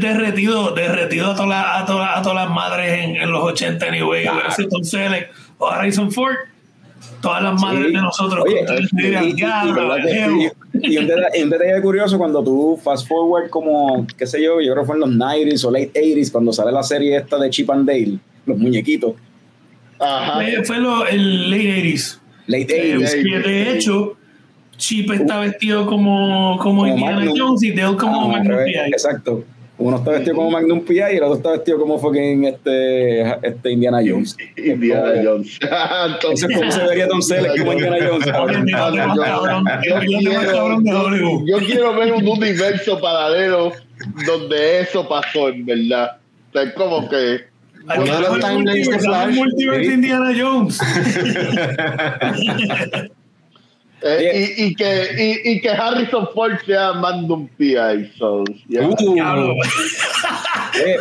derretido, 0.00 0.74
derretido 0.74 1.32
a 1.32 1.84
todas 1.86 2.34
las 2.34 2.50
madres 2.50 3.04
en, 3.04 3.16
en 3.16 3.30
los 3.30 3.42
80 3.42 3.86
anyway. 3.86 4.26
Sido 4.56 4.68
Tom 4.70 4.84
Selleck 4.84 5.30
o 5.58 5.68
Harrison 5.68 6.10
Ford 6.10 6.36
todas 7.20 7.42
las 7.42 7.60
madres 7.60 7.92
de 7.92 8.00
nosotros. 8.00 8.44
Oye, 8.46 8.64
y, 10.82 10.98
un, 10.98 11.06
detalle, 11.06 11.80
curioso, 11.80 12.18
cuando 12.18 12.42
tú 12.42 12.78
fast 12.82 13.06
forward 13.08 13.48
como, 13.48 14.06
qué 14.16 14.26
sé 14.26 14.42
yo, 14.42 14.60
yo 14.60 14.72
creo 14.72 14.82
que 14.82 14.86
fue 14.86 14.96
en 14.96 15.00
los 15.00 15.10
90s 15.10 15.64
o 15.64 15.70
late 15.70 15.92
80s, 15.94 16.30
cuando 16.30 16.52
sale 16.52 16.72
la 16.72 16.82
serie 16.82 17.16
esta 17.16 17.38
de 17.38 17.50
Chip 17.50 17.70
and 17.70 17.86
Dale, 17.86 18.18
los 18.46 18.58
muñequitos. 18.58 19.14
Ajá. 19.98 20.40
Fue 20.64 20.78
lo, 20.78 21.06
el 21.06 21.50
late 21.50 21.82
80s. 21.82 22.18
Late 22.46 22.98
80s. 22.98 23.44
de 23.44 23.74
hecho, 23.74 24.16
Chip 24.76 25.10
está 25.12 25.40
vestido 25.40 25.86
como, 25.86 26.58
como, 26.60 26.86
Indiana 26.86 27.24
Jones 27.34 27.62
y 27.62 27.72
Dale 27.72 27.96
como 27.96 28.24
ah, 28.24 28.38
Magnum 28.38 28.58
Exacto. 28.92 29.44
Uno 29.76 29.96
está 29.96 30.12
vestido 30.12 30.36
como 30.36 30.52
Magnum 30.52 30.84
P.I. 30.84 31.14
y 31.14 31.16
el 31.16 31.22
otro 31.24 31.36
está 31.36 31.50
vestido 31.50 31.80
como 31.80 31.98
fucking 31.98 32.44
este, 32.44 33.22
este 33.46 33.72
Indiana 33.72 33.98
Jones. 34.06 34.36
Indiana 34.56 35.20
Jones. 35.24 35.58
Eso 36.32 36.46
es 36.48 36.56
como 36.56 36.70
se 36.70 36.84
vería 36.84 37.08
Tom 37.08 37.20
Selleck 37.20 37.58
como 37.58 37.72
Indiana 37.72 37.96
Jones. 38.08 38.26
Yo 41.46 41.58
quiero 41.58 41.94
ver 41.96 42.12
un 42.12 42.28
universo 42.28 43.00
paralelo 43.00 43.72
donde 44.26 44.80
eso 44.80 45.08
pasó, 45.08 45.48
en 45.48 45.66
verdad. 45.66 46.18
es 46.52 46.72
como 46.74 47.08
que 47.08 47.44
Uno 47.84 48.04
de 48.04 48.20
los 48.20 48.40
timelines 48.40 48.88
de 48.88 48.98
Flash, 48.98 49.34
multiverse. 49.34 49.92
Indiana 49.92 50.32
Jones. 50.38 50.78
Eh, 54.06 54.54
y, 54.58 54.64
y 54.64 54.74
que, 54.74 55.40
y, 55.44 55.50
y 55.52 55.60
que 55.62 55.70
Harrison 55.70 56.28
Ford 56.34 56.52
sea 56.66 56.92
Mandum 56.92 57.48
P.I. 57.56 58.12
So, 58.18 58.44
yeah. 58.68 58.86
Uh, 58.86 59.14
Diablo. 59.14 59.54
Eh, 60.84 60.96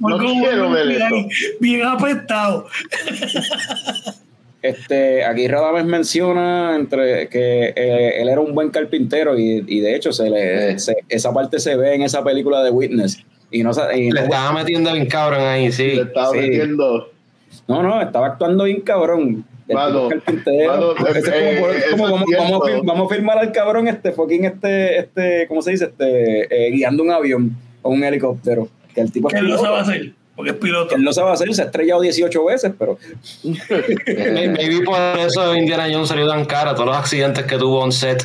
no 0.00 0.18
quiero 0.18 0.66
un 0.66 0.72
ver 0.74 0.86
bien- 0.88 1.02
eso. 1.02 1.16
Bien 1.60 1.86
apestado. 1.86 2.66
Este, 4.62 5.24
aquí 5.24 5.46
Radames 5.48 5.84
menciona 5.84 6.74
entre 6.76 7.28
que 7.28 7.72
eh, 7.76 8.20
él 8.20 8.28
era 8.28 8.40
un 8.40 8.52
buen 8.54 8.70
carpintero 8.70 9.38
y, 9.38 9.64
y 9.66 9.80
de 9.80 9.94
hecho 9.94 10.12
se 10.12 10.28
le, 10.28 10.78
se- 10.78 11.04
esa 11.08 11.32
parte 11.32 11.60
se 11.60 11.76
ve 11.76 11.94
en 11.94 12.02
esa 12.02 12.24
película 12.24 12.62
de 12.64 12.70
Witness. 12.70 13.22
Y 13.50 13.62
no, 13.62 13.70
y 13.94 14.10
le 14.10 14.20
no, 14.20 14.24
estaba 14.26 14.52
metiendo 14.52 14.92
bien 14.92 15.06
cabrón 15.06 15.40
ahí, 15.40 15.70
sí. 15.70 15.92
Le 15.94 16.02
estaba 16.02 16.32
sí. 16.32 16.38
metiendo. 16.38 17.12
no, 17.68 17.82
no, 17.82 18.02
estaba 18.02 18.26
actuando 18.26 18.64
bien 18.64 18.80
cabrón. 18.80 19.45
Mano, 19.68 20.08
mano, 20.08 20.94
es 21.08 21.26
eh, 21.28 21.56
como, 21.56 21.70
eh, 21.70 21.84
como- 21.90 22.04
vamos, 22.04 22.24
vamos 22.38 22.68
a 22.68 22.80
vamos 22.84 23.10
a 23.10 23.14
firmar 23.14 23.38
al 23.38 23.50
cabrón 23.52 23.88
este 23.88 24.12
fucking 24.12 24.44
este, 24.44 24.98
este, 24.98 25.46
¿cómo 25.48 25.60
se 25.62 25.72
dice? 25.72 25.86
Este, 25.86 26.68
eh, 26.68 26.70
guiando 26.70 27.02
un 27.02 27.10
avión 27.10 27.56
o 27.82 27.90
un 27.90 28.04
helicóptero. 28.04 28.68
Que 28.94 29.00
el 29.00 29.10
tipo 29.12 29.28
es 29.28 29.34
Que 29.34 29.40
él 29.40 29.46
lo 29.46 29.56
piloto. 29.56 29.64
sabe 29.76 29.80
hacer, 29.80 30.12
porque 30.36 30.50
es 30.52 30.56
piloto. 30.56 30.94
Él 30.94 31.02
no 31.02 31.12
sabe 31.12 31.32
hacer, 31.32 31.52
se 31.54 31.62
ha 31.62 31.64
estrellado 31.66 32.00
18 32.00 32.44
veces, 32.44 32.72
pero 32.78 32.98
May- 33.44 34.48
Maybe 34.48 34.84
por 34.84 34.98
eso 35.18 35.54
Indiana 35.56 35.86
Jones 35.90 36.08
salió 36.08 36.28
tan 36.28 36.44
cara, 36.44 36.74
todos 36.74 36.86
los 36.86 36.96
accidentes 36.96 37.44
que 37.44 37.56
tuvo 37.58 37.80
on 37.80 37.92
set. 37.92 38.24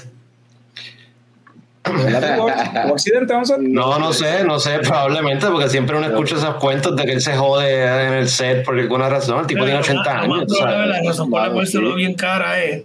No, 3.60 3.98
no 4.00 4.14
sé, 4.14 4.44
no 4.44 4.60
sé, 4.60 4.80
probablemente, 4.80 5.48
porque 5.48 5.68
siempre 5.70 5.98
uno 5.98 6.06
escucha 6.08 6.36
esos 6.36 6.56
cuentos 6.56 6.96
de 6.96 7.06
que 7.06 7.14
él 7.14 7.22
se 7.22 7.36
jode 7.36 7.84
en 8.08 8.14
el 8.14 8.28
set 8.30 8.64
por 8.64 8.78
alguna 8.80 9.10
razón. 9.10 9.40
El 9.42 9.48
tipo 9.48 9.64
Pero 9.64 9.80
tiene 9.82 9.96
lo 9.96 10.02
80 10.02 10.14
más- 10.14 10.28
lo 10.28 10.30
más 10.30 10.40
años. 10.42 10.58
¿sabes? 10.60 10.88
La 10.88 11.02
razón 11.10 11.30
por 11.30 11.42
la 11.42 11.52
cual 11.52 11.68
se 11.68 11.80
lo 11.80 11.96
bien 11.96 12.14
cara 12.14 12.64
es 12.64 12.84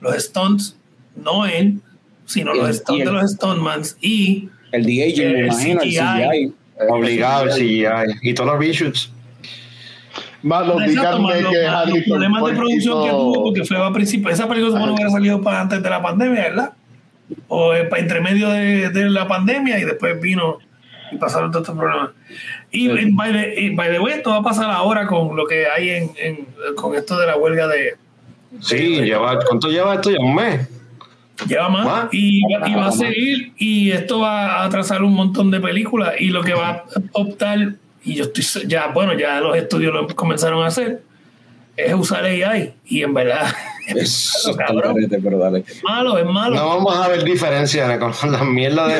los 0.00 0.14
stunts, 0.16 0.76
no 1.16 1.44
él, 1.46 1.80
sino 2.24 2.54
los 2.54 2.76
stunts 2.76 3.04
de 3.04 3.12
los 3.12 3.30
stuntmans 3.32 3.96
y 4.00 4.48
El 4.72 4.84
de-aging, 4.84 5.32
me 5.32 5.40
El 5.40 5.46
imagino, 5.46 5.82
el 5.82 5.88
CGI. 5.90 6.54
Obligado, 6.88 7.44
el 7.44 7.52
CGI. 7.52 7.86
Y 8.22 8.34
todos 8.34 8.50
los 8.50 8.58
reshoots. 8.58 9.10
Exacto, 10.84 11.18
más 11.18 11.40
los, 11.40 11.52
que 11.52 11.66
más 11.66 11.86
los 11.86 11.94
Harrison 11.96 12.02
problemas 12.08 12.44
de 12.44 12.52
producción 12.52 13.04
que 13.04 13.10
tuvo 13.10 13.44
porque 13.44 13.64
fue 13.64 13.76
a 13.84 13.92
principio 13.92 14.30
esa 14.30 14.48
película 14.48 14.78
que 14.84 14.90
hubiera 14.90 15.10
salido 15.10 15.42
para 15.42 15.60
antes 15.62 15.82
de 15.82 15.90
la 15.90 16.00
pandemia 16.00 16.42
¿verdad? 16.42 16.72
O 17.48 17.74
eh, 17.74 17.88
entre 17.96 18.20
medio 18.20 18.48
de, 18.50 18.90
de 18.90 19.10
la 19.10 19.26
pandemia 19.28 19.78
y 19.78 19.84
después 19.84 20.20
vino 20.20 20.58
y 21.10 21.16
pasaron 21.16 21.50
todos 21.50 21.62
estos 21.64 21.78
problemas 21.78 22.10
y, 22.70 22.90
y 22.90 23.10
by, 23.12 23.32
the, 23.32 23.60
y 23.60 23.70
by 23.74 23.90
the 23.90 23.98
way 23.98 24.14
esto 24.14 24.30
va 24.30 24.36
a 24.38 24.42
pasar 24.42 24.70
ahora 24.70 25.06
con 25.06 25.34
lo 25.36 25.46
que 25.46 25.66
hay 25.66 25.90
en, 25.90 26.10
en- 26.16 26.46
con 26.74 26.94
esto 26.94 27.18
de 27.18 27.26
la 27.26 27.36
huelga 27.36 27.66
de 27.68 27.96
Sí, 28.60 29.02
lleva, 29.02 29.38
¿cuánto 29.46 29.68
lleva 29.68 29.94
esto? 29.94 30.10
Ya 30.10 30.18
un 30.20 30.34
mes. 30.34 30.68
lleva 31.46 31.68
más 31.68 32.08
y, 32.12 32.40
y 32.66 32.74
va 32.74 32.86
a 32.88 32.92
seguir 32.92 33.52
y 33.58 33.90
esto 33.92 34.20
va 34.20 34.56
a 34.62 34.64
atrasar 34.64 35.02
un 35.02 35.14
montón 35.14 35.50
de 35.50 35.60
películas 35.60 36.14
y 36.18 36.28
lo 36.30 36.42
que 36.42 36.54
va 36.54 36.68
a 36.70 36.84
optar 37.12 37.74
y 38.04 38.14
yo 38.14 38.24
estoy 38.24 38.66
ya 38.66 38.88
bueno 38.88 39.12
ya 39.14 39.40
los 39.40 39.56
estudios 39.56 39.92
lo 39.92 40.06
comenzaron 40.08 40.62
a 40.64 40.68
hacer 40.68 41.02
es 41.78 41.94
usar 41.94 42.24
AI 42.24 42.74
y 42.86 43.02
en 43.02 43.14
verdad 43.14 43.46
Eso 43.88 44.50
está 44.50 44.66
Cabrón. 44.66 44.94
carete, 44.96 45.18
pero 45.22 45.38
dale. 45.38 45.60
es 45.66 45.82
malo 45.82 46.18
es 46.18 46.26
malo 46.26 46.56
No 46.56 46.68
vamos 46.68 46.96
a 46.98 47.08
ver 47.08 47.22
diferencias 47.24 47.98
con 47.98 48.32
las 48.32 48.42
mierdas 48.44 48.88
de. 48.88 48.98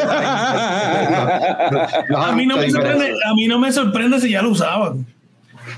No, 2.09 2.23
a 2.23 2.33
mí 2.33 2.47
no 2.47 2.57
me 2.57 2.71
sorprende 2.71 3.15
a 3.25 3.35
mí 3.35 3.47
no 3.49 3.59
me 3.59 3.73
sorprende 3.73 4.21
si 4.21 4.31
ya 4.31 4.41
lo 4.43 4.51
usaban 4.51 5.05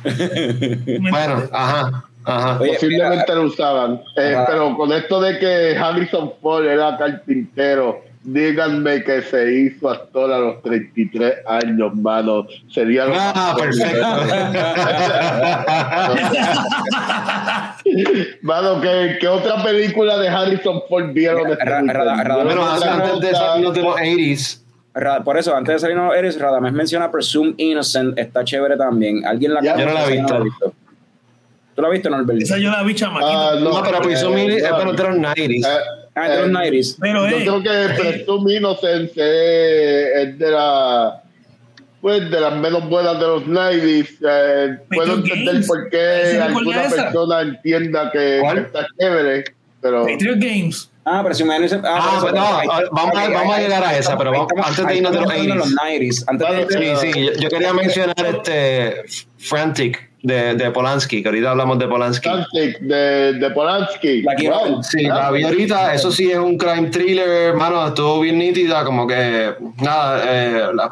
Bueno, 0.05 1.43
ajá, 1.53 2.05
ajá. 2.25 2.59
Oye, 2.61 2.75
Posiblemente 2.75 3.35
lo 3.35 3.43
usaban. 3.43 4.01
Eh, 4.17 4.37
pero 4.47 4.77
con 4.77 4.93
esto 4.93 5.21
de 5.21 5.39
que 5.39 5.77
Harrison 5.77 6.33
Ford 6.41 6.65
era 6.67 6.97
carpintero, 6.97 8.03
díganme 8.23 9.03
que 9.03 9.23
se 9.23 9.53
hizo 9.61 9.91
actor 9.91 10.31
a 10.33 10.39
los 10.39 10.63
33 10.63 11.39
años, 11.47 11.95
mano. 11.95 12.47
Sería 12.71 13.07
lo 13.07 13.15
Ah, 13.17 13.57
perfecto. 13.59 14.07
Mano, 18.43 18.81
¿qué, 18.81 19.17
qué 19.21 19.29
otra 19.29 19.63
película 19.63 20.19
de 20.19 20.29
Harrison 20.29 20.83
Ford 20.89 21.13
vieron? 21.13 21.45
Ra- 21.45 21.53
este 21.81 21.93
ra- 21.93 22.23
ra- 22.23 22.37
Bueno, 22.45 22.55
no 22.55 22.71
antes 22.71 23.21
de 23.21 23.35
salirnos 23.35 23.75
de 23.75 23.83
los 23.83 23.95
80s, 23.97 24.61
Ra- 24.95 25.23
Por 25.23 25.39
eso, 25.39 25.55
antes 25.55 25.75
de 25.75 25.79
salir 25.79 25.97
no 25.97 26.13
eres 26.13 26.39
Radamés 26.39 26.73
menciona 26.73 27.11
Presume 27.11 27.55
Innocent, 27.59 28.19
está 28.19 28.45
chévere 28.45 28.77
también. 28.77 29.25
¿Alguien 29.25 29.55
la 29.55 29.63
Ya, 29.63 29.77
yo 29.79 29.87
no 29.87 29.93
la 29.95 30.01
he 30.01 30.05
¿Alguien 30.05 30.27
visto. 30.45 30.73
¿Tú 31.75 31.83
la 31.83 31.89
has 31.89 31.93
visto, 31.93 32.11
Norbert? 32.11 32.43
esa 32.43 32.59
yo 32.59 32.71
la 32.71 32.83
vi 32.83 32.95
chamaquita 32.95 33.51
Ah, 33.51 33.55
no, 33.61 33.71
no, 33.71 33.83
pero 33.83 34.03
pues 34.03 34.23
eh, 34.23 34.29
Mini 34.29 34.55
es 34.57 34.63
no, 34.65 34.71
para 34.71 34.93
de 34.93 35.03
los 35.03 35.17
90s. 35.17 35.67
Eh, 36.27 36.29
Ah, 36.33 36.37
de 36.37 36.49
los 36.49 36.49
eh, 36.49 36.71
90s. 36.71 36.97
pero 37.01 37.29
Yo 37.29 37.37
eh, 37.37 37.41
creo 37.43 37.63
que 37.63 37.95
Presume 38.03 38.55
Innocence 38.55 39.13
es, 39.17 40.29
es 40.29 40.39
de 40.39 40.51
la 40.51 41.23
pues 42.01 42.31
de 42.31 42.41
las 42.41 42.55
menos 42.57 42.89
buenas 42.89 43.21
de 43.21 43.27
los 43.27 43.43
90s. 43.45 44.09
Eh, 44.27 44.79
puedo 44.89 45.17
Patriot 45.17 45.19
entender 45.19 45.55
Games. 45.55 45.67
por 45.67 45.83
¿Sí 45.85 45.89
qué 45.91 46.41
alguna 46.43 46.83
esa? 46.85 46.97
persona 47.05 47.41
entienda 47.43 48.11
que, 48.11 48.39
¿Cuál? 48.41 48.59
está 48.59 48.87
chévere, 48.99 49.45
pero 49.83 50.07
Patriot 50.07 50.39
Games 50.39 50.87
Ah, 51.05 51.23
Presume 51.25 51.57
Innocent. 51.57 51.85
Ah, 51.85 51.99
por 51.99 52.09
eso, 52.13 52.21
pues 52.21 52.35
no, 52.35 52.57
ahí- 52.59 52.69
ah, 52.71 52.81
vamos 52.93 53.17
a- 53.17 53.21
ahí- 53.23 53.33
vamos 53.33 53.55
a 53.57 53.59
llegar 53.61 53.83
a 53.85 53.97
esa, 53.99 54.17
pero 54.19 54.31
vamos- 54.33 54.47
estamos- 54.51 54.69
antes 54.69 54.87
de 54.87 54.97
irnos 54.97 55.13
de 55.13 55.19
los 55.21 55.31
estamos 55.31 55.43
hablando 55.43 55.65
80s. 55.65 55.71
los 55.71 55.75
90s. 55.75 56.25
Antes 56.29 56.69
de, 56.69 56.97
Sí, 57.01 57.13
sí, 57.13 57.25
yo, 57.27 57.33
yo 57.41 57.49
quería 57.49 57.73
mencionar 57.73 58.15
este 58.27 59.03
Frantic 59.39 60.10
de, 60.23 60.55
de 60.55 60.71
Polanski, 60.71 61.23
que 61.23 61.29
ahorita 61.29 61.51
hablamos 61.53 61.79
de 61.79 61.87
Polanski. 61.89 62.29
De, 62.81 63.33
de 63.35 63.51
Polanski. 63.51 64.23
La 64.23 64.35
quiero 64.35 64.63
ver. 64.65 64.75
Sí, 64.85 65.03
la 65.05 65.31
vi 65.31 65.45
ahorita, 65.45 65.95
eso 65.95 66.11
sí 66.13 66.31
es 66.31 66.39
un 66.39 66.57
crime 66.59 66.89
thriller, 66.89 67.29
hermano, 67.29 67.87
estuvo 67.89 68.21
bien 68.21 68.39
nítida, 68.39 68.85
como 68.85 69.07
que, 69.07 69.55
nada, 69.79 70.23
eh, 70.27 70.63
la- 70.75 70.91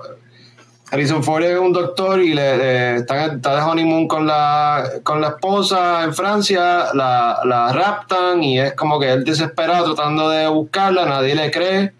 Harrison 0.90 1.22
Ford 1.22 1.42
es 1.44 1.58
un 1.58 1.70
doctor 1.74 2.18
y 2.22 2.32
le, 2.32 2.56
le- 2.56 2.96
está, 2.96 3.26
está 3.26 3.56
de 3.56 3.60
honeymoon 3.60 4.08
con 4.08 4.26
la, 4.26 4.84
con 5.02 5.20
la 5.20 5.28
esposa 5.28 6.02
en 6.02 6.14
Francia, 6.14 6.86
la, 6.94 7.40
la 7.44 7.70
raptan 7.74 8.42
y 8.42 8.58
es 8.58 8.72
como 8.72 8.98
que 8.98 9.12
él 9.12 9.22
desesperado 9.22 9.94
tratando 9.94 10.30
de 10.30 10.46
buscarla, 10.46 11.04
nadie 11.04 11.34
le 11.34 11.50
cree, 11.50 11.92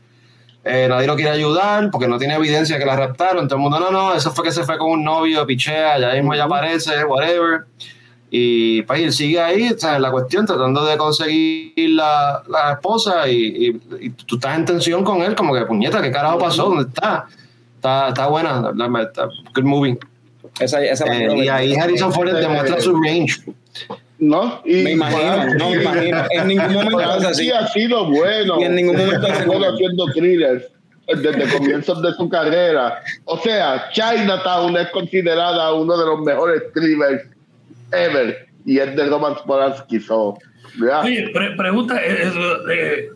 eh, 0.68 0.86
nadie 0.88 1.06
lo 1.06 1.16
quiere 1.16 1.30
ayudar 1.30 1.90
porque 1.90 2.06
no 2.08 2.18
tiene 2.18 2.34
evidencia 2.34 2.78
que 2.78 2.84
la 2.84 2.96
raptaron, 2.96 3.48
todo 3.48 3.56
el 3.56 3.62
mundo, 3.62 3.80
no, 3.80 3.90
no, 3.90 4.14
eso 4.14 4.30
fue 4.32 4.44
que 4.44 4.52
se 4.52 4.64
fue 4.64 4.76
con 4.78 4.90
un 4.90 5.04
novio, 5.04 5.46
pichea, 5.46 5.98
ya 5.98 6.12
mismo 6.12 6.34
ya 6.34 6.44
aparece, 6.44 7.04
whatever. 7.04 7.62
Y 8.30 8.82
pues 8.82 9.00
él 9.00 9.12
sigue 9.12 9.40
ahí, 9.40 9.70
o 9.72 9.78
sea, 9.78 9.96
en 9.96 10.02
la 10.02 10.10
cuestión, 10.10 10.44
tratando 10.44 10.84
de 10.84 10.98
conseguir 10.98 11.72
la, 11.90 12.42
la 12.48 12.72
esposa 12.72 13.26
y, 13.26 13.34
y- 13.68 13.80
y 14.00 14.10
tú 14.10 14.34
estás 14.36 14.54
en 14.58 14.66
tensión 14.66 15.02
con 15.02 15.22
él, 15.22 15.34
como 15.34 15.54
que 15.54 15.62
puñeta, 15.64 16.02
¿qué 16.02 16.10
carajo 16.10 16.38
pasó? 16.38 16.64
¿Dónde 16.64 16.82
está? 16.88 17.26
Está, 17.76 18.08
está 18.08 18.26
buena, 18.26 18.70
la- 18.74 18.88
good 19.54 19.64
movie. 19.64 19.98
esa, 20.60 20.84
esa 20.84 21.06
la 21.06 21.16
Eh, 21.16 21.36
y 21.44 21.48
ahí 21.48 21.74
Harrison 21.74 22.12
Ford 22.12 22.30
demuestra 22.34 22.80
su 22.80 22.92
range. 23.00 23.42
¿No? 24.18 24.60
Y 24.64 24.82
Me 24.82 24.90
imagino, 24.92 25.54
no 25.54 25.70
me 25.70 25.82
imagino. 25.82 26.24
En 26.30 26.48
ningún 26.48 26.74
momento 26.74 27.16
es 27.18 27.24
así. 27.24 27.50
Ha 27.52 27.66
sido 27.68 28.04
bueno. 28.06 28.60
Y 28.60 28.64
en 28.64 28.74
ningún 28.74 28.96
momento 28.96 29.26
Ha 29.28 29.34
sido 29.36 29.46
bueno. 29.46 29.72
haciendo 29.72 30.06
thrillers 30.12 30.64
desde 31.06 31.56
comienzos 31.56 32.02
de 32.02 32.12
su 32.14 32.28
carrera. 32.28 33.00
O 33.24 33.38
sea, 33.38 33.88
Chinatown 33.92 34.76
es 34.76 34.88
considerada 34.90 35.72
uno 35.72 35.96
de 35.96 36.04
los 36.06 36.20
mejores 36.20 36.62
thrillers 36.74 37.22
ever. 37.92 38.48
Y 38.66 38.78
es 38.80 38.94
de 38.96 39.06
Roman 39.06 39.34
Polanski. 39.46 40.00
So. 40.00 40.36
Oye, 41.02 41.30
pre- 41.32 41.54
pregunta, 41.56 41.96
eh, 42.04 42.24
eh, 42.24 42.56
eh, 42.72 43.08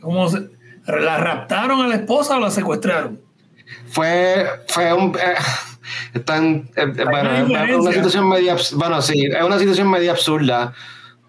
¿cómo 0.00 0.28
se, 0.28 0.40
¿la 0.86 1.18
raptaron 1.18 1.80
a 1.82 1.86
la 1.86 1.94
esposa 1.94 2.36
o 2.36 2.40
la 2.40 2.50
secuestraron? 2.50 3.20
Fue, 3.86 4.44
fue 4.68 4.92
un... 4.92 5.14
eh, 5.16 5.34
están, 6.14 6.68
eh, 6.76 6.92
eh, 6.96 7.04
bueno, 7.04 7.30
una 7.30 7.38
es 7.38 7.46
una 7.46 7.64
diferencia. 7.64 7.92
situación 7.92 8.28
media, 8.28 8.56
bueno, 8.74 9.02
sí, 9.02 9.26
es 9.26 9.42
una 9.42 9.58
situación 9.58 9.90
media 9.90 10.12
absurda. 10.12 10.72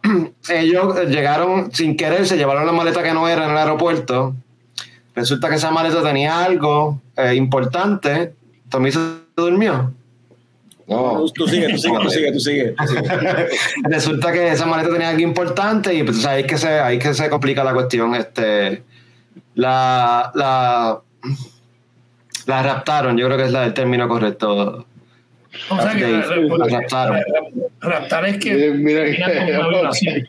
Ellos 0.50 0.98
eh, 0.98 1.06
llegaron 1.06 1.72
sin 1.72 1.96
querer, 1.96 2.28
se 2.28 2.38
llevaron 2.38 2.66
la 2.66 2.72
maleta 2.72 3.04
que 3.04 3.14
no 3.14 3.28
era 3.28 3.46
en 3.46 3.52
el 3.52 3.58
aeropuerto. 3.58 4.36
Resulta 5.16 5.50
que 5.50 5.56
esa 5.56 5.72
maleta 5.72 6.02
tenía 6.02 6.44
algo 6.44 7.02
eh, 7.16 7.36
importante. 7.36 8.34
Tommy 8.70 8.92
se 8.92 9.00
durmió. 9.36 9.94
No, 10.88 11.24
Tú 11.34 11.48
sigue, 11.48 11.70
tú 11.70 11.78
sigue, 11.78 12.00
tú 12.02 12.10
sigue, 12.10 12.32
tú 12.34 12.40
sigue. 12.40 12.76
tú 12.78 12.88
sigue. 12.88 13.50
Resulta 13.84 14.32
que 14.34 14.52
esa 14.52 14.66
maleta 14.66 14.92
tenía 14.92 15.10
algo 15.10 15.22
importante 15.22 15.94
y 15.94 16.04
pues 16.04 16.26
ahí 16.26 16.42
es 16.42 16.48
que 16.48 16.58
se, 16.58 16.68
ahí 16.68 16.98
es 16.98 17.04
que 17.04 17.14
se 17.14 17.30
complica 17.30 17.64
la 17.64 17.74
cuestión. 17.74 18.16
Este, 18.16 18.84
la, 19.56 20.32
la, 20.36 21.00
la 22.46 22.64
raptaron, 22.64 23.18
yo 23.18 23.26
creo 23.28 23.38
que 23.38 23.44
es 23.46 23.52
la, 23.52 23.66
el 23.66 23.74
término 23.74 24.08
correcto. 24.08 24.86
O 25.70 25.78
sea, 25.82 25.94
que 25.94 26.02
la- 26.08 26.26
la- 26.26 26.58
la 26.68 26.80
raptaron. 26.80 27.20
raptar 27.80 28.26
es 28.26 28.38
que 28.38 28.70
con 28.70 28.82
una 28.82 29.68
violación. 29.70 30.28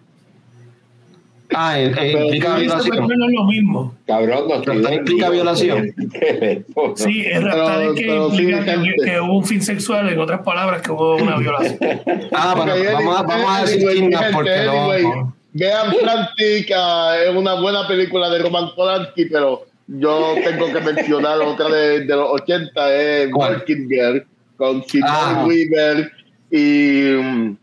Ah, 1.57 1.79
eh, 1.79 1.93
eh, 2.01 2.23
implica 2.25 2.57
violación. 2.57 2.97
no 3.07 3.27
es 3.27 3.33
lo 3.33 3.45
mismo. 3.45 3.95
Cabrón, 4.07 4.49
no 4.49 4.61
Pero 4.63 4.81
también 4.83 4.95
implica 4.95 5.31
violación. 5.31 5.95
Sí, 6.97 7.21
es 7.27 7.39
Pero- 7.39 7.47
raptar 7.49 7.83
es 7.83 7.93
que 7.95 8.07
pero 8.07 8.31
sí, 8.31 8.37
implica 8.43 8.65
que, 8.65 8.71
gente. 8.73 9.05
que 9.05 9.21
hubo 9.21 9.39
un 9.39 9.45
fin 9.45 9.63
sexual, 9.63 10.09
en 10.09 10.19
otras 10.19 10.41
palabras, 10.43 10.83
que 10.83 10.91
hubo 10.91 11.17
una 11.17 11.37
violación. 11.37 11.79
Ah, 12.33 12.55
bueno, 12.57 12.73
Ok, 12.75 12.81
vamos 12.93 13.19
a, 13.19 13.23
vamos 13.23 13.51
a 13.59 13.61
decir 13.63 13.89
anyway, 13.89 14.33
porque 14.33 14.51
no. 14.65 14.73
anyway, 14.73 15.03
no. 15.05 15.37
Vean 15.53 15.95
Frantica, 16.03 17.23
es 17.23 17.37
una 17.37 17.55
buena 17.61 17.87
película 17.87 18.29
de 18.31 18.39
Roman 18.41 18.75
Polanski, 18.75 19.27
pero 19.27 19.65
yo 19.87 20.35
tengo 20.45 20.73
que 20.73 20.81
mencionar 20.81 21.39
otra 21.41 21.69
de, 21.69 22.01
de 22.01 22.17
los 22.17 22.31
80, 22.43 22.95
es. 22.95 23.33
Working 23.33 23.89
Girl, 23.89 24.27
con 24.57 24.83
Simone 24.85 25.13
Ah. 25.13 25.45
Weaver 25.47 26.11
y... 26.51 27.57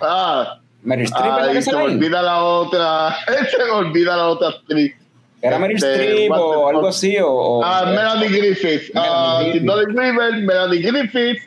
Ah, 0.00 0.58
Meryl 0.82 1.04
Streep 1.06 1.62
se 1.62 1.76
me 1.76 1.82
olvida 1.82 2.22
la 2.22 2.42
otra, 2.42 3.14
se 3.50 3.64
me 3.64 3.70
olvida 3.70 4.16
la 4.16 4.28
otra 4.28 4.48
actriz. 4.48 4.94
Era 5.42 5.58
Meryl 5.58 5.76
Este, 5.76 5.92
Streep 5.94 6.32
o 6.32 6.68
algo 6.68 6.88
así. 6.88 7.16
O, 7.18 7.28
o- 7.30 7.64
Ah, 7.64 7.84
Melanie 7.86 8.28
Griffith. 8.28 8.90
Ah, 8.94 9.40
Melanie 9.42 9.60
Griffith. 9.60 9.62
Simone 9.62 10.10
Weaver, 10.12 10.32
Melanie 10.42 10.80
Griffith. 10.82 11.42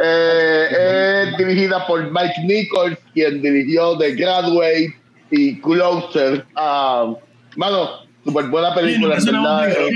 eh, 0.00 1.24
es 1.30 1.36
dirigida 1.36 1.86
por 1.86 2.02
Mike 2.10 2.34
Nichols, 2.44 2.96
quien 3.14 3.42
dirigió 3.42 3.96
The 3.98 4.14
Graduate 4.14 4.94
y 5.30 5.60
Closer. 5.60 6.46
Ah, 6.56 7.12
mano, 7.56 7.90
súper 8.24 8.46
buena 8.46 8.74
película, 8.74 9.14
en 9.14 9.18
Es 9.18 9.26
una 9.26 9.60
verdad. 9.60 9.86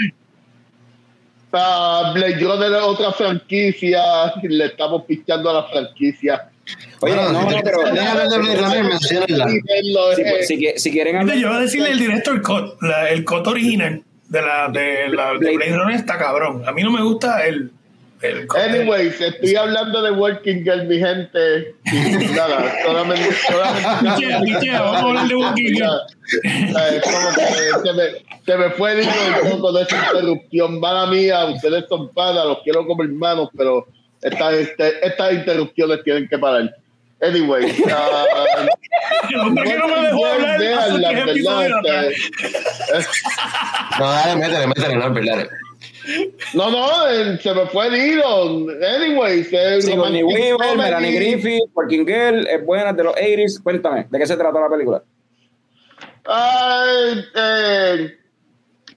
Ah, 1.54 2.12
Blade 2.14 2.38
Runner 2.40 2.72
es 2.72 2.82
otra 2.82 3.12
franquicia. 3.12 4.00
Le 4.42 4.66
estamos 4.66 5.02
pichando 5.04 5.50
a 5.50 5.54
la 5.54 5.64
franquicia. 5.64 6.48
Oye, 7.00 7.14
no, 7.14 7.30
no, 7.32 7.46
pero. 7.62 7.78
Déjame 7.92 8.08
hablar 8.08 8.28
de 8.28 8.38
Blade 8.38 8.56
Runner, 8.56 8.84
menciónenla. 8.84 9.46
Díganlo, 9.46 10.16
Si, 10.16 10.46
si, 10.46 10.56
qui- 10.56 10.76
si 10.76 10.90
quieren 10.90 11.16
hablar. 11.16 11.36
Yo 11.36 11.48
voy 11.48 11.56
a 11.58 11.60
decirle 11.60 11.90
el 11.90 11.98
director 11.98 12.40
cut, 12.40 12.80
la- 12.82 13.10
el 13.10 13.24
cut 13.24 13.46
original 13.46 14.02
de 14.28 14.40
la 14.42 14.68
de 14.68 15.08
la 15.10 15.32
de 15.32 15.38
Blade- 15.38 15.56
Blade 15.56 15.76
Runner 15.76 15.96
está 15.96 16.16
cabrón. 16.18 16.62
A 16.66 16.72
mí 16.72 16.82
no 16.82 16.90
me 16.90 17.02
gusta 17.02 17.44
el, 17.44 17.70
el. 18.22 18.46
Anyways, 18.56 19.20
estoy 19.20 19.56
hablando 19.56 20.02
de 20.02 20.10
Working 20.12 20.64
Girl, 20.64 20.86
mi 20.86 20.98
gente. 20.98 21.74
Y 21.84 22.26
nada, 22.34 22.72
solamente. 22.84 23.32
solamente 23.48 23.98
Pichea, 24.16 24.40
pichea, 24.40 24.82
vamos 24.82 24.96
a 24.96 25.06
hablar 25.06 25.28
de 25.28 25.34
Walking 25.34 25.74
Girl. 25.74 26.00
Eh, 26.44 27.00
se, 27.82 27.92
me, 27.92 28.02
se 28.46 28.56
me 28.56 28.70
fue 28.70 28.92
el 28.92 29.00
hilo 29.00 29.12
un 29.44 29.50
poco 29.50 29.72
de 29.72 29.82
esa 29.82 29.96
interrupción. 29.96 30.80
Mala 30.80 31.06
mía, 31.06 31.44
ustedes 31.46 31.84
son 31.88 32.12
panas, 32.12 32.46
los 32.46 32.62
quiero 32.62 32.86
como 32.86 33.02
hermanos, 33.02 33.48
pero 33.56 33.86
estas, 34.22 34.54
este, 34.54 35.06
estas 35.06 35.32
interrupciones 35.32 36.02
tienen 36.04 36.28
que 36.28 36.38
parar. 36.38 36.74
Anyway, 37.22 37.72
ah, 37.88 38.26
El 39.30 39.40
hombre 39.40 39.64
que 39.64 39.78
no 39.78 39.86
me 39.86 40.00
dejó 40.00 40.26
hablar 40.26 40.58
Veanla, 40.58 41.08
tres 41.10 41.44
¿verdad? 41.44 42.10
Este, 42.10 43.20
No, 43.98 44.10
dale, 44.10 44.36
métele, 44.36 44.66
métele, 44.66 44.96
no, 44.96 45.10
dale. 45.10 45.48
No, 46.54 46.70
no, 46.70 47.08
eh, 47.08 47.38
se 47.40 47.54
me 47.54 47.66
fue 47.66 47.86
el 47.86 47.96
hilo. 47.96 48.66
Anyways, 48.96 49.48
Sigourney 49.48 50.22
romantic 50.22 50.58
Weaver. 50.60 50.76
Melanie 50.76 51.12
Griffith, 51.12 51.62
Working 51.74 52.06
Girl, 52.06 52.46
es 52.46 52.64
buena 52.64 52.92
de 52.92 53.04
los 53.04 53.14
80s. 53.14 53.62
Cuéntame, 53.62 54.06
¿de 54.10 54.18
qué 54.18 54.26
se 54.26 54.36
trata 54.36 54.60
la 54.60 54.68
película? 54.68 55.02
Eh, 57.34 58.16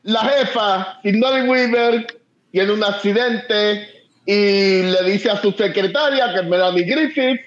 la 0.03 0.19
jefa, 0.21 0.99
Sigourney 1.03 1.47
Weaver, 1.47 2.07
tiene 2.51 2.71
un 2.71 2.83
accidente 2.83 3.87
y 4.25 4.81
le 4.81 5.03
dice 5.03 5.29
a 5.29 5.41
su 5.41 5.51
secretaria, 5.51 6.33
que 6.33 6.39
es 6.39 6.45
Melanie 6.45 6.83
Griffith, 6.83 7.41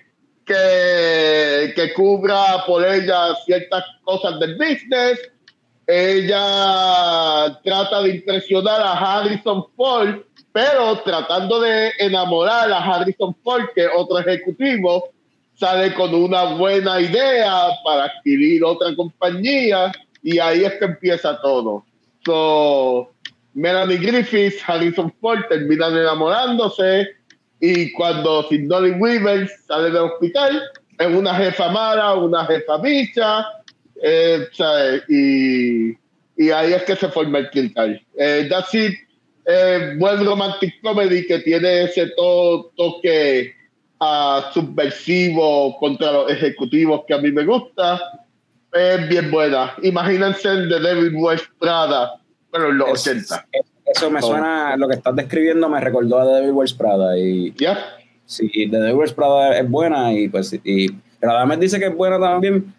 que, 0.44 1.72
que 1.74 1.92
cubra 1.94 2.64
por 2.66 2.86
ella 2.86 3.34
ciertas 3.44 3.84
cosas 4.04 4.38
del 4.38 4.56
business. 4.56 5.18
Ella 5.90 7.58
trata 7.64 8.02
de 8.02 8.16
impresionar 8.16 8.78
a 8.78 8.92
Harrison 8.92 9.64
Ford, 9.74 10.16
pero 10.52 10.98
tratando 10.98 11.62
de 11.62 11.92
enamorar 11.98 12.70
a 12.70 12.76
Harrison 12.76 13.34
Ford, 13.42 13.64
que 13.74 13.86
otro 13.96 14.18
ejecutivo, 14.18 15.08
sale 15.54 15.94
con 15.94 16.14
una 16.14 16.44
buena 16.56 17.00
idea 17.00 17.68
para 17.82 18.04
adquirir 18.04 18.62
otra 18.64 18.94
compañía 18.94 19.90
y 20.22 20.38
ahí 20.38 20.62
es 20.62 20.74
que 20.74 20.84
empieza 20.84 21.40
todo. 21.40 21.86
So, 22.26 23.10
Melanie 23.54 23.96
Griffith, 23.96 24.56
Harrison 24.66 25.10
Ford 25.22 25.40
terminan 25.48 25.96
enamorándose 25.96 27.08
y 27.60 27.92
cuando 27.92 28.42
Sigourney 28.42 28.92
Weaver 29.00 29.48
sale 29.66 29.84
del 29.84 30.02
hospital 30.02 30.62
es 30.98 31.16
una 31.16 31.34
jefa 31.34 31.70
mala, 31.70 32.14
una 32.14 32.44
jefa 32.44 32.76
bicha 32.76 33.46
eh, 34.02 34.46
¿sabes? 34.52 35.02
y, 35.08 35.90
y 36.36 36.50
ahí 36.50 36.72
es 36.72 36.82
que 36.84 36.96
se 36.96 37.08
forma 37.08 37.38
el 37.38 37.50
Kill 37.50 37.72
Time. 37.74 38.04
Eh, 38.18 38.46
that's 38.50 38.74
it. 38.74 38.94
Eh, 39.46 39.94
buen 39.98 40.24
romantic 40.24 40.74
comedy 40.82 41.26
que 41.26 41.38
tiene 41.40 41.84
ese 41.84 42.08
to- 42.16 42.70
toque 42.76 43.52
ah, 44.00 44.50
subversivo 44.52 45.76
contra 45.78 46.12
los 46.12 46.30
ejecutivos 46.30 47.02
que 47.06 47.14
a 47.14 47.18
mí 47.18 47.30
me 47.32 47.44
gusta. 47.44 47.98
Es 48.72 49.08
bien 49.08 49.30
buena. 49.30 49.72
Imagínense 49.82 50.46
en 50.48 50.68
The 50.68 50.80
Devil 50.80 51.14
Wears 51.16 51.42
Prada, 51.58 52.20
pero 52.52 52.68
en 52.70 52.78
los 52.78 53.06
Es- 53.06 53.32
80. 53.32 53.46
Eso 53.86 54.10
me 54.10 54.20
suena, 54.20 54.76
lo 54.76 54.86
que 54.86 54.96
estás 54.96 55.16
describiendo 55.16 55.66
me 55.70 55.80
recordó 55.80 56.18
a 56.18 56.26
Devil 56.26 56.50
Wears 56.52 56.74
Prada. 56.74 57.16
Y 57.18 57.54
¿Ya? 57.56 57.78
sí, 58.26 58.46
The 58.70 58.76
Devil 58.76 58.96
Wears 58.96 59.14
Prada 59.14 59.58
es 59.58 59.68
buena 59.68 60.12
y 60.12 60.28
pues 60.28 60.52
y 60.62 60.88
Radames 61.22 61.58
dice 61.58 61.78
que 61.80 61.86
es 61.86 61.94
buena 61.96 62.20
también. 62.20 62.74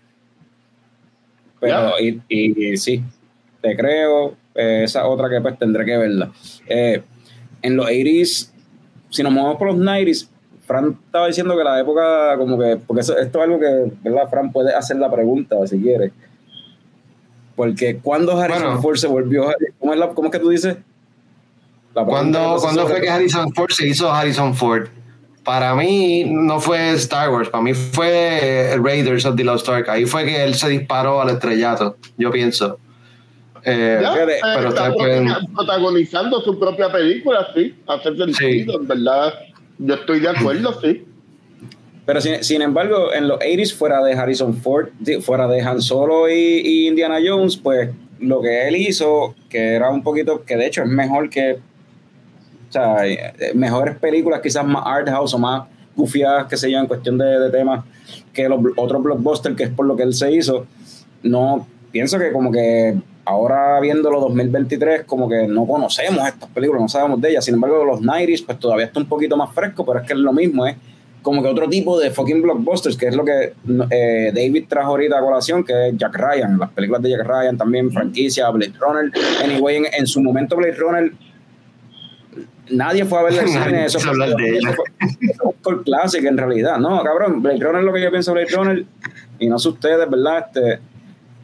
Pero, 1.59 1.99
y, 1.99 2.21
y, 2.29 2.77
sí, 2.77 3.03
te 3.61 3.75
creo. 3.75 4.35
eh, 4.55 4.81
esa 4.83 5.07
otra 5.07 5.29
que 5.29 5.39
pues 5.41 5.57
tendré 5.57 5.85
que 5.85 5.97
verla. 5.97 6.31
Eh, 6.67 7.01
en 7.61 7.75
los 7.77 7.85
80s, 7.87 8.51
si 9.09 9.23
nos 9.23 9.31
movemos 9.31 9.57
por 9.57 9.67
los 9.67 9.77
90s, 9.77 10.27
Fran 10.65 10.97
estaba 11.05 11.27
diciendo 11.27 11.57
que 11.57 11.63
la 11.63 11.79
época, 11.79 12.37
como 12.37 12.57
que, 12.59 12.77
porque 12.77 13.01
eso- 13.01 13.17
esto 13.17 13.39
es 13.39 13.43
algo 13.43 13.59
que, 13.59 13.91
¿verdad? 14.03 14.29
Fran 14.29 14.51
puede 14.51 14.73
hacer 14.73 14.97
la 14.97 15.09
pregunta 15.11 15.55
si 15.67 15.79
quiere. 15.81 16.11
Porque 17.55 17.97
cuando 17.97 18.37
Harrison 18.37 18.63
Bueno. 18.65 18.81
Ford 18.81 18.95
se 18.97 19.07
volvió, 19.07 19.45
¿cómo 19.79 19.93
es, 19.93 19.99
la- 19.99 20.09
cómo 20.09 20.27
es 20.27 20.31
que 20.31 20.39
tú 20.39 20.49
dices? 20.49 20.77
¿Cuándo, 21.93 22.57
¿cuándo 22.61 22.87
fue 22.87 23.01
que 23.01 23.09
Harrison 23.09 23.51
Ford 23.53 23.71
se 23.71 23.87
hizo 23.87 24.11
Harrison 24.11 24.53
Ford? 24.55 24.87
Para 25.49 25.73
mí 25.73 26.25
no 26.27 26.59
fue 26.59 26.91
Star 26.91 27.31
Wars, 27.31 27.49
para 27.49 27.63
mí 27.63 27.73
fue 27.73 28.77
Raiders 28.79 29.25
of 29.25 29.35
the 29.35 29.43
Lost 29.43 29.67
Ark. 29.67 29.89
Ahí 29.89 30.05
fue 30.05 30.23
que 30.23 30.43
él 30.43 30.53
se 30.53 30.69
disparó 30.69 31.19
al 31.21 31.29
estrellato, 31.31 31.97
yo 32.19 32.29
pienso. 32.29 32.77
Eh, 33.63 33.97
¿Ya? 33.99 34.13
fíjate, 34.13 34.33
Eh, 34.33 34.41
pero 34.55 34.69
está 34.69 34.93
pueden- 34.93 35.27
protagonizando 35.55 36.39
su 36.41 36.59
propia 36.59 36.91
película, 36.91 37.47
sí. 37.55 37.73
Hace 37.87 38.15
sentido, 38.15 38.79
en 38.79 38.87
verdad. 38.87 39.33
Yo 39.79 39.95
estoy 39.95 40.19
de 40.19 40.29
acuerdo, 40.29 40.79
sí. 40.83 41.03
Pero 42.05 42.21
sin, 42.21 42.43
sin 42.43 42.61
embargo, 42.61 43.11
en 43.11 43.27
los 43.27 43.39
80s, 43.39 43.73
fuera 43.73 44.03
de 44.03 44.13
Harrison 44.13 44.53
Ford, 44.55 44.89
sí, 45.03 45.19
fuera 45.19 45.47
de 45.47 45.61
Han 45.61 45.81
Solo 45.81 46.29
y, 46.29 46.33
y 46.63 46.87
Indiana 46.89 47.17
Jones, 47.25 47.57
pues 47.57 47.89
lo 48.19 48.39
que 48.43 48.67
él 48.67 48.75
hizo, 48.75 49.33
que 49.49 49.73
era 49.73 49.89
un 49.89 50.03
poquito, 50.03 50.43
que 50.45 50.55
de 50.57 50.67
hecho 50.67 50.83
es 50.83 50.87
mejor 50.89 51.31
que, 51.31 51.57
o 52.69 52.71
sea, 52.71 53.07
eh, 53.07 53.33
mejores 53.55 53.97
películas, 53.97 54.41
quizás 54.41 54.65
más 54.65 54.83
art 54.85 55.09
house 55.09 55.33
o 55.33 55.39
más 55.39 55.63
gufiadas, 55.95 56.47
que 56.47 56.55
se 56.55 56.71
yo, 56.71 56.79
en 56.79 56.87
cuestión 56.87 57.17
de, 57.17 57.25
de 57.25 57.49
temas, 57.49 57.83
que 58.33 58.47
los 58.47 58.59
otros 58.75 59.03
blockbusters, 59.03 59.55
que 59.55 59.63
es 59.63 59.69
por 59.69 59.85
lo 59.85 59.95
que 59.95 60.03
él 60.03 60.13
se 60.13 60.31
hizo. 60.31 60.65
No, 61.23 61.67
pienso 61.91 62.17
que 62.17 62.31
como 62.31 62.51
que 62.51 62.95
ahora 63.25 63.79
viéndolo 63.79 64.19
2023, 64.21 65.03
como 65.03 65.29
que 65.29 65.47
no 65.47 65.65
conocemos 65.65 66.27
estas 66.27 66.49
películas, 66.49 66.81
no 66.81 66.89
sabemos 66.89 67.21
de 67.21 67.31
ellas. 67.31 67.45
Sin 67.45 67.55
embargo, 67.55 67.83
los 67.85 68.01
90s, 68.01 68.45
pues 68.45 68.59
todavía 68.59 68.85
está 68.85 68.99
un 68.99 69.07
poquito 69.07 69.37
más 69.37 69.53
fresco, 69.53 69.85
pero 69.85 69.99
es 69.99 70.07
que 70.07 70.13
es 70.13 70.19
lo 70.19 70.33
mismo, 70.33 70.65
es 70.65 70.75
como 71.21 71.43
que 71.43 71.49
otro 71.49 71.67
tipo 71.67 71.99
de 71.99 72.11
fucking 72.11 72.41
blockbusters, 72.41 72.95
que 72.95 73.07
es 73.07 73.15
lo 73.15 73.25
que 73.25 73.53
eh, 73.89 74.31
David 74.33 74.65
trajo 74.67 74.91
ahorita 74.91 75.17
a 75.17 75.21
colación, 75.21 75.63
que 75.63 75.89
es 75.89 75.97
Jack 75.97 76.15
Ryan, 76.15 76.57
las 76.57 76.71
películas 76.71 77.01
de 77.01 77.09
Jack 77.11 77.27
Ryan 77.27 77.57
también, 77.57 77.91
franquicia, 77.91 78.49
Blade 78.49 78.73
Runner. 78.79 79.11
Anyway, 79.43 79.77
en, 79.77 79.85
en 79.91 80.07
su 80.07 80.21
momento 80.21 80.55
Blade 80.55 80.75
Runner, 80.75 81.11
nadie 82.71 83.05
fue 83.05 83.19
a 83.19 83.23
ver 83.23 83.33
el 83.33 83.47
cine, 83.47 83.85
eso 83.85 83.99
fue, 83.99 84.17
de 84.17 84.49
ella. 84.57 84.69
eso 84.69 84.73
fue- 84.73 85.07
eso 85.21 85.55
fue 85.61 85.83
classic 85.83 86.23
en 86.25 86.37
realidad, 86.37 86.77
no, 86.77 87.03
cabrón, 87.03 87.41
Blade 87.41 87.59
Runner 87.59 87.79
es 87.79 87.85
lo 87.85 87.93
que 87.93 88.01
yo 88.01 88.11
pienso 88.11 88.33
de 88.33 88.41
Blade 88.45 88.55
Runner, 88.55 88.85
y 89.39 89.47
no 89.47 89.57
sé 89.59 89.69
ustedes, 89.69 90.09
¿verdad? 90.09 90.45
Este, 90.47 90.79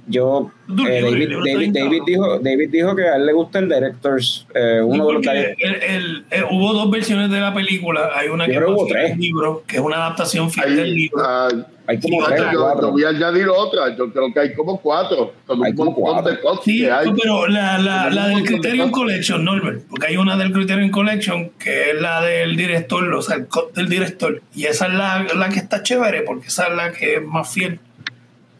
yo, 0.07 0.51
eh, 0.87 1.01
David, 1.01 1.29
David. 1.45 1.73
David 1.73 2.01
dijo, 2.05 2.37
David 2.39 2.69
dijo 2.69 2.95
que 2.95 3.07
a 3.07 3.15
él 3.15 3.25
le 3.25 3.33
gusta 3.33 3.57
el 3.57 3.67
director's, 3.69 4.45
eh, 4.53 4.79
uno 4.83 5.07
de 5.07 5.13
los 5.13 5.25
el- 5.25 5.55
el- 5.81 6.25
eh, 6.29 6.43
hubo 6.51 6.73
dos 6.73 6.91
versiones 6.91 7.31
de 7.31 7.39
la 7.39 7.53
película. 7.55 8.11
Hay 8.15 8.27
una 8.27 8.45
Yo 8.45 8.85
que 8.85 9.03
es 9.05 9.11
al 9.13 9.17
libro, 9.19 9.63
que 9.65 9.77
es 9.77 9.81
una 9.81 9.95
adaptación 9.95 10.51
fiel 10.51 10.75
del 10.75 10.93
libro. 10.93 11.23
ah, 11.25 11.49
hay 11.87 11.99
como 11.99 12.19
Sí, 12.25 12.31
tres 12.35 12.45
yo, 12.53 12.61
cuatro. 12.61 12.91
voy 12.91 13.03
a 13.03 13.09
añadir 13.09 13.47
otra. 13.49 13.95
Yo 13.95 14.11
creo 14.11 14.33
que 14.33 14.39
hay 14.39 14.53
como 14.55 14.79
cuatro. 14.81 15.33
Hay 15.47 15.55
un 15.71 15.75
como 15.75 15.91
montón 15.91 16.03
cuatro. 16.13 16.31
de 16.31 16.39
cosas 16.41 16.63
Sí, 16.65 16.79
que 16.79 16.91
hay. 16.91 17.11
pero 17.21 17.47
la, 17.47 17.77
la, 17.77 18.09
la 18.09 18.27
del 18.27 18.37
de 18.37 18.43
Criterion 18.43 18.89
cosas. 18.91 19.03
Collection, 19.05 19.45
Norbert, 19.45 19.83
porque 19.89 20.07
hay 20.07 20.17
una 20.17 20.35
del 20.37 20.51
Criterion 20.51 20.89
Collection 20.89 21.49
que 21.59 21.91
es 21.91 22.01
la 22.01 22.21
del 22.21 22.55
director, 22.55 23.13
o 23.13 23.21
sea, 23.21 23.35
el 23.37 23.47
cut 23.47 23.73
del 23.73 23.87
director, 23.89 24.41
y 24.53 24.65
esa 24.65 24.87
es 24.87 24.93
la, 24.93 25.25
la 25.35 25.49
que 25.49 25.59
está 25.59 25.83
chévere, 25.83 26.21
porque 26.23 26.47
esa 26.47 26.67
es 26.67 26.75
la 26.75 26.91
que 26.91 27.15
es 27.15 27.23
más 27.23 27.49
fiel 27.51 27.79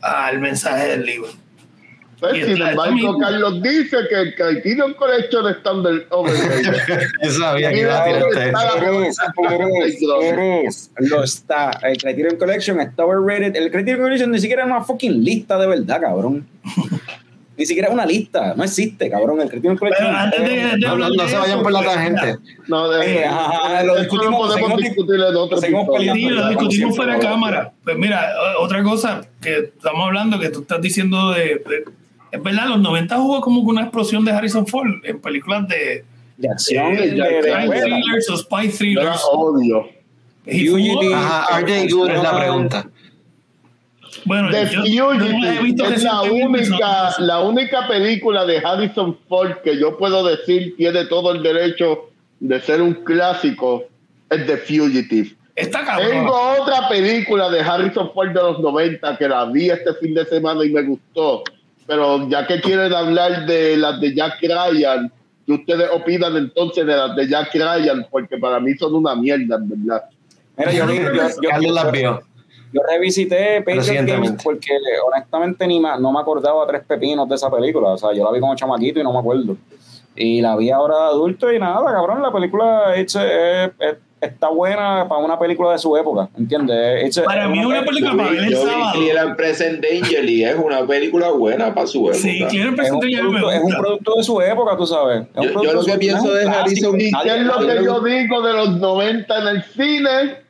al 0.01 0.39
mensaje 0.39 0.87
del 0.87 1.05
libro. 1.05 1.29
Pues, 2.19 2.37
Y 2.37 2.43
sin 2.43 2.61
embargo. 2.61 3.17
Carlos 3.19 3.61
dice 3.61 3.97
que 4.09 4.15
el 4.15 4.35
Criterion 4.35 4.93
Collection 4.93 5.47
está 5.49 5.71
overrated. 5.71 7.07
Yo 7.23 7.31
sabía 7.31 7.71
que 7.71 7.79
iba 7.81 8.01
a 8.01 8.05
tirar 8.05 8.23
este. 8.33 8.51
Lo 10.99 11.23
está. 11.23 11.71
El 11.83 11.97
Criterion 11.97 12.37
Collection 12.37 12.79
está 12.79 13.05
overrated. 13.05 13.55
El 13.55 13.71
Criterion 13.71 14.01
Collection 14.01 14.31
ni 14.31 14.39
siquiera 14.39 14.63
es 14.63 14.67
una 14.69 14.83
fucking 14.83 15.23
lista 15.23 15.57
de 15.57 15.67
verdad, 15.67 16.01
cabrón. 16.01 16.47
Ni 17.57 17.65
siquiera 17.65 17.87
es 17.87 17.93
una 17.93 18.05
lista. 18.05 18.53
No 18.55 18.63
existe, 18.63 19.09
cabrón. 19.09 19.41
El 19.41 19.49
Criterion 19.49 19.77
Collection. 19.77 20.07
Pero 20.07 20.17
antes 20.17 20.39
de, 20.41 20.77
de 20.77 20.77
No, 20.87 21.27
se 21.27 21.37
vayan 21.37 21.63
por 21.63 21.71
la 21.71 21.79
pues, 21.83 21.93
tangente. 21.93 22.37
No, 22.67 22.89
de, 22.89 23.19
Eh, 23.19 23.25
ajá, 23.25 23.83
lo 23.83 23.97
discutimos, 23.99 24.49
no 24.49 24.55
podemos 24.55 24.81
discutir 24.81 25.15
en 25.15 25.35
otro. 25.35 25.57
Sí, 25.59 25.69
lo 26.29 26.49
discutimos 26.49 26.95
fuera 26.95 27.13
de 27.15 27.19
cámara. 27.19 27.73
Pues 27.83 27.97
mira, 27.97 28.29
otra 28.59 28.83
cosa 28.83 29.21
que 29.41 29.71
estamos 29.75 30.05
hablando, 30.05 30.39
que 30.39 30.49
tú 30.49 30.61
estás 30.61 30.81
diciendo 30.81 31.31
de, 31.31 31.41
de- 31.41 31.85
es 32.35 32.43
verdad, 32.43 32.67
los 32.67 32.79
90 32.79 33.19
hubo 33.19 33.41
como 33.41 33.63
que 33.63 33.69
una 33.71 33.81
explosión 33.81 34.23
de 34.25 34.31
Harrison 34.31 34.65
Ford 34.67 34.87
en 35.03 35.19
películas 35.21 35.67
de, 35.67 36.05
De 36.37 36.49
acción. 36.49 36.95
de, 36.95 37.11
de- 37.11 37.41
de- 37.41 37.81
thrillers 37.81 38.29
o 38.29 38.37
spy 38.37 38.69
Yo 38.69 38.77
thrillers. 38.77 39.21
odio. 39.31 39.89
Ajá, 41.15 41.59
RJ 41.61 41.87
Good 41.91 42.09
es 42.11 42.23
la 42.23 42.37
pregunta. 42.39 42.87
Bueno, 44.25 44.49
The 44.49 44.65
yo, 44.73 44.85
yo 44.85 45.13
no 45.13 45.19
las 45.19 45.29
he 45.29 45.57
Fugitive 45.57 45.61
visto 45.63 45.85
es 45.85 46.03
la 46.03 46.21
única, 46.21 47.13
la 47.19 47.39
única 47.41 47.87
película 47.87 48.45
de 48.45 48.57
Harrison 48.59 49.17
Ford 49.27 49.57
que 49.63 49.77
yo 49.77 49.97
puedo 49.97 50.25
decir 50.25 50.75
tiene 50.77 51.05
todo 51.05 51.31
el 51.33 51.43
derecho 51.43 52.09
de 52.39 52.59
ser 52.61 52.81
un 52.81 52.93
clásico, 52.93 53.83
es 54.29 54.45
The 54.47 54.57
Fugitive. 54.57 55.35
Está 55.55 55.85
cabrón. 55.85 56.09
Tengo 56.09 56.33
otra 56.59 56.87
película 56.89 57.49
de 57.49 57.61
Harrison 57.61 58.11
Ford 58.13 58.29
de 58.29 58.35
los 58.41 58.59
90 58.59 59.17
que 59.17 59.27
la 59.27 59.45
vi 59.45 59.69
este 59.69 59.93
fin 59.95 60.13
de 60.13 60.25
semana 60.25 60.65
y 60.65 60.69
me 60.69 60.81
gustó. 60.83 61.43
Pero 61.87 62.27
ya 62.29 62.47
que 62.47 62.59
quieren 62.61 62.93
hablar 62.93 63.45
de 63.45 63.77
las 63.77 63.99
de 64.01 64.15
Jack 64.15 64.39
Ryan, 64.41 65.11
que 65.45 65.53
ustedes 65.53 65.89
opinan 65.93 66.35
entonces 66.35 66.85
de 66.85 66.95
las 66.95 67.15
de 67.15 67.27
Jack 67.27 67.53
Ryan, 67.53 68.07
porque 68.09 68.37
para 68.37 68.59
mí 68.59 68.73
son 68.75 68.95
una 68.95 69.15
mierda, 69.15 69.55
en 69.57 69.69
verdad. 69.69 70.03
Mira, 70.57 70.71
yo, 70.71 70.85
yo, 71.03 71.11
yo, 71.41 71.49
yo- 71.67 71.73
yo 72.73 72.81
revisité 72.89 73.61
Patriot. 73.61 73.83
Games 74.15 74.31
porque 74.43 74.71
honestamente 75.07 75.67
ni 75.67 75.79
ma- 75.79 75.97
no 75.97 76.11
me 76.11 76.19
acordaba 76.19 76.65
tres 76.67 76.83
pepinos 76.85 77.29
de 77.29 77.35
esa 77.35 77.49
película. 77.51 77.89
O 77.89 77.97
sea, 77.97 78.11
yo 78.13 78.23
la 78.25 78.31
vi 78.31 78.39
como 78.39 78.55
chamaquito 78.55 78.99
y 78.99 79.03
no 79.03 79.13
me 79.13 79.19
acuerdo. 79.19 79.55
Y 80.15 80.41
la 80.41 80.55
vi 80.57 80.71
ahora 80.71 80.95
de 80.95 81.03
adulto 81.09 81.51
y 81.53 81.59
nada, 81.59 81.83
cabrón, 81.91 82.21
la 82.21 82.31
película 82.33 82.95
es- 82.95 83.15
es- 83.15 83.97
está 84.21 84.49
buena 84.49 85.05
para 85.07 85.21
una 85.21 85.37
película 85.37 85.71
de 85.73 85.77
su 85.77 85.95
época, 85.97 86.29
¿entiendes? 86.37 87.05
It's 87.05 87.17
a- 87.19 87.23
Para 87.23 87.47
mí 87.47 87.59
es 87.59 87.65
una 87.65 87.83
película 87.85 88.15
para 88.17 88.29
ver 88.31 88.39
el 88.45 88.49
Yo 88.51 88.63
vi 88.63 88.69
sábado. 88.71 88.91
Clear 88.93 89.35
Present 89.35 89.83
Danger 89.85 90.29
y 90.29 90.43
es 90.43 90.55
una 90.55 90.87
película 90.87 91.29
buena 91.31 91.73
para 91.73 91.85
su 91.87 91.99
época. 92.09 92.15
Sí, 92.17 92.39
ya 92.39 92.71
me 92.71 92.77
producto, 92.77 93.51
es 93.51 93.61
un 93.63 93.71
producto 93.75 94.15
de 94.15 94.23
su 94.23 94.41
época, 94.41 94.77
tú 94.77 94.87
sabes. 94.87 95.27
Es 95.35 95.55
un 95.55 95.63
Yo- 95.63 95.73
lo 95.73 95.83
de 95.83 95.91
que 95.91 95.97
pienso 95.99 96.33
de. 96.33 96.47
Harrison- 96.47 96.99
¿Y 96.99 97.11
Nadie- 97.11 97.23
qué 97.33 97.39
es 97.39 97.45
lo 97.45 97.59
que 97.59 97.83
yo 97.83 97.99
digo 98.01 98.41
de 98.41 98.53
los 98.53 98.79
90 98.79 99.39
en 99.41 99.47
el 99.47 99.63
cine? 99.63 100.45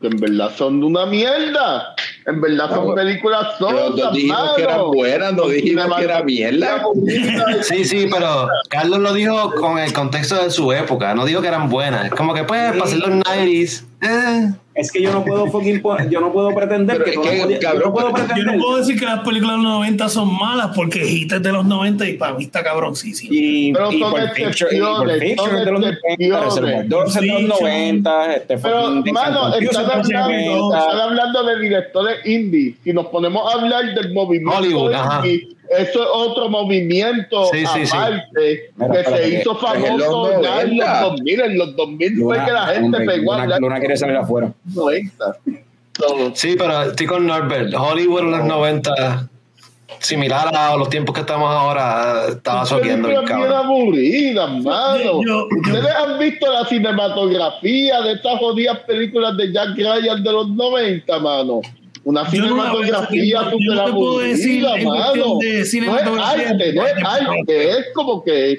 Que 0.00 0.06
en 0.06 0.16
verdad 0.16 0.50
son 0.56 0.82
una 0.84 1.06
mierda. 1.06 1.94
En 2.28 2.42
verdad 2.42 2.68
son 2.68 2.94
películas 2.94 3.46
Pero 3.58 3.70
sondas, 3.70 4.04
no 4.04 4.10
dijimos 4.12 4.56
que 4.56 4.62
eran 4.62 4.90
buenas, 4.90 5.32
no 5.32 5.48
dijimos 5.48 5.96
que 5.96 6.04
era 6.04 6.22
mierda. 6.22 6.82
Sí, 7.62 7.86
sí, 7.86 8.06
pero 8.12 8.48
Carlos 8.68 8.98
lo 8.98 9.14
dijo 9.14 9.50
con 9.54 9.78
el 9.78 9.92
contexto 9.94 10.34
de 10.42 10.50
su 10.50 10.70
época. 10.72 11.14
No 11.14 11.24
dijo 11.24 11.40
que 11.40 11.48
eran 11.48 11.70
buenas. 11.70 12.06
Es 12.06 12.10
como 12.12 12.34
que, 12.34 12.44
pues, 12.44 12.72
para 12.72 12.84
hacer 12.84 12.98
los 12.98 13.08
90s. 13.08 13.84
Eh. 14.00 14.52
Es 14.74 14.92
que 14.92 15.02
yo 15.02 15.12
no 15.12 15.24
puedo 15.24 15.48
fucking 15.48 15.82
yo 16.08 16.20
no 16.20 16.32
puedo 16.32 16.54
pretender 16.54 17.02
que 17.02 17.14
yo 17.14 17.74
no 17.74 17.92
puedo 17.92 18.12
pero- 18.12 18.12
Yo 18.12 18.12
pretender 18.14 18.46
no 18.46 18.62
puedo 18.62 18.76
decir 18.76 18.96
que 18.96 19.04
las 19.04 19.20
películas 19.24 19.56
de 19.56 19.62
los 19.64 19.72
90 19.72 20.08
son 20.08 20.38
malas 20.38 20.70
porque 20.76 21.00
Hit 21.00 21.32
es 21.32 21.42
de 21.42 21.50
los 21.50 21.66
90 21.66 22.08
y 22.08 22.12
para 22.12 22.34
mí 22.34 22.44
está 22.44 22.62
cabrón, 22.62 22.94
sí, 22.94 23.12
sí. 23.12 23.26
y, 23.28 23.72
Pero 23.72 23.90
y 23.90 23.98
son 23.98 24.10
por 24.12 24.20
y 24.20 24.24
por 24.24 24.68
de 24.70 24.78
los 24.78 25.80
90, 25.80 25.88
excepciones. 25.88 26.44
Reservoir 26.44 26.88
Dogs 26.88 27.16
es 27.16 27.20
de 27.22 27.26
los 27.26 27.36
Fiction. 27.40 27.58
90, 27.60 28.34
este 28.36 28.58
Pero, 28.58 28.90
mano, 29.12 29.40
hablando, 29.46 29.72
90. 29.72 30.78
están 30.78 31.00
hablando 31.00 31.42
de 31.44 31.58
directores 31.60 32.26
indie. 32.26 32.76
Si 32.84 32.92
nos 32.92 33.06
ponemos 33.06 33.52
a 33.52 33.58
hablar 33.58 33.94
del 33.94 34.14
movimiento 34.14 34.58
Hollywood, 34.58 34.92
indie, 35.24 35.56
eso 35.70 36.02
es 36.02 36.08
otro 36.12 36.48
movimiento 36.48 37.46
Sí, 37.52 37.64
sí, 37.66 37.86
sí. 37.86 37.96
aparte 37.96 38.70
Mira, 38.76 38.92
que 38.92 39.04
se 39.10 39.16
que- 39.22 39.28
hizo 39.40 39.58
pero 39.58 39.74
en 39.74 39.82
famoso 40.00 40.42
ya 40.42 40.62
en 40.62 40.76
los 40.78 40.86
90. 40.88 41.00
2000. 41.02 41.40
En 41.40 41.58
los 41.58 41.76
2000 41.76 42.08
fue 42.22 42.34
Luna, 42.36 42.44
que 42.46 42.52
la 42.52 42.66
gente 42.66 42.84
hombre, 42.84 43.04
pegó 43.06 43.32
a 43.34 43.44
Luna, 43.44 43.58
Luna 43.58 43.78
quiere 43.80 43.96
salir 43.96 44.16
afuera. 44.16 44.52
90. 44.74 45.36
So, 45.98 46.30
Sí, 46.34 46.54
pero 46.56 46.82
estoy 46.82 47.06
con 47.06 47.26
Norbert. 47.26 47.74
Hollywood 47.74 48.20
en 48.20 48.30
los 48.30 48.44
90, 48.44 49.28
similar 49.98 50.54
a 50.56 50.76
los 50.76 50.88
tiempos 50.90 51.12
que 51.14 51.22
estamos 51.22 51.50
ahora, 51.50 52.26
estaba 52.28 52.64
soqueando 52.64 53.08
el 53.08 53.24
cabrón. 53.24 53.52
aburridas, 53.52 54.48
mano. 54.62 54.96
Yo- 55.02 55.20
yo- 55.26 55.48
¿Ustedes 55.60 55.92
han 55.96 56.18
visto 56.20 56.52
la 56.52 56.64
cinematografía 56.66 58.00
de 58.02 58.12
estas 58.12 58.38
jodidas 58.38 58.78
películas 58.80 59.36
de 59.36 59.52
Jack 59.52 59.70
Ryan 59.76 60.22
de 60.22 60.32
los 60.32 60.48
90, 60.50 61.18
mano? 61.18 61.60
Una 62.08 62.26
Yo 62.30 62.40
no 62.40 62.56
la 62.56 62.72
veo 62.72 62.84
cinematografía 62.84 63.42
no 63.42 63.84
te 63.84 63.92
puedo 63.92 64.18
decir 64.20 64.64
cuestión 64.64 64.94
mano. 64.94 65.38
de 65.40 65.80
No 65.82 65.98
es 65.98 66.22
arte, 66.22 66.72
no 66.72 66.86
es 66.86 66.94
arte, 67.04 67.70
es 67.70 67.86
como 67.92 68.24
que 68.24 68.56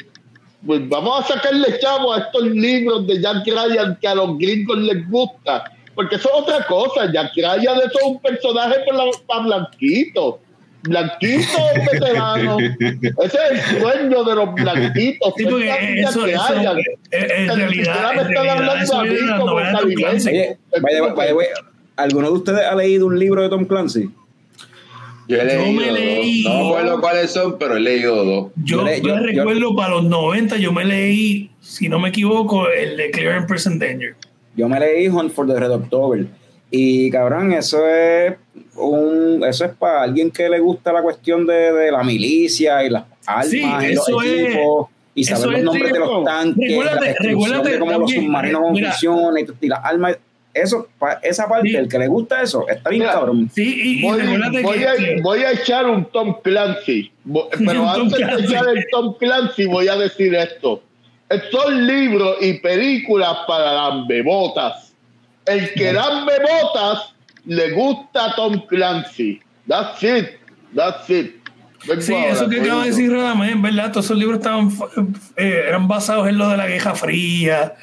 pues 0.64 0.88
vamos 0.88 1.26
a 1.26 1.34
sacarle 1.34 1.80
chavo 1.80 2.14
a 2.14 2.20
estos 2.20 2.44
libros 2.44 3.08
de 3.08 3.20
Jack 3.20 3.48
Ryan 3.48 3.98
que 4.00 4.08
a 4.08 4.14
los 4.14 4.38
gringos 4.38 4.78
les 4.78 5.10
gusta. 5.10 5.64
Porque 5.96 6.18
eso 6.18 6.30
es 6.30 6.44
otra 6.44 6.64
cosa. 6.68 7.12
Jack 7.12 7.32
Ryan 7.36 7.80
eso 7.80 8.00
es 8.00 8.06
un 8.06 8.20
personaje 8.20 8.76
para, 8.88 9.04
para 9.26 9.42
blanquito. 9.42 10.40
Blanquito 10.84 11.58
veterano. 11.92 12.58
Ese 13.24 13.38
es 13.52 13.74
el 13.74 13.82
sueño 13.82 14.24
de 14.26 14.36
los 14.36 14.54
blanquitos. 14.54 15.34
Sí, 15.38 15.46
porque 15.46 15.66
Jack 15.66 15.82
eso, 15.82 16.26
eso, 16.28 16.54
Ryan. 16.54 16.78
eh, 16.78 16.84
eh, 17.14 17.48
en 17.50 17.56
realidad, 17.58 18.12
en 18.14 18.20
están 18.20 18.28
realidad, 18.30 18.58
hablando 18.58 18.84
eso 18.84 18.96
a 19.00 19.04
viene 19.04 19.22
mí 19.22 19.28
de 19.28 20.82
vaya, 20.82 21.34
vaya, 21.34 21.34
¿alguno 22.00 22.28
de 22.28 22.34
ustedes 22.34 22.66
ha 22.66 22.76
leído 22.76 23.06
un 23.08 23.18
libro 23.20 23.42
de 23.44 23.50
Tom 23.50 23.66
Clancy? 23.66 24.10
Yo 25.28 25.38
he 25.38 25.40
Yo 25.40 25.46
leído 25.46 25.80
me 25.82 25.88
dos. 25.88 26.00
leí- 26.00 26.44
No 26.44 26.54
me 26.64 26.68
acuerdo 26.70 27.02
cuáles 27.02 27.32
son, 27.32 27.58
pero 27.60 27.78
he 27.78 27.80
leído 27.80 28.26
dos. 28.26 28.52
Yo, 28.64 28.78
Yo 28.78 28.84
le- 28.84 29.02
yo 29.02 29.08
yo- 29.10 29.20
recuerdo 29.20 29.76
para 29.76 29.90
los 29.92 30.04
90, 30.06 30.58
yo 30.58 30.72
me 30.72 30.86
leí, 30.86 31.52
si 31.62 31.88
no 31.88 32.00
me 32.00 32.10
equivoco, 32.10 32.68
el 32.68 32.98
de 32.98 33.12
Clear 33.12 33.34
and 33.38 33.48
Present 33.48 33.80
Danger. 33.82 34.16
Yo 34.56 34.68
me 34.68 34.80
leí 34.80 35.08
Hunt 35.08 35.32
for 35.32 35.46
the 35.48 35.60
Red 35.60 35.72
October. 35.72 36.26
Y 36.72 37.10
cabrón, 37.12 37.54
eso 37.54 37.88
es 37.88 38.34
un, 38.76 39.44
eso 39.48 39.66
es 39.66 39.72
para 39.76 40.02
alguien 40.04 40.32
que 40.32 40.50
le 40.50 40.60
gusta 40.60 40.92
la 40.94 41.02
cuestión 41.02 41.46
de, 41.46 41.74
de 41.74 41.92
la 41.92 42.04
milicia 42.04 42.84
y 42.84 42.90
las 42.90 43.04
armas 43.26 43.50
Sí, 43.50 43.58
y 43.60 43.94
los 43.96 44.08
eso 44.10 44.22
es- 44.22 44.32
equipos 44.32 44.88
y 45.16 45.22
eso 45.24 45.36
saber 45.36 45.50
los 45.50 45.58
es 45.60 45.66
nombres 45.66 45.94
de 45.94 46.00
los 46.00 46.24
tanques, 46.24 46.70
Recuérdate- 46.72 47.06
la 47.06 47.14
recuérdate 47.30 47.70
de 47.72 47.80
cómo 47.80 47.92
los 48.00 48.12
submarinos 48.12 48.62
mira. 48.72 48.92
funcionan 48.92 49.38
y, 49.62 49.66
y 49.66 49.68
las 49.68 49.80
armas. 49.84 50.18
Eso, 50.54 50.88
esa 51.22 51.48
parte, 51.48 51.70
Sí. 51.70 51.76
el 51.76 51.88
que 51.88 52.00
le 52.00 52.08
gusta 52.08 52.42
eso, 52.42 52.68
está 52.68 52.90
bien 52.90 53.04
Mira, 53.04 53.14
cabrón. 53.14 53.50
Sí, 53.54 53.82
y, 53.84 54.00
y 54.00 54.02
Voy, 54.02 54.20
recuérdate 54.20 54.62
voy 54.64 54.78
que, 54.80 54.88
a, 54.88 54.96
que- 54.96 55.22
voy 55.22 55.44
a 55.44 55.52
echar 55.52 55.86
un 55.86 56.06
Tom 56.06 56.36
Clancy. 56.44 57.12
Pero 57.24 57.84
Un 57.84 57.88
Tom 57.94 58.02
antes 58.02 58.12
de 58.20 58.26
Clancy. 58.26 58.46
echar 58.46 58.68
el 58.70 58.86
Tom 58.92 59.14
Clancy, 59.20 59.66
voy 59.66 59.88
a 59.88 59.96
decir 59.96 60.34
esto. 60.36 60.82
Son 61.52 61.86
libros 61.86 62.38
y 62.42 62.54
películas 62.54 63.38
para 63.48 63.74
lambebotas. 63.74 64.94
El 65.46 65.72
que 65.74 65.94
lambebotas 65.94 67.14
le 67.46 67.72
gusta 67.72 68.34
Tom 68.36 68.66
Clancy. 68.68 69.40
That's 69.68 70.02
it. 70.04 70.26
That's 70.76 71.10
it. 71.10 71.36
Vengo 71.88 72.02
sí, 72.02 72.14
ahora, 72.14 72.30
eso 72.34 72.50
que 72.50 72.60
acaba 72.60 72.82
de 72.84 72.90
decir 72.90 73.12
Radamés, 73.12 73.62
¿verdad? 73.62 73.92
Todos 73.92 74.06
esos 74.06 74.18
libros 74.18 74.40
estaban, 74.40 74.70
eh, 75.38 75.64
eran 75.68 75.88
basados 75.88 76.28
en 76.28 76.38
lo 76.38 76.50
de 76.50 76.58
la 76.58 76.68
Guerra 76.68 76.94
Fría, 76.94 77.76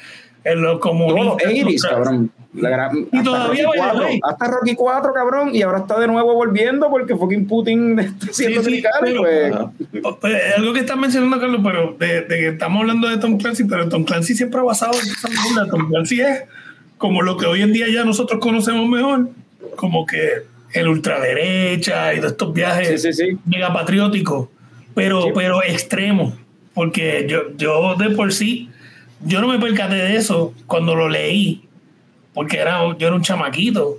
en 0.51 0.61
los 0.61 0.79
Todos 0.79 0.81
comunistas. 0.81 1.25
los 1.25 1.65
80s, 1.65 1.89
cabrón. 1.89 2.31
La 2.53 2.69
gran- 2.69 2.97
Y 2.97 3.03
hasta 3.17 3.23
todavía, 3.23 3.65
Rocky 3.65 3.77
by 3.77 3.89
the 3.89 3.93
4, 3.93 4.05
way. 4.07 4.19
hasta 4.23 4.47
Rocky 4.47 4.75
4, 4.75 5.13
cabrón, 5.13 5.49
y 5.53 5.61
ahora 5.61 5.79
está 5.79 5.99
de 5.99 6.07
nuevo 6.07 6.33
volviendo 6.33 6.89
porque 6.89 7.15
fucking 7.15 7.45
Putin 7.47 7.99
está 7.99 8.27
haciendo 8.31 8.63
sí, 8.63 8.83
pero- 9.03 9.21
pues. 9.21 9.53
Ajá. 9.53 9.71
Oh, 10.03 10.27
eh, 10.27 10.39
algo 10.57 10.73
que 10.73 10.79
estás 10.79 10.97
mencionando, 10.97 11.39
Carlos, 11.39 11.61
pero 11.63 11.95
de, 11.99 12.21
de 12.21 12.27
que 12.39 12.47
estamos 12.47 12.81
hablando 12.81 13.07
de 13.09 13.17
Tom 13.17 13.37
Clancy, 13.37 13.65
pero 13.65 13.87
Tom 13.89 14.03
Clancy 14.05 14.33
siempre 14.35 14.59
ha 14.59 14.63
basado 14.63 14.93
en 14.93 15.01
esa 15.07 15.27
mierda. 15.29 15.69
Tom 15.69 15.87
Clancy 15.89 16.21
es 16.21 16.43
como 16.97 17.21
lo 17.21 17.37
que 17.37 17.45
hoy 17.45 17.61
en 17.61 17.73
día 17.73 17.85
ya 17.93 18.03
nosotros 18.03 18.39
conocemos 18.39 18.87
mejor, 18.89 19.29
como 19.75 20.05
que 20.07 20.29
el 20.73 20.87
ultraderecha 20.87 22.13
y 22.13 22.19
de 22.19 22.27
estos 22.27 22.53
viajes 22.53 23.01
Sí, 23.01 23.13
sí, 23.13 23.25
sí. 23.31 23.37
mega 23.45 23.71
patrióticos, 23.73 24.49
pero, 24.95 25.31
pero 25.35 25.61
extremos, 25.63 26.33
porque 26.73 27.25
yo, 27.29 27.55
yo 27.57 27.95
de 27.95 28.09
por 28.11 28.33
sí, 28.33 28.69
yo 29.25 29.41
no 29.41 29.47
me 29.47 29.59
percaté 29.59 29.95
de 29.95 30.15
eso 30.15 30.53
cuando 30.65 30.95
lo 30.95 31.09
leí, 31.09 31.63
porque 32.33 32.57
era, 32.57 32.81
yo 32.97 33.07
era 33.07 33.15
un 33.15 33.21
chamaquito. 33.21 33.97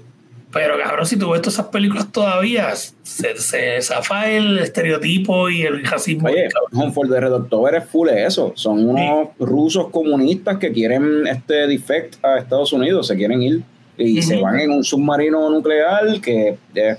Pero 0.50 0.78
cabrón, 0.82 1.04
si 1.04 1.18
tú 1.18 1.30
ves 1.30 1.42
todas 1.42 1.54
esas 1.54 1.66
películas 1.66 2.10
todavía, 2.10 2.74
se, 2.74 3.36
se 3.36 3.82
zafa 3.82 4.30
el 4.30 4.58
estereotipo 4.58 5.50
y 5.50 5.62
el 5.62 5.84
racismo. 5.84 6.28
Oye, 6.28 6.48
cabrón. 6.48 6.70
Home 6.80 6.92
for 6.92 7.08
the 7.08 7.20
Red 7.20 7.32
October 7.32 7.74
es 7.74 7.84
full 7.84 8.08
de 8.08 8.24
eso. 8.24 8.52
Son 8.54 8.88
unos 8.88 9.28
rusos 9.38 9.88
comunistas 9.90 10.56
que 10.56 10.72
quieren 10.72 11.26
este 11.26 11.66
defect 11.66 12.24
a 12.24 12.38
Estados 12.38 12.72
Unidos, 12.72 13.06
se 13.08 13.16
quieren 13.16 13.42
ir 13.42 13.62
y 13.98 14.22
se 14.22 14.40
van 14.40 14.60
en 14.60 14.70
un 14.70 14.84
submarino 14.84 15.50
nuclear 15.50 16.20
que 16.20 16.56
es 16.74 16.98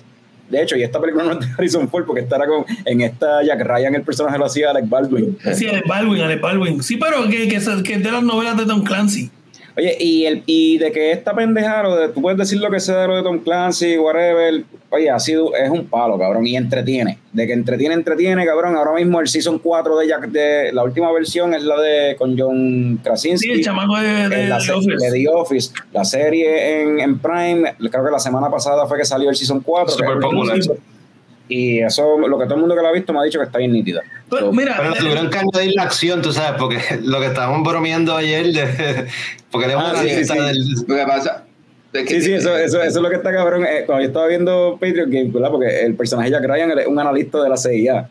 de 0.49 0.61
hecho, 0.61 0.75
y 0.75 0.83
esta 0.83 0.99
película 0.99 1.25
no 1.25 1.31
es 1.33 1.39
de 1.39 1.47
Harrison 1.53 1.89
Ford, 1.89 2.05
porque 2.05 2.21
estará 2.21 2.47
con, 2.47 2.65
en 2.85 3.01
esta 3.01 3.43
Jack 3.43 3.61
Ryan, 3.61 3.95
el 3.95 4.03
personaje 4.03 4.37
lo 4.37 4.45
hacía 4.45 4.71
Alec 4.71 4.89
Baldwin. 4.89 5.37
Sí, 5.53 5.67
Alec 5.67 5.87
Baldwin, 5.87 6.21
Alec 6.21 6.41
Baldwin. 6.41 6.83
Sí, 6.83 6.97
pero 6.97 7.27
que, 7.29 7.47
que, 7.47 7.55
es 7.57 7.65
de 7.65 8.11
las 8.11 8.23
novelas 8.23 8.57
de 8.57 8.65
Tom 8.65 8.83
Clancy. 8.83 9.29
Oye, 9.77 9.95
y, 9.99 10.25
el, 10.25 10.43
y 10.45 10.77
de 10.77 10.91
que 10.91 11.11
esta 11.11 11.33
pendeja, 11.33 11.83
lo 11.83 11.95
de, 11.95 12.09
tú 12.09 12.21
puedes 12.21 12.37
decir 12.37 12.59
lo 12.59 12.69
que 12.69 12.79
sea 12.79 12.97
de 13.03 13.07
lo 13.07 13.15
de 13.15 13.23
Tom 13.23 13.39
Clancy, 13.39 13.97
whatever, 13.97 14.63
oye, 14.89 15.09
ha 15.09 15.19
sido, 15.19 15.55
es 15.55 15.69
un 15.69 15.85
palo, 15.87 16.17
cabrón, 16.19 16.45
y 16.45 16.55
entretiene. 16.57 17.19
De 17.31 17.47
que 17.47 17.53
entretiene, 17.53 17.93
entretiene, 17.93 18.45
cabrón. 18.45 18.75
Ahora 18.75 18.93
mismo 18.93 19.19
el 19.21 19.27
Season 19.27 19.59
4 19.59 19.97
de 19.99 20.07
Jack, 20.07 20.27
de 20.29 20.73
la 20.73 20.83
última 20.83 21.11
versión 21.11 21.53
es 21.53 21.63
la 21.63 21.79
de 21.79 22.15
con 22.17 22.37
John 22.37 22.99
Krasinski. 23.03 23.47
Sí, 23.47 23.53
el 23.53 23.63
chamaco 23.63 23.97
de, 23.97 24.27
de, 24.29 24.47
la, 24.47 24.57
Office. 24.57 24.89
de 24.99 25.11
The 25.11 25.27
Office. 25.29 25.73
La 25.93 26.03
serie 26.03 26.81
en, 26.81 26.99
en 26.99 27.19
Prime, 27.19 27.75
creo 27.91 28.03
que 28.05 28.11
la 28.11 28.19
semana 28.19 28.49
pasada 28.49 28.85
fue 28.87 28.97
que 28.97 29.05
salió 29.05 29.29
el 29.29 29.35
Season 29.35 29.61
4. 29.61 29.93
Súper 29.93 30.15
que- 30.15 30.19
popular. 30.21 30.59
Y 31.47 31.79
eso, 31.79 32.17
lo 32.19 32.37
que 32.37 32.45
todo 32.45 32.55
el 32.55 32.59
mundo 32.61 32.75
que 32.75 32.81
la 32.83 32.89
ha 32.89 32.91
visto 32.91 33.11
me 33.11 33.19
ha 33.19 33.23
dicho 33.23 33.39
que 33.39 33.45
está 33.45 33.57
bien 33.57 33.71
nítida. 33.71 34.01
Pero, 34.29 34.45
So, 34.47 34.53
mira, 34.53 34.75
Pero 34.77 34.93
tuvieron 34.93 35.29
que 35.29 35.37
añadir 35.39 35.73
la 35.75 35.83
acción, 35.83 36.21
tú 36.21 36.31
sabes, 36.31 36.59
porque 36.59 36.79
lo 37.03 37.19
que 37.19 37.27
estábamos 37.27 37.67
bromeando 37.67 38.15
ayer, 38.15 38.45
de- 38.53 39.07
porque 39.51 39.67
tenemos 39.67 39.91
Ah, 39.93 40.01
sí, 40.01 40.15
lista 40.15 40.33
sí. 40.35 40.39
del. 40.39 40.71
Lo 40.87 40.95
que 40.95 41.05
pasa 41.07 41.43
Sí, 41.91 42.21
sí, 42.21 42.33
eso, 42.33 42.55
eso, 42.55 42.83
eso 42.83 42.97
es 42.99 43.01
lo 43.03 43.09
que 43.09 43.15
está 43.15 43.31
cabrón. 43.33 43.63
Eh, 43.65 43.83
cuando 43.87 44.03
yo 44.03 44.09
estaba 44.09 44.27
viendo 44.27 44.77
Patreon 44.79 45.09
Game, 45.09 45.29
¿verdad? 45.31 45.49
Porque 45.49 45.79
el 45.81 45.95
personaje 45.95 46.29
Jack 46.29 46.45
Ryan 46.45 46.77
es 46.77 46.85
un 46.85 46.99
analista 46.99 47.41
de 47.41 47.49
la 47.49 47.57
CIA. 47.57 48.07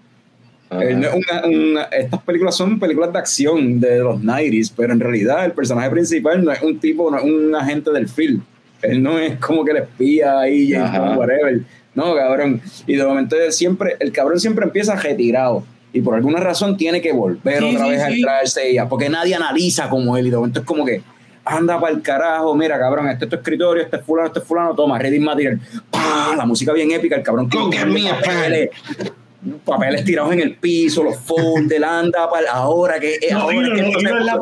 Una- 0.71 1.45
una- 1.47 1.83
estas 1.85 2.21
películas 2.23 2.57
son 2.57 2.79
películas 2.81 3.13
de 3.13 3.19
acción 3.21 3.79
de 3.81 4.01
los 4.01 4.21
90s, 4.21 4.73
pero 4.77 4.93
en 4.93 4.99
realidad 5.01 5.45
el 5.45 5.53
personaje 5.53 5.89
principal 5.91 6.45
no 6.45 6.51
es 6.51 6.61
un 6.61 6.79
tipo, 6.81 7.09
no 7.11 7.19
es 7.19 7.25
un 7.25 7.55
agente 7.55 7.91
del 7.93 8.09
film. 8.09 8.43
Él 8.83 9.03
no 9.03 9.17
es 9.19 9.37
como 9.39 9.65
que 9.65 9.73
le 9.73 9.79
espía 9.81 10.41
ahí, 10.41 10.73
whatever. 10.75 11.61
No, 11.95 12.15
cabrón. 12.17 12.61
Y 12.87 12.97
de 12.97 13.05
momento 13.05 13.37
siempre, 13.51 13.97
el 14.01 14.11
cabrón 14.13 14.39
siempre 14.41 14.65
empieza 14.65 14.95
retirado. 14.97 15.65
Y 15.99 16.03
por 16.03 16.15
alguna 16.15 16.39
razón 16.39 16.77
tiene 16.77 17.01
que 17.01 17.13
volver 17.13 17.59
Sí, 17.59 17.75
otra 17.75 17.85
sí, 17.87 17.91
vez 17.91 18.03
a 18.03 18.07
sí. 18.09 18.15
entrar 18.15 18.41
al 18.41 18.49
CIA, 18.49 18.89
porque 18.89 19.09
nadie 19.09 19.35
analiza 19.35 19.89
como 19.89 20.17
él. 20.17 20.29
Y 20.29 20.31
de 20.31 20.37
momento 20.37 20.61
es 20.61 20.67
como 20.67 20.85
que, 20.85 21.03
anda 21.45 21.81
para 21.81 21.93
el 21.93 22.03
carajo, 22.03 22.55
mira, 22.55 22.79
cabrón, 22.79 23.09
este 23.09 23.25
es 23.25 23.31
tu 23.31 23.37
escritorio, 23.37 23.83
este 23.83 23.97
es 23.97 24.03
fulano, 24.05 24.29
este 24.29 24.39
es 24.39 24.45
fulano, 24.45 24.75
toma, 24.75 24.99
reading 24.99 25.23
material. 25.23 25.59
¡Pah! 25.91 26.35
La 26.37 26.45
música 26.47 26.73
bien 26.73 26.93
épica, 26.93 27.17
el 27.17 27.23
cabrón. 27.23 27.49
Go 27.49 27.69
tiene 27.71 27.85
get 27.85 27.87
me 27.87 28.11
a 28.11 28.19
pen. 28.21 28.71
Papeles, 29.65 30.05
tirados 30.05 30.33
en 30.33 30.41
el 30.41 30.57
piso, 30.57 31.03
los 31.03 31.17
folders, 31.19 31.83
anda 31.85 32.29
para 32.31 32.51
ahora 32.53 32.99
que 33.01 33.19
No, 33.31 33.41
ahora 33.41 33.57
es 33.57 33.73
que 33.73 33.83
no, 33.83 33.89
esto 33.89 33.99
se 34.01 34.07
hilo 34.09 34.19
en 34.19 34.27
la 34.27 34.37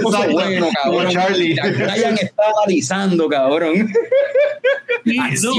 puso- 0.00 0.32
bueno, 0.32 0.68
cabrón. 0.82 1.08
Charlie. 1.12 1.54
Ryan 1.56 2.14
está 2.14 2.42
analizando, 2.56 3.28
cabrón. 3.28 3.92
No, 5.04 5.22
Acción. 5.24 5.58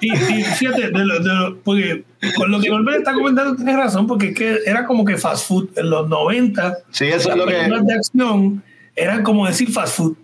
Y, 0.00 0.12
y 0.12 0.42
fíjate, 0.44 0.90
de 0.90 1.04
lo, 1.04 1.18
de 1.20 1.28
lo- 1.34 1.58
porque 1.62 2.04
con 2.36 2.50
lo 2.50 2.60
que 2.60 2.68
Norbert 2.70 2.98
está 2.98 3.12
comentando 3.14 3.56
tienes 3.56 3.76
razón, 3.76 4.06
porque 4.06 4.28
es 4.28 4.34
que 4.36 4.58
era 4.66 4.84
como 4.86 5.04
que 5.04 5.16
fast 5.16 5.48
food 5.48 5.70
en 5.76 5.90
los 5.90 6.08
90. 6.08 6.78
Sí, 6.90 7.06
eso 7.06 7.30
es 7.30 7.36
lo 7.36 7.46
que. 7.46 7.54
de 7.54 7.94
acción 7.94 8.62
eran 8.94 9.22
como 9.22 9.46
decir 9.46 9.70
fast 9.70 9.96
food, 9.96 10.16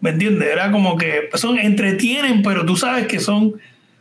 ¿me 0.00 0.10
entiendes? 0.10 0.48
Era 0.50 0.70
como 0.72 0.96
que 0.98 1.28
son 1.34 1.58
entretienen, 1.58 2.42
pero 2.42 2.66
tú 2.66 2.76
sabes 2.76 3.06
que 3.06 3.20
son 3.20 3.54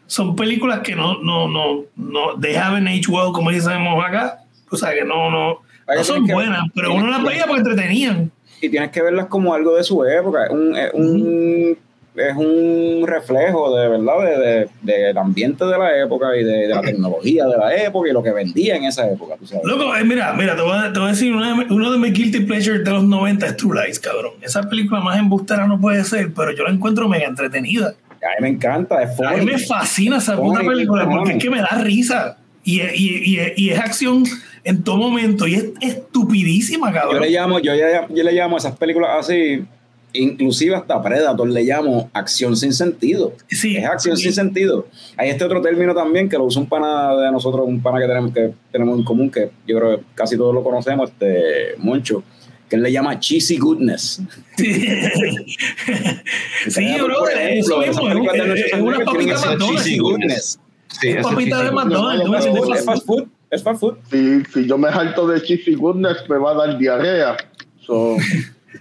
son 0.07 0.35
películas 0.35 0.79
que 0.81 0.95
no 0.95 1.21
no 1.21 1.47
no 1.47 1.83
no 1.95 2.39
they 2.39 2.55
haven't 2.55 2.87
aged 2.87 3.09
well 3.09 3.31
como 3.33 3.51
decimos 3.51 4.03
acá, 4.05 4.39
o 4.71 4.75
sea 4.77 4.93
que 4.93 5.03
no 5.03 5.29
no, 5.31 5.59
no 5.87 6.03
son 6.03 6.25
buenas, 6.27 6.63
pero 6.73 6.93
uno 6.93 7.07
las 7.07 7.23
veía 7.23 7.45
porque 7.45 7.61
entretenían. 7.61 8.31
y 8.61 8.69
tienes 8.69 8.91
que 8.91 9.01
verlas 9.01 9.25
como 9.27 9.53
algo 9.53 9.75
de 9.75 9.83
su 9.83 10.03
época. 10.05 10.45
Es 10.45 10.51
un, 10.51 10.75
es 10.75 10.91
un, 10.93 11.77
es 12.15 12.35
un 12.35 13.03
reflejo 13.05 13.75
de 13.77 13.89
verdad 13.89 14.13
de, 14.21 14.69
de- 14.83 14.95
del 15.03 15.17
ambiente 15.17 15.65
de 15.65 15.77
la 15.77 16.01
época 16.01 16.35
y 16.37 16.43
de, 16.43 16.59
de 16.59 16.67
la 16.69 16.81
tecnología 16.81 17.45
de 17.45 17.57
la 17.57 17.75
época 17.75 18.09
y 18.09 18.13
lo 18.13 18.23
que 18.23 18.31
vendía 18.31 18.75
en 18.77 18.85
esa 18.85 19.05
época. 19.09 19.35
tú 19.37 19.45
sabes. 19.45 19.65
Loco, 19.65 19.93
eh, 19.95 20.03
mira, 20.05 20.31
mira, 20.33 20.55
te 20.55 20.61
voy, 20.61 20.71
a, 20.77 20.93
te 20.93 20.99
voy 20.99 21.09
a 21.09 21.11
decir, 21.11 21.33
una 21.33 21.53
de- 21.59 21.73
uno 21.73 21.91
de 21.91 21.97
mis 21.97 22.13
guilty 22.13 22.39
pleasures 22.45 22.83
de 22.85 22.91
los 22.91 23.03
90 23.03 23.45
es 23.47 23.57
True 23.57 23.85
Lies, 23.85 23.99
cabrón. 23.99 24.31
Esa 24.41 24.63
película 24.69 25.01
más 25.01 25.19
embustera 25.19 25.67
no 25.67 25.79
puede 25.79 26.03
ser, 26.05 26.33
pero 26.33 26.51
yo 26.51 26.63
la 26.63 26.69
encuentro 26.71 27.09
mega 27.09 27.25
entretenida. 27.27 27.93
A 28.25 28.41
mí 28.41 28.41
me 28.41 28.49
encanta, 28.49 29.01
es 29.03 29.19
A 29.21 29.33
mí 29.33 29.45
me 29.45 29.57
fascina 29.57 30.17
esa 30.17 30.35
puta 30.35 30.61
película 30.61 31.07
porque 31.09 31.33
es 31.33 31.43
que 31.43 31.49
me 31.49 31.59
da 31.61 31.77
risa. 31.81 32.37
Y, 32.63 32.81
y, 32.81 33.37
y, 33.37 33.53
y 33.57 33.69
es 33.69 33.79
acción 33.79 34.23
en 34.63 34.83
todo 34.83 34.97
momento 34.97 35.45
y 35.47 35.53
es 35.53 35.65
estupidísima, 35.81 36.89
Yo 36.91 36.99
cabrón. 36.99 37.21
le 37.21 37.29
llamo, 37.29 37.59
yo, 37.59 37.73
yo 37.75 38.23
le 38.23 38.31
llamo 38.31 38.55
a 38.55 38.59
esas 38.59 38.75
películas 38.75 39.11
así, 39.19 39.63
inclusive 40.13 40.75
hasta 40.75 40.99
Predator 41.01 41.47
le 41.47 41.63
llamo 41.63 42.09
acción 42.13 42.57
sin 42.57 42.73
sentido. 42.73 43.33
Sí, 43.47 43.77
es 43.77 43.85
acción 43.85 44.17
sí. 44.17 44.23
sin 44.23 44.33
sentido. 44.33 44.87
Hay 45.17 45.29
este 45.29 45.43
otro 45.43 45.61
término 45.61 45.93
también 45.93 46.27
que 46.27 46.37
lo 46.37 46.45
usa 46.45 46.61
un 46.61 46.67
pana 46.67 47.15
de 47.15 47.31
nosotros, 47.31 47.67
un 47.67 47.81
pana 47.81 47.99
que 47.99 48.07
tenemos 48.07 48.33
que 48.33 48.53
tenemos 48.71 48.97
en 48.97 49.05
común, 49.05 49.29
que 49.29 49.51
yo 49.67 49.77
creo 49.77 49.97
que 49.97 50.03
casi 50.15 50.35
todos 50.35 50.53
lo 50.53 50.63
conocemos, 50.63 51.11
este 51.11 51.75
Moncho, 51.77 52.23
que 52.69 52.75
él 52.77 52.83
le 52.83 52.91
llama 52.91 53.19
cheesy 53.19 53.57
goodness. 53.57 54.21
Sí, 54.57 54.65
sí 56.69 56.95
bro, 57.01 57.27
eso 57.29 57.83
ejemplo, 57.83 58.33
es, 58.33 58.43
de 58.43 58.53
es- 58.61 58.73
es 58.73 58.81
una 58.81 58.99
papita 58.99 59.33
ese 59.33 59.47
McDonald's. 59.47 59.83
cheesy 59.83 59.97
goodness. 59.99 60.59
Sí, 60.99 61.09
Es 61.09 61.23
papita 61.23 61.63
de. 61.63 61.71
McDonald's. 61.71 62.45
Es 62.45 62.51
fast 62.53 62.57
food, 62.57 62.75
es 62.75 62.85
fast 62.85 63.05
food, 63.05 63.23
es 63.51 63.63
fast 63.63 63.79
food. 63.79 63.95
Si, 64.09 64.43
si 64.53 64.67
yo 64.67 64.77
me 64.77 64.89
salto 64.91 65.27
de 65.27 65.41
Cheesy 65.41 65.75
Goodness, 65.75 66.17
me 66.29 66.37
va 66.37 66.51
a 66.51 66.67
dar 66.67 66.77
diarrea. 66.77 67.37
So, 67.85 68.17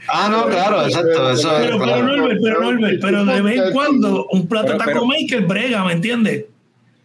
Ah, 0.08 0.28
no, 0.30 0.46
claro, 0.48 0.84
exacto. 0.86 1.30
Eso 1.32 1.56
es. 1.56 1.66
Pero, 1.66 1.78
pero 1.78 2.28
pero 2.42 2.60
Norbert, 2.72 3.00
pero 3.00 3.24
de 3.24 3.40
vez 3.42 3.60
en 3.60 3.72
cuando 3.72 4.26
un 4.32 4.46
plato 4.48 4.66
Pero- 4.66 4.78
de 4.78 4.84
taco 4.84 4.92
pero- 4.92 5.06
maker 5.06 5.40
brega, 5.46 5.84
¿me 5.84 5.92
entiendes? 5.92 6.44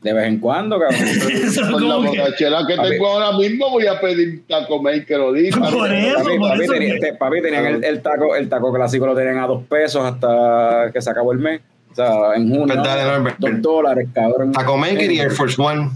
De 0.01 0.13
vez 0.13 0.27
en 0.27 0.39
cuando, 0.39 0.79
cabrón. 0.79 0.99
Con 1.71 1.87
la 1.89 1.95
como 1.95 2.11
que- 2.11 2.19
borrachera 2.19 2.59
que 2.65 2.75
Papi. 2.77 2.89
tengo 2.89 3.07
ahora 3.07 3.37
mismo, 3.37 3.69
voy 3.69 3.85
a 3.87 3.99
pedir 3.99 4.47
taco 4.47 4.81
maker 4.81 5.19
ahorita. 5.19 5.59
Por 5.59 5.91
eso, 5.93 6.17
Papi, 6.23 6.37
por 6.37 6.49
papi, 6.51 6.63
eso 6.63 6.73
tenía- 6.73 6.93
que- 6.93 6.99
te- 7.01 7.13
papi, 7.15 7.41
tenían 7.41 7.65
el, 7.65 7.83
el 7.83 8.01
taco, 8.01 8.35
el 8.35 8.47
taco 8.47 8.71
clásico 8.73 9.05
lo 9.05 9.13
tenían 9.15 9.39
a 9.39 9.47
dos 9.47 9.63
pesos 9.65 10.05
hasta 10.05 10.89
que 10.93 11.01
se 11.01 11.09
acabó 11.09 11.33
el 11.33 11.39
mes. 11.39 11.59
O 11.91 11.95
sea, 11.95 12.33
en 12.35 12.47
junio. 12.49 12.65
Pues 12.67 12.77
dale, 12.77 13.03
Norbert. 13.03 13.37
dos 13.39 13.61
dólares, 13.61 14.07
cabrón. 14.13 14.51
Taco 14.53 14.77
Maker 14.77 15.11
y 15.11 15.19
Air 15.19 15.31
Force 15.31 15.61
One. 15.61 15.89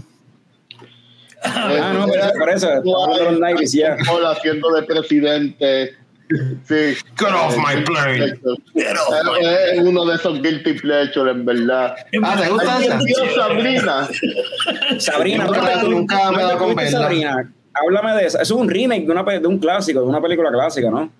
Ah, 1.42 1.92
no, 1.98 2.06
pero 2.06 2.24
por 2.38 2.50
eso, 2.50 2.68
estamos 2.72 3.20
los 3.20 3.38
90s, 3.38 3.72
ya. 3.78 3.96
Hola, 4.12 4.30
haciendo 4.32 4.70
de 4.72 4.82
presidente. 4.82 5.94
Sí. 6.66 6.96
Get 7.18 7.28
off 7.32 7.56
my 7.58 7.82
plane. 7.84 8.34
Pero, 8.74 9.00
Es 9.40 9.78
uno 9.80 10.06
de 10.06 10.14
esos 10.16 10.40
guilty 10.42 10.72
pleasures, 10.74 11.30
en 11.32 11.44
verdad. 11.44 11.94
Ah, 12.22 12.36
¿te 12.40 12.48
gusta 12.48 12.82
esa? 12.82 12.98
Dios, 12.98 13.34
Sabrina. 13.34 14.08
Sabrina, 14.98 15.44
Nunca 15.44 15.60
háblame 15.60 15.76
me- 15.76 15.82
tú, 15.84 15.90
nunca 15.90 16.30
me 16.32 16.38
¿no 16.42 16.48
da 16.48 16.56
con. 16.58 16.88
Sabrina, 16.88 17.52
háblame 17.74 18.12
de 18.14 18.26
eso. 18.26 18.40
Es 18.40 18.50
un 18.50 18.68
remake 18.68 19.04
de, 19.06 19.12
una, 19.12 19.22
de 19.22 19.46
un 19.46 19.58
clásico, 19.58 20.00
de 20.00 20.06
una 20.06 20.20
película 20.22 20.50
clásica, 20.50 20.90
¿no? 20.90 21.10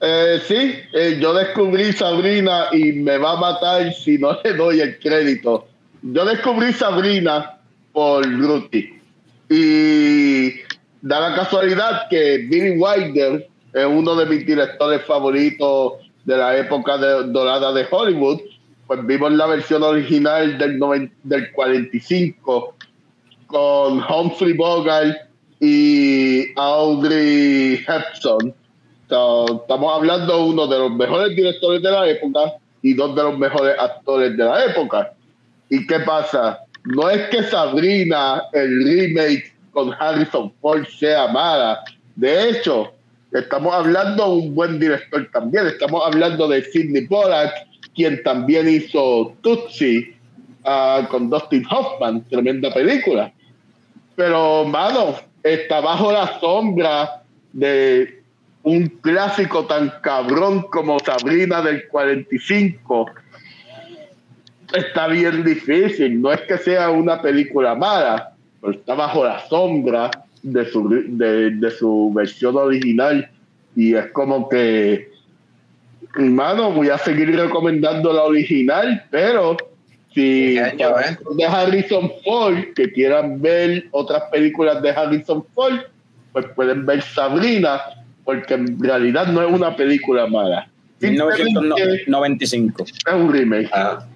Eh, 0.00 0.40
sí, 0.46 0.74
eh, 0.92 1.18
yo 1.20 1.32
descubrí 1.32 1.92
Sabrina 1.92 2.66
y 2.72 2.92
me 2.92 3.18
va 3.18 3.32
a 3.32 3.36
matar 3.36 3.92
si 3.94 4.18
no 4.18 4.36
le 4.44 4.52
doy 4.54 4.80
el 4.80 4.98
crédito. 4.98 5.66
Yo 6.02 6.24
descubrí 6.24 6.72
Sabrina 6.72 7.58
por 7.92 8.24
Ruti. 8.30 8.98
Y 9.48 10.50
da 11.00 11.20
la 11.30 11.36
casualidad 11.36 12.02
que 12.10 12.38
Billy 12.50 12.76
Wilder 12.78 13.48
es 13.74 13.86
uno 13.86 14.14
de 14.14 14.26
mis 14.26 14.44
directores 14.46 15.02
favoritos 15.04 15.94
de 16.24 16.36
la 16.36 16.56
época 16.56 16.96
de- 16.98 17.24
dorada 17.32 17.72
de 17.72 17.86
Hollywood. 17.90 18.40
Pues 18.86 19.06
vimos 19.06 19.32
la 19.32 19.46
versión 19.46 19.82
original 19.82 20.58
del, 20.58 20.78
noven- 20.78 21.12
del 21.22 21.50
45 21.52 22.74
con 23.46 24.02
Humphrey 24.08 24.52
Bogart 24.54 25.16
y 25.60 26.52
Audrey 26.56 27.74
Hepburn. 27.86 28.54
So, 29.08 29.46
estamos 29.62 29.94
hablando 29.94 30.36
de 30.36 30.42
uno 30.44 30.66
de 30.66 30.78
los 30.78 30.90
mejores 30.90 31.36
directores 31.36 31.82
de 31.82 31.90
la 31.90 32.08
época 32.08 32.40
y 32.82 32.94
dos 32.94 33.14
de 33.14 33.22
los 33.22 33.38
mejores 33.38 33.76
actores 33.78 34.36
de 34.36 34.44
la 34.44 34.64
época. 34.64 35.12
¿Y 35.68 35.86
qué 35.86 36.00
pasa? 36.00 36.60
No 36.84 37.08
es 37.10 37.28
que 37.28 37.42
Sabrina, 37.44 38.42
el 38.52 38.84
remake 38.84 39.52
con 39.72 39.92
Harrison 39.98 40.52
Ford, 40.60 40.84
sea 40.98 41.28
mala. 41.28 41.80
De 42.16 42.48
hecho, 42.50 42.92
estamos 43.32 43.74
hablando 43.74 44.24
de 44.24 44.32
un 44.32 44.54
buen 44.54 44.78
director 44.78 45.28
también. 45.32 45.66
Estamos 45.66 46.02
hablando 46.04 46.48
de 46.48 46.62
Sidney 46.62 47.06
Pollack, 47.06 47.52
quien 47.94 48.22
también 48.22 48.68
hizo 48.68 49.34
Tootsie 49.42 50.14
ah, 50.64 51.06
con 51.10 51.30
Dustin 51.30 51.64
Hoffman, 51.70 52.24
tremenda 52.28 52.72
película. 52.72 53.32
Pero, 54.16 54.64
mano, 54.64 55.16
está 55.42 55.80
bajo 55.80 56.12
la 56.12 56.38
sombra 56.40 57.22
de 57.52 58.22
un 58.62 58.86
clásico 58.86 59.64
tan 59.64 59.92
cabrón 60.02 60.62
como 60.70 60.98
Sabrina 61.00 61.62
del 61.62 61.88
45. 61.88 63.06
Está 64.74 65.08
bien 65.08 65.42
difícil. 65.44 66.20
No 66.20 66.32
es 66.32 66.42
que 66.42 66.58
sea 66.58 66.90
una 66.90 67.20
película 67.20 67.74
mala, 67.74 68.34
pero 68.60 68.74
está 68.74 68.94
bajo 68.94 69.24
la 69.24 69.46
sombra 69.48 70.10
de 70.42 70.64
su, 70.70 70.88
de, 70.88 71.50
de 71.50 71.70
su 71.70 72.12
versión 72.14 72.56
original. 72.56 73.30
Y 73.74 73.94
es 73.94 74.06
como 74.12 74.48
que, 74.48 75.10
hermano, 76.16 76.72
voy 76.72 76.88
a 76.90 76.98
seguir 76.98 77.34
recomendando 77.34 78.12
la 78.12 78.24
original, 78.24 79.04
pero 79.10 79.56
Si 80.14 80.54
¿Qué 80.54 80.60
año, 80.60 80.90
eh? 81.00 81.16
de 81.36 81.44
Harrison 81.44 82.12
Ford 82.22 82.58
que 82.76 82.92
quieran 82.92 83.40
ver 83.40 83.86
otras 83.92 84.24
películas 84.30 84.82
de 84.82 84.90
Harrison 84.90 85.42
Ford, 85.54 85.78
pues 86.32 86.44
pueden 86.54 86.84
ver 86.84 87.00
Sabrina, 87.00 87.80
porque 88.24 88.54
en 88.54 88.78
realidad 88.78 89.28
no 89.28 89.42
es 89.42 89.50
una 89.50 89.74
película 89.74 90.26
mala. 90.26 90.68
Simplemente 91.00 91.44
1995. 91.44 92.84
es 92.84 93.14
un 93.14 93.32
remake. 93.32 93.70
Ah, 93.72 94.06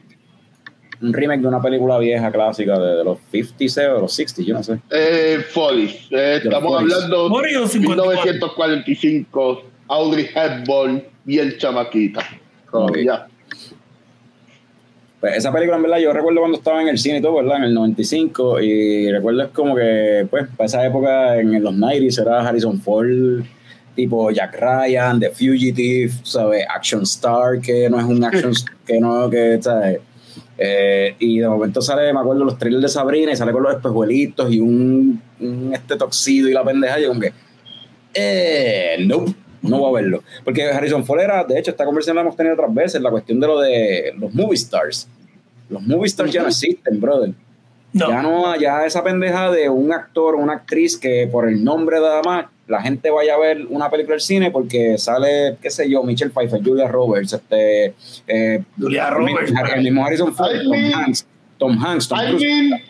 Un 1.02 1.12
remake 1.12 1.40
de 1.40 1.48
una 1.48 1.60
película 1.60 1.98
vieja 1.98 2.30
clásica 2.30 2.78
de, 2.78 2.96
de 2.96 3.04
los 3.04 3.18
50s 3.32 3.96
o 3.96 4.00
los 4.00 4.18
60s, 4.18 4.44
yo 4.44 4.54
no 4.54 4.62
sé. 4.62 4.78
Eh, 4.90 5.38
Follies. 5.50 6.08
Eh, 6.10 6.16
De 6.16 6.44
los 6.44 6.54
estamos 6.54 6.80
hablando 6.80 7.28
de 7.40 7.68
54. 7.68 8.24
1945, 8.24 9.62
Audrey 9.88 10.28
Hepburn 10.34 11.02
y 11.26 11.38
el 11.38 11.58
chamaquita. 11.58 12.24
Ya. 13.04 13.26
Pues 15.20 15.36
esa 15.36 15.50
película, 15.52 15.76
en 15.76 15.82
verdad, 15.82 15.98
yo 15.98 16.12
recuerdo 16.12 16.40
cuando 16.40 16.58
estaba 16.58 16.82
en 16.82 16.88
el 16.88 16.98
cine 16.98 17.18
y 17.18 17.22
todo, 17.22 17.36
¿verdad? 17.36 17.56
En 17.58 17.64
el 17.64 17.74
95, 17.74 18.60
y 18.60 19.10
recuerdo 19.10 19.44
es 19.44 19.48
como 19.48 19.74
que, 19.74 20.26
pues, 20.28 20.46
para 20.56 20.66
esa 20.66 20.86
época, 20.86 21.38
en 21.40 21.62
los 21.62 21.74
90s, 21.74 22.20
era 22.20 22.46
Harrison 22.46 22.78
Ford, 22.78 23.42
tipo 23.94 24.30
Jack 24.30 24.60
Ryan, 24.60 25.18
The 25.18 25.30
Fugitive, 25.30 26.12
¿sabes? 26.22 26.66
Action 26.68 27.02
Star, 27.02 27.60
que 27.60 27.88
no 27.88 27.98
es 27.98 28.04
un 28.04 28.22
action, 28.22 28.52
que 28.86 29.00
no, 29.00 29.30
que, 29.30 29.58
¿sabes? 29.60 30.00
Eh, 30.58 31.14
y 31.18 31.38
de 31.38 31.48
momento 31.48 31.80
sale, 31.80 32.12
me 32.12 32.20
acuerdo, 32.20 32.44
los 32.44 32.58
trailers 32.58 32.82
de 32.82 32.88
Sabrina, 32.88 33.32
y 33.32 33.36
sale 33.36 33.52
con 33.52 33.62
los 33.62 33.74
espejuelitos 33.74 34.52
y 34.52 34.60
un, 34.60 35.20
un 35.40 35.70
este 35.72 35.96
toxido 35.96 36.48
y 36.48 36.52
la 36.52 36.64
pendeja, 36.64 36.98
y 36.98 37.02
yo 37.02 37.08
como 37.08 37.20
que, 37.20 37.32
eh, 38.14 38.96
no, 39.00 39.24
no 39.62 39.78
voy 39.78 39.90
a 39.90 40.02
verlo. 40.02 40.22
Porque 40.44 40.64
Harrison 40.64 41.04
Ford 41.04 41.20
era, 41.20 41.44
de 41.44 41.58
hecho, 41.58 41.70
esta 41.70 41.84
conversación 41.84 42.16
la 42.16 42.22
hemos 42.22 42.36
tenido 42.36 42.54
otras 42.54 42.72
veces, 42.72 43.00
la 43.00 43.10
cuestión 43.10 43.40
de 43.40 43.46
lo 43.46 43.60
de 43.60 44.14
los 44.18 44.32
movie 44.34 44.56
stars. 44.56 45.08
Los 45.68 45.82
movie 45.82 46.06
stars 46.06 46.32
ya 46.32 46.42
no 46.42 46.48
existen, 46.48 47.00
brother. 47.00 47.32
No. 47.92 48.08
Ya 48.08 48.22
no, 48.22 48.56
ya 48.56 48.84
esa 48.84 49.02
pendeja 49.02 49.50
de 49.50 49.68
un 49.68 49.92
actor 49.92 50.34
o 50.34 50.38
una 50.38 50.54
actriz 50.54 50.96
que 50.96 51.28
por 51.30 51.48
el 51.48 51.64
nombre 51.64 51.98
nada 51.98 52.22
más 52.22 52.46
la 52.68 52.82
gente 52.82 53.10
vaya 53.10 53.34
a 53.34 53.38
ver 53.38 53.66
una 53.68 53.88
película 53.90 54.14
del 54.14 54.20
cine 54.20 54.50
porque 54.50 54.98
sale, 54.98 55.56
qué 55.62 55.70
sé 55.70 55.88
yo, 55.88 56.02
Michelle 56.02 56.30
Pfeiffer, 56.32 56.60
Julia 56.64 56.88
Roberts, 56.88 57.32
este, 57.32 57.94
eh, 58.26 58.62
Julia 58.78 59.10
Roberts, 59.10 59.52
el 59.74 59.82
mismo 59.82 60.04
Harrison 60.04 60.34
Ford, 60.34 60.50
I 60.54 60.62
Tom 60.64 60.70
mean- 60.72 60.92
Hanks, 60.94 61.26
Tom 61.58 61.84
Hanks, 61.84 62.08
Tom 62.08 62.18
I 62.18 62.26
Cruise. 62.28 62.42
mean, 62.44 62.82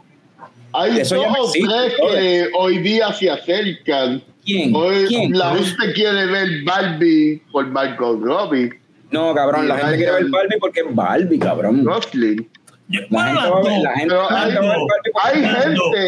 hay 0.73 1.01
Eso 1.01 1.17
dos 1.17 1.27
o 1.39 1.53
tres 1.53 1.93
que 2.11 2.49
hoy 2.59 2.79
día 2.79 3.13
se 3.13 3.31
acercan. 3.31 4.23
¿Quién? 4.45 4.75
Hoy 4.75 5.07
¿Quién? 5.09 5.33
la 5.37 5.55
gente 5.57 5.93
quiere 5.95 6.27
ver 6.27 6.49
Barbie 6.65 7.43
por 7.51 7.67
Margot 7.67 8.21
Robbie, 8.23 8.71
No, 9.11 9.35
cabrón, 9.35 9.69
la 9.69 9.79
gente 9.79 9.97
quiere 9.97 10.13
ver 10.13 10.27
Barbie 10.31 10.59
porque 10.61 10.81
es 10.81 10.87
Barbie, 10.95 11.39
cabrón. 11.39 11.85
Gosling. 11.85 12.49
Yo- 12.89 13.01
bueno, 13.11 13.41
gente 13.41 13.51
va 13.51 13.59
a 13.59 13.63
ver, 13.63 13.73
las 13.73 13.83
la 13.83 13.91
dos. 13.91 13.99
gente, 13.99 14.09
Pero 14.09 14.31
la 14.31 14.39
gente 14.41 14.59
hay- 14.59 15.33
Hay 15.35 15.43
Las 15.43 15.65
gente, 15.65 15.99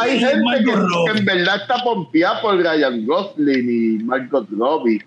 hay 0.00 0.18
gente 0.18 0.64
que, 0.64 1.18
en 1.18 1.24
verdad 1.24 1.56
está 1.62 1.76
pompeada 1.84 2.40
por 2.40 2.56
Ryan 2.56 3.06
Gosling 3.06 3.98
y 4.00 4.02
Margot 4.04 4.46
Robbie. 4.50 5.00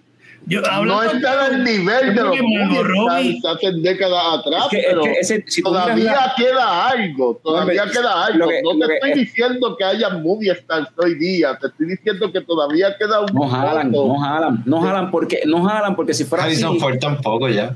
Yo, 0.45 0.59
No 0.61 1.01
están 1.01 1.39
al 1.39 1.63
nivel 1.63 2.07
de 2.15 2.21
creo 2.21 2.31
que 2.31 3.39
hace 3.47 3.71
décadas 3.79 4.23
atrás, 4.39 4.63
Es 4.65 4.69
que- 4.71 4.77
es 4.79 4.85
pero 4.89 5.01
que 5.03 5.11
ese- 5.13 5.43
si 5.47 5.61
tú 5.63 5.69
miras 5.69 5.85
todavía 5.85 6.11
la- 6.13 6.33
queda 6.35 6.87
algo, 6.89 7.39
todavía 7.41 7.83
Hombre, 7.83 7.97
queda 7.97 8.25
algo. 8.25 8.39
lo 8.39 8.47
que- 8.49 8.61
no 8.61 8.73
lo 8.73 8.87
te 8.87 8.93
estoy 8.95 9.11
es- 9.11 9.17
diciendo 9.19 9.77
que 9.77 9.83
haya 9.85 10.09
movie 10.09 10.51
stars 10.51 10.89
hoy 10.97 11.15
día, 11.17 11.57
te 11.61 11.67
estoy 11.67 11.87
diciendo 11.87 12.29
que 12.31 12.41
todavía 12.41 12.93
queda 12.97 13.21
un 13.21 13.27
No 13.33 13.47
jalan, 13.47 13.91
poco. 13.91 14.07
no 14.13 14.19
jalan, 14.19 14.63
no 14.65 14.81
jalan 14.81 15.11
porque, 15.11 15.43
no 15.45 15.63
jalan 15.63 15.95
porque 15.95 16.13
si 16.13 16.25
fuera 16.25 16.43
así, 16.43 16.53
Harrison 16.55 16.77
Ford 16.77 16.97
tampoco 16.99 17.47
ya. 17.47 17.75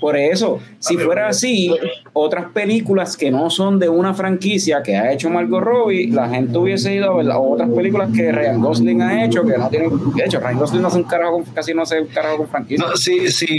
Por 0.00 0.16
eso, 0.16 0.60
si 0.78 0.96
ver, 0.96 1.06
fuera 1.06 1.28
así, 1.28 1.74
otras 2.12 2.46
películas 2.52 3.16
que 3.16 3.30
no 3.30 3.50
son 3.50 3.78
de 3.78 3.88
una 3.88 4.14
franquicia 4.14 4.82
que 4.82 4.96
ha 4.96 5.12
hecho 5.12 5.30
Margot 5.30 5.62
Robbie, 5.62 6.08
la 6.10 6.28
gente 6.28 6.56
hubiese 6.58 6.94
ido 6.94 7.10
a 7.12 7.16
ver 7.16 7.26
las 7.26 7.36
otras 7.40 7.68
películas 7.70 8.10
que 8.14 8.30
Ryan 8.32 8.60
Gosling 8.60 9.02
ha 9.02 9.24
hecho, 9.24 9.44
que 9.44 9.56
no 9.58 9.68
tienen, 9.68 9.90
de 10.14 10.24
hecho, 10.24 10.40
Ryan 10.40 10.58
Gosling 10.58 10.82
no 10.82 10.88
hace 10.88 10.96
un 10.98 11.04
carajo 11.04 11.32
con, 11.32 11.44
casi 11.44 11.74
no 11.74 11.82
hace 11.82 12.00
un 12.00 12.06
carajo 12.08 12.38
con 12.38 12.48
franquicia. 12.48 12.86
No, 12.86 12.96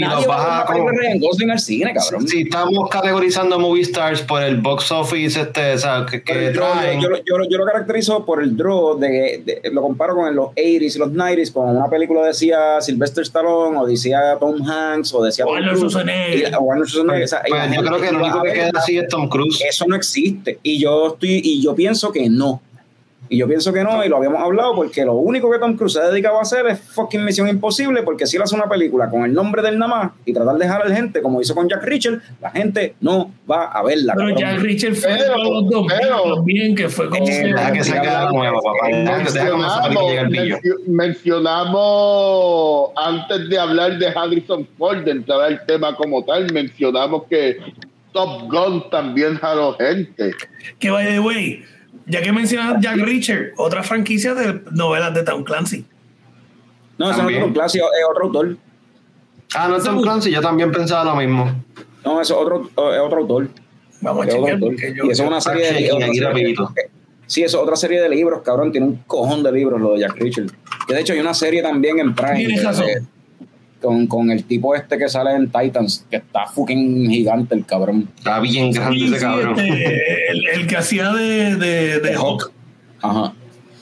Nadie 0.00 0.26
va 0.26 0.60
a 0.60 0.64
como- 0.66 0.86
película 0.86 0.92
de 0.92 1.08
Ryan 1.08 1.20
Gosling 1.20 1.50
al 1.50 1.58
cine, 1.60 1.92
cabrón. 1.94 2.28
si 2.28 2.42
estamos 2.42 2.88
categorizando 2.90 3.58
movie 3.58 3.82
stars 3.82 4.22
por 4.22 4.42
el 4.42 4.56
box 4.58 4.90
office 4.92 5.40
este, 5.40 5.74
o 5.74 5.78
sea, 5.78 6.06
que, 6.10 6.22
que 6.22 6.50
traen, 6.50 7.00
yo, 7.00 7.08
yo, 7.10 7.16
yo, 7.26 7.38
lo- 7.38 7.48
yo 7.48 7.58
lo 7.58 7.64
caracterizo 7.64 8.24
por 8.24 8.42
el 8.42 8.56
draw, 8.56 8.98
de, 8.98 9.42
de- 9.44 9.70
lo 9.72 9.82
comparo 9.82 10.14
con 10.16 10.34
los 10.34 10.48
80s 10.54 10.96
y 10.96 10.98
los 10.98 11.10
90s, 11.12 11.52
con 11.52 11.68
una 11.76 11.88
película 11.88 12.24
decía 12.26 12.80
Sylvester 12.80 13.22
Stallone, 13.22 13.76
o 13.78 13.86
decía 13.86 14.36
Tom 14.38 14.56
Hanks, 14.66 15.12
o 15.14 15.22
decía 15.22 15.44
Tom. 15.44 15.54
Y 16.34 16.50
la- 16.50 16.58
o 16.58 16.70
Arnold 16.72 16.88
Schwarzenegger, 16.88 17.24
o 17.24 17.28
sea, 17.28 17.42
y 17.46 17.50
la 17.50 17.56
pues, 17.66 17.74
yo 17.76 17.82
creo 17.82 18.00
que 18.00 18.08
iba 18.12 18.22
único 18.22 18.42
que 18.42 18.52
queda 18.52 18.70
así 18.74 18.98
es 18.98 19.08
Tom 19.08 19.28
Cruise. 19.28 19.60
Eso 19.68 19.84
no 19.88 19.96
existe. 19.96 20.58
Y 20.62 20.78
yo 20.80 21.08
estoy, 21.14 21.40
y 21.44 21.62
yo 21.62 21.74
pienso 21.74 22.10
que 22.12 22.28
no. 22.28 22.60
Y 23.32 23.38
yo 23.38 23.46
pienso 23.46 23.72
que 23.72 23.84
no, 23.84 24.04
y 24.04 24.08
lo 24.08 24.16
habíamos 24.16 24.42
hablado, 24.42 24.74
porque 24.74 25.04
lo 25.04 25.14
único 25.14 25.48
que 25.52 25.60
Tom 25.60 25.76
Cruise 25.76 25.92
se 25.92 26.00
ha 26.00 26.08
dedicado 26.08 26.38
a 26.38 26.42
hacer 26.42 26.66
es 26.66 26.80
fucking 26.80 27.24
Misión 27.24 27.46
Imposible, 27.48 28.02
porque 28.02 28.26
si 28.26 28.36
él 28.36 28.42
hace 28.42 28.56
una 28.56 28.68
película 28.68 29.08
con 29.08 29.24
el 29.24 29.32
nombre 29.32 29.62
del 29.62 29.78
nada 29.78 29.94
más 29.96 30.10
y 30.24 30.32
tratar 30.32 30.56
de 30.56 30.64
dejar 30.64 30.82
a 30.82 30.88
la 30.88 30.96
gente, 30.96 31.22
como 31.22 31.40
hizo 31.40 31.54
con 31.54 31.68
Jack 31.68 31.84
Richard, 31.84 32.20
la 32.40 32.50
gente 32.50 32.96
no 33.00 33.32
va 33.48 33.66
a 33.66 33.84
verla. 33.84 34.14
Pero 34.16 34.34
cabrón. 34.34 34.52
Jack 34.54 34.62
Richard 34.62 34.94
fue 34.96 35.10
Pero- 35.16 35.36
los 35.38 35.70
2000 35.70 35.98
pero- 36.00 36.34
también, 36.34 36.74
que 36.74 36.88
fue 36.88 37.08
como... 37.08 37.24
Eh, 37.24 37.44
Deja 37.44 37.72
que 37.72 37.84
saque 37.84 38.06
la 38.08 38.32
nueva, 38.32 38.58
papá. 38.60 38.88
Mencionamos, 40.88 42.90
antes 42.96 43.48
de 43.48 43.58
hablar 43.58 43.98
de 43.98 44.08
Harrison 44.08 44.66
Ford, 44.76 45.04
de 45.04 45.12
entrar 45.12 45.40
al 45.40 45.64
tema 45.66 45.94
como 45.94 46.24
tal, 46.24 46.52
mencionamos 46.52 47.24
que 47.30 47.58
Top 48.12 48.50
Gun 48.50 48.90
también 48.90 49.36
jaló 49.36 49.74
gente. 49.76 50.32
Que 50.78 50.90
by 50.90 51.06
the 51.06 51.20
way, 51.20 51.62
ya 52.06 52.22
que 52.22 52.32
mencionas 52.32 52.80
Jack 52.80 52.96
Richard, 52.98 53.52
otra 53.56 53.82
franquicia 53.82 54.34
de 54.34 54.60
novelas 54.72 55.14
de 55.14 55.22
Tom 55.22 55.44
Clancy. 55.44 55.84
No, 56.98 57.10
eso 57.10 57.22
no 57.22 57.30
es 57.30 57.36
otro 57.38 57.52
clásico, 57.52 57.86
es 57.86 58.04
otro 58.10 58.24
autor. 58.24 58.56
Ah, 59.54 59.68
no 59.68 59.76
es 59.76 59.84
Tom 59.84 60.00
Clancy, 60.02 60.30
yo 60.30 60.40
también 60.40 60.70
pensaba 60.70 61.04
lo 61.04 61.16
mismo. 61.16 61.50
No, 62.04 62.20
eso 62.20 62.34
es 62.34 62.40
otro, 62.40 62.70
es 62.92 63.00
otro 63.00 63.18
autor. 63.20 63.48
Vamos 64.00 64.24
a 64.26 64.28
Es 64.28 64.34
chequear. 64.34 64.58
yo- 64.58 65.04
y 65.04 65.10
eso 65.10 65.22
es 65.24 65.28
una 65.28 65.40
serie 65.40 65.72
de 65.72 66.04
aquí 66.04 66.20
rapidito. 66.20 66.72
Sí, 67.26 67.42
eso 67.44 67.58
es 67.58 67.62
otra 67.62 67.76
serie 67.76 68.00
de 68.00 68.08
libros, 68.08 68.42
cabrón. 68.42 68.72
Tiene 68.72 68.86
un 68.88 68.96
cojón 69.06 69.42
de 69.42 69.52
libros 69.52 69.80
lo 69.80 69.92
de 69.92 70.00
Jack 70.00 70.16
Richard. 70.16 70.46
Que 70.88 70.94
de 70.94 71.00
hecho 71.00 71.12
hay 71.12 71.20
una 71.20 71.34
serie 71.34 71.62
también 71.62 71.98
en 72.00 72.14
Prime. 72.14 72.36
Tienes 72.36 72.60
que- 72.60 72.66
razón. 72.66 72.86
Con, 73.80 74.06
con 74.06 74.30
el 74.30 74.44
tipo 74.44 74.74
este 74.74 74.98
que 74.98 75.08
sale 75.08 75.32
en 75.34 75.50
Titans, 75.50 76.06
que 76.10 76.16
está 76.16 76.46
fucking 76.46 77.08
gigante 77.10 77.54
el 77.54 77.64
cabrón. 77.66 78.08
Está 78.16 78.40
bien 78.40 78.70
grande 78.72 78.98
Sí, 78.98 79.04
ese 79.06 79.14
sí, 79.16 79.20
cabrón. 79.20 79.58
este, 79.58 80.30
el, 80.30 80.46
el 80.48 80.66
que 80.66 80.76
hacía 80.76 81.12
de, 81.12 81.56
de, 81.56 82.00
de 82.00 82.14
Hawk. 82.14 82.50
Ajá. 83.02 83.32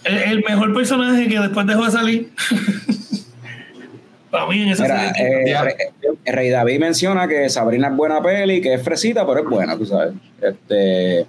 El, 0.05 0.17
el 0.19 0.45
mejor 0.45 0.73
personaje 0.75 1.27
que 1.29 1.39
después 1.41 1.67
dejó 1.67 1.85
de 1.85 1.91
salir. 1.91 2.33
Para 4.31 4.47
mí 4.47 4.63
en 4.63 4.69
esa 4.69 4.83
Mira, 4.83 5.15
serie. 5.15 5.53
eh, 5.53 5.91
eh, 6.25 6.33
Rey 6.33 6.51
David 6.51 6.81
menciona 6.81 7.27
que 7.27 7.49
Sabrina 7.49 7.89
es 7.89 7.97
buena 7.97 8.23
peli, 8.23 8.61
que 8.61 8.75
es 8.75 8.83
fresita, 8.83 9.27
pero 9.27 9.41
es 9.41 9.47
buena, 9.47 9.77
tú 9.77 9.87
sabes. 9.87 10.13
Este, 10.43 11.27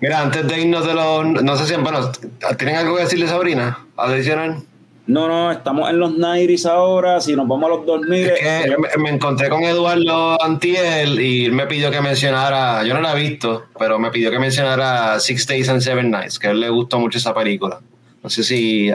Mira, 0.00 0.20
antes 0.20 0.46
de 0.46 0.60
irnos 0.60 0.86
de 0.86 0.94
los. 0.94 1.42
No 1.42 1.56
sé 1.56 1.66
si. 1.66 1.80
Bueno, 1.80 2.10
¿tienen 2.58 2.76
algo 2.76 2.96
que 2.96 3.02
decirle, 3.02 3.26
Sabrina? 3.26 3.78
Adicional. 3.96 4.62
No, 5.06 5.28
no, 5.28 5.52
estamos 5.52 5.88
en 5.88 5.98
los 6.00 6.12
90s 6.12 6.66
ahora, 6.66 7.20
si 7.20 7.36
nos 7.36 7.46
vamos 7.46 7.66
a 7.66 7.76
los 7.76 7.86
2000. 7.86 8.26
Es 8.28 8.38
que 8.40 8.70
yo- 8.70 8.78
me, 8.78 8.88
me 9.02 9.10
encontré 9.10 9.48
con 9.48 9.62
Eduardo 9.62 10.42
Antiel 10.42 11.20
y 11.20 11.44
él 11.46 11.52
me 11.52 11.66
pidió 11.66 11.90
que 11.90 12.00
mencionara. 12.00 12.82
Yo 12.84 12.92
no 12.94 13.00
la 13.00 13.12
he 13.16 13.20
visto, 13.28 13.66
pero 13.78 13.98
me 13.98 14.10
pidió 14.10 14.30
que 14.30 14.38
mencionara 14.40 15.18
Six 15.20 15.46
Days 15.46 15.68
and 15.68 15.80
Seven 15.80 16.10
Nights, 16.10 16.38
que 16.38 16.48
a 16.48 16.50
él 16.50 16.60
le 16.60 16.68
gustó 16.70 16.98
mucho 16.98 17.18
esa 17.18 17.32
película. 17.34 17.80
No 18.22 18.30
sé 18.30 18.42
si 18.42 18.90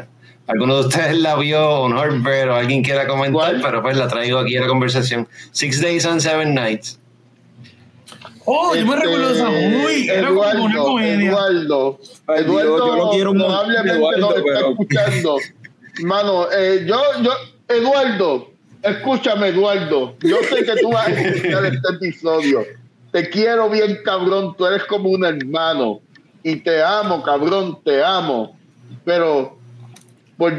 alguno 0.48 0.76
de 0.82 0.88
ustedes 0.88 1.16
la 1.18 1.36
vio 1.36 1.66
o 1.70 1.88
Norbert 1.90 2.50
o 2.52 2.56
alguien 2.56 2.84
quiera 2.84 3.08
comentar, 3.08 3.32
¿Cuál? 3.52 3.62
pero 3.62 3.82
pues 3.82 3.96
la 3.96 4.10
traigo 4.10 4.40
aquí 4.40 4.58
a 4.58 4.62
la 4.62 4.68
conversación. 4.68 5.30
Six 5.52 5.82
Days 5.82 6.06
and 6.06 6.20
Seven 6.20 6.54
Nights. 6.54 7.00
oh, 8.46 8.76
yo 8.76 8.86
me 8.86 8.94
Este, 8.96 9.06
recuerdo 9.06 9.28
de 9.30 9.34
esa 9.36 9.50
muy. 9.50 10.10
Era 10.10 10.28
como 10.28 10.42
una 10.42 10.52
Eduardo, 10.52 10.84
comedia. 10.84 11.30
Eduardo, 11.30 12.00
Ay, 12.28 12.44
Eduardo 12.44 12.76
Dios, 12.76 12.86
yo 12.88 12.96
lo 12.98 13.10
quiero 13.12 13.34
probablemente 13.34 13.92
Eduardo, 13.92 14.20
no 14.20 14.30
está 14.36 14.42
pero- 14.44 14.70
escuchando. 14.72 15.38
Mano, 16.02 16.52
eh, 16.52 16.86
yo, 16.88 17.02
yo, 17.22 17.32
Eduardo, 17.68 18.52
escúchame, 18.82 19.49
Eduardo. 19.49 20.15
Yo 20.22 20.38
sé 20.44 20.64
que 20.64 20.76
tú 20.82 20.91
vas 20.91 21.07
a 21.07 21.11
escuchar 21.11 21.65
este 21.65 21.94
episodio. 21.94 22.65
Te 23.11 23.30
quiero 23.30 23.69
bien, 23.69 23.99
cabrón. 24.03 24.56
Tú 24.57 24.65
eres 24.65 24.84
como 24.86 25.10
un 25.10 25.26
hermano. 25.26 25.99
Y 26.44 26.57
te 26.57 26.82
amo, 26.82 27.22
cabrón, 27.22 27.80
te 27.84 28.03
amo. 28.03 28.57
Pero, 29.06 29.57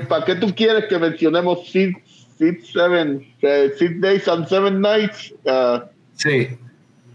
¿para 0.09 0.25
qué 0.25 0.35
tú 0.37 0.55
quieres 0.55 0.85
que 0.87 0.99
mencionemos 0.99 1.67
Six, 1.71 1.99
six, 2.39 2.73
seven, 2.73 3.27
eh, 3.43 3.73
six 3.79 4.01
Days 4.01 4.29
and 4.29 4.47
Seven 4.49 4.81
Nights? 4.81 5.35
Ah, 5.47 5.85
Sí. 6.17 6.49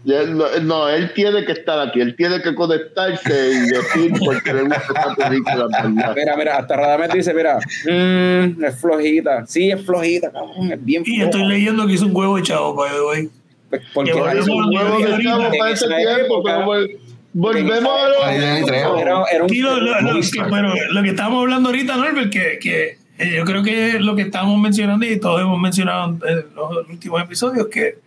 Y 0.04 0.12
él 0.12 0.38
no, 0.62 0.88
él 0.88 1.12
tiene 1.14 1.44
que 1.44 1.52
estar 1.52 1.78
aquí, 1.86 2.00
él 2.00 2.14
tiene 2.16 2.40
que 2.40 2.54
conectarse 2.54 3.50
y 3.50 3.60
decir 3.68 4.12
porque 4.24 4.54
le 4.54 4.62
gusta 4.62 4.82
esta 4.88 5.14
película, 5.28 5.66
¿verdad? 5.66 6.14
Mira, 6.16 6.36
mira, 6.36 6.56
hasta 6.58 6.76
Radamés 6.76 7.10
dice, 7.12 7.34
mira, 7.34 7.58
mm, 7.58 8.64
es 8.64 8.80
flojita. 8.80 9.44
Sí, 9.46 9.70
es 9.70 9.84
flojita, 9.84 10.30
cabrón, 10.30 10.72
es 10.72 10.84
bien 10.84 11.02
Y 11.04 11.16
floja. 11.16 11.24
estoy 11.24 11.46
leyendo 11.48 11.86
que 11.86 11.92
hizo 11.94 12.06
un 12.06 12.16
huevo 12.16 12.38
echado, 12.38 12.74
by 12.74 12.90
the 12.90 13.00
way. 13.02 13.28
Pues, 13.70 13.82
porque 13.92 14.12
lo 14.12 14.24
Huevo 14.24 14.96
que 14.98 15.06
de 15.06 15.22
chavo 15.24 15.50
para 15.58 15.70
ese 15.72 15.86
tiempo, 15.88 16.42
pero 16.42 16.60
vol- 16.64 16.98
volvemos 17.34 17.92
a 17.92 18.08
lo. 18.08 19.42
un 19.42 19.48
que, 19.48 20.42
pero 20.50 20.74
lo 20.92 21.02
que 21.02 21.08
estábamos 21.10 21.42
hablando 21.42 21.68
ahorita, 21.68 21.96
Norbert, 21.96 22.32
que, 22.32 22.58
que 22.58 22.98
eh, 23.18 23.34
yo 23.36 23.44
creo 23.44 23.62
que 23.62 23.98
lo 24.00 24.16
que 24.16 24.22
estábamos 24.22 24.58
mencionando 24.58 25.04
y 25.04 25.18
todos 25.20 25.42
hemos 25.42 25.58
mencionado 25.60 26.16
en 26.26 26.44
los 26.54 26.88
últimos 26.88 27.20
episodios, 27.22 27.66
que 27.66 27.98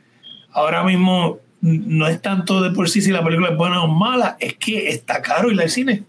ahora 0.54 0.84
mismo 0.84 1.38
no 1.62 2.08
es 2.08 2.22
tanto 2.22 2.62
de 2.62 2.72
por 2.72 2.90
sí 2.90 3.02
si 3.02 3.12
la 3.12 3.24
película 3.24 3.50
es 3.50 3.58
buena 3.58 3.84
o 3.84 3.88
mala, 3.88 4.36
es 4.40 4.56
que 4.56 4.90
está 4.90 5.22
caro 5.22 5.52
ir 5.52 5.62
al 5.62 5.70
cine. 5.70 6.04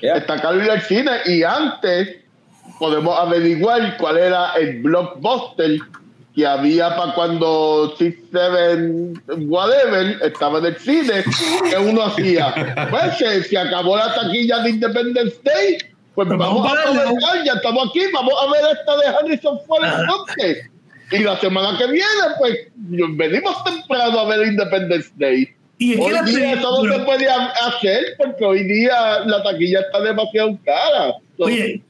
Yeah. 0.00 0.18
Está 0.18 0.40
caro 0.40 0.62
ir 0.62 0.70
al 0.70 0.82
cine 0.82 1.10
y 1.26 1.42
antes 1.42 2.16
podemos 2.78 3.18
averiguar 3.18 3.96
cuál 3.96 4.18
era 4.18 4.52
el 4.54 4.82
blockbuster 4.82 5.78
que 6.34 6.46
había 6.46 6.94
para 6.94 7.14
cuando 7.14 7.94
Six 7.98 8.16
Seven 8.30 9.22
whatever 9.48 10.18
estaba 10.22 10.58
en 10.58 10.66
el 10.66 10.76
cine 10.76 11.24
que 11.70 11.76
uno 11.78 12.02
hacía 12.02 12.54
pues 12.90 13.16
se, 13.16 13.42
se 13.44 13.56
acabó 13.56 13.96
la 13.96 14.14
taquilla 14.14 14.58
de 14.58 14.70
Independence 14.70 15.36
Day 15.42 15.78
pues 16.14 16.28
Pues 16.28 16.38
vamos, 16.38 16.62
vamos 16.62 16.78
a 16.78 16.90
aprovechar 16.90 17.44
ya 17.44 17.52
estamos 17.54 17.88
aquí 17.88 18.00
vamos 18.12 18.34
a 18.38 18.52
ver 18.52 18.76
esta 18.78 18.96
de 18.98 19.16
Harrison 19.16 19.58
Ford 19.66 19.84
entonces 19.84 20.70
y 21.10 21.18
la 21.20 21.38
semana 21.38 21.76
que 21.78 21.86
viene 21.86 22.04
pues 22.38 22.56
venimos 22.76 23.62
temprano 23.64 24.18
a 24.20 24.24
ver 24.28 24.48
Independence 24.48 25.10
Day 25.16 25.48
Y 25.78 25.92
es 25.92 25.98
que 25.98 26.02
Hoy 26.04 26.12
la 26.12 26.22
día 26.22 26.52
eso 26.54 26.84
no 26.84 26.92
se 26.92 26.98
puede 27.04 27.28
ha- 27.28 27.52
hacer 27.68 28.02
porque 28.18 28.44
hoy 28.44 28.64
día 28.64 29.20
la 29.26 29.42
taquilla 29.42 29.80
está 29.80 30.00
demasiado 30.00 30.58
cara. 30.64 31.14
oye, 31.38 31.82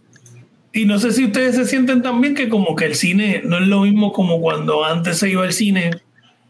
y 0.72 0.84
no 0.84 0.98
sé 0.98 1.12
si 1.12 1.24
ustedes 1.24 1.54
se 1.56 1.64
sienten 1.64 2.02
también 2.02 2.34
que 2.34 2.48
como 2.50 2.76
que 2.76 2.84
el 2.84 2.94
cine 2.94 3.40
no 3.44 3.56
es 3.58 3.66
lo 3.66 3.80
mismo 3.80 4.12
como 4.12 4.40
cuando 4.42 4.84
antes 4.84 5.16
se 5.18 5.30
iba 5.30 5.42
al 5.44 5.52
cine, 5.54 5.90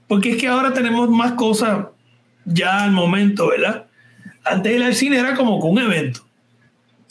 porque 0.08 0.30
es 0.32 0.36
que 0.36 0.48
ahora 0.48 0.72
tenemos 0.72 1.08
más 1.08 1.32
cosas 1.32 1.86
ya 2.44 2.82
al 2.84 2.90
momento, 2.90 3.48
¿verdad? 3.48 3.84
Antes 4.42 4.72
ir 4.74 4.82
al 4.82 4.94
cine 4.94 5.18
era 5.18 5.34
como 5.36 5.60
que 5.60 5.66
un 5.68 5.78
evento. 5.78 6.20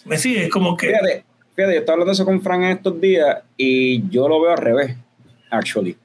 ¿Me 0.05 0.17
sigues? 0.17 0.49
Como 0.49 0.75
que... 0.75 0.87
Fíjate, 0.87 1.23
fíjate, 1.55 1.73
yo 1.73 1.79
estaba 1.79 1.93
hablando 1.93 2.11
de 2.11 2.13
eso 2.15 2.25
con 2.25 2.41
Frank 2.41 2.63
en 2.63 2.69
estos 2.71 2.99
días 2.99 3.37
y 3.57 4.07
yo 4.09 4.27
lo 4.27 4.41
veo 4.41 4.51
al 4.51 4.57
revés, 4.57 4.97
actually. 5.49 5.97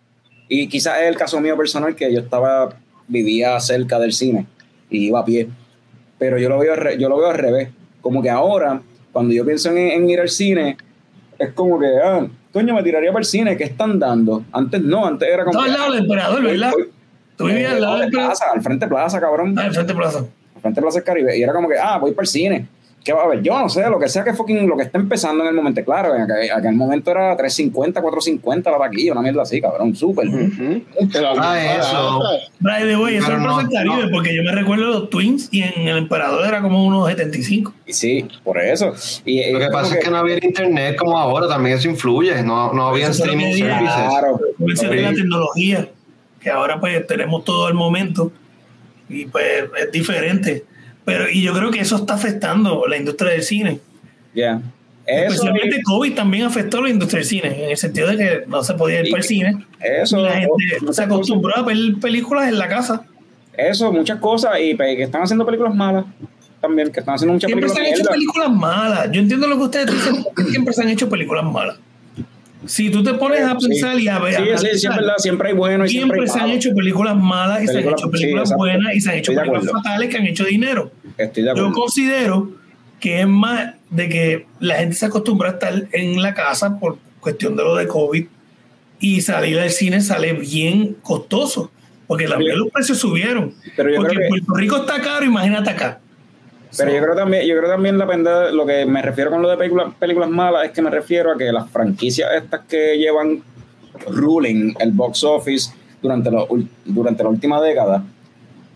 Y 0.49 0.69
quizás 0.69 0.99
es 1.01 1.09
el 1.09 1.17
caso 1.17 1.41
mío 1.41 1.57
personal 1.57 1.95
que 1.95 2.13
yo 2.13 2.21
estaba, 2.21 2.71
vivía 3.09 3.59
cerca 3.61 3.99
del 3.99 4.13
cine 4.13 4.47
y 4.91 5.07
iba 5.07 5.21
a 5.21 5.25
pie. 5.25 5.49
Pero 6.19 6.39
yo 6.39 6.49
lo 6.49 6.59
veo, 6.59 6.75
yo 6.99 7.09
lo 7.09 7.17
veo 7.19 7.31
al 7.31 7.39
revés. 7.39 7.69
Como 8.01 8.23
que 8.23 8.31
ahora, 8.31 8.81
cuando 9.13 9.33
yo 9.33 9.45
pienso 9.45 9.71
en, 9.71 9.79
en 9.79 10.11
ir 10.11 10.21
al 10.21 10.29
cine, 10.29 10.77
es 11.39 11.53
como 11.53 11.79
que, 11.79 11.87
ah, 12.03 12.27
coño, 12.53 12.75
me 12.75 12.83
tiraría 12.83 13.11
para 13.13 13.21
el 13.21 13.27
cine, 13.27 13.57
¿qué 13.57 13.65
están 13.65 13.99
dando? 13.99 14.45
Antes 14.53 14.83
no, 14.83 15.07
antes 15.07 15.29
era 15.29 15.45
como. 15.45 15.59
Estaba 15.59 15.73
al 15.73 15.79
lado 15.81 15.93
del 15.93 16.03
emperador, 16.03 16.43
¿verdad? 16.43 16.73
voy- 16.73 16.89
Tú 17.37 17.47
vivías 17.47 17.73
al 17.73 17.79
eh, 17.79 17.81
lado 17.81 17.93
del 17.95 18.01
de 18.01 18.07
emperador. 18.07 18.37
plaza, 18.37 18.45
al 18.55 18.61
frente 18.63 18.85
de 18.85 18.89
plaza, 18.91 19.21
cabrón. 19.21 19.59
Ah, 19.59 19.63
al 19.63 19.73
frente 19.73 19.93
de 19.93 19.99
plaza. 19.99 20.19
Al 20.19 20.61
frente 20.61 20.81
Plaza 20.83 20.99
del 20.99 21.05
Caribe. 21.05 21.39
Y 21.39 21.43
era 21.43 21.55
como 21.55 21.69
que, 21.69 21.79
ah, 21.79 21.97
voy 21.99 22.11
para 22.13 22.25
el 22.25 22.29
cine. 22.29 22.69
¿Qué 23.03 23.15
va 23.15 23.23
a 23.23 23.25
haber? 23.25 23.41
Yo 23.43 23.59
no 23.59 23.67
sé, 23.71 23.89
lo 23.89 23.99
que 23.99 24.09
sea 24.11 24.23
que 24.23 24.35
fucking, 24.35 24.69
lo 24.69 24.77
que 24.77 24.83
está 24.83 24.99
empezando 24.99 25.43
en 25.43 25.49
el 25.49 25.55
momento. 25.55 25.83
Claro, 25.85 26.15
en 26.15 26.21
aquel, 26.23 26.51
aquel 26.51 26.75
momento 26.75 27.11
era 27.11 27.35
350, 27.35 28.03
450 28.03 28.71
la 28.71 28.79
taquilla, 28.79 29.13
una 29.13 29.23
mierda 29.23 29.41
así, 29.41 29.59
cabrón, 29.59 29.97
súper. 29.97 30.29
Ujú. 30.29 30.83
Pero 31.11 31.29
Ah, 31.39 31.59
eso. 31.79 32.23
By 32.59 32.83
the 32.87 32.97
way, 32.97 33.17
eso 33.17 33.39
no, 33.39 33.57
del 33.57 33.69
Caribe, 33.71 34.05
no. 34.05 34.11
porque 34.11 34.37
yo 34.37 34.43
me 34.43 34.53
recuerdo 34.53 34.85
los 34.85 35.09
Twins 35.11 35.49
y 35.51 35.63
en 35.63 35.89
el 35.89 35.97
emperador 35.97 36.47
era 36.47 36.61
como 36.61 36.85
unos 36.85 37.09
75. 37.09 37.73
Y 37.87 37.93
sí, 37.95 38.29
por 38.45 38.59
eso. 38.59 38.93
Y, 39.25 39.51
Lo 39.51 39.59
y 39.59 39.63
que 39.63 39.71
pasa 39.71 39.95
es 39.97 40.05
que 40.05 40.11
no 40.11 40.19
había 40.19 40.35
internet 40.43 40.97
como 40.97 41.19
ahora, 41.19 41.49
también 41.49 41.79
eso 41.79 41.89
influye. 41.89 42.43
No, 42.43 42.73
no 42.75 42.89
había 42.89 43.07
que 43.07 43.13
streaming 43.13 43.55
services. 43.55 43.95
Claro. 44.09 44.41
Mencioné 44.59 45.01
la 45.03 45.15
tecnología, 45.15 45.89
que 46.39 46.51
ahora 46.51 46.79
pues 46.79 47.07
tenemos 47.07 47.45
todo 47.45 47.67
al 47.67 47.75
momento 47.75 48.31
y 49.09 49.25
pues 49.25 49.45
es 49.79 49.91
diferente. 49.91 50.65
Pero, 51.13 51.29
y 51.31 51.43
yo 51.43 51.53
creo 51.53 51.71
que 51.71 51.81
eso 51.81 51.97
está 51.97 52.15
afectando 52.15 52.87
la 52.87 52.97
industria 52.97 53.33
del 53.33 53.43
cine. 53.43 53.81
Ya. 54.35 54.61
Eso, 55.07 55.33
Especialmente 55.35 55.83
COVID 55.83 56.15
también 56.15 56.45
afectó 56.45 56.81
la 56.81 56.89
industria 56.91 57.19
del 57.19 57.27
cine, 57.27 57.65
en 57.65 57.71
el 57.71 57.77
sentido 57.77 58.09
de 58.09 58.17
que 58.17 58.43
no 58.47 58.63
se 58.63 58.75
podía 58.75 59.01
ir 59.01 59.07
Sí. 59.07 59.11
para 59.11 59.21
el 59.23 59.27
cine. 59.27 59.67
eso, 59.81 60.19
y 60.19 60.23
la 60.23 60.33
gente 60.33 60.49
muchas 60.81 60.97
se 60.97 61.03
acostumbró 61.03 61.57
a 61.57 61.63
ver 61.63 61.77
películas 62.01 62.49
en 62.49 62.59
la 62.59 62.69
casa. 62.69 63.03
eso, 63.57 63.93
muchas 63.93 64.19
cosas. 64.21 64.53
Y 64.61 64.77
que 64.77 65.03
están 65.03 65.23
haciendo 65.23 65.45
películas 65.45 65.75
malas 65.75 66.05
también, 66.61 66.93
que 66.93 67.01
están 67.01 67.15
haciendo 67.17 67.35
muchas 67.35 67.49
Siempre 67.49 67.69
películas 67.69 67.87
se 67.87 67.93
han 67.95 68.01
hecho 68.01 68.11
películas 68.11 68.51
malas. 68.53 69.11
Yo 69.11 69.21
entiendo 69.21 69.47
lo 69.49 69.57
que 69.57 69.63
ustedes 69.65 69.87
dicen, 69.87 70.25
siempre 70.51 70.75
se 70.75 70.83
han 70.83 70.89
hecho 70.91 71.09
películas 71.09 71.45
malas. 71.45 71.77
Si 72.67 72.91
tú 72.91 73.03
te 73.03 73.15
pones 73.15 73.41
a 73.43 73.59
Sí. 73.59 73.69
pensar 73.69 73.99
y 73.99 74.09
a 74.09 74.19
ver, 74.19 74.35
a 74.37 74.39
Sí, 74.39 74.45
sí, 74.45 74.49
sí, 74.49 74.87
analizar, 74.87 74.97
verdad. 74.97 75.15
Siempre 75.19 75.49
hay 75.49 75.55
bueno 75.55 75.85
y 75.87 75.89
siempre, 75.89 76.17
siempre 76.19 76.31
hay 76.33 76.39
se 76.39 76.45
han 76.45 76.57
hecho 76.57 76.75
películas 76.75 77.17
malas 77.17 77.63
y 77.63 77.67
se 77.67 77.79
han 77.79 77.85
hecho 77.89 78.05
sí, 78.07 78.11
películas 78.11 78.53
buenas 78.57 78.95
y 78.95 79.01
se 79.01 79.11
han 79.11 79.17
hecho 79.19 79.33
Estoy 79.33 79.47
películas 79.49 79.73
fatales 79.73 80.09
que 80.11 80.17
han 80.19 80.27
hecho 80.27 80.45
dinero. 80.45 80.93
Estoy 81.17 81.43
de 81.43 81.47
Yo 81.49 81.53
acuerdo. 81.53 81.73
considero 81.73 82.53
que 83.01 83.21
es 83.21 83.27
más 83.27 83.75
de 83.89 84.09
que 84.09 84.47
la 84.59 84.77
gente 84.77 84.95
se 84.95 85.07
acostumbra 85.07 85.49
a 85.49 85.53
estar 85.53 85.89
en 85.93 86.21
la 86.23 86.35
casa 86.35 86.79
por 86.79 86.99
cuestión 87.21 87.57
de 87.57 87.65
lo 87.65 87.75
de 87.77 87.87
COVID 87.87 88.27
y 89.01 89.21
salir 89.23 89.59
al 89.59 89.71
cine 89.71 90.01
sale 90.03 90.35
bien 90.35 90.97
costoso 91.03 91.71
porque 92.07 92.27
también 92.27 92.59
los 92.59 92.69
precios 92.71 92.99
subieron. 92.99 93.55
Pero 93.77 93.89
yo 93.91 93.97
porque 93.97 94.17
creo 94.17 94.23
que- 94.23 94.29
Puerto 94.29 94.55
Rico 94.55 94.77
está 94.79 95.01
caro, 95.01 95.25
imagínate 95.25 95.71
acá. 95.71 96.01
Pero 96.77 96.93
yo 96.93 97.03
creo 97.03 97.17
también, 97.17 97.47
yo 97.47 97.57
creo 97.59 97.69
también 97.71 97.99
la 97.99 98.07
pendeja- 98.07 98.51
lo 98.51 98.65
que 98.67 98.87
me 98.87 99.03
refiero 99.03 99.31
con 99.31 99.43
lo 99.43 99.49
de 99.49 99.57
películas, 99.57 99.93
películas 99.99 100.31
malas 100.31 100.65
es 100.67 100.71
que 100.71 100.83
me 100.83 100.91
refiero 100.91 101.33
a 101.33 101.37
que 101.39 101.51
las 101.53 101.69
franquicias 101.71 102.29
estas 102.35 102.61
que 102.69 102.97
llevan 102.97 103.43
ruling 104.09 104.75
el 104.79 104.93
box 104.93 105.25
office 105.25 105.73
durante, 106.01 106.31
ul- 106.31 106.69
durante 106.85 107.23
la 107.23 107.29
última 107.29 107.61
década, 107.61 108.05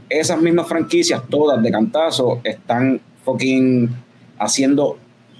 esas 0.08 0.40
mismas 0.40 0.66
franquicias, 0.66 1.22
todas 1.28 1.62
de 1.62 1.70
cantazo, 1.70 2.40
están 2.44 3.00
fucking 3.24 3.88
haciendo 4.38 4.98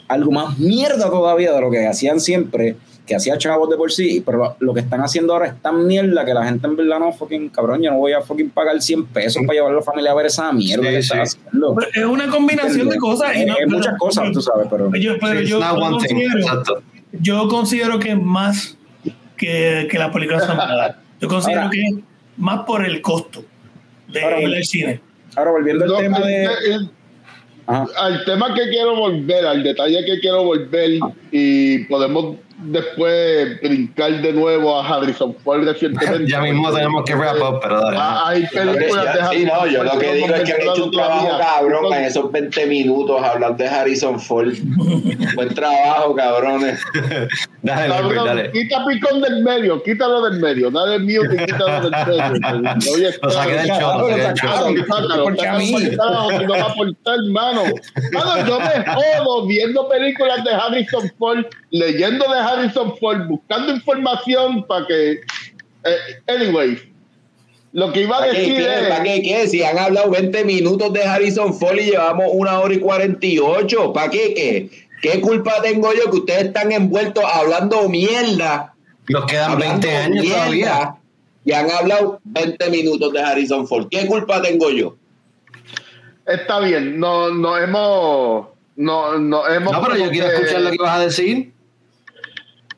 algo 0.09 0.31
más 0.33 0.59
mierda 0.59 1.11
todavía 1.11 1.53
de 1.53 1.61
lo 1.61 1.71
que 1.71 1.87
hacían 1.87 2.21
siempre, 2.21 2.77
que 3.07 3.15
hacía 3.15 3.37
chavos 3.37 3.69
de 3.69 3.77
por 3.77 3.93
sí, 3.93 4.23
pero 4.25 4.39
lo, 4.39 4.57
lo 4.61 4.73
que 4.75 4.81
están 4.81 5.01
haciendo 5.03 5.35
ahora 5.35 5.49
es 5.49 5.61
tan 5.61 5.87
mierda 5.87 6.25
que 6.25 6.33
la 6.33 6.45
gente 6.47 6.67
en 6.67 6.75
verdad 6.77 6.99
no, 7.01 7.13
fucking 7.13 7.51
cabrón, 7.51 7.83
yo 7.83 7.91
no 7.91 7.99
voy 7.99 8.13
a 8.13 8.23
fucking 8.23 8.49
pagar 8.51 8.81
100 8.81 9.07
pesos 9.07 9.43
para 9.47 9.55
llevar 9.59 9.73
a 9.73 9.77
la 9.77 9.83
familia 9.83 10.13
a 10.13 10.15
ver 10.15 10.27
esa 10.27 10.51
mierda 10.53 10.85
Sí, 10.85 10.91
que 10.95 11.03
sí. 11.03 11.07
están 11.09 11.21
haciendo. 11.21 11.75
Pero 11.75 11.91
Es 12.09 12.13
una 12.13 12.29
combinación 12.31 12.89
de 12.89 12.97
cosas. 12.97 13.37
y 13.37 13.45
no- 13.45 13.53
es 13.53 13.59
pero- 13.67 13.71
muchas 13.77 13.99
cosas, 13.99 14.33
tú 14.33 14.41
sabes, 14.41 14.67
pero... 14.71 14.91
Yo, 14.95 15.19
pero 15.21 15.41
Sí, 15.41 15.47
yo, 15.47 15.61
considero, 15.61 16.39
exacto. 16.39 16.83
yo 17.13 17.49
considero 17.49 17.99
que 17.99 18.11
es 18.13 18.21
más 18.21 18.79
que, 19.37 19.87
que 19.91 19.99
las 19.99 20.11
películas 20.11 20.47
son 20.47 20.57
malas. 20.57 20.97
Yo 21.21 21.29
considero 21.29 21.61
Ahora- 21.63 21.71
que 21.73 21.81
es 21.83 21.95
más 22.39 22.65
por 22.65 22.85
el 22.87 23.03
costo 23.03 23.45
de 24.09 24.23
Ahora, 24.23 24.37
al 24.39 24.65
cine. 24.65 25.01
Ahora, 25.37 25.51
volviendo 25.51 25.85
al 25.85 25.91
No, 25.91 25.97
tema 25.99 26.21
de... 26.21 26.45
el- 26.45 26.51
el- 26.73 26.91
Ajá. 27.67 27.87
al 27.99 28.25
tema 28.27 28.53
que 28.55 28.69
quiero 28.69 28.95
volver, 28.95 29.47
al 29.47 29.63
detalle 29.63 30.05
que 30.05 30.21
quiero 30.21 30.45
volver, 30.45 30.99
y 31.33 31.79
podemos 31.85 32.37
después 32.65 33.61
brincar 33.61 34.21
de 34.21 34.33
nuevo 34.33 34.81
a 34.81 34.87
Harrison 34.87 35.35
Ford 35.43 35.65
recientemente. 35.65 36.31
Ya 36.31 36.41
mismo 36.41 36.73
tenemos 36.73 37.05
que 37.05 37.15
wrap 37.15 37.37
up, 37.41 37.61
pero 37.63 37.81
dale. 37.81 37.97
Ah, 38.01 38.23
hay 38.29 38.47
películas 38.47 39.15
de 39.31 39.37
Sí, 39.37 39.45
no, 39.45 39.55
Harrison 39.55 39.71
yo 39.73 39.79
Ford 39.85 39.95
lo 39.95 39.99
que 40.01 40.13
digo 40.15 40.35
es 40.35 40.43
que 40.43 40.53
han 40.53 40.61
hecho 40.63 40.85
un 40.85 40.91
trabajo 40.91 41.39
cabrón 41.39 41.93
en 41.95 42.05
esos 42.05 42.33
20 42.33 42.67
minutos 42.67 43.23
hablando 43.23 43.63
de 43.63 43.69
Harrison 43.69 44.21
Ford. 44.21 44.53
Buen 45.35 45.55
trabajo, 45.55 46.15
cabrones. 46.15 46.81
Dale, 47.63 47.89
Cabrón, 47.95 48.27
dale. 48.27 48.53
Quita 48.53 48.85
picón 48.85 49.23
del 49.23 49.43
medio, 49.43 49.83
quítalo 49.83 50.29
del 50.29 50.39
medio, 50.39 50.71
dale 50.71 50.99
mute 50.99 51.35
y 51.35 51.47
quítalo 51.47 51.89
del 51.89 51.93
medio. 52.07 52.75
Oye, 52.95 53.11
Lo 53.23 53.31
saqué 53.31 53.53
del 53.55 53.67
show, 53.69 54.07
lo 54.07 54.37
sácalo, 54.37 55.25
Porque 55.25 55.47
a 55.49 55.55
mí- 55.55 55.75
que 55.75 55.97
no 55.97 56.53
va 56.53 56.61
a 56.61 56.71
aportar, 56.71 57.17
hermano. 57.25 57.63
Mano, 58.13 58.47
yo 58.47 58.61
me 58.61 58.85
jodo 58.93 59.47
viendo 59.47 59.89
películas 59.89 60.45
de 60.45 60.51
Harrison 60.51 61.11
Ford, 61.19 61.39
leyendo 61.71 62.27
de 62.31 62.39
Harrison 62.39 62.54
Ford, 63.01 63.27
buscando 63.29 63.73
información 63.75 64.65
para 64.67 64.87
que. 64.87 65.13
eh, 65.85 65.97
anyway, 66.27 66.79
lo 67.73 67.93
que 67.93 68.03
iba 68.03 68.17
a 68.17 68.21
¿Para 68.21 68.33
qué, 68.33 68.39
decir 68.39 68.57
qué? 68.57 68.89
¿Para 68.89 69.05
es. 69.05 69.11
qué, 69.11 69.23
qué? 69.23 69.49
Si 69.49 69.63
han 69.63 69.79
hablado 69.79 70.11
20 70.11 70.45
minutos 70.45 70.93
de 70.93 71.03
Harrison 71.05 71.53
Ford 71.55 71.77
y 71.79 71.91
llevamos 71.91 72.27
una 72.33 72.61
hora 72.61 72.75
y 72.75 72.79
48. 72.81 73.93
¿Para 73.93 74.11
qué, 74.11 74.33
qué? 74.35 74.71
¿Qué 75.03 75.21
culpa 75.21 75.61
tengo 75.63 75.93
yo 75.93 76.11
que 76.11 76.19
ustedes 76.19 76.45
están 76.47 76.73
envueltos 76.73 77.25
hablando 77.31 77.89
mierda? 77.89 78.75
Nos 79.09 79.25
quedan 79.27 79.53
hablando 79.53 79.87
20 79.87 79.97
años 79.97 80.25
mierda, 80.25 80.37
todavía. 80.45 80.95
Y 81.45 81.53
han 81.53 81.71
hablado 81.71 82.21
20 82.25 82.71
minutos 82.71 83.13
de 83.13 83.21
Harrison 83.21 83.67
Ford. 83.69 83.89
¿Qué 83.91 84.07
culpa 84.07 84.41
tengo 84.41 84.71
yo? 84.71 84.97
Está 86.27 86.61
bien, 86.61 86.99
no, 86.99 87.29
no 87.31 87.59
hemos. 87.59 88.47
No, 88.77 89.19
no 89.19 89.47
hemos. 89.47 89.73
No, 89.73 89.83
pero 89.83 89.97
yo 89.97 90.11
quiero 90.11 90.29
que- 90.29 90.35
escuchar 90.37 90.61
lo 90.63 90.71
que 90.71 90.79
vas 90.79 90.99
a 90.99 91.05
decir. 91.05 91.53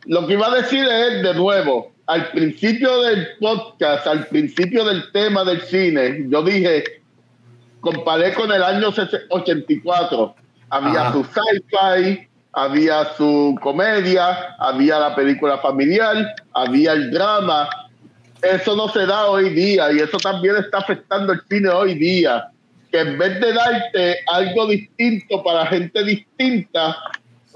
Lo 0.06 0.26
que 0.26 0.34
iba 0.34 0.46
a 0.46 0.54
decir 0.54 0.84
es, 0.84 1.22
de 1.22 1.34
nuevo, 1.34 1.92
al 2.06 2.30
principio 2.30 3.02
del 3.02 3.28
podcast, 3.40 4.06
al 4.06 4.26
principio 4.26 4.84
del 4.84 5.10
tema 5.12 5.44
del 5.44 5.60
cine, 5.62 6.26
yo 6.28 6.42
dije, 6.42 6.84
comparé 7.80 8.32
con 8.34 8.52
el 8.52 8.62
año 8.62 8.92
84. 9.30 10.34
Había 10.70 11.08
Ajá. 11.08 11.12
su 11.12 11.24
sci-fi, 11.24 12.28
había 12.52 13.04
su 13.16 13.58
comedia, 13.60 14.54
había 14.58 14.98
la 14.98 15.14
película 15.14 15.58
familiar, 15.58 16.34
había 16.54 16.92
el 16.92 17.10
drama. 17.10 17.68
eso 18.42 18.76
no 18.76 18.88
se 18.88 19.06
da 19.06 19.26
hoy 19.26 19.50
día 19.50 19.90
y 19.92 19.98
eso 19.98 20.18
también 20.18 20.56
está 20.56 20.78
afectando 20.78 21.32
el 21.32 21.40
cine 21.48 21.68
hoy 21.68 21.94
día. 21.94 22.48
Que 22.92 23.00
en 23.00 23.18
vez 23.18 23.40
de 23.40 23.52
darte 23.52 24.16
algo 24.32 24.68
distinto 24.68 25.42
para 25.42 25.66
gente 25.66 26.04
distinta, 26.04 26.96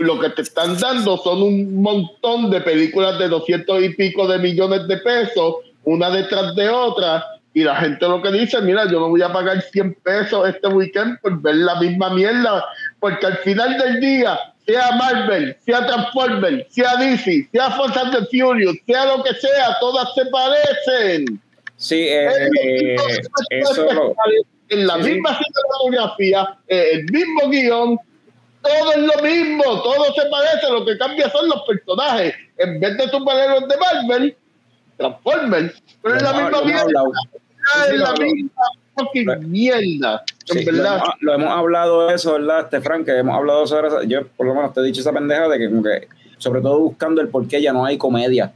lo 0.05 0.19
que 0.19 0.31
te 0.31 0.43
están 0.43 0.79
dando 0.79 1.17
son 1.19 1.43
un 1.43 1.83
montón 1.83 2.51
de 2.51 2.61
películas 2.61 3.19
de 3.19 3.29
200 3.29 3.83
y 3.83 3.89
pico 3.91 4.27
de 4.27 4.39
millones 4.39 4.87
de 4.89 4.97
pesos, 4.99 5.57
una 5.85 6.11
detrás 6.11 6.55
de 6.55 6.69
otra, 6.69 7.25
y 7.53 7.65
la 7.65 7.77
gente 7.77 8.07
lo 8.07 8.23
que 8.23 8.31
dice, 8.31 8.61
mira, 8.61 8.85
yo 8.91 9.01
no 9.01 9.09
voy 9.09 9.23
a 9.23 9.33
pagar 9.33 9.61
100 9.61 9.95
pesos 10.03 10.49
este 10.49 10.69
weekend 10.69 11.19
por 11.21 11.41
ver 11.43 11.57
la 11.57 11.81
misma 11.81 12.11
mierda, 12.15 12.65
porque 13.01 13.27
al 13.27 13.39
final 13.39 13.77
del 13.77 14.01
día, 14.01 14.39
sea 14.67 14.93
Marvel, 14.93 15.57
sea 15.65 15.87
Transformers, 15.87 16.67
sea 16.73 16.97
DC, 16.97 17.49
sea 17.51 17.71
Fast 17.73 17.97
and 17.97 18.13
the 18.13 18.27
Furious, 18.27 18.77
sea 18.87 19.07
lo 19.07 19.25
que 19.25 19.35
sea, 19.35 19.77
todas 19.81 20.15
se 20.15 20.27
parecen. 20.27 21.41
Sí, 21.77 22.07
eh, 22.09 22.29
eh, 22.63 22.97
eso 23.51 24.15
en 24.69 24.87
la 24.87 24.97
sí, 24.97 25.03
sí. 25.03 25.11
misma 25.11 25.39
cinematografía, 25.39 26.59
eh, 26.69 26.91
el 26.93 27.05
mismo 27.11 27.49
guion, 27.49 27.99
todo 28.63 28.93
es 28.93 28.99
lo 28.99 29.23
mismo, 29.23 29.65
todo 29.83 30.05
se 30.15 30.29
parece, 30.31 30.71
lo 30.71 30.85
que 30.85 30.99
cambia 30.99 31.31
son 31.31 31.49
los 31.49 31.63
personajes. 31.63 32.35
En 32.59 32.81
vez 32.81 32.97
de 32.97 33.09
superhéroes 33.09 33.69
de 33.69 33.77
Marvel, 33.77 34.37
Transformers, 34.97 35.83
pero 36.03 36.17
es 36.17 36.23
la 36.23 36.33
misma 36.33 36.63
mierda, 36.63 37.03
es 37.89 37.99
la 37.99 38.13
misma 38.13 38.51
fucking 38.97 39.51
mierda, 39.51 40.23
en 40.49 40.59
Sí, 40.59 40.65
lo, 40.65 40.73
verdad. 40.73 40.97
hemos, 40.97 41.15
lo 41.21 41.35
hemos 41.35 41.51
hablado 41.51 42.11
eso, 42.11 42.33
¿verdad, 42.35 42.61
este 42.61 42.81
Frank? 42.81 43.07
Que 43.07 43.19
hemos 43.19 43.37
hablado 43.37 43.67
sobre 43.67 43.89
eso. 43.89 44.03
Yo, 44.03 44.27
por 44.37 44.47
lo 44.47 44.55
menos, 44.55 44.75
te 44.75 44.81
he 44.81 44.85
dicho 44.85 45.01
esa 45.01 45.13
pendeja 45.13 45.49
de 45.49 45.59
que, 45.59 45.69
como 45.71 45.83
que, 45.83 46.09
sobre 46.39 46.61
todo 46.61 46.79
buscando 46.81 47.21
el 47.21 47.29
por 47.29 47.47
qué 47.49 47.63
ya 47.63 47.73
no 47.73 47.85
hay 47.85 47.97
comedia 47.97 48.53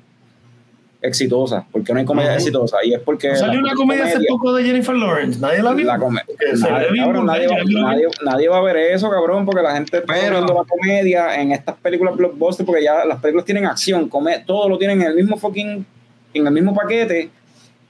exitosa. 1.05 1.67
¿Por 1.71 1.85
qué 1.85 1.93
no 1.93 1.99
hay 2.01 2.05
comedia 2.05 2.35
exitosa? 2.35 2.79
Y 2.85 2.95
es 2.95 3.01
porque. 3.01 3.37
Salió 3.37 3.61
una 3.61 3.75
comedia 3.75 4.05
hace 4.07 4.25
poco 4.29 4.53
de 4.55 4.65
Jennifer 4.65 4.95
Lawrence. 4.95 5.39
Nadie 5.39 5.63
la 5.63 5.73
vio. 5.73 5.87
La 5.87 5.99
nadie, 5.99 6.91
bien 6.93 7.05
cabrón, 7.05 7.27
nadie, 7.27 7.47
va, 7.47 7.57
vi. 7.65 7.75
nadie- 7.75 8.09
nadie 8.25 8.49
a 8.53 8.61
ver 8.61 8.77
eso, 8.77 9.11
cabrón, 9.11 9.45
porque 9.45 9.63
la 9.63 9.75
gente 9.75 9.99
está 9.99 10.13
Pero- 10.15 10.37
viendo 10.39 10.55
la 10.55 10.65
comedia 10.65 11.41
en 11.41 11.53
estas 11.53 11.77
películas 11.77 12.17
blockbuster, 12.17 12.65
porque 12.67 12.83
ya 12.83 13.05
las 13.05 13.21
películas 13.21 13.45
tienen 13.45 13.67
acción, 13.67 14.09
come, 14.09 14.39
todo 14.47 14.69
lo 14.69 14.79
tienen 14.79 15.03
en 15.03 15.09
el 15.09 15.15
mismo 15.15 15.37
fucking, 15.37 15.85
en 16.35 16.47
el 16.47 16.53
mismo 16.53 16.75
paquete, 16.75 17.31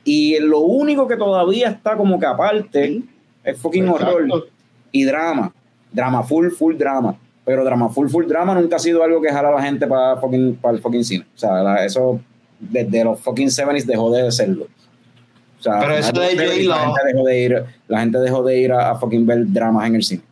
y 0.05 0.39
lo 0.41 0.61
único 0.61 1.07
que 1.09 1.17
todavía 1.17 1.69
está 1.71 1.97
como 1.97 2.19
que 2.19 2.27
aparte 2.27 3.03
es 3.43 3.59
fucking 3.59 3.89
Exacto. 3.89 4.15
horror 4.17 4.49
y 4.93 5.05
drama, 5.05 5.53
drama 5.93 6.23
full, 6.23 6.49
full 6.51 6.77
drama, 6.77 7.17
pero 7.45 7.65
drama 7.65 7.89
full, 7.89 8.09
full 8.09 8.27
drama 8.27 8.55
nunca 8.55 8.77
ha 8.77 8.79
sido 8.79 9.03
algo 9.03 9.21
que 9.23 9.31
jala 9.31 9.49
a 9.49 9.53
la 9.53 9.63
gente 9.63 9.87
para 9.87 10.17
fucking, 10.17 10.57
para 10.57 10.75
el 10.77 10.81
fucking 10.83 11.05
cine, 11.05 11.25
o 11.35 11.39
sea, 11.39 11.63
la- 11.63 11.85
eso 11.85 12.21
desde 12.71 13.05
los 13.05 13.21
fucking 13.21 13.49
70s 13.49 13.85
dejó 13.85 14.11
de 14.13 14.31
serlo. 14.33 14.67
O 15.59 15.63
sea, 15.63 15.81
Pero 15.81 15.95
eso 15.97 16.13
de 16.13 16.37
70s, 16.37 16.67
la 16.67 16.77
J-Lo- 16.79 16.95
gente 16.95 17.13
dejó 17.13 17.25
de 17.27 17.39
ir, 17.41 17.65
la 17.89 18.01
gente 18.01 18.19
dejó 18.19 18.43
de 18.43 18.59
ir 18.61 18.73
a, 18.73 18.91
a 18.91 18.95
fucking 18.97 19.27
ver 19.27 19.39
dramas 19.47 19.87
en 19.87 19.95
el 19.97 20.03
cine. 20.03 20.23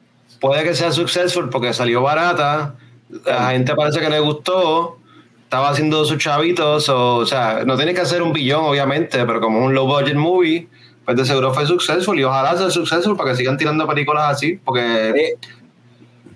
Puede 0.40 0.62
que 0.64 0.74
sea 0.74 0.90
successful 0.92 1.48
porque 1.48 1.72
salió 1.72 2.02
barata, 2.02 2.74
la 3.24 3.50
gente 3.52 3.74
parece 3.74 4.00
que 4.00 4.10
le 4.10 4.18
gustó, 4.20 4.98
estaba 5.44 5.70
haciendo 5.70 6.04
sus 6.04 6.18
chavitos, 6.18 6.88
o, 6.88 7.16
o 7.18 7.26
sea, 7.26 7.62
no 7.64 7.76
tiene 7.76 7.94
que 7.94 8.00
hacer 8.00 8.22
un 8.22 8.32
billón, 8.32 8.64
obviamente, 8.64 9.24
pero 9.24 9.40
como 9.40 9.64
un 9.64 9.72
low 9.74 9.86
budget 9.86 10.16
movie, 10.16 10.68
pues 11.04 11.16
de 11.16 11.24
seguro 11.24 11.52
fue 11.54 11.66
successful 11.66 12.18
y 12.18 12.24
ojalá 12.24 12.56
sea 12.56 12.70
successful 12.70 13.16
para 13.16 13.30
que 13.30 13.36
sigan 13.36 13.56
tirando 13.56 13.86
películas 13.86 14.30
así, 14.32 14.58
porque. 14.64 15.10
Eh, 15.10 15.36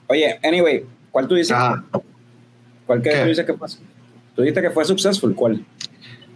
oye, 0.07 0.39
anyway, 0.45 0.85
¿cuál 1.11 1.27
tú 1.29 1.35
dices? 1.35 1.53
Ajá. 1.53 1.83
¿Cuál 2.87 3.03
que 3.03 3.11
tú 3.11 3.29
dices 3.29 3.45
que 3.45 3.55
fue? 3.55 3.69
Tú 4.37 4.43
dijiste 4.43 4.61
que 4.63 4.71
fue 4.71 4.85
successful, 4.85 5.35
¿cuál? 5.35 5.65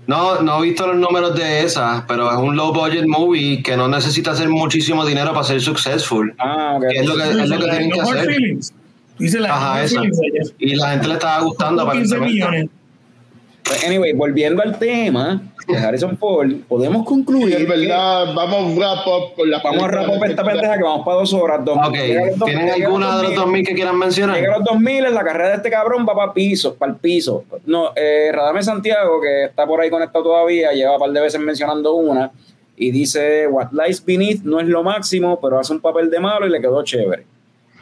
No, 0.06 0.40
no 0.40 0.58
he 0.64 0.68
visto 0.70 0.86
los 0.86 0.96
números 0.96 1.36
de 1.36 1.60
esa, 1.62 2.04
pero 2.08 2.30
es 2.32 2.38
un 2.38 2.56
low 2.56 2.72
budget 2.72 3.06
movie 3.06 3.62
que 3.62 3.76
no 3.76 3.86
necesita 3.86 4.32
hacer 4.32 4.48
muchísimo 4.48 5.06
dinero 5.06 5.32
para 5.32 5.44
ser 5.44 5.60
successful. 5.60 6.34
Ah, 6.38 6.74
ok. 6.78 6.84
Que 6.90 6.98
es 7.00 7.06
lo 7.06 7.14
que, 7.16 7.22
es 7.22 7.48
lo 7.48 7.58
que 7.58 7.64
tienen 7.70 7.90
que 7.90 7.98
No 7.98 8.08
Hard 8.08 8.18
hacer. 8.18 8.34
Feelings. 8.34 8.74
Dice 9.18 9.38
la 9.38 9.54
Ajá, 9.54 9.84
esa. 9.84 10.00
Y 10.58 10.74
la 10.76 10.90
gente 10.92 11.06
le 11.08 11.14
estaba 11.14 11.40
gustando, 11.42 11.82
15 11.88 12.14
aparentemente. 12.16 12.32
millones. 12.32 12.70
Pues, 13.64 13.84
anyway, 13.84 14.12
volviendo 14.12 14.62
al 14.62 14.78
tema 14.78 15.40
de 15.68 15.76
Harrison 15.76 16.16
Ford, 16.18 16.50
podemos 16.68 17.04
concluir. 17.06 17.56
Sí, 17.56 17.64
que- 17.66 17.70
verdad, 17.70 18.34
vamos 18.34 18.76
wrap 18.76 19.06
up 19.06 19.34
con 19.36 19.50
la 19.50 19.60
Vamos 19.62 19.82
a 19.84 19.86
wrap 19.88 20.08
up 20.08 20.24
esta 20.24 20.42
pendeja 20.44 20.76
que 20.76 20.82
vamos 20.82 21.04
para 21.04 21.18
dos 21.18 21.32
horas. 21.32 21.64
Dos, 21.64 21.76
Ok, 21.76 21.94
a 21.94 22.44
¿tienen 22.44 22.70
a 22.70 22.74
alguna 22.74 23.16
de 23.18 23.22
los 23.24 23.34
2000, 23.34 23.36
2000 23.36 23.66
que 23.66 23.74
quieran 23.74 23.98
mencionar? 23.98 24.36
Llega 24.36 24.54
a 24.54 24.58
los 24.58 24.66
2000, 24.66 25.14
la 25.14 25.22
carrera 25.24 25.50
de 25.50 25.56
este 25.56 25.70
cabrón 25.70 26.04
va 26.08 26.14
para 26.14 26.32
piso, 26.32 26.74
para 26.74 26.92
el 26.92 26.98
piso. 26.98 27.44
No, 27.66 27.92
eh, 27.94 28.30
Radame 28.32 28.62
Santiago, 28.62 29.20
que 29.20 29.44
está 29.44 29.66
por 29.66 29.80
ahí 29.80 29.90
conectado 29.90 30.24
todavía, 30.24 30.72
lleva 30.72 30.94
un 30.94 30.98
par 31.00 31.10
de 31.12 31.20
veces 31.20 31.40
mencionando 31.40 31.94
una, 31.94 32.32
y 32.76 32.90
dice, 32.90 33.46
What 33.46 33.68
Lies 33.72 34.04
Beneath 34.04 34.42
no 34.42 34.58
es 34.58 34.66
lo 34.66 34.82
máximo, 34.82 35.38
pero 35.40 35.58
hace 35.60 35.72
un 35.72 35.80
papel 35.80 36.10
de 36.10 36.18
malo 36.18 36.46
y 36.46 36.50
le 36.50 36.60
quedó 36.60 36.82
chévere. 36.82 37.24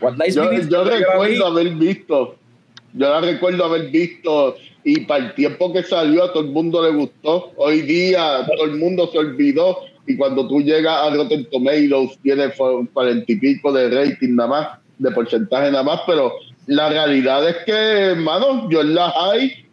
What 0.00 0.14
Lies 0.18 0.34
Yo, 0.34 0.42
Beneath, 0.48 0.68
yo 0.68 0.84
vi, 0.84 0.90
recuerdo 0.90 1.46
haber 1.46 1.68
visto, 1.70 2.34
yo 2.99 3.09
la 3.09 3.20
recuerdo 3.20 3.65
haber 3.65 3.91
visto 3.91 4.57
y 4.85 5.01
para 5.01 5.27
el 5.27 5.35
tiempo 5.35 5.73
que 5.73 5.83
salió 5.83 6.25
a 6.25 6.33
todo 6.33 6.43
el 6.43 6.51
mundo 6.51 6.83
le 6.83 6.91
gustó. 6.97 7.53
Hoy 7.57 7.83
día 7.83 8.47
todo 8.57 8.65
el 8.66 8.77
mundo 8.77 9.09
se 9.12 9.19
olvidó 9.19 9.79
y 10.07 10.16
cuando 10.16 10.47
tú 10.49 10.61
llegas 10.61 10.95
a 11.07 11.11
Rotten 11.15 11.45
Tomatoes 11.51 12.19
tiene 12.23 12.51
cuarenta 12.93 13.31
y 13.33 13.37
pico 13.37 13.73
de 13.73 13.89
rating 13.91 14.35
nada 14.35 14.49
más, 14.49 14.69
de 14.99 15.11
porcentaje 15.12 15.70
nada 15.70 15.85
más, 15.85 16.01
pero 16.07 16.33
la 16.66 16.89
realidad 16.89 17.49
es 17.49 17.57
que, 17.65 17.73
hermano, 17.73 18.69
yo 18.70 18.81
en 18.81 18.95
la 18.95 19.11
high, 19.11 19.65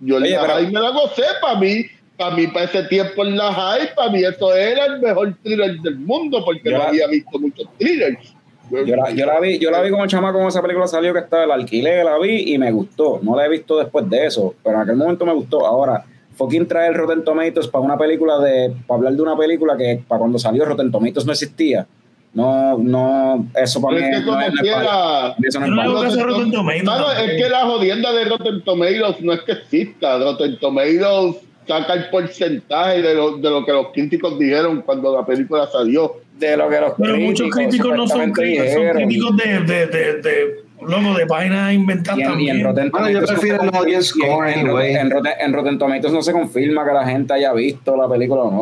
yo 0.00 0.16
en 0.18 0.22
Oye, 0.24 0.32
la 0.32 0.40
pero- 0.42 0.54
high 0.54 0.66
me 0.72 0.80
la 0.80 0.90
gocé 0.90 1.22
para 1.40 1.58
mí. 1.60 1.84
Para 2.16 2.34
mí, 2.34 2.46
para 2.46 2.64
ese 2.64 2.82
tiempo 2.84 3.26
en 3.26 3.36
la 3.36 3.52
high, 3.52 3.94
para 3.94 4.10
mí 4.10 4.24
eso 4.24 4.54
era 4.56 4.86
el 4.86 5.00
mejor 5.00 5.36
thriller 5.42 5.78
del 5.82 5.96
mundo, 5.98 6.42
porque 6.46 6.70
no 6.70 6.82
había 6.82 7.06
visto 7.08 7.38
muchos 7.38 7.66
thrillers. 7.78 8.34
Yo 8.70 8.96
la, 8.96 9.10
yo 9.10 9.26
la 9.26 9.40
vi, 9.40 9.58
yo 9.58 9.70
la 9.70 9.80
vi 9.80 9.90
como 9.90 10.06
chamaco 10.06 10.34
cuando 10.34 10.48
esa 10.48 10.62
película 10.62 10.86
salió 10.86 11.12
que 11.12 11.20
estaba 11.20 11.44
el 11.44 11.50
alquiler, 11.52 12.04
la 12.04 12.18
vi 12.18 12.52
y 12.54 12.58
me 12.58 12.70
gustó. 12.72 13.20
No 13.22 13.36
la 13.36 13.46
he 13.46 13.48
visto 13.48 13.78
después 13.78 14.08
de 14.10 14.26
eso, 14.26 14.54
pero 14.62 14.76
en 14.76 14.82
aquel 14.82 14.96
momento 14.96 15.24
me 15.24 15.32
gustó. 15.34 15.64
Ahora, 15.66 16.04
fucking 16.34 16.66
traer 16.66 16.94
Rotten 16.94 17.22
Tomatoes 17.24 17.68
para 17.68 17.84
una 17.84 17.96
película 17.96 18.38
de, 18.40 18.74
para 18.86 18.98
hablar 18.98 19.12
de 19.14 19.22
una 19.22 19.36
película 19.36 19.76
que 19.76 20.02
para 20.06 20.18
cuando 20.18 20.38
salió 20.38 20.64
Rotten 20.64 20.90
Tomatoes 20.90 21.24
no 21.26 21.32
existía. 21.32 21.86
No, 22.34 22.76
no, 22.76 23.46
eso 23.54 23.80
para 23.80 23.96
mí 23.96 24.02
Pero 24.02 24.16
es 24.18 24.24
que 24.24 24.30
no 24.30 24.40
es- 24.40 24.48
es 24.48 24.60
quiera, 24.60 25.36
Eso 25.42 25.60
no 25.60 25.66
es 25.66 25.72
no 25.72 26.02
de 26.12 26.22
Rotten 26.22 26.50
Tomatoes, 26.52 26.84
tampoco. 26.84 27.10
es 27.12 27.42
que 27.42 27.48
la 27.48 27.60
jodienda 27.64 28.12
de 28.12 28.24
Rotten 28.26 28.62
Tomatoes 28.62 29.20
no 29.22 29.32
es 29.32 29.40
que 29.40 29.52
exista. 29.52 30.18
Rotten 30.18 30.58
Tomatoes 30.58 31.36
saca 31.66 31.94
el 31.94 32.10
porcentaje 32.10 33.00
de 33.00 33.14
lo, 33.14 33.38
de 33.38 33.48
lo 33.50 33.64
que 33.64 33.72
los 33.72 33.86
críticos 33.92 34.38
dijeron 34.38 34.82
cuando 34.82 35.16
la 35.16 35.24
película 35.24 35.66
salió. 35.66 36.16
De 36.38 36.56
lo 36.56 36.68
que 36.68 36.80
los 36.80 36.92
Pero 36.98 37.16
muchos 37.16 37.50
críticos 37.50 37.96
no 37.96 38.06
son 38.06 38.32
críticos, 38.32 38.72
son 38.72 38.88
críticos 38.90 39.36
de, 39.36 39.60
de, 39.60 39.86
de, 39.86 40.12
de, 40.22 40.64
loco, 40.82 41.14
de 41.18 41.26
páginas 41.26 41.72
inventadas 41.72 42.18
en, 42.18 42.24
en 42.24 42.30
también. 42.30 42.64
Rotten 42.64 42.90
Bueno, 42.90 43.10
yo 43.10 43.20
no 43.22 43.26
prefiero 43.26 43.62
el 43.62 43.74
audience 43.74 44.08
score 44.10 44.48
en- 44.48 44.60
en 44.60 44.96
En, 44.96 45.10
Rotten, 45.10 45.32
en 45.40 45.52
Rotten 45.52 45.78
Tomatoes 45.78 46.12
no 46.12 46.22
se 46.22 46.32
confirma 46.32 46.84
que 46.86 46.92
la 46.92 47.06
gente 47.06 47.32
haya 47.34 47.52
visto 47.54 47.96
la 47.96 48.08
película 48.08 48.42
o 48.42 48.50
no. 48.50 48.58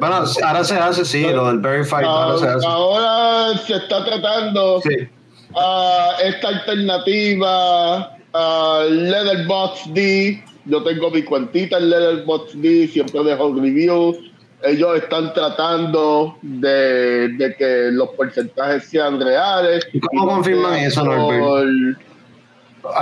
Bueno, 0.00 0.24
ahora 0.44 0.64
se 0.64 0.74
hace, 0.74 1.04
sí, 1.04 1.22
lo 1.22 1.48
del 1.48 1.58
verified, 1.58 2.04
ahora 2.04 2.38
se 2.38 2.46
hace. 2.46 2.66
ahora 2.66 3.58
se 3.58 3.74
está 3.74 4.04
tratando 4.04 4.80
Sí. 4.82 4.96
ah, 5.56 6.12
esta 6.24 6.48
alternativa 6.48 8.16
a 8.32 8.84
Letterboxd. 8.88 9.90
D. 9.92 10.44
Yo 10.66 10.82
tengo 10.84 11.10
mi 11.10 11.22
cuentita 11.22 11.78
en 11.78 11.90
Letterboxd, 11.90 12.54
D, 12.56 12.86
siempre 12.88 13.24
dejo 13.24 13.52
reviews. 13.54 14.16
Ellos 14.62 14.96
están 14.96 15.32
tratando 15.32 16.36
de, 16.42 17.28
de 17.28 17.54
que 17.56 17.90
los 17.92 18.10
porcentajes 18.10 18.84
sean 18.84 19.20
reales. 19.20 19.86
¿Y 19.92 20.00
cómo 20.00 20.26
confirman 20.26 20.74
eso, 20.74 21.04
Norbert? 21.04 21.98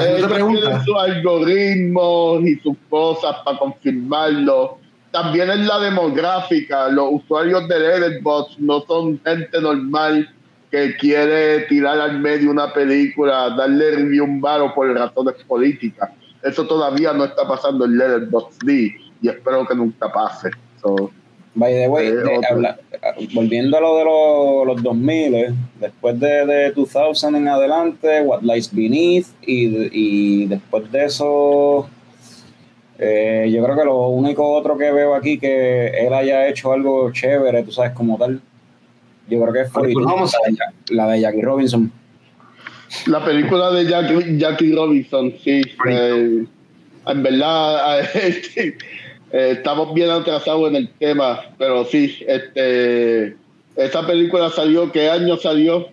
ellos 0.01 0.28
tienen 0.28 0.85
sus 0.85 0.97
algoritmos 0.97 2.43
y 2.44 2.56
sus 2.56 2.76
cosas 2.89 3.36
para 3.44 3.59
confirmarlo. 3.59 4.78
También 5.10 5.51
en 5.51 5.66
la 5.66 5.78
demográfica, 5.78 6.89
los 6.89 7.09
usuarios 7.12 7.66
de 7.68 7.78
Letterboxd 7.78 8.59
no 8.59 8.80
son 8.82 9.20
gente 9.24 9.60
normal 9.60 10.28
que 10.70 10.97
quiere 10.97 11.60
tirar 11.60 11.98
al 11.98 12.20
medio 12.20 12.51
una 12.51 12.72
película, 12.72 13.51
darle 13.51 13.93
review 13.93 14.24
un 14.24 14.40
varo 14.40 14.74
por 14.74 14.93
razones 14.93 15.35
políticas. 15.47 16.10
Eso 16.43 16.66
todavía 16.66 17.12
no 17.14 17.24
está 17.24 17.48
pasando 17.48 17.86
en 17.86 17.97
Letterboxd 17.97 18.68
y 18.68 19.28
espero 19.28 19.66
que 19.66 19.74
nunca 19.74 20.12
pase. 20.12 20.51
So, 20.82 21.10
By 21.55 21.73
the 21.73 21.89
way, 21.89 22.07
Eh, 22.09 22.11
de- 22.15 22.23
otro. 22.23 22.41
habla- 22.51 22.79
volviendo 23.35 23.77
a 23.77 23.81
lo 23.81 23.97
de 23.97 24.05
los, 24.05 24.66
los 24.66 24.83
2000, 24.83 25.35
eh, 25.35 25.55
después 25.81 26.19
de, 26.20 26.47
de 26.47 26.70
2000 26.73 27.35
en 27.37 27.49
adelante, 27.49 28.20
What 28.23 28.43
Lies 28.43 28.73
Beneath, 28.75 29.27
y, 29.47 29.89
y 29.93 30.47
después 30.47 30.91
de 30.93 31.05
eso, 31.07 31.89
eh, 32.99 33.51
yo 33.53 33.65
creo 33.65 33.77
que 33.77 33.85
lo 33.85 34.09
único 34.09 34.47
otro 34.53 34.77
que 34.79 34.91
veo 34.93 35.15
aquí 35.15 35.39
que 35.39 35.89
él 35.89 36.12
haya 36.15 36.47
hecho 36.49 36.73
algo 36.73 37.11
chévere, 37.12 37.62
tú 37.62 37.73
sabes, 37.73 37.93
como 37.93 38.16
tal, 38.19 38.41
yo 39.29 39.41
creo 39.43 39.53
que 39.53 39.65
fue 39.70 39.83
Película, 39.83 40.12
vamos 40.12 40.35
a- 40.35 40.39
la, 40.41 40.51
de 40.51 40.57
Ja- 40.57 40.73
la 40.91 41.07
de 41.09 41.20
Jackie 41.20 41.43
Robinson. 41.43 41.93
La 43.07 43.25
película 43.25 43.70
de 43.73 43.85
Jackie, 43.87 44.39
Jackie 44.39 44.73
Robinson, 44.75 45.33
sí. 45.43 45.61
eh, 45.91 46.45
en 47.07 47.23
verdad, 47.23 48.01
Eh, 49.33 49.51
estamos 49.53 49.93
bien 49.95 50.11
atrasados 50.11 50.69
en 50.71 50.77
el 50.77 50.89
tema, 50.89 51.41
pero 51.59 51.85
sí, 51.85 52.19
este, 52.27 53.37
esa 53.77 54.07
película 54.07 54.51
salió, 54.51 54.91
¿qué 54.91 55.11
año 55.11 55.37
salió? 55.37 55.89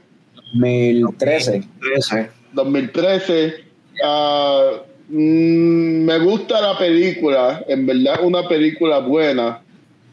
2013. 0.53 2.29
2013. 2.53 3.55
Ah, 4.03 4.71
mm, 5.09 6.05
me 6.05 6.19
gusta 6.19 6.61
la 6.61 6.77
película, 6.77 7.63
en 7.67 7.85
verdad 7.85 8.19
una 8.23 8.47
película 8.47 8.99
buena, 8.99 9.61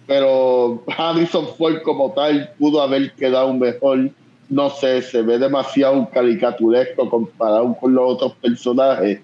pero 0.06 0.82
Harrison 0.96 1.46
Ford 1.56 1.82
como 1.82 2.12
tal 2.12 2.52
pudo 2.58 2.82
haber 2.82 3.12
quedado 3.12 3.54
mejor. 3.54 4.10
No 4.48 4.68
sé, 4.68 5.00
se 5.00 5.22
ve 5.22 5.38
demasiado 5.38 6.10
caricaturesco 6.12 7.08
comparado 7.08 7.74
con 7.80 7.94
los 7.94 8.14
otros 8.14 8.34
personajes. 8.34 9.20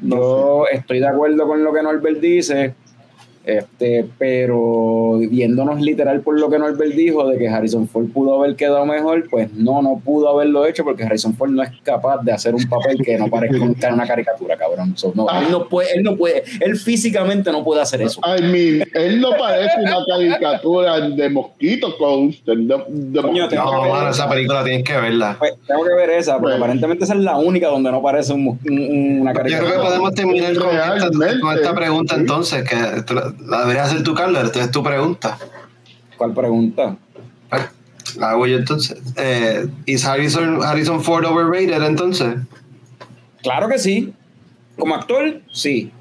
No 0.00 0.16
Yo 0.16 0.64
estoy 0.70 1.00
de 1.00 1.08
acuerdo 1.08 1.48
con 1.48 1.64
lo 1.64 1.72
que 1.72 1.82
Norbert 1.82 2.20
dice. 2.20 2.74
Este, 3.58 4.06
pero 4.18 5.18
viéndonos 5.18 5.80
literal 5.80 6.20
por 6.20 6.38
lo 6.38 6.48
que 6.48 6.58
Norbert 6.58 6.94
dijo 6.94 7.26
de 7.28 7.38
que 7.38 7.48
Harrison 7.48 7.88
Ford 7.88 8.08
pudo 8.12 8.38
haber 8.38 8.56
quedado 8.56 8.84
mejor, 8.86 9.28
pues 9.28 9.52
no, 9.52 9.82
no 9.82 10.00
pudo 10.04 10.28
haberlo 10.28 10.66
hecho 10.66 10.84
porque 10.84 11.04
Harrison 11.04 11.34
Ford 11.34 11.50
no 11.50 11.62
es 11.62 11.70
capaz 11.82 12.22
de 12.22 12.32
hacer 12.32 12.54
un 12.54 12.68
papel 12.68 12.98
que 13.04 13.18
no 13.18 13.28
parezca 13.28 13.92
una 13.92 14.06
caricatura, 14.06 14.56
cabrón. 14.56 14.94
no, 15.14 15.26
él 15.30 15.50
no 15.50 15.68
puede, 15.68 15.94
él 15.94 16.02
no 16.02 16.16
puede, 16.16 16.44
él 16.60 16.76
físicamente 16.76 17.50
no 17.52 17.64
puede 17.64 17.80
hacer 17.80 18.02
eso. 18.02 18.20
I 18.24 18.42
mean, 18.42 18.88
él 18.94 19.20
no 19.20 19.30
parece 19.38 19.80
una 19.80 19.98
caricatura 20.06 21.00
de 21.00 21.28
mosquito 21.28 21.96
Coast. 21.96 22.46
De, 22.46 22.56
no, 22.56 24.08
esa 24.10 24.28
película 24.28 24.64
tienes 24.64 24.84
que 24.84 24.96
verla. 24.96 25.36
Pues, 25.38 25.54
tengo 25.66 25.84
que 25.84 25.94
ver 25.94 26.10
esa, 26.10 26.38
porque 26.38 26.56
aparentemente 26.56 27.04
esa 27.04 27.14
es 27.14 27.20
la 27.20 27.36
única 27.36 27.68
donde 27.68 27.90
no 27.90 28.02
parece 28.02 28.32
un, 28.32 28.58
una 29.20 29.32
caricatura. 29.32 29.48
Yo 29.48 29.66
creo 29.66 29.80
que 29.80 29.86
podemos 29.88 30.14
terminar 30.14 30.54
con 30.54 30.70
esta, 30.70 31.40
con 31.40 31.56
esta, 31.56 31.74
pregunta 31.74 32.14
entonces, 32.16 32.68
que 32.68 32.76
la 33.46 33.60
deberías 33.60 33.88
hacer 33.88 34.02
tú, 34.02 34.14
Carlos. 34.14 34.44
Esta 34.44 34.62
es 34.62 34.70
tu 34.70 34.82
pregunta. 34.82 35.38
¿Cuál 36.16 36.34
pregunta? 36.34 36.96
La 38.16 38.30
hago 38.30 38.46
yo 38.46 38.58
entonces. 38.58 38.98
Eh, 39.16 39.68
¿Is 39.86 40.04
Harrison, 40.04 40.62
Harrison 40.62 41.02
Ford 41.02 41.24
overrated 41.24 41.82
entonces? 41.82 42.36
Claro 43.42 43.68
que 43.68 43.78
sí. 43.78 44.12
Como 44.78 44.94
actor, 44.94 45.40
sí. 45.52 45.92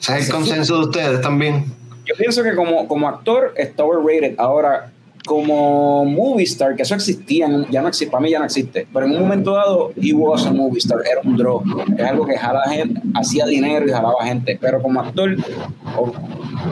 ¿Ese 0.00 0.18
es 0.18 0.26
el 0.26 0.32
consenso 0.32 0.78
de 0.78 0.84
ustedes 0.86 1.20
también? 1.20 1.64
Yo 2.04 2.14
pienso 2.16 2.42
que 2.42 2.54
como, 2.54 2.88
como 2.88 3.08
actor 3.08 3.54
está 3.56 3.84
overrated. 3.84 4.34
Ahora, 4.38 4.92
como 5.26 6.04
movie 6.04 6.44
star, 6.44 6.74
que 6.74 6.82
eso 6.82 6.94
existía, 6.94 7.48
ya 7.70 7.82
no 7.82 7.88
existe, 7.88 8.10
para 8.10 8.22
mí 8.22 8.30
ya 8.30 8.38
no 8.38 8.44
existe, 8.44 8.86
pero 8.92 9.06
en 9.06 9.12
un 9.12 9.20
momento 9.20 9.52
dado, 9.52 9.92
he 9.96 10.12
was 10.12 10.46
a 10.46 10.52
movie 10.52 10.78
star, 10.78 10.98
era 11.10 11.20
un 11.22 11.36
draw, 11.36 11.62
es 11.96 12.04
algo 12.04 12.26
que 12.26 12.36
jalaba 12.36 12.68
gente, 12.68 13.00
hacía 13.14 13.46
dinero 13.46 13.86
y 13.86 13.90
jalaba 13.92 14.24
gente, 14.24 14.58
pero 14.60 14.82
como 14.82 15.00
actor, 15.00 15.36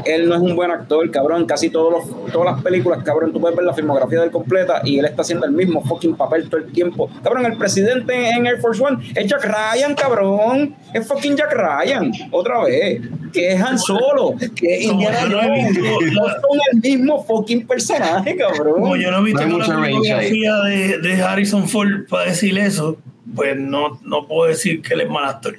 él 0.05 0.29
no 0.29 0.35
es 0.35 0.41
un 0.41 0.57
buen 0.57 0.71
actor, 0.71 1.09
cabrón, 1.11 1.47
casi 1.47 1.71
todos 1.71 1.93
los, 1.93 2.33
todas 2.33 2.55
las 2.55 2.63
películas, 2.63 3.03
cabrón, 3.05 3.33
tú 3.33 3.41
puedes 3.41 3.57
ver 3.57 3.65
la 3.65 3.75
filmografía 3.75 4.21
del 4.21 4.31
completa 4.31 4.81
y 4.85 4.99
él 4.99 5.05
está 5.05 5.23
haciendo 5.23 5.47
el 5.47 5.53
mismo 5.53 5.83
fucking 5.83 6.17
papel 6.17 6.49
todo 6.49 6.61
el 6.61 6.73
tiempo, 6.73 7.09
cabrón, 7.23 7.47
el 7.47 7.57
presidente 7.57 8.31
en 8.31 8.47
Air 8.47 8.61
Force 8.61 8.83
One 8.83 8.99
es 9.15 9.27
Jack 9.27 9.45
Ryan, 9.45 9.95
cabrón, 9.95 10.75
es 10.93 11.07
fucking 11.07 11.37
Jack 11.37 11.53
Ryan, 11.53 12.11
otra 12.33 12.65
vez, 12.65 13.03
que 13.33 13.53
es 13.53 13.63
Han 13.63 13.79
Solo, 13.79 14.35
que 14.57 14.77
es 14.77 14.85
Indiana 14.85 15.21
Jones, 15.31 15.79
no 16.13 16.25
son 16.25 16.59
el 16.73 16.81
mismo 16.81 17.23
fucking 17.23 17.67
personaje, 17.67 18.37
como 18.47 18.97
yo 18.97 19.11
no 19.11 19.19
he 19.19 19.23
visto 19.25 19.47
la 19.47 19.87
biografía 19.87 20.57
de, 20.57 20.99
de, 20.99 21.23
Harrison 21.23 21.69
Ford 21.69 22.07
para 22.09 22.25
decir 22.25 22.59
eso, 22.59 22.99
pues 23.35 23.57
no, 23.57 24.01
no 24.05 24.27
puedo 24.27 24.49
decir 24.49 24.83
que 24.83 24.95
él 24.95 25.03
es 25.03 25.11
mal 25.11 25.25
actor. 25.25 25.59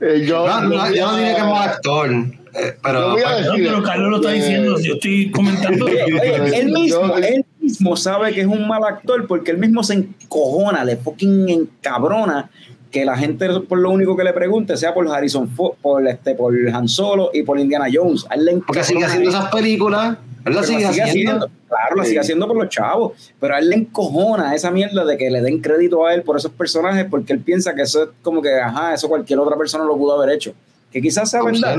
Eh, 0.00 0.24
yo, 0.26 0.46
no, 0.46 0.62
no, 0.62 0.68
no 0.68 0.86
diría 0.86 1.06
que 1.16 1.32
es 1.32 1.44
mal 1.44 1.68
actor. 1.68 2.10
Eh, 2.52 2.76
pero, 2.82 3.16
pero 3.56 3.82
Carlos 3.82 4.10
lo 4.10 4.16
está 4.16 4.30
diciendo, 4.30 4.80
yo 4.80 4.94
estoy 4.94 5.30
comentando. 5.30 5.86
él, 6.52 6.72
mismo, 6.72 7.16
él 7.16 7.44
mismo 7.60 7.96
sabe 7.96 8.32
que 8.32 8.40
es 8.40 8.46
un 8.46 8.66
mal 8.66 8.82
actor 8.84 9.26
porque 9.26 9.52
él 9.52 9.58
mismo 9.58 9.82
se 9.84 9.94
encojona, 9.94 10.84
le 10.84 10.96
fucking 10.96 11.48
encabrona 11.48 12.50
que 12.90 13.04
la 13.04 13.16
gente 13.16 13.48
por 13.60 13.78
lo 13.78 13.90
único 13.90 14.16
que 14.16 14.24
le 14.24 14.32
pregunte 14.32 14.76
sea 14.76 14.92
por 14.92 15.06
Harrison 15.08 15.48
Ford, 15.48 15.74
por 15.80 16.06
este, 16.06 16.34
por 16.34 16.54
Han 16.72 16.88
Solo 16.88 17.30
y 17.32 17.42
por 17.42 17.58
Indiana 17.58 17.86
Jones. 17.92 18.26
porque 18.66 18.84
sigue 18.84 19.04
haciendo 19.04 19.30
esas 19.30 19.50
películas 19.50 20.18
él 20.44 20.54
la 20.54 20.62
sigue, 20.62 20.86
haciendo. 20.86 21.50
Claro, 21.68 21.96
la 21.96 22.04
sigue 22.04 22.18
haciendo 22.18 22.46
por 22.46 22.56
los 22.56 22.68
chavos. 22.68 23.12
Pero 23.38 23.54
a 23.54 23.58
él 23.58 23.68
le 23.68 23.76
encojona 23.76 24.54
esa 24.54 24.70
mierda 24.70 25.04
de 25.04 25.16
que 25.16 25.30
le 25.30 25.40
den 25.42 25.60
crédito 25.60 26.06
a 26.06 26.14
él 26.14 26.22
por 26.22 26.36
esos 26.36 26.52
personajes 26.52 27.06
porque 27.10 27.32
él 27.32 27.40
piensa 27.40 27.74
que 27.74 27.82
eso 27.82 28.04
es 28.04 28.08
como 28.22 28.40
que, 28.40 28.54
ajá, 28.58 28.94
eso 28.94 29.08
cualquier 29.08 29.38
otra 29.38 29.56
persona 29.56 29.84
lo 29.84 29.96
pudo 29.96 30.20
haber 30.20 30.34
hecho. 30.34 30.52
Que 30.90 31.00
quizás 31.00 31.30
sea 31.30 31.42
verdad. 31.42 31.76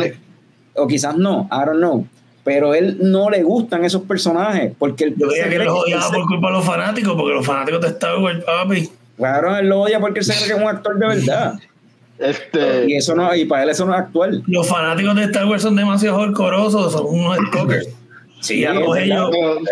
O 0.76 0.88
quizás 0.88 1.18
no, 1.18 1.50
I 1.52 1.66
don't 1.66 1.78
know. 1.78 2.06
Pero 2.44 2.74
él 2.74 2.98
no 3.02 3.30
le 3.30 3.44
gustan 3.44 3.84
esos 3.84 4.04
personajes 4.04 4.74
porque 4.78 5.06
él. 5.06 5.16
Yo 5.18 5.28
que 5.30 5.60
lo 5.60 5.78
odiaba 5.78 6.10
por 6.12 6.26
culpa 6.28 6.48
de 6.48 6.54
los 6.54 6.66
fanáticos, 6.66 7.14
porque 7.16 7.34
los 7.34 7.46
fanáticos 7.46 7.86
Star 7.86 8.18
Wars, 8.20 8.44
papi. 8.44 8.90
Claro, 9.22 9.56
él 9.56 9.70
lo 9.70 9.82
odia 9.82 10.00
porque 10.00 10.22
él 10.22 10.26
se 10.26 10.34
cree 10.34 10.48
que 10.48 10.54
es 10.54 10.60
un 10.60 10.68
actor 10.68 10.98
de 10.98 11.08
verdad. 11.08 11.54
Este... 12.18 12.90
Y 12.90 12.96
eso 12.96 13.14
no, 13.14 13.36
y 13.36 13.46
para 13.46 13.62
él 13.62 13.70
eso 13.70 13.86
no 13.86 13.94
es 13.94 14.00
actual. 14.00 14.42
Los 14.48 14.68
fanáticos 14.68 15.16
de 15.16 15.26
Star 15.26 15.46
Wars 15.46 15.62
son 15.62 15.76
demasiado 15.76 16.18
horcorosos, 16.18 16.92
son 16.92 17.06
unos 17.06 17.38
stalkers. 17.38 17.88
Sí, 18.40 18.66
a 18.66 18.74
todos 18.74 18.98
ellos, 18.98 19.30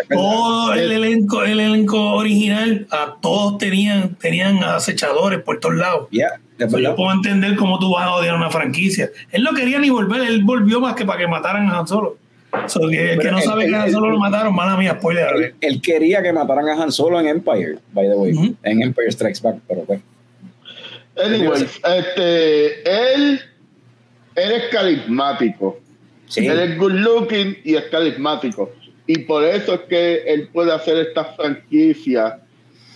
todo 0.08 0.72
el 0.74 0.92
elenco, 0.92 1.42
el 1.42 1.58
elenco 1.58 2.12
original, 2.12 2.86
a 2.92 3.16
todos 3.20 3.58
tenían, 3.58 4.14
tenían 4.14 4.62
acechadores 4.62 5.40
por 5.40 5.58
todos 5.58 5.74
lados. 5.74 6.06
yo 6.12 6.94
puedo 6.94 7.12
entender 7.12 7.56
cómo 7.56 7.80
tú 7.80 7.90
vas 7.90 8.04
a 8.04 8.12
odiar 8.12 8.36
una 8.36 8.50
franquicia. 8.50 9.10
Él 9.32 9.42
no 9.42 9.52
quería 9.52 9.80
ni 9.80 9.90
volver, 9.90 10.20
él 10.20 10.44
volvió 10.44 10.80
más 10.80 10.94
que 10.94 11.04
para 11.04 11.18
que 11.18 11.26
mataran 11.26 11.68
a 11.68 11.80
Han 11.80 11.88
Solo. 11.88 12.18
Que, 12.90 13.12
el 13.12 13.18
que 13.18 13.30
no 13.30 13.40
sabe 13.40 13.66
que 13.66 13.74
Han 13.74 13.92
Solo 13.92 14.10
lo 14.10 14.18
mataron, 14.18 14.54
mala 14.54 14.76
mía, 14.76 14.96
spoiler. 14.98 15.54
Él, 15.60 15.80
quería 15.80 16.22
que 16.22 16.32
mataran 16.32 16.68
a 16.68 16.82
Han 16.82 16.92
Solo 16.92 17.20
en 17.20 17.28
Empire, 17.28 17.78
by 17.92 18.08
the 18.08 18.14
way, 18.14 18.56
en 18.62 18.82
Empire 18.82 19.10
Strikes 19.10 19.40
Back, 19.42 19.56
pero 19.68 19.84
pues. 19.84 20.00
Anyways, 21.22 21.80
este, 21.84 23.14
él, 23.14 23.40
él 24.36 24.52
es 24.52 24.64
carismático 24.70 25.80
él 26.36 26.58
es 26.58 26.78
good 26.78 26.92
looking 26.92 27.56
y 27.64 27.74
es 27.74 27.84
carismático. 27.84 28.70
Y 29.06 29.18
por 29.20 29.44
eso 29.44 29.74
es 29.74 29.80
que 29.80 30.22
él 30.26 30.48
puede 30.52 30.72
hacer 30.72 30.98
esta 30.98 31.24
franquicia, 31.24 32.40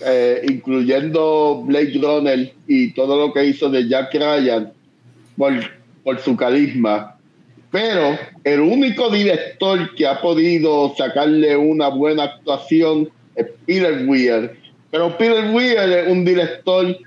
eh, 0.05 0.45
incluyendo 0.47 1.63
Blade 1.65 1.99
Runner 2.01 2.53
y 2.67 2.93
todo 2.93 3.17
lo 3.17 3.33
que 3.33 3.45
hizo 3.45 3.69
de 3.69 3.87
Jack 3.87 4.13
Ryan, 4.13 4.71
por, 5.35 5.53
por 6.03 6.19
su 6.19 6.37
carisma. 6.37 7.14
Pero 7.75 8.17
el 8.45 8.61
único 8.61 9.09
director 9.09 9.93
que 9.95 10.07
ha 10.07 10.21
podido 10.21 10.95
sacarle 10.97 11.57
una 11.57 11.89
buena 11.89 12.23
actuación 12.23 13.09
es 13.35 13.47
Peter 13.65 14.07
Weir. 14.07 14.57
Pero 14.91 15.17
Peter 15.17 15.53
Weir 15.53 15.77
es 15.77 16.07
un 16.07 16.23
director 16.23 16.97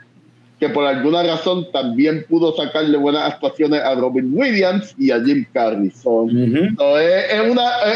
que 0.61 0.69
por 0.69 0.85
alguna 0.85 1.23
razón 1.23 1.73
también 1.73 2.27
pudo 2.29 2.55
sacarle 2.55 2.99
buenas 2.99 3.33
actuaciones 3.33 3.81
a 3.81 3.95
Robin 3.95 4.31
Williams 4.35 4.95
y 4.99 5.11
a 5.11 5.25
Jim 5.25 5.47
Carrey. 5.55 5.87
es, 5.87 6.03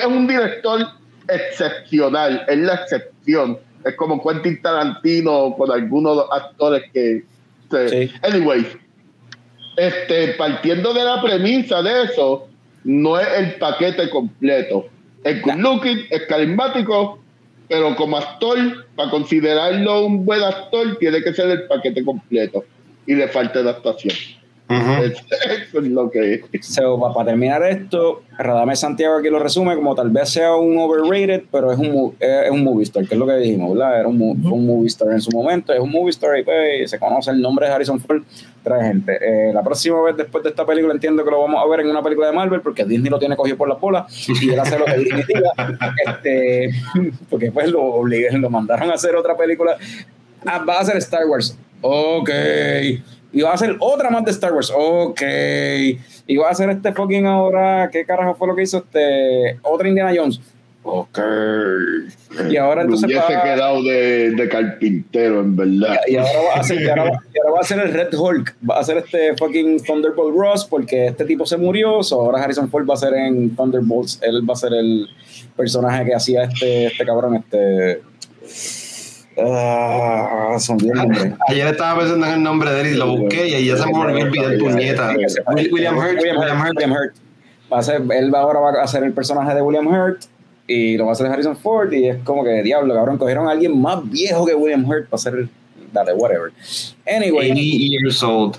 un 0.06 0.26
director 0.26 0.80
excepcional, 1.28 2.42
es 2.48 2.56
la 2.56 2.76
excepción. 2.76 3.58
Es 3.84 3.94
como 3.96 4.26
Quentin 4.26 4.62
Tarantino 4.62 5.54
con 5.58 5.70
algunos 5.70 6.24
actores 6.32 6.84
que... 6.94 7.22
Anyway, 8.22 8.66
este, 9.76 10.28
partiendo 10.38 10.94
de 10.94 11.04
la 11.04 11.20
premisa 11.20 11.82
de 11.82 12.04
eso, 12.04 12.48
no 12.84 13.18
es 13.18 13.28
el 13.38 13.54
paquete 13.54 14.10
completo. 14.10 14.86
Es 15.24 15.40
good 15.42 15.54
looking, 15.54 15.98
es 16.10 16.22
carismático, 16.26 17.18
pero 17.68 17.94
como 17.96 18.16
actor, 18.16 18.58
para 18.96 19.10
considerarlo 19.10 20.04
un 20.04 20.24
buen 20.24 20.42
actor, 20.42 20.96
tiene 20.98 21.22
que 21.22 21.32
ser 21.32 21.50
el 21.50 21.66
paquete 21.66 22.04
completo 22.04 22.64
y 23.06 23.14
le 23.14 23.28
falta 23.28 23.60
adaptación. 23.60 24.14
Eso 24.72 25.78
es 25.80 25.88
lo 25.88 26.10
que 26.10 26.34
es. 26.34 26.78
para 27.14 27.26
terminar 27.26 27.62
esto, 27.62 28.22
Radame 28.38 28.76
Santiago 28.76 29.16
aquí 29.16 29.28
lo 29.28 29.38
resume 29.38 29.74
como 29.74 29.94
tal 29.94 30.10
vez 30.10 30.30
sea 30.30 30.54
un 30.54 30.78
overrated, 30.78 31.44
pero 31.50 31.72
es 31.72 31.78
un, 31.78 32.14
es 32.18 32.50
un 32.50 32.64
movie 32.64 32.84
star, 32.84 33.06
que 33.06 33.14
es 33.14 33.18
lo 33.18 33.26
que 33.26 33.36
dijimos, 33.36 33.72
¿verdad? 33.76 34.00
Era 34.00 34.08
un, 34.08 34.20
un 34.20 34.66
movie 34.66 34.86
star 34.86 35.12
en 35.12 35.20
su 35.20 35.30
momento, 35.30 35.72
es 35.72 35.80
un 35.80 35.90
movie 35.90 36.10
star 36.10 36.38
y 36.38 36.42
pues, 36.42 36.90
se 36.90 36.98
conoce 36.98 37.30
el 37.30 37.40
nombre 37.40 37.66
de 37.66 37.72
Harrison 37.72 38.00
Ford, 38.00 38.22
trae 38.62 38.84
gente. 38.84 39.18
Eh, 39.20 39.52
la 39.52 39.62
próxima 39.62 40.00
vez 40.02 40.16
después 40.16 40.42
de 40.44 40.50
esta 40.50 40.64
película 40.64 40.94
entiendo 40.94 41.24
que 41.24 41.30
lo 41.30 41.40
vamos 41.40 41.62
a 41.62 41.68
ver 41.68 41.80
en 41.80 41.90
una 41.90 42.02
película 42.02 42.28
de 42.28 42.32
Marvel, 42.32 42.60
porque 42.60 42.84
Disney 42.84 43.10
lo 43.10 43.18
tiene 43.18 43.36
cogido 43.36 43.56
por 43.56 43.68
la 43.68 43.78
pola 43.78 44.06
y 44.40 44.50
él 44.50 44.60
hace 44.60 44.78
lo 44.78 44.84
que 44.84 44.98
Disney 44.98 45.24
este, 46.06 46.70
porque 47.28 47.50
pues 47.50 47.70
lo, 47.70 47.82
obliguen, 47.82 48.40
lo 48.40 48.50
mandaron 48.50 48.90
a 48.90 48.94
hacer 48.94 49.14
otra 49.16 49.36
película. 49.36 49.76
Ah, 50.46 50.64
va 50.66 50.80
a 50.80 50.84
ser 50.84 50.96
Star 50.96 51.26
Wars. 51.26 51.56
Ok 51.80 52.30
y 53.32 53.40
va 53.40 53.50
a 53.50 53.54
hacer 53.54 53.76
otra 53.80 54.10
más 54.10 54.24
de 54.24 54.30
Star 54.30 54.52
Wars. 54.52 54.72
Ok. 54.74 55.22
Y 56.26 56.36
va 56.36 56.48
a 56.48 56.50
hacer 56.50 56.68
este 56.70 56.92
fucking 56.92 57.26
ahora. 57.26 57.88
¿Qué 57.90 58.04
carajo 58.04 58.34
fue 58.34 58.46
lo 58.46 58.54
que 58.54 58.62
hizo 58.62 58.78
este? 58.78 59.58
Otra 59.62 59.88
Indiana 59.88 60.12
Jones. 60.14 60.40
Ok. 60.84 61.18
Y 62.50 62.56
ahora 62.56 62.82
entonces 62.82 63.06
Me 63.08 63.14
hubiese 63.14 63.34
va- 63.36 63.42
quedado 63.44 63.82
de, 63.84 64.30
de 64.32 64.48
carpintero, 64.48 65.40
en 65.40 65.54
verdad. 65.56 65.96
Y 66.08 66.16
ahora 66.16 66.32
va 66.54 66.60
a 66.60 66.62
ser, 66.64 66.82
y 66.82 66.88
ahora, 66.88 67.04
va- 67.04 67.10
y 67.32 67.38
ahora 67.38 67.52
va 67.54 67.60
a 67.60 67.64
ser 67.64 67.78
el 67.80 67.92
Red 67.92 68.14
Hulk. 68.14 68.56
Va 68.68 68.78
a 68.80 68.84
ser 68.84 68.96
este 68.98 69.36
fucking 69.36 69.82
Thunderbolt 69.84 70.36
Ross 70.36 70.64
porque 70.64 71.06
este 71.06 71.24
tipo 71.24 71.46
se 71.46 71.56
murió. 71.56 72.02
So 72.02 72.20
ahora 72.20 72.42
Harrison 72.42 72.68
Ford 72.68 72.88
va 72.88 72.94
a 72.94 72.96
ser 72.96 73.14
en 73.14 73.54
Thunderbolts. 73.54 74.18
Él 74.22 74.48
va 74.48 74.54
a 74.54 74.56
ser 74.56 74.72
el 74.74 75.08
personaje 75.56 76.04
que 76.04 76.14
hacía 76.14 76.44
este, 76.44 76.86
este 76.86 77.04
cabrón, 77.04 77.36
este. 77.36 78.02
Ah, 79.38 80.56
se 80.58 80.72
olvidó 80.72 80.92
el 80.92 80.98
nombre. 80.98 81.34
Ayer 81.48 81.66
estaba 81.68 82.00
pensando 82.00 82.26
en 82.26 82.32
el 82.34 82.42
nombre 82.42 82.70
de 82.70 82.80
él 82.82 82.86
y 82.88 82.94
lo 82.96 83.16
busqué 83.16 83.48
y 83.48 83.54
ahí 83.54 83.66
ya 83.66 83.76
se 83.76 83.86
me 83.86 83.92
volvió 83.92 84.24
a 84.24 84.26
olvidar 84.28 84.58
puñeta. 84.58 85.12
Will- 85.54 85.72
William 85.72 85.96
Hurt. 85.96 86.16
William 86.18 86.36
Hurt. 86.60 86.74
William 86.76 86.92
Hurt. 86.92 87.14
Va 87.72 87.78
a 87.78 87.82
ser, 87.82 88.02
él 88.14 88.34
va 88.34 88.40
ahora 88.40 88.60
va 88.60 88.82
a 88.82 88.86
ser 88.86 89.02
el 89.04 89.12
personaje 89.14 89.54
de 89.54 89.62
William 89.62 89.86
Hurt 89.86 90.24
y 90.66 90.96
lo 90.96 91.04
va 91.04 91.10
a 91.10 91.12
hacer 91.12 91.26
Harrison 91.26 91.56
Ford 91.56 91.92
y 91.92 92.08
es 92.08 92.16
como 92.24 92.44
que 92.44 92.62
diablo, 92.62 92.94
cabrón, 92.94 93.18
cogieron 93.18 93.48
a 93.48 93.50
alguien 93.52 93.80
más 93.80 94.08
viejo 94.10 94.46
que 94.46 94.54
William 94.54 94.84
Hurt 94.88 95.06
para 95.08 95.16
hacer, 95.16 95.48
dale, 95.92 96.14
whatever. 96.14 96.52
Anyway, 97.06 97.50
80 97.50 97.60
years 97.60 98.22
old. 98.22 98.56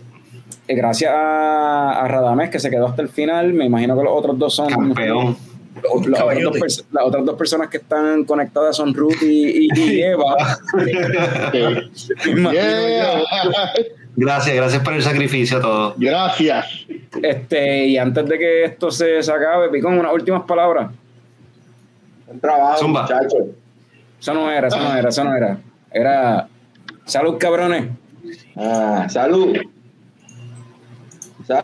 eh, 0.67 0.75
gracias 0.75 1.11
a, 1.13 2.01
a 2.03 2.07
Radamés 2.07 2.49
que 2.49 2.59
se 2.59 2.69
quedó 2.69 2.87
hasta 2.87 3.01
el 3.01 3.09
final, 3.09 3.53
me 3.53 3.65
imagino 3.65 3.97
que 3.97 4.03
los 4.03 4.13
otros 4.15 4.37
dos 4.37 4.53
son 4.55 4.69
Campeón. 4.69 5.27
los- 5.27 5.37
las, 6.07 6.21
otras 6.21 6.41
dos 6.43 6.55
pers- 6.57 6.85
las 6.91 7.03
otras 7.03 7.25
dos 7.25 7.35
personas 7.37 7.67
que 7.67 7.77
están 7.77 8.23
conectadas 8.25 8.75
son 8.77 8.93
Ruth 8.93 9.21
y, 9.23 9.65
y- 9.65 9.69
y 9.75 10.01
Eva. 10.03 10.35
Yeah. 12.53 13.21
Gracias, 14.15 14.55
gracias 14.55 14.83
por 14.83 14.93
el 14.93 15.01
sacrificio 15.01 15.57
a 15.57 15.61
todos. 15.61 15.93
Gracias. 15.97 16.65
Este, 17.21 17.87
y 17.87 17.97
antes 17.97 18.27
de 18.27 18.37
que 18.37 18.63
esto 18.65 18.91
se, 18.91 19.21
se 19.23 19.31
acabe, 19.31 19.69
Picón, 19.69 19.97
unas 19.97 20.13
últimas 20.13 20.43
palabras. 20.43 20.91
Un 22.27 22.39
trabajo, 22.39 22.77
Zumba. 22.79 23.01
muchachos. 23.03 23.43
Eso 24.19 24.33
no 24.33 24.49
era, 24.49 24.67
eso 24.67 24.77
no 24.77 24.95
era, 24.95 25.09
eso 25.09 25.23
no 25.23 25.35
era. 25.35 25.57
Era 25.91 26.47
salud, 27.05 27.37
cabrones. 27.37 27.89
Ah, 28.55 29.05
salud. 29.09 29.57
Sa- 31.45 31.63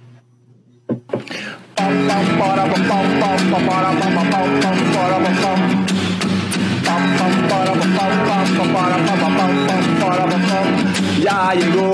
Ya 11.21 11.53
llegó, 11.53 11.91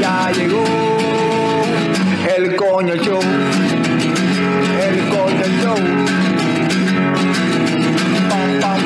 ya 0.00 0.30
llegó 0.32 0.64
el 2.36 2.56
coño 2.56 2.94
show, 2.96 3.20
el 4.80 5.08
coño 5.08 5.46
show. 5.60 6.03